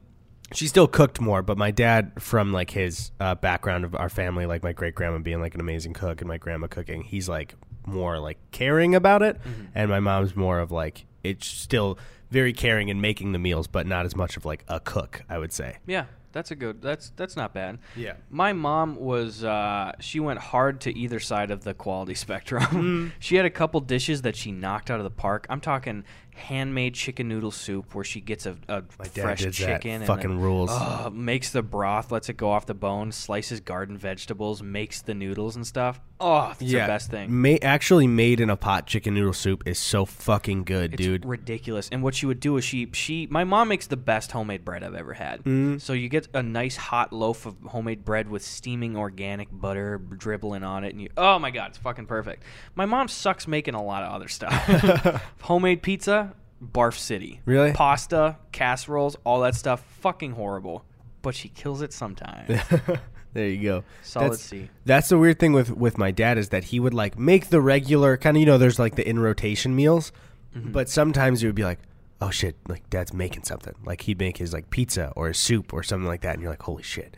she 0.52 0.68
still 0.68 0.86
cooked 0.86 1.20
more, 1.20 1.42
but 1.42 1.56
my 1.58 1.70
dad, 1.70 2.12
from 2.18 2.52
like 2.52 2.70
his 2.70 3.10
uh, 3.20 3.34
background 3.34 3.84
of 3.84 3.94
our 3.94 4.08
family, 4.08 4.46
like 4.46 4.62
my 4.62 4.72
great 4.72 4.94
grandma 4.94 5.18
being 5.18 5.40
like 5.40 5.54
an 5.54 5.60
amazing 5.60 5.92
cook 5.94 6.20
and 6.20 6.28
my 6.28 6.38
grandma 6.38 6.66
cooking, 6.66 7.02
he's 7.02 7.28
like 7.28 7.54
more 7.86 8.18
like 8.18 8.38
caring 8.50 8.94
about 8.94 9.22
it, 9.22 9.40
and 9.74 9.90
my 9.90 10.00
mom's 10.00 10.36
more 10.36 10.60
of 10.60 10.70
like 10.70 11.06
it's 11.22 11.46
still 11.46 11.98
very 12.30 12.52
caring 12.52 12.90
and 12.90 13.00
making 13.00 13.32
the 13.32 13.38
meals, 13.38 13.66
but 13.66 13.86
not 13.86 14.04
as 14.06 14.14
much 14.16 14.36
of 14.36 14.44
like 14.44 14.64
a 14.68 14.80
cook, 14.80 15.22
I 15.28 15.38
would 15.38 15.52
say. 15.52 15.78
yeah, 15.86 16.06
that's 16.32 16.50
a 16.50 16.56
good. 16.56 16.82
That's 16.82 17.10
that's 17.10 17.36
not 17.36 17.54
bad. 17.54 17.78
Yeah. 17.94 18.14
My 18.28 18.52
mom 18.52 18.96
was 18.96 19.44
uh, 19.44 19.92
she 20.00 20.18
went 20.18 20.40
hard 20.40 20.80
to 20.80 20.96
either 20.98 21.20
side 21.20 21.52
of 21.52 21.62
the 21.62 21.74
quality 21.74 22.14
spectrum. 22.26 22.62
Mm. 22.64 23.12
she 23.20 23.36
had 23.36 23.46
a 23.46 23.50
couple 23.50 23.80
dishes 23.80 24.22
that 24.22 24.34
she 24.34 24.50
knocked 24.50 24.90
out 24.90 24.98
of 24.98 25.04
the 25.04 25.10
park. 25.10 25.46
I'm 25.48 25.60
talking 25.60 26.02
handmade 26.34 26.94
chicken 26.94 27.28
noodle 27.28 27.50
soup 27.50 27.94
where 27.94 28.04
she 28.04 28.20
gets 28.20 28.44
a, 28.46 28.56
a 28.68 28.82
My 28.98 29.04
dad 29.04 29.22
fresh 29.22 29.38
did 29.40 29.54
that. 29.54 29.80
chicken 29.82 29.90
and 29.92 30.06
Fucking 30.06 30.30
then, 30.30 30.40
rules. 30.40 30.70
uh, 30.70 31.10
makes 31.12 31.50
the 31.50 31.62
broth, 31.62 32.10
lets 32.12 32.28
it 32.28 32.36
go 32.36 32.50
off 32.50 32.66
the 32.66 32.74
bone, 32.74 33.12
slices 33.12 33.60
garden 33.60 33.96
vegetables, 33.96 34.62
makes 34.62 35.00
the 35.02 35.14
noodles 35.14 35.56
and 35.56 35.66
stuff. 35.66 36.00
Oh, 36.20 36.50
it's 36.52 36.60
the 36.60 36.74
best 36.74 37.10
thing. 37.10 37.42
Ma- 37.42 37.56
actually, 37.60 38.06
made 38.06 38.40
in 38.40 38.48
a 38.48 38.56
pot 38.56 38.86
chicken 38.86 39.14
noodle 39.14 39.32
soup 39.32 39.64
is 39.66 39.78
so 39.78 40.04
fucking 40.04 40.64
good, 40.64 40.94
It's 40.94 41.02
dude. 41.02 41.24
ridiculous. 41.26 41.88
And 41.90 42.02
what 42.02 42.14
she 42.14 42.24
would 42.26 42.40
do 42.40 42.56
is 42.56 42.64
she 42.64 42.88
she 42.92 43.26
my 43.30 43.42
mom 43.44 43.68
makes 43.68 43.88
the 43.88 43.96
best 43.96 44.30
homemade 44.32 44.64
bread 44.64 44.84
I've 44.84 44.94
ever 44.94 45.12
had. 45.12 45.42
Mm. 45.44 45.80
So 45.80 45.92
you 45.92 46.08
get 46.08 46.28
a 46.32 46.42
nice 46.42 46.76
hot 46.76 47.12
loaf 47.12 47.46
of 47.46 47.56
homemade 47.66 48.04
bread 48.04 48.28
with 48.28 48.42
steaming 48.44 48.96
organic 48.96 49.48
butter 49.50 49.98
dribbling 49.98 50.62
on 50.62 50.84
it, 50.84 50.92
and 50.92 51.02
you 51.02 51.08
oh 51.16 51.38
my 51.38 51.50
god, 51.50 51.70
it's 51.70 51.78
fucking 51.78 52.06
perfect. 52.06 52.44
My 52.74 52.86
mom 52.86 53.08
sucks 53.08 53.48
making 53.48 53.74
a 53.74 53.82
lot 53.82 54.02
of 54.04 54.12
other 54.12 54.28
stuff. 54.28 55.22
homemade 55.42 55.82
pizza, 55.82 56.32
barf 56.62 56.96
city. 56.96 57.40
Really? 57.44 57.72
Pasta, 57.72 58.36
casseroles, 58.52 59.16
all 59.24 59.40
that 59.40 59.56
stuff, 59.56 59.84
fucking 60.00 60.32
horrible. 60.32 60.84
But 61.22 61.34
she 61.34 61.48
kills 61.48 61.82
it 61.82 61.92
sometimes. 61.92 62.60
there 63.34 63.48
you 63.48 63.62
go. 63.62 63.84
Solid 64.02 64.32
that's, 64.32 64.42
C. 64.42 64.70
That's 64.86 65.08
the 65.10 65.18
weird 65.18 65.38
thing 65.38 65.52
with 65.52 65.70
with 65.70 65.98
my 65.98 66.10
dad 66.10 66.38
is 66.38 66.48
that 66.48 66.64
he 66.64 66.80
would 66.80 66.94
like 66.94 67.18
make 67.18 67.50
the 67.50 67.60
regular 67.60 68.16
kind 68.16 68.36
of 68.36 68.40
you 68.40 68.46
know 68.46 68.56
there's 68.58 68.78
like 68.78 68.94
the 68.94 69.06
in 69.08 69.18
rotation 69.18 69.76
meals, 69.76 70.10
Mm-hmm. 70.56 70.70
but 70.70 70.88
sometimes 70.88 71.42
it 71.42 71.46
would 71.46 71.56
be 71.56 71.64
like 71.64 71.80
oh 72.20 72.30
shit 72.30 72.54
like 72.68 72.88
dad's 72.88 73.12
making 73.12 73.42
something 73.42 73.74
like 73.84 74.02
he'd 74.02 74.20
make 74.20 74.36
his 74.36 74.52
like 74.52 74.70
pizza 74.70 75.12
or 75.16 75.26
his 75.26 75.36
soup 75.36 75.72
or 75.72 75.82
something 75.82 76.06
like 76.06 76.20
that 76.20 76.34
and 76.34 76.42
you're 76.42 76.50
like 76.50 76.62
holy 76.62 76.84
shit. 76.84 77.16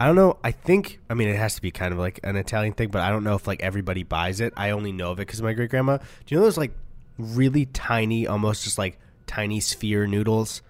I 0.00 0.06
don't 0.06 0.16
know. 0.16 0.38
I 0.42 0.52
think 0.52 0.98
I 1.10 1.14
mean 1.14 1.28
it 1.28 1.36
has 1.36 1.54
to 1.56 1.60
be 1.60 1.70
kind 1.70 1.92
of 1.92 1.98
like 1.98 2.18
an 2.24 2.36
Italian 2.36 2.72
thing, 2.72 2.88
but 2.88 3.02
I 3.02 3.10
don't 3.10 3.24
know 3.24 3.34
if 3.34 3.46
like 3.46 3.62
everybody 3.62 4.04
buys 4.04 4.40
it. 4.40 4.54
I 4.56 4.70
only 4.70 4.90
know 4.90 5.10
of 5.10 5.18
it 5.18 5.26
because 5.26 5.38
of 5.40 5.44
my 5.44 5.52
great 5.52 5.68
grandma. 5.68 5.98
Do 5.98 6.04
you 6.28 6.38
know 6.38 6.44
those 6.44 6.56
like 6.56 6.72
really 7.18 7.66
tiny, 7.66 8.26
almost 8.26 8.64
just 8.64 8.78
like 8.78 8.98
tiny 9.26 9.60
sphere 9.60 10.06
noodles? 10.06 10.62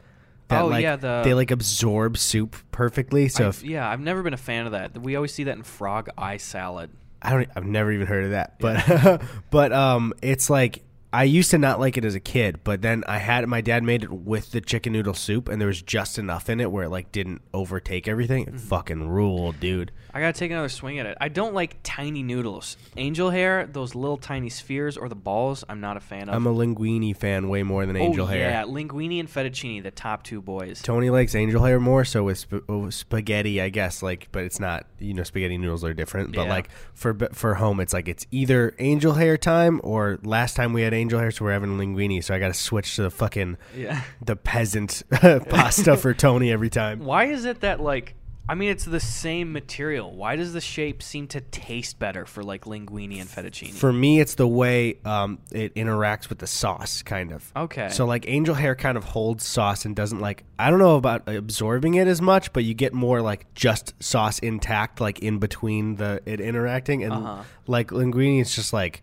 That, 0.49 0.63
Oh, 0.63 0.67
like, 0.69 0.83
yeah, 0.83 0.97
the- 0.97 1.23
they 1.25 1.35
like 1.35 1.51
absorb 1.51 2.17
soup 2.17 2.57
perfectly. 2.71 3.29
So 3.29 3.47
I- 3.47 3.49
if, 3.49 3.63
yeah, 3.63 3.89
I've 3.89 4.01
never 4.01 4.23
been 4.23 4.35
a 4.35 4.39
fan 4.39 4.67
of 4.67 4.73
that. 4.73 4.97
We 5.01 5.15
always 5.17 5.33
see 5.33 5.45
that 5.45 5.57
in 5.57 5.63
frog 5.63 6.09
eye 6.17 6.39
salad. 6.39 6.91
I 7.21 7.31
don't. 7.33 7.49
I've 7.57 7.65
never 7.67 7.91
even 7.93 8.07
heard 8.07 8.25
of 8.25 8.31
that. 8.31 8.59
But 8.61 9.23
but 9.51 9.73
um, 9.73 10.15
it's 10.23 10.49
like 10.49 10.85
I 11.13 11.25
used 11.25 11.51
to 11.53 11.59
not 11.59 11.81
like 11.81 11.97
it 11.97 12.05
as 12.05 12.15
a 12.15 12.21
kid, 12.21 12.61
but 12.65 12.83
then 12.83 13.03
I 13.07 13.17
had 13.19 13.47
my 13.49 13.63
dad 13.63 13.83
made 13.83 14.03
it 14.03 14.11
with 14.13 14.51
the 14.53 14.61
chicken 14.61 14.93
noodle 14.93 15.15
soup, 15.15 15.49
and 15.49 15.61
there 15.61 15.69
was 15.69 15.81
just 15.81 16.19
enough 16.19 16.51
in 16.51 16.61
it 16.61 16.71
where 16.71 16.85
it 16.85 16.91
like 16.91 17.11
didn't 17.13 17.41
overtake 17.55 18.07
everything. 18.07 18.47
Mm-hmm. 18.47 18.57
Fucking 18.59 19.09
ruled, 19.09 19.59
dude. 19.59 19.91
I 20.13 20.21
gotta 20.21 20.35
take 20.39 20.51
another 20.51 20.69
swing 20.69 20.99
at 20.99 21.07
it. 21.07 21.17
I 21.21 21.29
don't 21.29 21.55
like 21.55 21.77
tiny 21.83 22.23
noodles. 22.23 22.77
Angel 22.97 23.31
hair, 23.31 23.67
those 23.67 23.95
little 23.95 24.19
tiny 24.19 24.51
spheres 24.51 24.99
or 24.99 25.09
the 25.09 25.15
balls, 25.15 25.65
I'm 25.69 25.81
not 25.81 25.97
a 25.97 26.01
fan 26.01 26.29
of. 26.29 26.35
I'm 26.35 26.47
a 26.47 26.53
linguine 26.53 27.17
fan 27.17 27.49
way 27.49 27.63
more 27.63 27.87
than 27.87 27.97
angel 27.97 28.25
oh, 28.25 28.29
hair. 28.29 28.51
Yeah, 28.51 28.65
linguine 28.65 29.21
and 29.21 29.29
fettuccine, 29.29 29.83
the 29.83 29.91
top 29.91 30.25
two 30.25 30.43
boys. 30.43 30.83
Tony 30.83 31.09
likes 31.09 31.35
angel 31.35 31.65
hair 31.65 31.81
more, 31.81 32.05
so 32.05 32.25
with 32.25 32.39
sp- 32.41 32.69
oh, 32.69 32.91
spaghetti, 32.91 33.63
I 33.63 33.71
guess. 33.71 34.03
Like, 34.03 34.29
but 34.31 34.45
it's 34.45 34.61
not. 34.61 34.87
You 34.99 35.15
know, 35.15 35.23
spaghetti 35.23 35.57
noodles 35.57 35.85
are 35.85 35.95
different. 35.95 36.35
But 36.35 36.45
Yeah. 36.45 36.51
like 36.51 36.69
for 36.93 37.15
for 37.33 37.55
home, 37.55 37.81
it's 37.81 37.95
like 37.95 38.09
it's 38.09 38.27
either 38.31 38.75
angel 38.79 39.15
hair 39.15 39.39
time 39.39 39.81
or 39.83 40.19
last 40.23 40.55
time 40.55 40.73
we 40.75 40.83
had 40.83 40.93
angel 40.99 41.19
hair, 41.19 41.31
so 41.31 41.45
we're 41.45 41.53
having 41.53 41.79
linguine. 41.79 42.23
So 42.23 42.35
I 42.35 42.39
got 42.39 42.49
to 42.49 42.55
switch 42.55 42.97
to 42.97 43.03
the 43.03 43.11
fucking 43.11 43.57
Yeah. 43.77 44.03
the 44.25 44.37
peasant 44.37 45.03
pasta 45.49 45.97
for 45.97 46.13
Tony 46.15 46.51
every 46.53 46.71
time. 46.71 47.01
Why 47.01 47.25
is 47.27 47.45
it 47.45 47.61
that 47.61 47.81
like 47.81 48.15
I 48.51 48.55
mean, 48.55 48.71
it's 48.71 48.87
the 48.87 48.99
same 48.99 49.53
material. 49.53 50.11
Why 50.17 50.35
does 50.37 50.55
the 50.55 50.61
shape 50.63 51.03
seem 51.03 51.27
to 51.29 51.43
taste 51.43 51.99
better 51.99 52.25
for 52.25 52.43
like 52.43 52.65
linguine 52.65 53.21
and 53.21 53.29
fettuccine? 53.29 53.73
For 53.75 53.93
me, 53.93 54.21
it's 54.21 54.37
the 54.37 54.49
way 54.49 54.97
um, 55.05 55.39
it 55.53 55.75
interacts 55.75 56.31
with 56.31 56.39
the 56.39 56.47
sauce, 56.47 57.03
kind 57.03 57.31
of. 57.31 57.53
Okay. 57.55 57.91
So 57.91 58.07
like 58.07 58.27
angel 58.27 58.55
hair 58.55 58.75
kind 58.75 58.97
of 58.97 59.05
holds 59.05 59.45
sauce 59.45 59.85
and 59.85 59.95
doesn't 59.95 60.21
like 60.21 60.45
I 60.59 60.71
don't 60.71 60.79
know 60.79 60.97
about 60.97 61.29
absorbing 61.29 61.93
it 61.97 62.09
as 62.09 62.23
much, 62.23 62.55
but 62.55 62.65
you 62.65 62.73
get 62.73 62.95
more 62.95 63.21
like 63.21 63.53
just 63.53 63.93
sauce 64.03 64.39
intact, 64.39 64.99
like 64.99 65.19
in 65.19 65.39
between 65.41 65.97
the 65.97 66.23
it 66.25 66.41
interacting, 66.41 67.05
and 67.05 67.13
Uh-huh. 67.13 67.43
like 67.67 67.89
linguine, 67.89 68.41
it's 68.41 68.55
just 68.55 68.73
like 68.73 69.03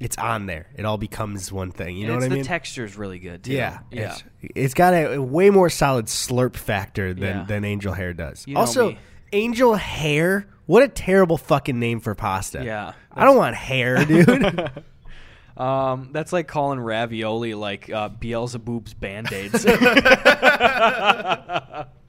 it's 0.00 0.18
on 0.18 0.46
there. 0.46 0.66
It 0.76 0.84
all 0.84 0.98
becomes 0.98 1.52
one 1.52 1.70
thing. 1.70 1.96
You 1.96 2.04
And 2.04 2.12
know 2.12 2.18
it's 2.18 2.22
what 2.22 2.26
I 2.26 2.28
the 2.30 2.34
mean? 2.36 2.44
texture 2.44 2.84
is 2.84 2.96
really 2.96 3.18
good 3.18 3.44
too. 3.44 3.52
yeah, 3.52 3.78
yeah. 3.90 4.12
It's, 4.12 4.24
it's 4.56 4.74
got 4.74 4.94
a, 4.94 5.14
a 5.14 5.22
way 5.22 5.50
more 5.50 5.70
solid 5.70 6.06
slurp 6.06 6.56
factor 6.56 7.14
than 7.14 7.22
Yeah. 7.38 7.44
than 7.44 7.64
angel 7.64 7.92
hair 7.92 8.12
does. 8.12 8.44
You 8.46 8.56
also, 8.56 8.96
angel 9.32 9.74
hair. 9.74 10.46
What 10.66 10.82
a 10.82 10.88
terrible 10.88 11.36
fucking 11.38 11.78
name 11.78 12.00
for 12.00 12.14
pasta. 12.14 12.64
Yeah, 12.64 12.92
I 13.12 13.24
don't 13.24 13.36
want 13.36 13.54
hair, 13.56 14.04
dude. 14.04 14.70
Um, 15.56 16.08
that's 16.10 16.32
like 16.32 16.48
calling 16.48 16.80
ravioli 16.80 17.54
like 17.54 17.88
uh, 17.88 18.08
Beelzebub's 18.08 18.92
band 18.92 19.32
aids. 19.32 19.64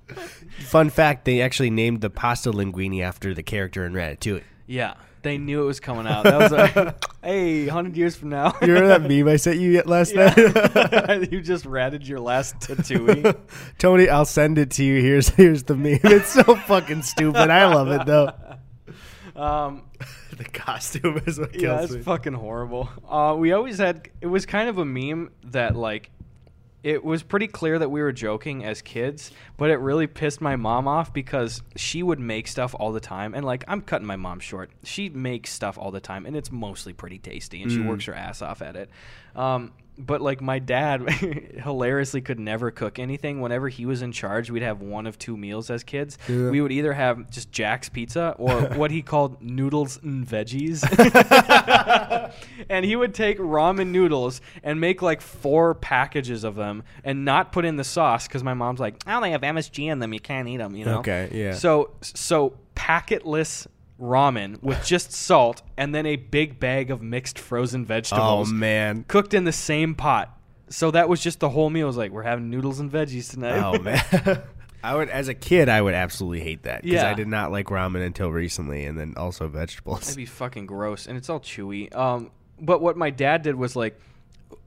Fun 0.65 0.89
fact: 0.89 1.25
They 1.25 1.41
actually 1.41 1.69
named 1.69 2.01
the 2.01 2.09
pasta 2.09 2.51
linguine 2.51 3.03
after 3.03 3.35
the 3.35 3.43
character 3.43 3.85
in 3.85 3.93
Ratatouille. 3.93 4.41
yeah, 4.65 4.95
they 5.25 5.39
knew 5.39 5.63
it 5.63 5.65
was 5.65 5.79
coming 5.79 6.05
out. 6.07 6.23
That 6.23 6.37
was 6.39 6.51
a 6.51 6.95
hey, 7.27 7.67
hundred 7.67 7.97
years 7.97 8.15
from 8.15 8.29
now. 8.29 8.53
You 8.61 8.73
remember 8.73 8.87
that 8.87 9.01
meme 9.01 9.27
I 9.27 9.37
sent 9.37 9.57
you 9.59 9.71
yet 9.71 9.87
last 9.87 10.13
night? 10.15 10.37
You 11.31 11.41
just 11.41 11.65
ratted 11.65 12.07
your 12.07 12.19
last 12.19 12.61
tattooing. 12.61 13.25
Tony, 13.79 14.07
I'll 14.07 14.25
send 14.25 14.57
it 14.59 14.69
to 14.71 14.83
you. 14.83 15.01
Here's 15.01 15.29
here's 15.29 15.63
the 15.63 15.75
meme. 15.75 15.99
It's 16.03 16.29
so 16.29 16.43
fucking 16.43 17.01
stupid. 17.01 17.49
I 17.49 17.65
love 17.73 17.89
it 17.89 18.05
though. 18.05 18.31
Um, 19.35 19.83
The 20.37 20.43
costume 20.45 21.21
is 21.25 21.39
what 21.39 21.53
kills 21.53 21.63
yeah, 21.63 21.81
it's 21.83 21.93
me. 21.93 22.01
fucking 22.01 22.33
horrible. 22.33 22.89
Uh, 23.09 23.35
we 23.37 23.51
always 23.53 23.77
had. 23.79 24.09
It 24.21 24.27
was 24.27 24.45
kind 24.45 24.69
of 24.69 24.77
a 24.77 24.85
meme 24.85 25.31
that 25.45 25.75
like. 25.75 26.11
It 26.85 27.03
was 27.03 27.23
pretty 27.23 27.47
clear 27.47 27.79
that 27.79 27.89
we 27.89 27.99
were 28.03 28.11
joking 28.11 28.63
as 28.63 28.83
kids, 28.83 29.31
but 29.57 29.71
it 29.71 29.77
really 29.77 30.05
pissed 30.05 30.39
my 30.39 30.55
mom 30.55 30.87
off 30.87 31.11
because 31.11 31.63
she 31.75 32.03
would 32.03 32.19
make 32.19 32.47
stuff 32.47 32.75
all 32.79 32.91
the 32.91 32.99
time. 32.99 33.33
And, 33.33 33.43
like, 33.43 33.63
I'm 33.67 33.81
cutting 33.81 34.05
my 34.05 34.17
mom 34.17 34.39
short. 34.39 34.69
She 34.83 35.09
makes 35.09 35.51
stuff 35.51 35.79
all 35.79 35.89
the 35.89 35.99
time, 35.99 36.27
and 36.27 36.35
it's 36.35 36.51
mostly 36.51 36.93
pretty 36.93 37.17
tasty, 37.17 37.63
and 37.63 37.71
she 37.71 37.79
Mm. 37.79 37.87
works 37.87 38.05
her 38.05 38.13
ass 38.13 38.43
off 38.43 38.61
at 38.61 38.75
it. 38.75 38.91
Um, 39.35 39.71
but, 39.97 40.21
like, 40.21 40.41
my 40.41 40.59
dad 40.59 41.09
hilariously 41.63 42.21
could 42.21 42.39
never 42.39 42.71
cook 42.71 42.99
anything. 42.99 43.41
Whenever 43.41 43.69
he 43.69 43.85
was 43.85 44.01
in 44.01 44.11
charge, 44.11 44.49
we'd 44.49 44.63
have 44.63 44.81
one 44.81 45.07
of 45.07 45.17
two 45.17 45.37
meals 45.37 45.69
as 45.69 45.83
kids. 45.83 46.17
Yeah. 46.27 46.49
We 46.49 46.61
would 46.61 46.71
either 46.71 46.93
have 46.93 47.29
just 47.29 47.51
Jack's 47.51 47.89
Pizza 47.89 48.35
or 48.37 48.61
what 48.75 48.91
he 48.91 49.01
called 49.01 49.41
noodles 49.41 49.99
and 50.01 50.27
veggies. 50.27 50.83
and 52.69 52.85
he 52.85 52.95
would 52.95 53.13
take 53.13 53.37
ramen 53.37 53.87
noodles 53.87 54.41
and 54.63 54.79
make 54.81 55.01
like 55.01 55.21
four 55.21 55.75
packages 55.75 56.43
of 56.43 56.55
them 56.55 56.83
and 57.03 57.25
not 57.25 57.51
put 57.51 57.65
in 57.65 57.75
the 57.77 57.83
sauce 57.83 58.27
because 58.27 58.43
my 58.43 58.53
mom's 58.53 58.79
like, 58.79 59.01
oh, 59.07 59.21
they 59.21 59.31
have 59.31 59.41
MSG 59.41 59.91
in 59.91 59.99
them. 59.99 60.13
You 60.13 60.19
can't 60.19 60.47
eat 60.47 60.57
them, 60.57 60.75
you 60.75 60.85
know? 60.85 60.99
Okay, 60.99 61.29
yeah. 61.31 61.53
So, 61.53 61.91
so 62.01 62.57
packetless 62.75 63.67
ramen 63.99 64.61
with 64.61 64.83
just 64.85 65.11
salt 65.11 65.61
and 65.77 65.95
then 65.95 66.05
a 66.05 66.15
big 66.17 66.59
bag 66.59 66.91
of 66.91 67.01
mixed 67.01 67.39
frozen 67.39 67.85
vegetables. 67.85 68.49
Oh 68.49 68.53
man. 68.53 69.05
cooked 69.07 69.33
in 69.33 69.43
the 69.45 69.51
same 69.53 69.95
pot. 69.95 70.37
So 70.69 70.91
that 70.91 71.07
was 71.07 71.21
just 71.21 71.39
the 71.39 71.49
whole 71.49 71.69
meal. 71.69 71.85
It 71.85 71.87
was 71.87 71.97
like, 71.97 72.11
we're 72.11 72.23
having 72.23 72.49
noodles 72.49 72.79
and 72.79 72.91
veggies 72.91 73.29
tonight. 73.31 73.59
Oh 73.61 73.79
man. 73.79 74.41
I 74.83 74.93
would, 74.95 75.09
as 75.09 75.29
a 75.29 75.33
kid, 75.33 75.67
I 75.67 75.81
would 75.81 75.93
absolutely 75.95 76.41
hate 76.41 76.63
that 76.63 76.83
because 76.83 77.01
Yeah. 77.01 77.09
I 77.09 77.13
did 77.15 77.27
not 77.27 77.51
like 77.51 77.67
ramen 77.67 78.05
until 78.05 78.29
recently, 78.31 78.85
and 78.85 78.99
then 78.99 79.15
also 79.17 79.47
vegetables. 79.47 80.01
That'd 80.01 80.15
be 80.15 80.25
fucking 80.27 80.67
gross, 80.67 81.07
and 81.07 81.17
it's 81.17 81.27
all 81.27 81.39
chewy. 81.39 81.95
Um, 81.95 82.29
but 82.61 82.81
what 82.81 82.95
my 82.95 83.09
dad 83.09 83.41
did 83.41 83.55
was 83.55 83.75
like 83.75 83.99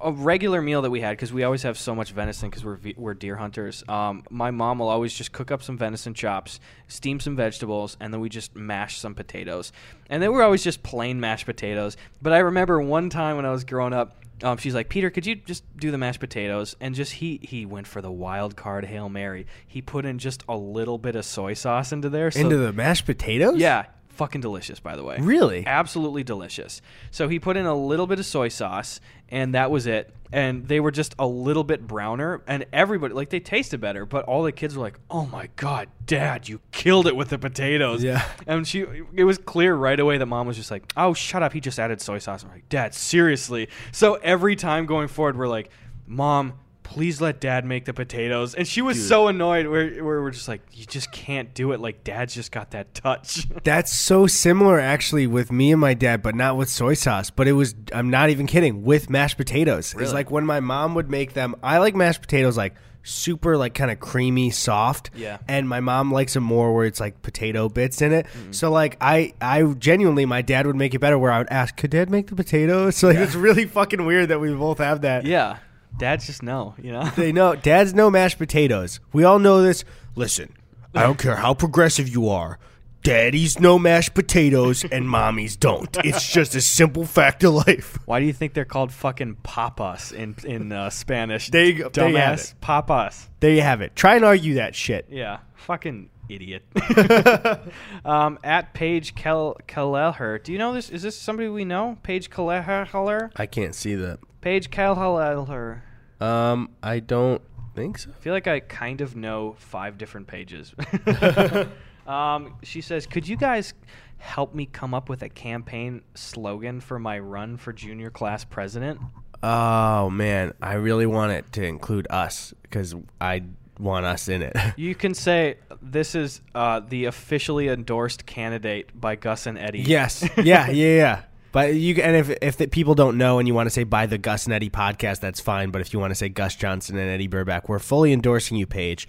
a 0.00 0.12
regular 0.12 0.62
meal 0.62 0.82
that 0.82 0.90
we 0.90 1.00
had 1.00 1.12
because 1.12 1.32
we 1.32 1.42
always 1.44 1.62
have 1.62 1.78
so 1.78 1.94
much 1.94 2.12
venison 2.12 2.50
because 2.50 2.64
we're 2.64 2.78
we're 2.96 3.14
deer 3.14 3.36
hunters. 3.36 3.82
Um, 3.88 4.24
my 4.30 4.50
mom 4.50 4.78
will 4.78 4.88
always 4.88 5.12
just 5.14 5.32
cook 5.32 5.50
up 5.50 5.62
some 5.62 5.76
venison 5.78 6.14
chops, 6.14 6.60
steam 6.86 7.20
some 7.20 7.36
vegetables, 7.36 7.96
and 8.00 8.12
then 8.12 8.20
we 8.20 8.28
just 8.28 8.54
mash 8.56 8.98
some 8.98 9.14
potatoes. 9.14 9.72
And 10.08 10.22
they 10.22 10.28
were 10.28 10.42
always 10.42 10.62
just 10.64 10.82
plain 10.82 11.20
mashed 11.20 11.46
potatoes. 11.46 11.96
But 12.22 12.32
I 12.32 12.38
remember 12.38 12.80
one 12.80 13.10
time 13.10 13.36
when 13.36 13.46
I 13.46 13.50
was 13.50 13.64
growing 13.64 13.92
up. 13.92 14.14
Um, 14.40 14.56
she's 14.56 14.72
like, 14.72 14.88
Peter, 14.88 15.10
could 15.10 15.26
you 15.26 15.34
just 15.34 15.64
do 15.76 15.90
the 15.90 15.98
mashed 15.98 16.20
potatoes? 16.20 16.76
And 16.80 16.94
just 16.94 17.14
he 17.14 17.40
he 17.42 17.66
went 17.66 17.88
for 17.88 18.00
the 18.00 18.10
wild 18.12 18.54
card 18.54 18.84
hail 18.84 19.08
mary. 19.08 19.48
He 19.66 19.82
put 19.82 20.04
in 20.04 20.20
just 20.20 20.44
a 20.48 20.56
little 20.56 20.96
bit 20.96 21.16
of 21.16 21.24
soy 21.24 21.54
sauce 21.54 21.90
into 21.90 22.08
there. 22.08 22.30
So 22.30 22.38
Into 22.38 22.56
the 22.56 22.72
mashed 22.72 23.04
potatoes? 23.04 23.56
yeah, 23.58 23.86
fucking 24.10 24.40
delicious, 24.40 24.78
by 24.78 24.94
the 24.94 25.02
way. 25.02 25.16
Really? 25.18 25.66
Absolutely 25.66 26.22
delicious. 26.22 26.80
So 27.10 27.26
he 27.26 27.40
put 27.40 27.56
in 27.56 27.66
a 27.66 27.74
little 27.74 28.06
bit 28.06 28.20
of 28.20 28.26
soy 28.26 28.46
sauce, 28.46 29.00
and 29.28 29.54
that 29.54 29.70
was 29.70 29.86
it. 29.86 30.14
And 30.30 30.68
they 30.68 30.78
were 30.78 30.90
just 30.90 31.14
a 31.18 31.26
little 31.26 31.64
bit 31.64 31.86
browner, 31.86 32.42
and 32.46 32.66
everybody 32.70 33.14
like 33.14 33.30
they 33.30 33.40
tasted 33.40 33.80
better. 33.80 34.04
But 34.04 34.26
all 34.26 34.42
the 34.42 34.52
kids 34.52 34.76
were 34.76 34.82
like, 34.82 34.98
"Oh 35.10 35.24
my 35.24 35.48
god, 35.56 35.88
Dad, 36.04 36.48
you 36.50 36.60
killed 36.70 37.06
it 37.06 37.16
with 37.16 37.30
the 37.30 37.38
potatoes!" 37.38 38.02
Yeah. 38.02 38.22
And 38.46 38.68
she, 38.68 38.84
it 39.14 39.24
was 39.24 39.38
clear 39.38 39.74
right 39.74 39.98
away 39.98 40.18
that 40.18 40.26
Mom 40.26 40.46
was 40.46 40.58
just 40.58 40.70
like, 40.70 40.92
"Oh, 40.98 41.14
shut 41.14 41.42
up! 41.42 41.54
He 41.54 41.60
just 41.60 41.78
added 41.78 42.02
soy 42.02 42.18
sauce." 42.18 42.44
I'm 42.44 42.50
like, 42.50 42.68
"Dad, 42.68 42.92
seriously?" 42.94 43.68
So 43.90 44.16
every 44.16 44.54
time 44.54 44.84
going 44.84 45.08
forward, 45.08 45.38
we're 45.38 45.48
like, 45.48 45.70
"Mom." 46.06 46.54
Please 46.88 47.20
let 47.20 47.40
dad 47.40 47.66
make 47.66 47.84
the 47.84 47.92
potatoes. 47.92 48.54
And 48.54 48.66
she 48.66 48.80
was 48.80 48.96
Dude. 48.96 49.06
so 49.06 49.28
annoyed 49.28 49.66
where, 49.66 50.02
where 50.02 50.22
we're 50.22 50.30
just 50.30 50.48
like, 50.48 50.62
you 50.72 50.86
just 50.86 51.12
can't 51.12 51.52
do 51.52 51.72
it. 51.72 51.80
Like, 51.80 52.02
dad's 52.02 52.34
just 52.34 52.50
got 52.50 52.70
that 52.70 52.94
touch. 52.94 53.46
That's 53.62 53.92
so 53.92 54.26
similar 54.26 54.80
actually 54.80 55.26
with 55.26 55.52
me 55.52 55.70
and 55.72 55.80
my 55.80 55.92
dad, 55.92 56.22
but 56.22 56.34
not 56.34 56.56
with 56.56 56.70
soy 56.70 56.94
sauce. 56.94 57.28
But 57.30 57.46
it 57.46 57.52
was 57.52 57.74
I'm 57.92 58.08
not 58.08 58.30
even 58.30 58.46
kidding, 58.46 58.84
with 58.84 59.10
mashed 59.10 59.36
potatoes. 59.36 59.94
It's 59.98 60.12
like 60.12 60.30
when 60.30 60.46
my 60.46 60.60
mom 60.60 60.94
would 60.94 61.10
make 61.10 61.34
them, 61.34 61.56
I 61.62 61.78
like 61.78 61.94
mashed 61.94 62.22
potatoes 62.22 62.56
like 62.56 62.74
super 63.02 63.56
like 63.56 63.74
kind 63.74 63.90
of 63.90 64.00
creamy, 64.00 64.50
soft. 64.50 65.10
Yeah. 65.14 65.38
And 65.48 65.68
my 65.68 65.80
mom 65.80 66.12
likes 66.12 66.34
them 66.34 66.44
more 66.44 66.74
where 66.74 66.86
it's 66.86 67.00
like 67.00 67.22
potato 67.22 67.68
bits 67.68 68.02
in 68.02 68.12
it. 68.12 68.26
Mm-hmm. 68.26 68.52
So 68.52 68.70
like 68.70 68.96
I 69.00 69.34
I 69.40 69.62
genuinely 69.62 70.26
my 70.26 70.42
dad 70.42 70.66
would 70.66 70.76
make 70.76 70.94
it 70.94 71.00
better 71.00 71.18
where 71.18 71.32
I 71.32 71.38
would 71.38 71.50
ask, 71.50 71.76
Could 71.76 71.90
dad 71.90 72.10
make 72.10 72.28
the 72.28 72.36
potatoes? 72.36 72.96
So 72.96 73.08
like 73.08 73.18
it's 73.18 73.34
really 73.34 73.66
fucking 73.66 74.04
weird 74.04 74.28
that 74.28 74.40
we 74.40 74.52
both 74.54 74.78
have 74.78 75.02
that. 75.02 75.24
Yeah. 75.24 75.58
Dads 75.96 76.26
just 76.26 76.42
know, 76.42 76.74
you 76.80 76.92
know? 76.92 77.04
They 77.16 77.32
know 77.32 77.56
dads 77.56 77.94
know 77.94 78.10
mashed 78.10 78.38
potatoes. 78.38 79.00
We 79.12 79.24
all 79.24 79.38
know 79.38 79.62
this. 79.62 79.84
Listen, 80.14 80.52
I 80.94 81.02
don't 81.02 81.18
care 81.18 81.36
how 81.36 81.54
progressive 81.54 82.08
you 82.08 82.28
are. 82.28 82.58
Daddies 83.02 83.60
know 83.60 83.78
mashed 83.78 84.14
potatoes 84.14 84.84
and 84.84 85.06
mommies 85.06 85.58
don't. 85.58 85.96
It's 86.04 86.30
just 86.30 86.54
a 86.54 86.60
simple 86.60 87.04
fact 87.04 87.44
of 87.44 87.54
life. 87.54 87.98
Why 88.06 88.20
do 88.20 88.26
you 88.26 88.32
think 88.32 88.54
they're 88.54 88.64
called 88.64 88.92
fucking 88.92 89.36
papas 89.42 90.12
in 90.12 90.34
in 90.44 90.72
uh, 90.72 90.90
Spanish? 90.90 91.48
There 91.50 91.64
you 91.64 91.74
go. 91.74 91.88
There 91.88 92.08
you 92.08 92.16
have 92.16 92.38
Dumbass. 92.38 92.54
Papas. 92.60 93.28
There 93.40 93.52
you 93.52 93.62
have 93.62 93.80
it. 93.80 93.94
Try 93.94 94.16
and 94.16 94.24
argue 94.24 94.54
that 94.54 94.74
shit. 94.74 95.06
Yeah. 95.08 95.38
Fucking 95.54 96.10
idiot. 96.28 96.64
um, 98.04 98.38
at 98.44 98.74
Paige 98.74 99.14
Kel- 99.14 99.56
Kelleher. 99.66 100.38
Do 100.38 100.52
you 100.52 100.58
know 100.58 100.72
this? 100.72 100.90
Is 100.90 101.02
this 101.02 101.16
somebody 101.16 101.48
we 101.48 101.64
know? 101.64 101.98
Paige 102.02 102.30
Kelleher? 102.30 103.30
I 103.36 103.46
can't 103.46 103.74
see 103.74 103.94
that. 103.94 104.18
Paige 104.40 104.70
Kelleher. 104.70 105.82
Um, 106.20 106.70
I 106.82 107.00
don't 107.00 107.42
think 107.74 107.98
so. 107.98 108.10
I 108.10 108.20
feel 108.20 108.32
like 108.32 108.46
I 108.46 108.60
kind 108.60 109.00
of 109.00 109.16
know 109.16 109.56
five 109.58 109.98
different 109.98 110.26
pages. 110.26 110.74
um, 112.06 112.56
she 112.62 112.80
says, 112.80 113.06
"Could 113.06 113.28
you 113.28 113.36
guys 113.36 113.74
help 114.18 114.54
me 114.54 114.66
come 114.66 114.94
up 114.94 115.08
with 115.08 115.22
a 115.22 115.28
campaign 115.28 116.02
slogan 116.14 116.80
for 116.80 116.98
my 116.98 117.18
run 117.18 117.56
for 117.56 117.72
junior 117.72 118.10
class 118.10 118.44
president?" 118.44 119.00
Oh 119.42 120.10
man, 120.10 120.54
I 120.60 120.74
really 120.74 121.06
want 121.06 121.32
it 121.32 121.52
to 121.52 121.64
include 121.64 122.06
us 122.10 122.52
because 122.62 122.94
I 123.20 123.44
want 123.78 124.06
us 124.06 124.28
in 124.28 124.42
it. 124.42 124.56
You 124.76 124.94
can 124.94 125.14
say 125.14 125.56
this 125.80 126.14
is 126.14 126.40
uh, 126.54 126.80
the 126.80 127.04
officially 127.04 127.68
endorsed 127.68 128.26
candidate 128.26 128.98
by 128.98 129.14
Gus 129.16 129.46
and 129.46 129.58
Eddy. 129.58 129.80
yes. 129.80 130.28
Yeah. 130.36 130.68
Yeah. 130.68 130.70
Yeah. 130.70 131.22
But 131.52 131.74
you 131.74 131.94
and 132.02 132.16
if 132.16 132.36
if 132.42 132.56
the 132.56 132.66
people 132.66 132.94
don't 132.94 133.16
know 133.16 133.38
and 133.38 133.48
you 133.48 133.54
want 133.54 133.66
to 133.66 133.70
say 133.70 133.84
by 133.84 134.06
the 134.06 134.18
Gus 134.18 134.44
and 134.44 134.52
Eddy 134.52 134.70
podcast, 134.70 135.20
that's 135.20 135.40
fine. 135.40 135.70
But 135.70 135.80
if 135.80 135.92
you 135.92 135.98
want 135.98 136.10
to 136.10 136.14
say 136.14 136.28
Gus 136.28 136.54
Johnson 136.54 136.98
and 136.98 137.08
Eddy 137.08 137.28
Burback, 137.28 137.68
we're 137.68 137.78
fully 137.78 138.12
endorsing 138.12 138.56
you, 138.56 138.66
Paige. 138.66 139.08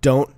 Don't 0.00 0.34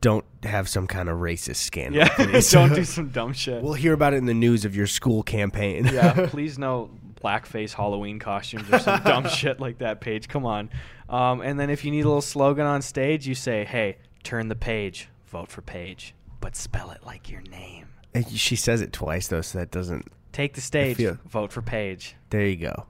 don't 0.00 0.24
have 0.42 0.68
some 0.68 0.86
kind 0.86 1.08
of 1.08 1.18
racist 1.18 1.56
scandal. 1.56 2.00
Yeah, 2.00 2.40
don't 2.50 2.74
do 2.74 2.84
some 2.84 3.08
dumb 3.08 3.32
shit. 3.32 3.62
We'll 3.62 3.72
hear 3.74 3.92
about 3.92 4.14
it 4.14 4.18
in 4.18 4.26
the 4.26 4.34
news 4.34 4.64
of 4.64 4.76
your 4.76 4.86
school 4.86 5.22
campaign. 5.22 5.86
yeah, 5.86 6.26
please 6.30 6.58
no 6.58 6.90
blackface 7.22 7.72
Halloween 7.72 8.18
costumes 8.18 8.70
or 8.70 8.78
some 8.78 9.02
dumb 9.02 9.28
shit 9.30 9.58
like 9.58 9.78
that, 9.78 10.00
Paige. 10.00 10.28
Come 10.28 10.44
on. 10.44 10.70
Um, 11.08 11.40
and 11.40 11.58
then 11.58 11.70
if 11.70 11.84
you 11.84 11.90
need 11.90 12.04
a 12.04 12.08
little 12.08 12.20
slogan 12.20 12.66
on 12.66 12.82
stage, 12.82 13.26
you 13.26 13.34
say, 13.34 13.64
hey, 13.64 13.96
turn 14.22 14.48
the 14.48 14.54
page, 14.54 15.08
vote 15.26 15.48
for 15.50 15.62
Paige, 15.62 16.14
but 16.40 16.54
spell 16.54 16.90
it 16.90 17.04
like 17.04 17.30
your 17.30 17.40
name. 17.42 17.86
And 18.14 18.28
she 18.28 18.56
says 18.56 18.80
it 18.80 18.92
twice 18.92 19.28
though, 19.28 19.40
so 19.40 19.58
that 19.58 19.70
doesn't. 19.70 20.12
Take 20.36 20.52
the 20.52 20.60
stage, 20.60 20.98
feel- 20.98 21.18
vote 21.26 21.50
for 21.50 21.62
Paige. 21.62 22.14
There 22.28 22.44
you 22.46 22.56
go. 22.56 22.84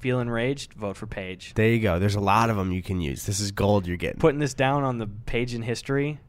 Feel 0.00 0.20
enraged, 0.20 0.74
vote 0.74 0.98
for 0.98 1.06
Paige. 1.06 1.54
There 1.54 1.68
you 1.70 1.80
go. 1.80 1.98
There's 1.98 2.14
a 2.14 2.20
lot 2.20 2.50
of 2.50 2.58
them 2.58 2.72
you 2.72 2.82
can 2.82 3.00
use. 3.00 3.24
This 3.24 3.40
is 3.40 3.52
gold 3.52 3.86
you're 3.86 3.96
getting. 3.96 4.20
Putting 4.20 4.38
this 4.38 4.52
down 4.52 4.84
on 4.84 4.98
the 4.98 5.06
page 5.06 5.54
in 5.54 5.62
history, 5.62 6.20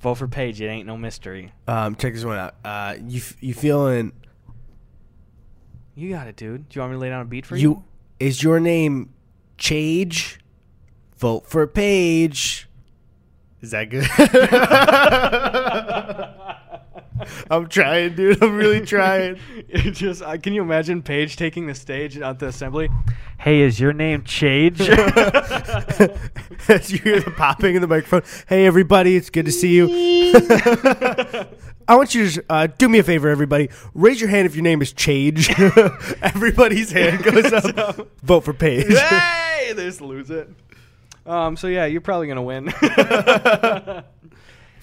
Vote 0.00 0.16
for 0.16 0.28
Paige. 0.28 0.60
It 0.60 0.66
ain't 0.66 0.86
no 0.86 0.98
mystery. 0.98 1.54
Um, 1.66 1.94
check 1.94 2.12
this 2.12 2.26
one 2.26 2.36
out. 2.36 2.56
Uh, 2.62 2.96
you 3.06 3.20
f- 3.20 3.36
you 3.40 3.54
feeling 3.54 4.12
You 5.94 6.10
got 6.10 6.26
it, 6.26 6.36
dude. 6.36 6.68
Do 6.68 6.76
you 6.76 6.80
want 6.82 6.92
me 6.92 6.96
to 6.96 7.00
lay 7.00 7.08
down 7.08 7.22
a 7.22 7.24
beat 7.24 7.46
for 7.46 7.56
you? 7.56 7.62
you? 7.70 7.84
Is 8.20 8.42
your 8.42 8.60
name 8.60 9.14
Chage? 9.56 10.36
Vote 11.16 11.46
for 11.46 11.66
Paige. 11.66 12.68
Is 13.62 13.70
that 13.70 13.88
good? 13.88 14.04
I'm 17.50 17.68
trying, 17.68 18.14
dude. 18.14 18.42
I'm 18.42 18.56
really 18.56 18.80
trying. 18.80 19.38
It 19.68 19.92
just 19.92 20.22
uh, 20.22 20.36
can 20.36 20.52
you 20.52 20.62
imagine 20.62 21.02
Paige 21.02 21.36
taking 21.36 21.66
the 21.66 21.74
stage 21.74 22.18
at 22.18 22.38
the 22.38 22.48
assembly? 22.48 22.90
Hey, 23.38 23.60
is 23.60 23.80
your 23.80 23.92
name 23.92 24.22
Chage? 24.22 24.80
As 26.68 26.92
you 26.92 26.98
hear 26.98 27.20
the 27.20 27.30
popping 27.30 27.74
in 27.74 27.80
the 27.80 27.88
microphone. 27.88 28.22
Hey, 28.48 28.66
everybody, 28.66 29.16
it's 29.16 29.30
good 29.30 29.46
to 29.46 29.52
see 29.52 29.74
you. 29.74 29.88
I 31.88 31.96
want 31.96 32.14
you 32.14 32.28
to 32.28 32.44
uh, 32.50 32.66
do 32.66 32.88
me 32.88 32.98
a 32.98 33.02
favor, 33.02 33.28
everybody. 33.28 33.70
Raise 33.94 34.20
your 34.20 34.30
hand 34.30 34.46
if 34.46 34.54
your 34.54 34.62
name 34.62 34.82
is 34.82 34.92
Chage. 34.92 35.48
Everybody's 36.22 36.92
hand 36.92 37.22
goes 37.24 37.52
up. 37.52 38.08
Vote 38.22 38.40
for 38.44 38.52
Paige. 38.52 38.86
hey, 38.88 39.72
they 39.74 39.84
just 39.84 40.00
lose 40.00 40.30
it. 40.30 40.48
Um, 41.24 41.56
so 41.56 41.66
yeah, 41.66 41.86
you're 41.86 42.00
probably 42.00 42.26
gonna 42.28 42.42
win. 42.42 42.72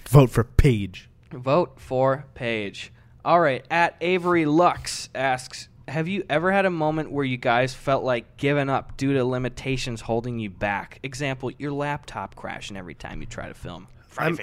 Vote 0.07 0.29
for 0.31 0.43
Paige. 0.43 1.09
Vote 1.31 1.79
for 1.79 2.25
Paige. 2.33 2.91
All 3.23 3.39
right, 3.39 3.65
at 3.69 3.95
Avery 4.01 4.45
Lux 4.45 5.09
asks, 5.13 5.67
have 5.87 6.07
you 6.07 6.23
ever 6.29 6.51
had 6.51 6.65
a 6.65 6.69
moment 6.69 7.11
where 7.11 7.25
you 7.25 7.37
guys 7.37 7.73
felt 7.73 8.03
like 8.03 8.37
giving 8.37 8.69
up 8.69 8.95
due 8.97 9.13
to 9.13 9.25
limitations 9.25 10.01
holding 10.01 10.39
you 10.39 10.49
back? 10.49 10.99
Example, 11.03 11.51
your 11.57 11.71
laptop 11.71 12.35
crashing 12.35 12.77
every 12.77 12.93
time 12.95 13.21
you 13.21 13.27
try 13.27 13.47
to 13.47 13.53
film. 13.53 13.87
I'm- 14.17 14.37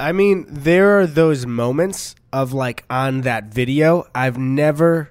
I 0.00 0.10
mean, 0.12 0.46
there 0.48 0.98
are 0.98 1.06
those 1.06 1.46
moments 1.46 2.16
of 2.32 2.52
like 2.52 2.84
on 2.90 3.20
that 3.22 3.44
video. 3.54 4.06
I've 4.14 4.36
never, 4.36 5.10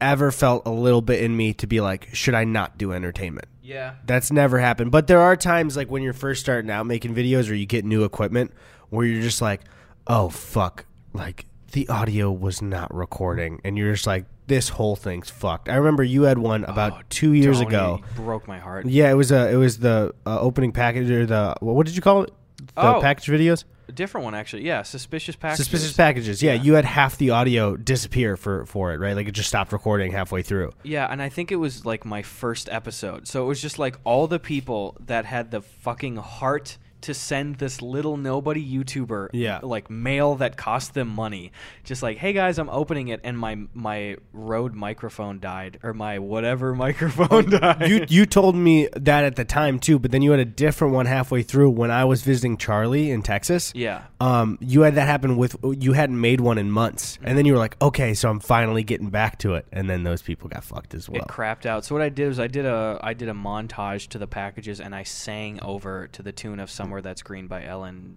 ever 0.00 0.30
felt 0.30 0.62
a 0.66 0.70
little 0.70 1.02
bit 1.02 1.22
in 1.22 1.36
me 1.36 1.52
to 1.54 1.66
be 1.66 1.80
like, 1.82 2.08
should 2.14 2.34
I 2.34 2.44
not 2.44 2.78
do 2.78 2.92
entertainment? 2.92 3.46
Yeah. 3.62 3.94
That's 4.06 4.32
never 4.32 4.58
happened. 4.58 4.90
But 4.90 5.06
there 5.06 5.20
are 5.20 5.36
times 5.36 5.76
like 5.76 5.90
when 5.90 6.02
you're 6.02 6.14
first 6.14 6.40
starting 6.40 6.70
out 6.70 6.86
making 6.86 7.14
videos 7.14 7.50
or 7.50 7.54
you 7.54 7.66
get 7.66 7.84
new 7.84 8.04
equipment 8.04 8.52
where 8.88 9.04
you're 9.06 9.22
just 9.22 9.42
like, 9.42 9.60
oh, 10.06 10.28
fuck. 10.28 10.84
Like 11.12 11.46
the 11.72 11.88
audio 11.88 12.30
was 12.30 12.60
not 12.62 12.94
recording. 12.94 13.60
And 13.64 13.76
you're 13.78 13.92
just 13.92 14.06
like, 14.06 14.26
this 14.46 14.68
whole 14.70 14.96
thing's 14.96 15.30
fucked. 15.30 15.68
I 15.68 15.76
remember 15.76 16.02
you 16.02 16.22
had 16.22 16.38
one 16.38 16.64
about 16.64 16.92
Oh, 16.92 17.00
two 17.08 17.32
years 17.34 17.58
Tony 17.58 17.68
ago. 17.68 18.00
broke 18.16 18.48
my 18.48 18.58
heart. 18.58 18.86
Yeah, 18.86 19.10
it 19.10 19.14
was 19.14 19.30
a, 19.30 19.48
it 19.50 19.56
was 19.56 19.78
the 19.78 20.12
uh, 20.26 20.40
opening 20.40 20.72
package 20.72 21.08
or 21.10 21.24
the, 21.26 21.54
what 21.60 21.86
did 21.86 21.94
you 21.94 22.02
call 22.02 22.22
it? 22.24 22.32
The 22.74 22.96
Oh. 22.96 23.00
package 23.00 23.26
videos? 23.26 23.64
A 23.88 23.92
different 23.92 24.24
one 24.24 24.34
actually. 24.34 24.64
Yeah, 24.64 24.82
suspicious 24.82 25.34
packages. 25.36 25.66
Suspicious 25.66 25.92
packages. 25.92 26.42
Yeah, 26.42 26.54
Yeah. 26.54 26.62
you 26.62 26.74
had 26.74 26.84
half 26.84 27.16
the 27.18 27.30
audio 27.30 27.76
disappear 27.76 28.36
for 28.36 28.64
for 28.66 28.92
it, 28.92 29.00
right? 29.00 29.14
Like 29.16 29.26
it 29.26 29.32
just 29.32 29.48
stopped 29.48 29.72
recording 29.72 30.12
halfway 30.12 30.42
through. 30.42 30.72
Yeah, 30.84 31.06
and 31.10 31.20
I 31.20 31.28
think 31.28 31.50
it 31.50 31.56
was 31.56 31.84
like 31.84 32.04
my 32.04 32.22
first 32.22 32.68
episode. 32.70 33.26
So 33.26 33.42
it 33.42 33.46
was 33.48 33.60
just 33.60 33.80
like 33.80 33.98
all 34.04 34.28
the 34.28 34.38
people 34.38 34.96
that 35.06 35.24
had 35.24 35.50
the 35.50 35.60
fucking 35.60 36.16
heart 36.16 36.78
to 37.02 37.14
send 37.14 37.56
this 37.56 37.80
little 37.82 38.16
nobody 38.16 38.64
YouTuber 38.64 39.28
Yeah. 39.32 39.60
like 39.62 39.90
mail 39.90 40.34
that 40.36 40.56
cost 40.56 40.94
them 40.94 41.08
money. 41.08 41.52
Just 41.84 42.02
like, 42.02 42.18
"Hey 42.18 42.32
guys, 42.32 42.58
I'm 42.58 42.70
opening 42.70 43.08
it 43.08 43.20
and 43.24 43.38
my 43.38 43.58
my 43.74 44.16
Rode 44.32 44.74
microphone 44.74 45.40
died 45.40 45.78
or 45.82 45.92
my 45.94 46.18
whatever 46.18 46.74
microphone 46.86 47.50
died." 47.50 47.88
You 47.88 48.06
you 48.08 48.26
told 48.26 48.54
me 48.56 48.88
that 48.96 49.24
at 49.24 49.36
the 49.36 49.44
time 49.44 49.78
too, 49.78 49.98
but 49.98 50.10
then 50.10 50.22
you 50.22 50.30
had 50.30 50.40
a 50.40 50.44
different 50.44 50.94
one 50.94 51.06
halfway 51.06 51.42
through 51.42 51.70
when 51.70 51.90
I 51.90 52.04
was 52.04 52.22
visiting 52.22 52.56
Charlie 52.56 53.10
in 53.10 53.22
Texas. 53.22 53.72
yeah. 53.74 54.02
Um, 54.20 54.58
you 54.60 54.82
had 54.82 54.96
that 54.96 55.06
happen 55.06 55.36
with 55.38 55.56
you 55.78 55.94
hadn't 55.94 56.20
made 56.20 56.40
one 56.42 56.58
in 56.58 56.70
months, 56.70 57.18
and 57.22 57.38
then 57.38 57.46
you 57.46 57.54
were 57.54 57.58
like, 57.58 57.76
okay, 57.80 58.12
so 58.12 58.28
I'm 58.28 58.38
finally 58.40 58.82
getting 58.82 59.08
back 59.08 59.38
to 59.38 59.54
it, 59.54 59.66
and 59.72 59.88
then 59.88 60.02
those 60.02 60.20
people 60.20 60.48
got 60.50 60.62
fucked 60.62 60.92
as 60.94 61.08
well. 61.08 61.22
It 61.22 61.28
crapped 61.28 61.64
out. 61.64 61.84
So 61.86 61.94
what 61.94 62.02
I 62.02 62.10
did 62.10 62.28
was 62.28 62.38
I 62.38 62.46
did 62.46 62.66
a 62.66 62.98
I 63.02 63.14
did 63.14 63.28
a 63.28 63.32
montage 63.32 64.08
to 64.08 64.18
the 64.18 64.26
packages 64.26 64.80
and 64.80 64.94
I 64.94 65.04
sang 65.04 65.58
over 65.62 66.08
to 66.08 66.22
the 66.22 66.32
tune 66.32 66.60
of 66.60 66.70
"Somewhere 66.90 67.02
That's 67.02 67.22
Green" 67.22 67.46
by 67.46 67.64
Ellen 67.64 68.16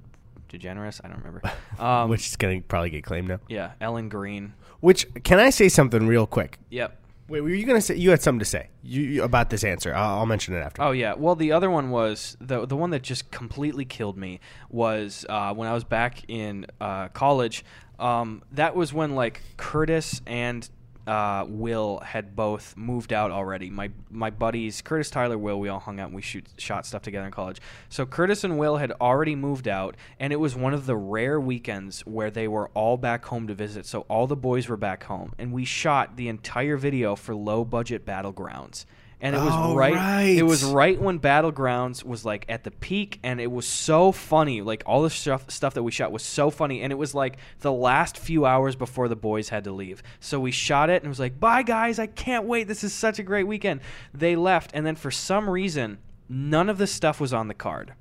DeGeneres. 0.49 0.99
I 1.03 1.07
don't 1.07 1.19
remember. 1.19 1.41
Um, 1.80 2.09
Which 2.09 2.28
is 2.28 2.36
gonna 2.36 2.61
probably 2.61 2.89
get 2.89 3.03
claimed 3.03 3.28
now. 3.28 3.39
yeah, 3.47 3.74
Ellen 3.82 4.09
Greene. 4.09 4.53
Which 4.80 5.05
can 5.24 5.39
I 5.39 5.49
say 5.51 5.69
something 5.69 6.07
real 6.07 6.26
quick? 6.28 6.57
Yep. 6.71 6.99
Wait, 7.28 7.41
were 7.41 7.49
you 7.49 7.65
gonna 7.67 7.82
say 7.82 7.95
you 7.95 8.09
had 8.09 8.21
something 8.21 8.39
to 8.39 8.45
say 8.45 8.69
you, 8.82 9.01
you- 9.01 9.24
about 9.24 9.49
this 9.51 9.63
answer? 9.63 9.93
I'll, 9.93 10.19
I'll 10.19 10.26
mention 10.26 10.55
it 10.55 10.59
after. 10.59 10.82
Oh 10.82 10.91
yeah. 10.91 11.13
Well, 11.13 11.36
the 11.36 11.51
other 11.51 11.69
one 11.69 11.89
was 11.91 12.36
the 12.41 12.65
the 12.65 12.76
one 12.76 12.89
that 12.91 13.01
just 13.03 13.30
completely 13.32 13.86
killed 13.86 14.17
me 14.17 14.39
was 14.69 15.24
uh, 15.30 15.53
when 15.53 15.67
I 15.67 15.74
was 15.74 15.84
back 15.84 16.24
in 16.28 16.65
uh, 16.82 17.09
college. 17.09 17.63
Um, 17.99 18.41
that 18.51 18.76
was 18.76 18.91
when 18.93 19.13
like 19.15 19.41
Curtis 19.57 20.19
and 20.26 20.67
uh, 21.05 21.45
Will 21.47 21.99
had 21.99 22.35
both 22.35 22.75
moved 22.77 23.11
out 23.11 23.31
already. 23.31 23.69
My 23.69 23.91
my 24.09 24.29
buddies 24.29 24.81
Curtis, 24.81 25.09
Tyler, 25.09 25.37
Will, 25.37 25.59
we 25.59 25.69
all 25.69 25.79
hung 25.79 25.99
out 25.99 26.07
and 26.07 26.15
we 26.15 26.21
shoot 26.21 26.45
shot 26.57 26.85
stuff 26.85 27.01
together 27.01 27.25
in 27.25 27.31
college. 27.31 27.59
So 27.89 28.05
Curtis 28.05 28.43
and 28.43 28.57
Will 28.57 28.77
had 28.77 28.91
already 28.93 29.35
moved 29.35 29.67
out, 29.67 29.95
and 30.19 30.31
it 30.31 30.37
was 30.37 30.55
one 30.55 30.73
of 30.73 30.85
the 30.85 30.95
rare 30.95 31.39
weekends 31.39 32.01
where 32.01 32.31
they 32.31 32.47
were 32.47 32.69
all 32.69 32.97
back 32.97 33.25
home 33.25 33.47
to 33.47 33.53
visit. 33.53 33.85
So 33.85 34.01
all 34.01 34.27
the 34.27 34.35
boys 34.35 34.67
were 34.67 34.77
back 34.77 35.03
home, 35.03 35.33
and 35.37 35.51
we 35.51 35.65
shot 35.65 36.15
the 36.15 36.27
entire 36.27 36.77
video 36.77 37.15
for 37.15 37.35
low 37.35 37.65
budget 37.65 38.05
battlegrounds. 38.05 38.85
And 39.24 39.38
it 39.38 39.39
was 39.39 39.53
Oh, 39.55 39.74
right, 39.74 39.93
right. 39.93 40.36
It 40.38 40.43
was 40.43 40.65
right 40.65 40.99
when 40.99 41.17
Battlegrounds 41.17 42.03
was 42.03 42.26
like 42.26 42.45
at 42.49 42.65
the 42.65 42.71
peak, 42.71 43.19
and 43.24 43.39
it 43.39 43.49
was 43.49 43.65
so 43.65 44.11
funny. 44.11 44.61
Like 44.61 44.84
all 44.86 45.01
the 45.01 45.09
stuff 45.09 45.49
stuff 45.49 45.76
that 45.76 45.84
we 45.84 45.91
shot 45.93 46.11
was 46.11 46.24
so 46.24 46.49
funny, 46.49 46.82
and 46.82 46.91
it 46.91 46.97
was 46.97 47.15
like 47.15 47.38
the 47.61 47.71
last 47.71 48.17
few 48.17 48.45
hours 48.45 48.76
before 48.76 49.07
the 49.07 49.15
boys 49.15 49.47
had 49.47 49.63
to 49.63 49.71
leave. 49.71 50.03
So 50.19 50.41
we 50.41 50.51
shot 50.51 50.89
it, 50.89 50.95
and 50.97 51.05
it 51.05 51.09
was 51.09 51.21
like, 51.21 51.39
"Bye 51.39 51.63
guys, 51.63 51.99
I 51.99 52.07
can't 52.07 52.43
wait. 52.43 52.67
This 52.67 52.84
is 52.84 52.91
such 52.91 53.17
a 53.17 53.24
great 53.24 53.47
weekend." 53.47 53.80
They 54.13 54.36
left, 54.36 54.71
and 54.74 54.86
then 54.86 54.95
for 54.95 55.09
some 55.09 55.49
reason, 55.49 55.99
none 56.28 56.67
of 56.67 56.78
the 56.78 56.86
stuff 56.86 57.21
was 57.21 57.34
on 57.34 57.47
the 57.47 57.53
card. 57.53 57.93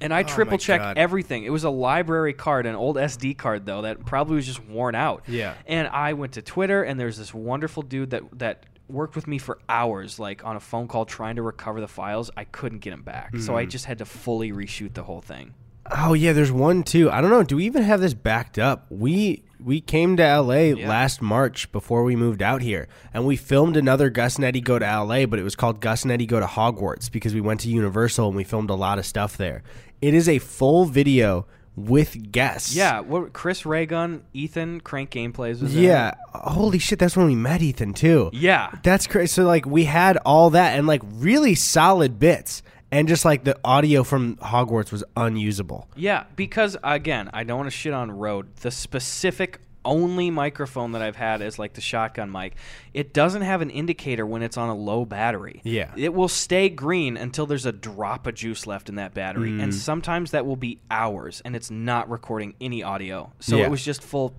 And 0.00 0.12
I 0.12 0.20
Oh 0.20 0.24
triple 0.24 0.56
checked 0.56 0.96
everything. 0.96 1.44
It 1.44 1.50
was 1.50 1.64
a 1.64 1.70
library 1.70 2.32
card, 2.32 2.64
an 2.64 2.74
old 2.74 2.96
SD 2.96 3.36
card 3.36 3.66
though, 3.66 3.82
that 3.82 4.06
probably 4.06 4.36
was 4.36 4.46
just 4.46 4.64
worn 4.64 4.94
out. 4.94 5.24
Yeah. 5.28 5.52
And 5.66 5.88
I 5.88 6.14
went 6.14 6.32
to 6.32 6.42
Twitter, 6.42 6.82
and 6.82 6.98
there's 6.98 7.18
this 7.18 7.34
wonderful 7.34 7.82
dude 7.82 8.10
that 8.10 8.22
that 8.38 8.64
worked 8.88 9.16
with 9.16 9.26
me 9.26 9.38
for 9.38 9.58
hours, 9.68 10.18
like 10.18 10.44
on 10.44 10.56
a 10.56 10.60
phone 10.60 10.86
call, 10.88 11.04
trying 11.04 11.36
to 11.36 11.42
recover 11.42 11.80
the 11.80 11.88
files. 11.88 12.30
I 12.36 12.44
couldn't 12.44 12.78
get 12.80 12.90
them 12.90 13.02
back, 13.02 13.36
so 13.38 13.56
I 13.56 13.64
Hmm. 13.64 13.70
just 13.70 13.84
had 13.86 13.98
to 13.98 14.04
fully 14.04 14.52
reshoot 14.52 14.94
the 14.94 15.02
whole 15.04 15.20
thing. 15.20 15.54
Oh 15.90 16.14
yeah, 16.14 16.32
there's 16.32 16.50
one 16.50 16.82
too. 16.82 17.10
I 17.10 17.20
don't 17.20 17.30
know. 17.30 17.44
Do 17.44 17.56
we 17.56 17.64
even 17.66 17.84
have 17.84 18.00
this 18.00 18.14
backed 18.14 18.58
up? 18.58 18.86
We 18.90 19.42
we 19.64 19.80
came 19.80 20.16
to 20.18 20.22
LA 20.22 20.74
Yeah. 20.74 20.88
last 20.88 21.22
March 21.22 21.72
before 21.72 22.04
we 22.04 22.14
moved 22.14 22.42
out 22.42 22.60
here, 22.60 22.88
and 23.14 23.24
we 23.24 23.36
filmed 23.36 23.76
another 23.76 24.10
Gus 24.10 24.36
and 24.36 24.44
Eddy 24.44 24.60
go 24.60 24.78
to 24.78 24.84
LA, 24.84 25.24
but 25.26 25.38
it 25.38 25.42
was 25.44 25.56
called 25.56 25.80
Gus 25.80 26.02
and 26.02 26.12
Eddy 26.12 26.26
go 26.26 26.38
to 26.40 26.46
Hogwarts 26.46 27.10
because 27.10 27.34
we 27.34 27.40
went 27.40 27.60
to 27.60 27.68
Universal 27.70 28.26
and 28.28 28.36
we 28.36 28.44
filmed 28.44 28.68
a 28.68 28.74
lot 28.74 28.98
of 28.98 29.06
stuff 29.06 29.36
there. 29.36 29.62
It 30.02 30.12
is 30.12 30.28
a 30.28 30.38
full 30.40 30.84
video 30.84 31.46
with 31.76 32.32
guests. 32.32 32.74
Yeah, 32.74 33.00
what 33.00 33.32
Chris 33.34 33.66
Raygun, 33.66 34.24
Ethan 34.32 34.80
Crank 34.80 35.10
Gameplays 35.10 35.60
was 35.62 35.76
Yeah. 35.76 36.14
Holy 36.34 36.78
shit, 36.78 36.98
that's 36.98 37.16
when 37.16 37.26
we 37.26 37.34
met 37.34 37.62
Ethan 37.62 37.92
too. 37.92 38.30
Yeah. 38.32 38.70
That's 38.82 39.06
crazy. 39.06 39.28
So 39.28 39.44
like 39.44 39.66
we 39.66 39.84
had 39.84 40.16
all 40.24 40.50
that 40.50 40.78
and 40.78 40.86
like 40.86 41.02
really 41.04 41.54
solid 41.54 42.18
bits. 42.18 42.62
And 42.92 43.08
just 43.08 43.24
like 43.24 43.42
the 43.42 43.58
audio 43.64 44.04
from 44.04 44.36
Hogwarts 44.36 44.92
was 44.92 45.02
unusable. 45.16 45.88
Yeah, 45.96 46.22
because 46.36 46.76
again, 46.84 47.28
I 47.32 47.42
don't 47.42 47.58
want 47.58 47.66
to 47.66 47.76
shit 47.76 47.92
on 47.92 48.12
Rode. 48.12 48.54
The 48.56 48.70
specific 48.70 49.60
only 49.86 50.30
microphone 50.30 50.92
that 50.92 51.00
I've 51.00 51.16
had 51.16 51.40
is 51.40 51.58
like 51.58 51.72
the 51.72 51.80
shotgun 51.80 52.30
mic. 52.30 52.56
It 52.92 53.14
doesn't 53.14 53.42
have 53.42 53.62
an 53.62 53.70
indicator 53.70 54.26
when 54.26 54.42
it's 54.42 54.58
on 54.58 54.68
a 54.68 54.74
low 54.74 55.06
battery. 55.06 55.62
Yeah. 55.64 55.92
It 55.96 56.12
will 56.12 56.28
stay 56.28 56.68
green 56.68 57.16
until 57.16 57.46
there's 57.46 57.64
a 57.64 57.72
drop 57.72 58.26
of 58.26 58.34
juice 58.34 58.66
left 58.66 58.88
in 58.90 58.96
that 58.96 59.14
battery. 59.14 59.50
Mm. 59.50 59.62
And 59.62 59.74
sometimes 59.74 60.32
that 60.32 60.44
will 60.44 60.56
be 60.56 60.80
hours 60.90 61.40
and 61.44 61.56
it's 61.56 61.70
not 61.70 62.10
recording 62.10 62.54
any 62.60 62.82
audio. 62.82 63.32
So 63.40 63.56
Yeah. 63.56 63.64
it 63.64 63.70
was 63.70 63.82
just 63.84 64.02
full 64.02 64.34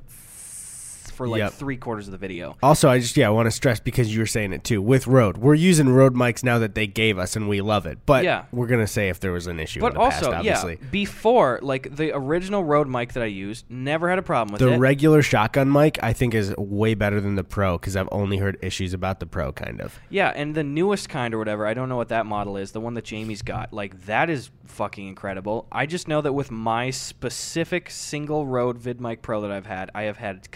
for 1.18 1.28
like 1.28 1.40
Yep. 1.40 1.54
three 1.54 1.76
quarters 1.78 2.08
of 2.08 2.12
the 2.14 2.18
video. 2.18 2.56
Also, 2.64 2.90
I 2.90 3.00
just 3.00 3.18
yeah, 3.18 3.28
I 3.28 3.32
want 3.32 3.48
to 3.48 3.52
stress 3.52 3.80
because 3.80 4.14
you 4.14 4.22
were 4.22 4.26
saying 4.28 4.54
it 4.54 4.64
too 4.64 4.82
with 4.82 5.08
Rode. 5.08 5.38
We're 5.38 5.56
using 5.56 5.90
Rode 5.90 6.14
mics 6.16 6.44
now 6.44 6.60
that 6.60 6.76
they 6.76 6.88
gave 6.88 7.18
us, 7.18 7.36
and 7.36 7.50
we 7.50 7.60
love 7.62 7.86
it. 7.86 7.98
But 8.06 8.24
Yeah. 8.24 8.44
we're 8.52 8.68
gonna 8.68 8.88
say 8.88 9.10
if 9.10 9.20
there 9.20 9.32
was 9.32 9.48
an 9.48 9.60
issue, 9.60 9.80
But 9.82 9.88
in 9.88 9.94
the 9.96 10.00
also, 10.02 10.26
past, 10.28 10.38
obviously. 10.38 10.78
yeah, 10.82 10.88
before 10.92 11.60
like 11.62 11.96
the 11.96 12.16
original 12.16 12.64
Rode 12.64 12.88
mic 12.88 13.14
that 13.14 13.24
I 13.24 13.28
used, 13.28 13.66
never 13.70 14.10
had 14.10 14.20
a 14.20 14.22
problem 14.22 14.54
with 14.54 14.62
it. 14.62 14.66
The 14.66 14.74
it. 14.74 14.78
regular 14.78 15.22
shotgun 15.22 15.72
mic, 15.72 15.98
I 16.02 16.14
think, 16.14 16.34
is 16.34 16.56
way 16.58 16.94
better 16.94 17.20
than 17.20 17.36
the 17.36 17.44
Pro 17.44 17.78
because 17.78 17.96
I've 17.98 18.10
only 18.12 18.38
heard 18.38 18.58
issues 18.62 18.94
about 18.94 19.20
the 19.20 19.26
Pro, 19.26 19.52
kind 19.52 19.82
of. 19.82 20.00
Yeah, 20.10 20.32
and 20.36 20.54
the 20.56 20.64
newest 20.64 21.10
kind 21.10 21.34
or 21.34 21.40
whatever, 21.40 21.66
I 21.66 21.74
don't 21.74 21.90
know 21.90 21.98
what 21.98 22.10
that 22.10 22.26
model 22.26 22.58
is, 22.58 22.72
the 22.72 22.80
one 22.82 22.94
that 22.94 23.06
Jamie's 23.06 23.42
got. 23.42 23.74
Like 23.74 24.06
that 24.06 24.30
is 24.30 24.52
fucking 24.66 25.08
incredible. 25.08 25.66
I 25.72 25.86
just 25.88 26.08
know 26.08 26.22
that 26.22 26.34
with 26.34 26.52
my 26.52 26.92
specific 26.92 27.90
single 27.90 28.46
Rode 28.46 28.80
VidMic 28.80 29.22
Pro 29.22 29.42
that 29.42 29.52
I've 29.52 29.66
had, 29.66 29.90
I 29.96 30.04
have 30.04 30.18
had 30.18 30.52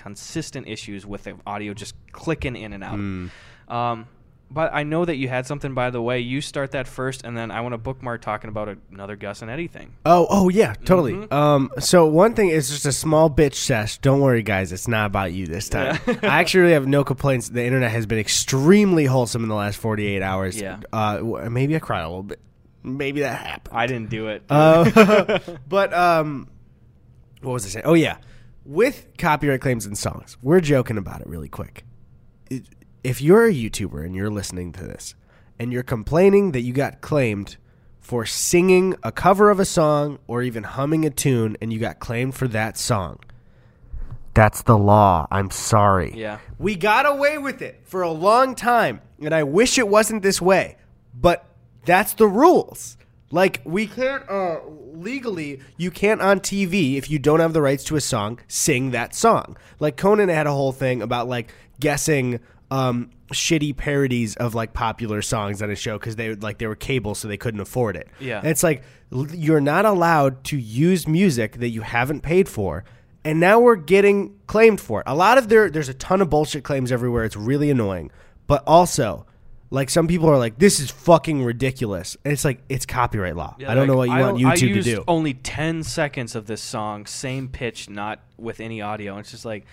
consistent 0.52 0.68
issues 0.68 1.06
with 1.06 1.24
the 1.24 1.36
audio 1.46 1.74
just 1.74 1.96
clicking 2.12 2.56
in 2.56 2.74
and 2.74 2.84
out. 2.84 2.96
Hmm. 2.96 3.28
Um, 3.68 4.08
but 4.54 4.74
I 4.74 4.84
know 4.84 5.06
that 5.06 5.16
you 5.16 5.30
had 5.30 5.48
something. 5.48 5.74
By 5.74 5.92
the 5.92 6.02
way, 6.02 6.20
you 6.20 6.42
start 6.42 6.72
that 6.72 6.86
first, 6.86 7.24
and 7.24 7.38
then 7.38 7.52
I 7.52 7.62
want 7.62 7.72
to 7.72 7.78
bookmark 7.78 8.22
talking 8.22 8.50
about 8.50 8.78
another 8.92 9.16
Gus 9.16 9.42
and 9.42 9.50
Eddy 9.50 9.68
thing. 9.68 9.94
Oh, 10.06 10.28
oh 10.30 10.50
yeah, 10.50 10.74
totally. 10.74 11.14
Mhm. 11.14 11.32
Um, 11.32 11.72
so 11.80 12.06
one 12.06 12.34
thing 12.34 12.50
is 12.50 12.70
just 12.70 12.86
a 12.86 12.92
small 12.92 13.30
bitch 13.30 13.56
sesh. 13.56 13.98
Don't 14.00 14.20
worry, 14.20 14.44
guys, 14.44 14.74
it's 14.74 14.90
not 14.90 15.06
about 15.06 15.32
you 15.32 15.48
this 15.48 15.70
time. 15.70 15.98
I 16.22 16.42
actually 16.42 16.62
really 16.62 16.74
have 16.74 16.86
no 16.86 17.06
complaints. 17.06 17.48
The 17.48 17.64
internet 17.64 17.92
has 17.92 18.06
been 18.06 18.20
extremely 18.20 19.06
wholesome 19.06 19.44
in 19.44 19.48
the 19.48 19.56
last 19.56 19.78
forty 19.78 20.06
eight 20.06 20.22
hours. 20.22 20.60
Yeah. 20.60 20.82
Uh, 20.92 21.22
maybe 21.50 21.74
I 21.78 21.80
cried 21.80 22.02
a 22.02 22.10
little 22.10 22.24
bit. 22.24 22.42
Maybe 22.84 23.22
that 23.22 23.40
happened. 23.40 23.78
I 23.78 23.88
didn't 23.88 24.10
do 24.10 24.28
it. 24.28 24.44
Uh, 24.50 25.40
but 25.70 25.94
um, 25.94 26.50
what 27.42 27.54
was 27.54 27.66
I 27.66 27.70
saying? 27.70 27.86
Oh 27.86 27.94
yeah, 27.94 28.18
with 28.66 29.08
copyright 29.18 29.62
claims 29.62 29.86
and 29.86 29.98
songs, 29.98 30.38
we're 30.42 30.60
joking 30.62 30.98
about 30.98 31.22
it 31.22 31.28
really 31.28 31.50
quick. 31.50 31.84
It- 32.50 32.66
If 33.04 33.20
you're 33.20 33.46
a 33.48 33.54
YouTuber 33.54 34.06
and 34.06 34.16
you're 34.16 34.30
listening 34.30 34.72
to 34.74 34.84
this, 34.84 35.16
and 35.58 35.74
you're 35.74 35.82
complaining 35.84 36.52
that 36.52 36.62
you 36.62 36.72
got 36.74 37.02
claimed 37.02 37.58
for 38.00 38.26
singing 38.28 38.96
a 39.04 39.12
cover 39.12 39.50
of 39.50 39.60
a 39.60 39.66
song 39.66 40.20
or 40.28 40.44
even 40.44 40.64
humming 40.64 41.04
a 41.06 41.10
tune, 41.10 41.58
and 41.62 41.74
you 41.74 41.80
got 41.80 42.00
claimed 42.00 42.36
for 42.36 42.48
that 42.50 42.78
song. 42.78 43.18
That's 44.34 44.62
the 44.62 44.78
law. 44.78 45.28
I'm 45.32 45.50
sorry. 45.52 46.14
Yeah. 46.16 46.38
We 46.58 46.76
got 46.76 47.06
away 47.06 47.38
with 47.38 47.62
it 47.62 47.82
for 47.84 48.02
a 48.02 48.12
long 48.12 48.56
time, 48.56 49.02
and 49.20 49.34
I 49.34 49.44
wish 49.44 49.78
it 49.78 49.88
wasn't 49.88 50.22
this 50.24 50.42
way. 50.42 50.78
But 51.14 51.44
that's 51.86 52.14
the 52.14 52.28
rules. 52.28 52.98
Like 53.32 53.62
we 53.64 53.88
can't 53.88 54.28
uh, 54.30 54.60
legally, 54.94 55.60
you 55.78 55.92
can't 55.92 56.22
on 56.22 56.40
TV 56.40 56.98
if 56.98 57.10
you 57.10 57.20
don't 57.20 57.40
have 57.40 57.54
the 57.54 57.62
rights 57.62 57.84
to 57.86 57.96
a 57.96 58.02
song 58.02 58.40
sing 58.48 58.92
that 58.92 59.16
song. 59.16 59.58
Like 59.80 59.98
Conan 59.98 60.30
had 60.30 60.48
a 60.48 60.52
whole 60.52 60.72
thing 60.72 61.02
about 61.02 61.28
like 61.28 61.54
guessing 61.80 62.40
um, 62.70 63.10
shitty 63.34 63.76
parodies 63.76 64.36
of 64.38 64.56
like 64.56 64.74
popular 64.74 65.22
songs 65.22 65.62
on 65.62 65.70
his 65.70 65.80
show 65.80 65.98
because 65.98 66.16
they 66.16 66.36
like 66.36 66.58
they 66.58 66.68
were 66.68 66.76
cable 66.76 67.16
so 67.16 67.28
they 67.28 67.38
couldn't 67.38 67.60
afford 67.62 67.96
it. 67.96 68.08
Yeah. 68.20 68.40
and 68.40 68.48
it's 68.48 68.64
like 68.64 68.84
l- 69.12 69.28
you're 69.34 69.62
not 69.62 69.86
allowed 69.86 70.44
to 70.46 70.58
use 70.58 71.08
music 71.08 71.58
that 71.58 71.70
you 71.70 71.82
haven't 71.82 72.22
paid 72.22 72.48
for. 72.48 72.84
And 73.24 73.40
now 73.40 73.60
we're 73.60 73.76
getting 73.76 74.36
claimed 74.48 74.82
for 74.82 75.02
it. 75.02 75.04
A 75.08 75.14
lot 75.16 75.38
of 75.38 75.48
there, 75.48 75.70
there's 75.70 75.90
a 75.90 75.94
ton 75.94 76.22
of 76.22 76.30
bullshit 76.30 76.64
claims 76.64 76.92
everywhere. 76.92 77.24
It's 77.24 77.36
really 77.36 77.70
annoying. 77.70 78.10
But 78.48 78.64
also, 78.66 79.28
like 79.72 79.90
some 79.90 80.08
people 80.08 80.30
are 80.30 80.38
like, 80.38 80.60
"This 80.60 80.80
is 80.80 80.92
fucking 80.92 81.44
ridiculous." 81.44 82.16
And 82.24 82.32
it's 82.34 82.46
like 82.46 82.62
it's 82.70 82.86
copyright 82.86 83.36
law. 83.36 83.56
Yeah, 83.58 83.72
I 83.72 83.76
don't 83.76 83.88
know 83.88 83.96
what 83.98 84.10
you 84.10 84.14
I- 84.16 84.22
want 84.22 84.38
YouTube 84.38 84.74
to 84.76 84.82
do. 84.84 85.04
Only 85.08 85.34
ten 85.34 85.82
seconds 85.84 86.36
of 86.36 86.46
this 86.46 86.62
song, 86.62 87.06
same 87.06 87.48
pitch, 87.48 87.90
not 87.90 88.20
with 88.38 88.60
any 88.60 88.82
audio. 88.82 89.18
It's 89.18 89.32
just 89.32 89.46
like, 89.46 89.66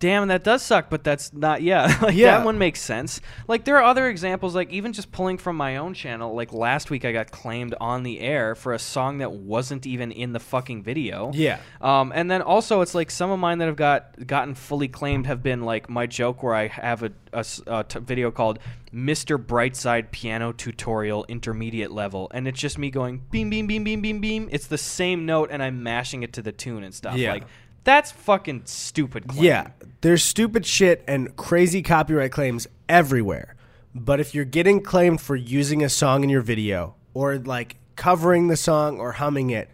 damn, 0.00 0.26
that 0.28 0.42
does 0.42 0.62
suck, 0.62 0.90
but 0.90 1.04
that's 1.04 1.32
not. 1.32 1.62
Yeah, 1.62 1.96
like 2.02 2.16
Yeah. 2.16 2.38
that 2.38 2.44
one 2.44 2.58
makes 2.58 2.80
sense. 2.80 3.20
Like 3.46 3.64
there 3.64 3.76
are 3.76 3.84
other 3.84 4.08
examples, 4.08 4.54
like 4.56 4.70
even 4.70 4.92
just 4.92 5.12
pulling 5.12 5.38
from 5.38 5.56
my 5.56 5.76
own 5.76 5.94
channel. 5.94 6.34
Like 6.34 6.52
last 6.52 6.90
week, 6.90 7.04
I 7.04 7.12
got 7.12 7.30
claimed 7.30 7.74
on 7.80 8.02
the 8.02 8.18
air 8.20 8.54
for 8.56 8.72
a 8.72 8.78
song 8.78 9.18
that 9.18 9.30
wasn't 9.32 9.86
even 9.86 10.10
in 10.10 10.32
the 10.32 10.40
fucking 10.40 10.82
video. 10.82 11.30
Yeah. 11.34 11.60
Um, 11.80 12.10
and 12.14 12.28
then 12.28 12.42
also, 12.42 12.80
it's 12.80 12.94
like 12.94 13.10
some 13.10 13.30
of 13.30 13.38
mine 13.38 13.58
that 13.58 13.66
have 13.66 13.76
got 13.76 14.26
gotten 14.26 14.54
fully 14.56 14.88
claimed 14.88 15.26
have 15.26 15.42
been 15.42 15.60
like 15.62 15.88
my 15.88 16.06
joke 16.06 16.42
where 16.42 16.54
I 16.54 16.66
have 16.66 17.02
a, 17.04 17.12
a 17.32 17.44
a 17.66 17.84
t- 17.84 17.98
video 18.00 18.30
called 18.30 18.58
"Mr. 18.94 19.36
Brightside 19.38 20.10
Piano 20.10 20.52
Tutorial 20.52 21.24
Intermediate 21.28 21.90
Level," 21.92 22.30
and 22.32 22.48
it's 22.48 22.58
just 22.58 22.78
me 22.78 22.90
going 22.90 23.22
beam, 23.30 23.50
beam, 23.50 23.66
beam, 23.66 23.84
beam, 23.84 24.00
beam, 24.00 24.20
beam. 24.20 24.48
It's 24.50 24.66
the 24.66 24.78
same 24.78 25.26
note, 25.26 25.50
and 25.52 25.62
I'm 25.62 25.82
mashing 25.82 26.22
it 26.22 26.32
to 26.34 26.42
the 26.42 26.52
tune 26.52 26.82
and 26.84 26.94
stuff. 26.94 27.16
Yeah. 27.16 27.32
Like 27.34 27.44
that's 27.84 28.12
fucking 28.12 28.62
stupid. 28.66 29.28
Claim. 29.28 29.44
Yeah, 29.44 29.68
there's 30.00 30.22
stupid 30.22 30.66
shit 30.66 31.02
and 31.06 31.34
crazy 31.36 31.82
copyright 31.82 32.32
claims 32.32 32.66
everywhere. 32.88 33.56
But 33.94 34.20
if 34.20 34.34
you're 34.34 34.44
getting 34.44 34.82
claimed 34.82 35.20
for 35.20 35.34
using 35.34 35.82
a 35.82 35.88
song 35.88 36.22
in 36.22 36.30
your 36.30 36.42
video 36.42 36.94
or 37.14 37.38
like 37.38 37.76
covering 37.96 38.48
the 38.48 38.56
song 38.56 39.00
or 39.00 39.12
humming 39.12 39.50
it, 39.50 39.68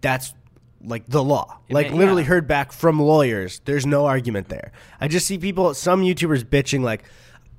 that's 0.00 0.34
like 0.82 1.06
the 1.06 1.22
law. 1.22 1.58
Like 1.68 1.90
ma- 1.90 1.98
literally 1.98 2.22
yeah. 2.22 2.28
heard 2.28 2.48
back 2.48 2.72
from 2.72 3.00
lawyers. 3.00 3.60
There's 3.64 3.86
no 3.86 4.06
argument 4.06 4.48
there. 4.48 4.72
I 5.00 5.08
just 5.08 5.26
see 5.26 5.38
people 5.38 5.72
some 5.74 6.02
YouTubers 6.02 6.44
bitching 6.44 6.82
like, 6.82 7.04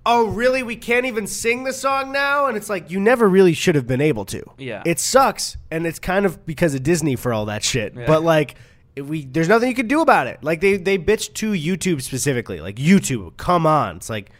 "Oh, 0.06 0.28
really? 0.28 0.64
We 0.64 0.76
can't 0.76 1.06
even 1.06 1.28
sing 1.28 1.64
the 1.64 1.74
song 1.74 2.12
now?" 2.12 2.48
And 2.48 2.58
it's 2.58 2.70
like 2.70 2.92
you 2.92 3.00
never 3.00 3.30
really 3.30 3.54
should 3.54 3.76
have 3.76 3.88
been 3.88 4.02
able 4.02 4.26
to. 4.26 4.44
Yeah. 4.58 4.84
It 4.86 5.00
sucks 5.00 5.58
and 5.70 5.86
it's 5.86 6.00
kind 6.00 6.26
of 6.26 6.46
because 6.46 6.74
of 6.74 6.84
Disney 6.84 7.16
for 7.16 7.32
all 7.32 7.46
that 7.46 7.64
shit. 7.64 7.94
Yeah. 7.96 8.06
But 8.08 8.24
like 8.24 8.56
we 8.96 9.26
there's 9.26 9.48
nothing 9.48 9.70
you 9.70 9.76
can 9.76 9.88
do 9.88 10.02
about 10.02 10.28
it. 10.28 10.44
Like 10.44 10.62
they 10.62 10.78
they 10.78 10.98
bitch 10.98 11.34
to 11.36 11.52
YouTube 11.52 12.02
specifically. 12.02 12.60
Like 12.60 12.76
YouTube, 12.76 13.38
come 13.38 13.66
on. 13.66 13.98
It's 13.98 14.10
like 14.10 14.32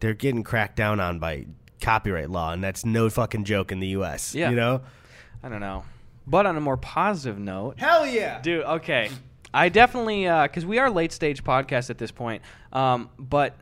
they're 0.00 0.14
getting 0.14 0.42
cracked 0.42 0.76
down 0.76 1.00
on 1.00 1.18
by 1.18 1.46
copyright 1.80 2.30
law, 2.30 2.52
and 2.52 2.62
that's 2.62 2.84
no 2.84 3.10
fucking 3.10 3.44
joke 3.44 3.72
in 3.72 3.80
the 3.80 3.88
U.S. 3.88 4.34
Yeah. 4.34 4.50
you 4.50 4.56
know. 4.56 4.82
I 5.42 5.48
don't 5.48 5.60
know. 5.60 5.84
But 6.26 6.46
on 6.46 6.56
a 6.56 6.60
more 6.60 6.76
positive 6.76 7.38
note, 7.38 7.78
Hell 7.78 8.06
yeah, 8.06 8.40
Dude, 8.40 8.64
okay. 8.64 9.10
I 9.54 9.70
definitely 9.70 10.24
because 10.24 10.66
we 10.66 10.78
are 10.78 10.90
late 10.90 11.12
stage 11.12 11.42
podcast 11.42 11.90
at 11.90 11.98
this 11.98 12.10
point. 12.10 12.42
Um, 12.72 13.08
but 13.18 13.56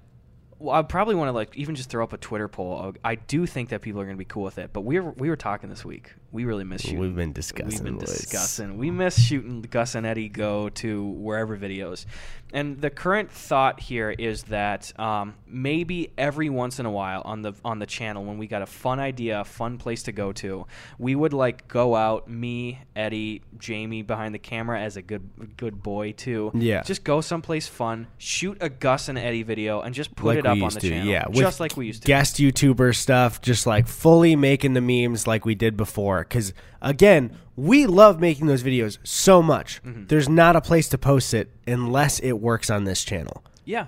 well, 0.59 0.74
I 0.74 0.82
probably 0.82 1.14
want 1.14 1.28
to 1.28 1.32
like 1.32 1.55
even 1.56 1.74
just 1.74 1.90
throw 1.90 2.02
up 2.02 2.12
a 2.12 2.16
Twitter 2.16 2.48
poll. 2.48 2.94
I 3.05 3.16
do 3.16 3.47
think 3.47 3.68
that 3.68 3.82
people 3.82 4.01
are 4.01 4.05
going 4.05 4.16
to 4.16 4.18
be 4.18 4.24
cool 4.24 4.43
with 4.43 4.59
it. 4.59 4.73
But 4.73 4.81
we 4.82 4.98
were 4.98 5.12
we 5.12 5.28
were 5.28 5.36
talking 5.36 5.70
this 5.70 5.85
week. 5.85 6.14
We 6.32 6.44
really 6.44 6.64
miss 6.64 6.82
shooting. 6.82 6.98
We've 6.98 7.14
been 7.14 7.32
discussing. 7.32 7.68
We've 7.68 7.84
been 7.84 7.98
discussing. 7.98 8.76
We 8.78 8.90
miss 8.90 9.18
shooting 9.20 9.62
Gus 9.62 9.94
and 9.94 10.06
Eddy 10.06 10.28
go 10.28 10.68
to 10.70 11.04
wherever 11.04 11.56
videos. 11.56 12.04
And 12.52 12.80
the 12.80 12.90
current 12.90 13.30
thought 13.30 13.80
here 13.80 14.10
is 14.10 14.44
that 14.44 14.98
um, 15.00 15.34
maybe 15.46 16.12
every 16.16 16.48
once 16.48 16.78
in 16.78 16.86
a 16.86 16.90
while 16.90 17.22
on 17.24 17.42
the 17.42 17.52
on 17.64 17.80
the 17.80 17.86
channel, 17.86 18.24
when 18.24 18.38
we 18.38 18.46
got 18.46 18.62
a 18.62 18.66
fun 18.66 19.00
idea, 19.00 19.40
a 19.40 19.44
fun 19.44 19.78
place 19.78 20.04
to 20.04 20.12
go 20.12 20.32
to, 20.32 20.66
we 20.98 21.14
would 21.14 21.32
like 21.32 21.68
go 21.68 21.96
out, 21.96 22.28
me, 22.30 22.80
Eddy, 22.94 23.42
Jamie 23.58 24.02
behind 24.02 24.34
the 24.34 24.38
camera 24.38 24.80
as 24.80 24.96
a 24.96 25.02
good 25.02 25.56
good 25.56 25.82
boy 25.82 26.12
too. 26.12 26.52
Yeah. 26.54 26.82
Just 26.82 27.02
go 27.02 27.20
someplace 27.20 27.66
fun, 27.66 28.06
shoot 28.16 28.58
a 28.60 28.68
Gus 28.68 29.08
and 29.08 29.18
Eddy 29.18 29.42
video, 29.42 29.80
and 29.80 29.94
just 29.94 30.14
put 30.14 30.28
like 30.28 30.38
it 30.38 30.46
up 30.46 30.60
on 30.62 30.72
the 30.72 30.80
to, 30.80 30.88
channel. 30.88 31.06
yeah, 31.08 31.26
just 31.32 31.60
like 31.60 31.76
we 31.76 31.86
used 31.86 32.02
to. 32.02 32.06
Guest 32.06 32.36
YouTuber 32.36 32.94
stuff, 32.94 33.40
just 33.40 33.66
like 33.66 33.88
fully 33.88 34.36
making 34.36 34.74
the 34.74 34.80
memes 34.80 35.26
like 35.26 35.44
we 35.44 35.54
did 35.56 35.76
before. 35.76 36.15
Because 36.20 36.52
again, 36.80 37.36
we 37.56 37.86
love 37.86 38.20
making 38.20 38.47
those 38.47 38.62
videos 38.62 38.98
so 39.02 39.43
much. 39.43 39.82
Mm-hmm. 39.82 40.06
There's 40.06 40.28
not 40.28 40.56
a 40.56 40.60
place 40.60 40.88
to 40.90 40.98
post 40.98 41.32
it 41.34 41.51
unless 41.66 42.18
it 42.20 42.32
works 42.32 42.70
on 42.70 42.84
this 42.84 43.05
channel. 43.05 43.43
yeah. 43.64 43.86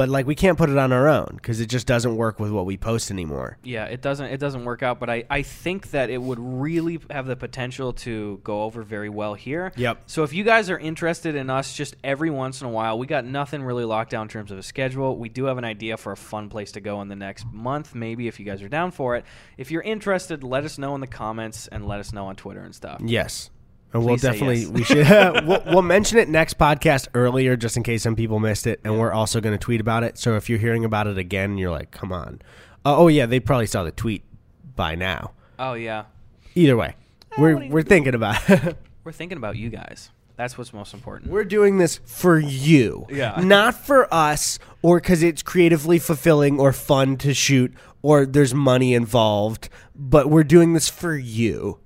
But 0.00 0.08
like 0.08 0.26
we 0.26 0.34
can't 0.34 0.56
put 0.56 0.70
it 0.70 0.78
on 0.78 0.94
our 0.94 1.08
own 1.08 1.32
because 1.34 1.60
it 1.60 1.66
just 1.66 1.86
doesn't 1.86 2.16
work 2.16 2.40
with 2.40 2.50
what 2.50 2.64
we 2.64 2.78
post 2.78 3.10
anymore. 3.10 3.58
Yeah, 3.62 3.84
it 3.84 4.00
doesn't 4.00 4.28
it 4.28 4.38
doesn't 4.40 4.64
work 4.64 4.82
out, 4.82 4.98
but 4.98 5.10
I, 5.10 5.24
I 5.28 5.42
think 5.42 5.90
that 5.90 6.08
it 6.08 6.16
would 6.16 6.38
really 6.40 7.00
have 7.10 7.26
the 7.26 7.36
potential 7.36 7.92
to 7.92 8.40
go 8.42 8.62
over 8.62 8.82
very 8.82 9.10
well 9.10 9.34
here. 9.34 9.74
Yep. 9.76 10.04
So 10.06 10.22
if 10.22 10.32
you 10.32 10.42
guys 10.42 10.70
are 10.70 10.78
interested 10.78 11.34
in 11.34 11.50
us 11.50 11.74
just 11.74 11.96
every 12.02 12.30
once 12.30 12.62
in 12.62 12.66
a 12.66 12.70
while, 12.70 12.98
we 12.98 13.06
got 13.06 13.26
nothing 13.26 13.62
really 13.62 13.84
locked 13.84 14.12
down 14.12 14.22
in 14.22 14.28
terms 14.28 14.50
of 14.50 14.56
a 14.56 14.62
schedule. 14.62 15.18
We 15.18 15.28
do 15.28 15.44
have 15.44 15.58
an 15.58 15.64
idea 15.66 15.98
for 15.98 16.12
a 16.12 16.16
fun 16.16 16.48
place 16.48 16.72
to 16.72 16.80
go 16.80 17.02
in 17.02 17.08
the 17.08 17.16
next 17.16 17.44
month, 17.52 17.94
maybe 17.94 18.26
if 18.26 18.40
you 18.40 18.46
guys 18.46 18.62
are 18.62 18.70
down 18.70 18.92
for 18.92 19.16
it. 19.16 19.26
If 19.58 19.70
you're 19.70 19.82
interested, 19.82 20.42
let 20.42 20.64
us 20.64 20.78
know 20.78 20.94
in 20.94 21.02
the 21.02 21.08
comments 21.08 21.68
and 21.68 21.86
let 21.86 22.00
us 22.00 22.10
know 22.14 22.24
on 22.28 22.36
Twitter 22.36 22.62
and 22.62 22.74
stuff. 22.74 23.02
Yes. 23.04 23.50
And 23.92 24.04
we'll 24.04 24.16
definitely 24.16 24.60
yes. 24.60 24.68
we 24.68 24.84
should 24.84 25.06
we'll, 25.46 25.62
we'll 25.66 25.82
mention 25.82 26.18
it 26.18 26.28
next 26.28 26.58
podcast 26.58 27.08
earlier 27.14 27.56
just 27.56 27.76
in 27.76 27.82
case 27.82 28.02
some 28.02 28.14
people 28.14 28.38
missed 28.38 28.66
it 28.66 28.80
and 28.84 28.98
we're 28.98 29.12
also 29.12 29.40
going 29.40 29.56
to 29.56 29.58
tweet 29.58 29.80
about 29.80 30.04
it. 30.04 30.16
So 30.16 30.36
if 30.36 30.48
you're 30.48 30.58
hearing 30.60 30.84
about 30.84 31.06
it 31.06 31.18
again, 31.18 31.58
you're 31.58 31.72
like, 31.72 31.90
"Come 31.90 32.12
on." 32.12 32.40
Uh, 32.84 32.96
oh 32.96 33.08
yeah, 33.08 33.26
they 33.26 33.40
probably 33.40 33.66
saw 33.66 33.82
the 33.82 33.90
tweet 33.90 34.22
by 34.76 34.94
now. 34.94 35.32
Oh 35.58 35.74
yeah. 35.74 36.04
Either 36.54 36.76
way, 36.76 36.94
we're 37.36 37.54
do 37.54 37.64
you- 37.64 37.70
we're 37.70 37.82
thinking 37.82 38.14
about. 38.14 38.40
We're 39.02 39.12
thinking 39.12 39.38
about 39.38 39.56
you 39.56 39.70
guys. 39.70 40.10
That's 40.36 40.58
what's 40.58 40.74
most 40.74 40.92
important. 40.92 41.30
we're 41.30 41.44
doing 41.44 41.78
this 41.78 42.00
for 42.04 42.38
you. 42.38 43.06
Yeah. 43.08 43.40
Not 43.42 43.74
for 43.74 44.12
us 44.12 44.58
or 44.82 45.00
cuz 45.00 45.22
it's 45.22 45.42
creatively 45.42 45.98
fulfilling 45.98 46.60
or 46.60 46.72
fun 46.72 47.16
to 47.18 47.32
shoot 47.32 47.74
or 48.02 48.26
there's 48.26 48.54
money 48.54 48.94
involved, 48.94 49.68
but 49.94 50.30
we're 50.30 50.44
doing 50.44 50.74
this 50.74 50.88
for 50.88 51.16
you. 51.16 51.78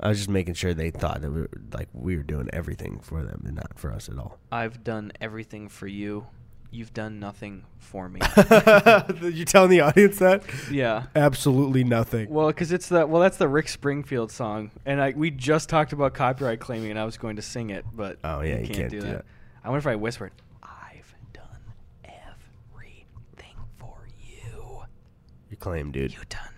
I 0.00 0.08
was 0.08 0.18
just 0.18 0.28
making 0.30 0.54
sure 0.54 0.74
they 0.74 0.90
thought 0.90 1.22
that 1.22 1.30
we 1.30 1.40
were 1.42 1.50
like 1.72 1.88
we 1.92 2.16
were 2.16 2.22
doing 2.22 2.48
everything 2.52 3.00
for 3.00 3.22
them 3.24 3.42
and 3.46 3.56
not 3.56 3.78
for 3.78 3.92
us 3.92 4.08
at 4.08 4.18
all. 4.18 4.38
I've 4.52 4.84
done 4.84 5.12
everything 5.20 5.68
for 5.68 5.86
you. 5.86 6.26
You've 6.70 6.92
done 6.92 7.18
nothing 7.18 7.64
for 7.78 8.08
me. 8.10 8.20
you 9.22 9.44
telling 9.46 9.70
the 9.70 9.80
audience 9.80 10.18
that? 10.18 10.42
yeah. 10.70 11.04
Absolutely 11.16 11.82
nothing. 11.82 12.28
Well, 12.28 12.48
because 12.48 12.72
it's 12.72 12.88
the 12.90 13.06
well, 13.06 13.22
that's 13.22 13.38
the 13.38 13.48
Rick 13.48 13.68
Springfield 13.70 14.30
song, 14.30 14.70
and 14.84 15.00
I 15.00 15.14
we 15.16 15.30
just 15.30 15.68
talked 15.70 15.92
about 15.94 16.12
copyright 16.14 16.60
claiming, 16.60 16.90
and 16.90 16.98
I 16.98 17.04
was 17.06 17.16
going 17.16 17.36
to 17.36 17.42
sing 17.42 17.70
it, 17.70 17.84
but 17.94 18.18
Oh, 18.22 18.42
yeah, 18.42 18.58
you 18.58 18.68
can't 18.68 18.90
do 18.90 19.00
that. 19.00 19.24
I 19.64 19.70
wonder 19.70 19.78
if 19.78 19.86
I 19.86 19.96
whispered, 19.96 20.32
"I've 20.62 21.12
done 21.32 21.44
everything 22.04 23.56
for 23.78 24.06
you. 24.22 24.82
You 25.50 25.56
claim, 25.56 25.90
dude. 25.90 26.12
You 26.12 26.18
done 26.28 26.40
nothing 26.42 26.50
for 26.50 26.57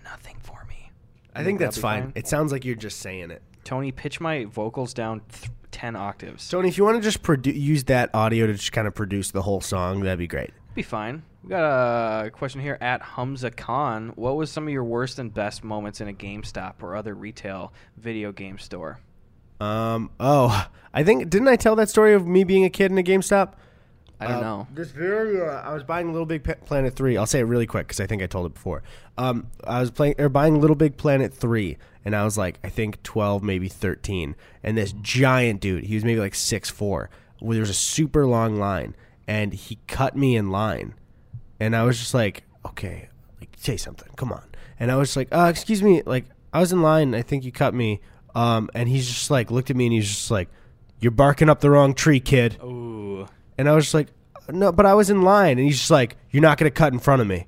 I 1.35 1.43
think 1.43 1.59
that's 1.59 1.77
fine. 1.77 2.03
fine? 2.03 2.13
It 2.15 2.27
sounds 2.27 2.51
like 2.51 2.65
you're 2.65 2.75
just 2.75 2.99
saying 2.99 3.31
it. 3.31 3.41
Tony, 3.63 3.91
pitch 3.91 4.19
my 4.19 4.45
vocals 4.45 4.93
down 4.93 5.21
th- 5.31 5.51
ten 5.71 5.95
octaves. 5.95 6.49
Tony, 6.49 6.67
if 6.67 6.77
you 6.77 6.83
want 6.83 6.97
to 6.97 7.01
just 7.01 7.23
produ- 7.23 7.55
use 7.55 7.83
that 7.85 8.09
audio 8.13 8.47
to 8.47 8.53
just 8.53 8.71
kind 8.71 8.87
of 8.87 8.95
produce 8.95 9.31
the 9.31 9.41
whole 9.41 9.61
song, 9.61 10.01
that'd 10.01 10.19
be 10.19 10.27
great. 10.27 10.51
Be 10.73 10.81
fine. 10.83 11.23
We 11.43 11.49
got 11.49 12.25
a 12.25 12.31
question 12.31 12.61
here 12.61 12.77
at 12.81 13.01
Humza 13.01 13.55
Khan. 13.55 14.13
What 14.15 14.35
was 14.35 14.51
some 14.51 14.67
of 14.67 14.73
your 14.73 14.83
worst 14.83 15.19
and 15.19 15.33
best 15.33 15.63
moments 15.63 15.99
in 16.01 16.07
a 16.07 16.13
GameStop 16.13 16.75
or 16.81 16.95
other 16.95 17.13
retail 17.13 17.73
video 17.97 18.31
game 18.31 18.57
store? 18.57 18.99
Um. 19.59 20.11
Oh, 20.19 20.67
I 20.93 21.03
think 21.03 21.29
didn't 21.29 21.47
I 21.47 21.55
tell 21.55 21.75
that 21.75 21.89
story 21.89 22.13
of 22.13 22.25
me 22.25 22.43
being 22.43 22.65
a 22.65 22.69
kid 22.69 22.91
in 22.91 22.97
a 22.97 23.03
GameStop? 23.03 23.53
I 24.21 24.27
don't 24.27 24.37
Uh, 24.37 24.41
know. 24.41 24.67
This 24.73 24.91
very, 24.91 25.41
uh, 25.41 25.45
I 25.61 25.73
was 25.73 25.83
buying 25.83 26.11
Little 26.11 26.25
Big 26.25 26.43
Planet 26.43 26.95
three. 26.95 27.17
I'll 27.17 27.25
say 27.25 27.39
it 27.39 27.43
really 27.43 27.65
quick 27.65 27.87
because 27.87 27.99
I 27.99 28.05
think 28.07 28.21
I 28.21 28.27
told 28.27 28.45
it 28.45 28.53
before. 28.53 28.83
Um, 29.17 29.47
I 29.63 29.79
was 29.79 29.89
playing 29.91 30.15
or 30.19 30.29
buying 30.29 30.61
Little 30.61 30.75
Big 30.75 30.95
Planet 30.95 31.33
three, 31.33 31.77
and 32.05 32.15
I 32.15 32.23
was 32.23 32.37
like, 32.37 32.59
I 32.63 32.69
think 32.69 33.01
twelve, 33.03 33.41
maybe 33.43 33.67
thirteen. 33.67 34.35
And 34.63 34.77
this 34.77 34.93
giant 35.01 35.59
dude, 35.59 35.85
he 35.85 35.95
was 35.95 36.05
maybe 36.05 36.19
like 36.19 36.35
six 36.35 36.69
four. 36.69 37.09
Where 37.39 37.55
there 37.55 37.61
was 37.61 37.71
a 37.71 37.73
super 37.73 38.27
long 38.27 38.57
line, 38.57 38.95
and 39.27 39.53
he 39.53 39.79
cut 39.87 40.15
me 40.15 40.35
in 40.35 40.51
line, 40.51 40.93
and 41.59 41.75
I 41.75 41.83
was 41.83 41.97
just 41.97 42.13
like, 42.13 42.43
okay, 42.65 43.09
like 43.39 43.49
say 43.57 43.75
something, 43.77 44.09
come 44.15 44.31
on. 44.31 44.43
And 44.79 44.91
I 44.91 44.95
was 44.97 45.17
like, 45.17 45.27
uh, 45.31 45.47
excuse 45.49 45.81
me, 45.81 46.03
like 46.05 46.25
I 46.53 46.59
was 46.59 46.71
in 46.71 46.83
line. 46.83 47.15
I 47.15 47.23
think 47.23 47.43
you 47.43 47.51
cut 47.51 47.73
me. 47.73 47.99
Um, 48.35 48.69
and 48.75 48.87
he's 48.87 49.07
just 49.07 49.31
like 49.31 49.49
looked 49.49 49.71
at 49.71 49.75
me, 49.75 49.87
and 49.87 49.93
he's 49.93 50.07
just 50.07 50.29
like, 50.29 50.49
you're 50.99 51.11
barking 51.11 51.49
up 51.49 51.59
the 51.61 51.71
wrong 51.71 51.95
tree, 51.95 52.19
kid. 52.19 52.57
Ooh. 52.63 53.00
And 53.57 53.69
I 53.69 53.73
was 53.73 53.85
just 53.85 53.93
like, 53.93 54.07
no, 54.49 54.71
but 54.71 54.85
I 54.85 54.93
was 54.93 55.09
in 55.09 55.21
line. 55.21 55.57
And 55.57 55.67
he's 55.67 55.77
just 55.79 55.91
like, 55.91 56.17
you're 56.31 56.41
not 56.41 56.57
going 56.57 56.69
to 56.69 56.73
cut 56.75 56.93
in 56.93 56.99
front 56.99 57.21
of 57.21 57.27
me. 57.27 57.47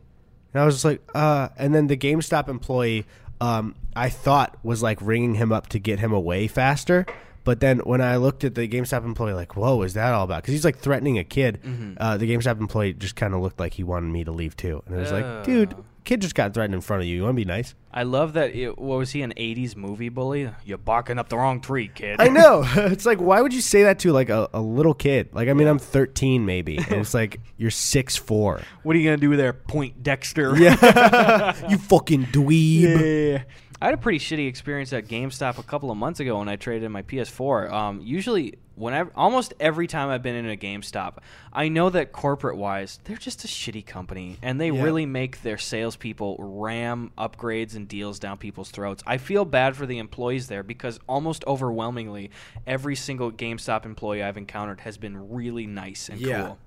And 0.54 0.62
I 0.62 0.66
was 0.66 0.76
just 0.76 0.86
like, 0.86 1.02
uh. 1.16 1.50
And 1.58 1.74
then 1.74 1.88
the 1.88 1.98
GameStop 1.98 2.48
employee, 2.50 3.06
um, 3.42 3.76
I 3.96 4.10
thought 4.10 4.58
was 4.64 4.84
like 4.84 5.00
ringing 5.02 5.36
him 5.36 5.52
up 5.52 5.68
to 5.70 5.80
get 5.80 6.00
him 6.00 6.14
away 6.14 6.48
faster. 6.48 7.06
But 7.44 7.60
then 7.60 7.80
when 7.80 8.00
I 8.02 8.16
looked 8.18 8.44
at 8.46 8.56
the 8.56 8.68
GameStop 8.70 9.04
employee, 9.04 9.34
like, 9.34 9.58
whoa, 9.58 9.82
is 9.82 9.96
that 9.96 10.14
all 10.14 10.24
about? 10.24 10.44
Because 10.44 10.54
he's 10.54 10.64
like 10.64 10.78
threatening 10.78 11.18
a 11.18 11.24
kid. 11.26 11.60
Uh, 12.00 12.16
the 12.18 12.30
GameStop 12.32 12.60
employee 12.60 12.94
just 12.94 13.16
kind 13.18 13.34
of 13.34 13.42
looked 13.42 13.60
like 13.60 13.74
he 13.74 13.84
wanted 13.84 14.12
me 14.12 14.24
to 14.24 14.32
leave 14.32 14.56
too. 14.56 14.82
And 14.86 14.96
I 14.96 15.00
was 15.00 15.12
like, 15.12 15.44
dude, 15.44 15.74
Oh. 15.74 15.84
Kid 16.04 16.22
just 16.22 16.36
got 16.36 16.54
threatened 16.54 16.76
in 16.76 16.82
front 16.82 17.02
of 17.02 17.08
you. 17.08 17.16
You 17.16 17.24
want 17.24 17.34
to 17.34 17.36
be 17.36 17.46
nice? 17.46 17.76
I 17.94 18.04
love 18.04 18.34
that. 18.34 18.56
It, 18.56 18.78
what 18.78 18.98
was 18.98 19.12
he, 19.12 19.22
an 19.22 19.34
80s 19.38 19.76
movie 19.76 20.10
bully? 20.10 20.50
You're 20.66 20.78
barking 20.78 21.20
up 21.20 21.30
the 21.30 21.38
wrong 21.38 21.62
tree, 21.62 21.90
kid. 21.94 22.20
I 22.20 22.28
know. 22.28 22.64
it's 22.76 23.06
like, 23.06 23.20
why 23.20 23.42
would 23.42 23.54
you 23.54 23.62
say 23.62 23.84
that 23.84 24.00
to 24.00 24.12
like 24.12 24.30
a, 24.30 24.50
a 24.54 24.62
little 24.62 24.94
kid? 24.94 25.30
Like, 25.34 25.48
I 25.48 25.54
mean, 25.54 25.68
I'm 25.68 25.80
13 25.80 26.46
maybe, 26.46 26.78
and 26.78 26.94
it's 26.94 27.14
like 27.14 27.40
you're 27.58 27.72
six 27.72 28.18
four. 28.18 28.62
What 28.84 28.96
are 28.96 29.00
you 29.00 29.06
going 29.06 29.20
to 29.20 29.28
do 29.30 29.36
there, 29.38 29.54
Poindexter? 29.54 30.58
Yeah, 30.58 31.70
you 31.70 31.78
fucking 31.78 32.26
dweeb. 32.28 32.82
Yeah. 32.82 33.44
I 33.84 33.88
had 33.88 33.96
a 33.96 33.98
pretty 33.98 34.20
shitty 34.20 34.48
experience 34.48 34.94
at 34.94 35.08
GameStop 35.10 35.58
a 35.58 35.64
couple 35.64 35.92
of 35.92 35.98
months 35.98 36.22
ago 36.22 36.40
when 36.40 36.48
I 36.48 36.56
traded 36.56 36.84
in 36.84 36.94
my 36.94 37.02
PS4. 37.02 37.70
Um, 37.70 38.00
usually, 38.02 38.54
whenever, 38.76 39.12
almost 39.14 39.54
every 39.60 39.88
time 39.88 40.08
I've 40.08 40.24
been 40.24 40.36
in 40.36 40.50
a 40.50 40.56
GameStop, 40.56 41.18
I 41.52 41.68
know 41.68 41.90
that 41.90 42.14
corporate 42.14 42.56
wise, 42.56 43.02
they're 43.04 43.18
just 43.18 43.44
a 43.44 43.48
shitty 43.50 43.86
company, 43.86 44.38
and 44.42 44.58
they 44.62 44.70
Yeah. 44.72 44.84
really 44.84 45.06
make 45.06 45.42
their 45.42 45.58
salespeople 45.58 46.38
ram 46.40 47.12
upgrades 47.18 47.76
and 47.76 47.86
deals 47.86 48.20
down 48.20 48.38
people's 48.38 48.72
throats. 48.72 49.04
I 49.06 49.18
feel 49.18 49.44
bad 49.44 49.76
for 49.76 49.86
the 49.86 49.98
employees 49.98 50.48
there 50.48 50.64
because 50.64 50.98
almost 51.06 51.44
overwhelmingly, 51.46 52.32
every 52.66 52.96
single 52.96 53.34
GameStop 53.34 53.86
employee 53.86 54.24
I've 54.24 54.38
encountered 54.38 54.80
has 54.80 54.98
been 54.98 55.30
really 55.30 55.68
nice 55.68 56.08
and 56.08 56.22
Yeah. 56.22 56.42
cool. 56.46 56.58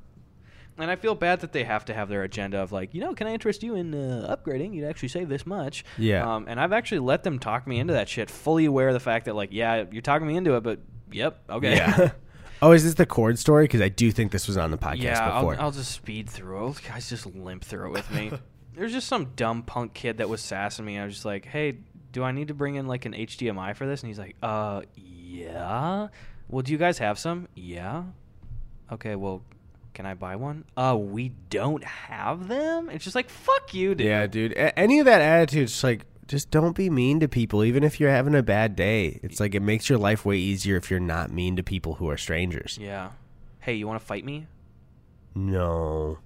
And 0.79 0.91
I 0.91 0.97
feel 0.97 1.15
bad 1.15 1.41
that 1.41 1.53
they 1.53 1.65
have 1.65 1.87
to 1.87 1.95
have 1.95 2.09
their 2.09 2.23
agenda 2.23 2.59
of 2.59 2.71
like, 2.71 2.93
you 2.93 3.01
know, 3.01 3.15
can 3.15 3.27
I 3.27 3.33
interest 3.33 3.63
you 3.63 3.77
in 3.77 3.95
uh, 3.95 4.37
upgrading? 4.37 4.75
You'd 4.75 4.87
actually 4.87 5.09
save 5.09 5.29
this 5.29 5.47
much. 5.47 5.85
Yeah. 5.97 6.35
Um, 6.35 6.47
and 6.49 6.61
I've 6.61 6.73
actually 6.73 6.99
let 6.99 7.23
them 7.23 7.39
talk 7.39 7.67
me 7.67 7.79
into 7.79 7.95
that 7.95 8.09
shit, 8.09 8.31
fully 8.31 8.67
aware 8.67 8.89
of 8.89 8.95
the 8.95 9.01
fact 9.01 9.25
that 9.25 9.35
like, 9.35 9.51
yeah, 9.53 9.85
you're 9.91 10.03
talking 10.03 10.27
me 10.27 10.37
into 10.37 10.55
it, 10.57 10.63
but 10.63 10.81
yep, 11.11 11.43
okay. 11.49 11.77
Yeah. 11.77 12.11
oh, 12.63 12.73
is 12.73 12.85
this 12.85 12.95
the 12.95 13.07
cord 13.07 13.39
story? 13.39 13.65
Because 13.65 13.81
I 13.81 13.89
do 13.89 14.11
think 14.13 14.33
this 14.33 14.47
was 14.47 14.59
on 14.59 14.71
the 14.71 14.79
podcast 14.79 15.03
yeah, 15.03 15.31
I'll, 15.31 15.41
before. 15.41 15.61
I'll 15.61 15.71
just 15.71 15.93
speed 15.93 16.29
through 16.29 16.69
it. 16.71 16.83
Guys, 16.87 17.09
just 17.09 17.25
limp 17.25 17.65
through 17.65 17.87
it 17.87 17.93
with 17.93 18.11
me. 18.11 18.33
There's 18.75 18.93
just 18.93 19.09
some 19.09 19.33
dumb 19.35 19.63
punk 19.63 19.95
kid 19.95 20.19
that 20.19 20.29
was 20.29 20.43
sassing 20.43 20.85
me. 20.85 20.99
I 20.99 21.07
was 21.07 21.15
just 21.15 21.25
like, 21.25 21.47
hey, 21.47 21.79
do 22.13 22.23
I 22.23 22.33
need 22.33 22.49
to 22.49 22.55
bring 22.55 22.75
in 22.75 22.87
like 22.87 23.07
an 23.07 23.15
HDMI 23.15 23.75
for 23.75 23.87
this? 23.87 24.03
And 24.03 24.09
he's 24.09 24.19
like, 24.19 24.37
uh, 24.43 24.83
yeah. 24.95 26.09
Well, 26.49 26.63
do 26.63 26.73
you 26.73 26.79
guys 26.79 26.99
have 26.99 27.19
some? 27.19 27.49
Yeah. 27.55 28.05
Okay, 28.93 29.17
well, 29.17 29.43
can 29.97 30.05
I 30.05 30.13
buy 30.13 30.37
one? 30.37 30.65
Uh, 30.77 30.95
we 31.01 31.31
don't 31.49 31.83
have 31.83 32.49
them. 32.49 32.91
It's 32.91 33.03
just 33.03 33.17
like, 33.17 33.31
fuck 33.31 33.73
you, 33.73 33.95
dude. 33.95 34.07
Yeah, 34.07 34.27
dude. 34.27 34.53
A- 34.53 34.79
any 34.79 34.99
of 34.99 35.07
that 35.07 35.23
attitude, 35.23 35.63
it's 35.63 35.83
like, 35.83 36.05
just 36.29 36.51
don't 36.51 36.77
be 36.77 36.91
mean 36.91 37.19
to 37.21 37.29
people, 37.29 37.65
even 37.65 37.83
if 37.83 37.99
you're 37.99 38.11
having 38.11 38.35
a 38.35 38.43
bad 38.43 38.77
day. 38.77 39.19
It's 39.23 39.41
like 39.41 39.55
it 39.55 39.61
makes 39.61 39.89
your 39.89 39.99
life 39.99 40.27
way 40.27 40.37
easier 40.37 40.77
if 40.77 40.91
you're 40.91 41.01
not 41.01 41.31
mean 41.33 41.57
to 41.57 41.63
people 41.63 41.95
who 41.95 42.11
are 42.11 42.19
strangers. 42.19 42.79
Yeah. 42.79 43.13
Hey, 43.61 43.73
you 43.77 43.87
want 43.87 43.99
to 43.99 44.07
fight 44.07 44.25
me? 44.27 44.47
No. 45.35 46.19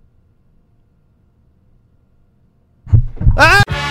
Ah! 3.37 3.90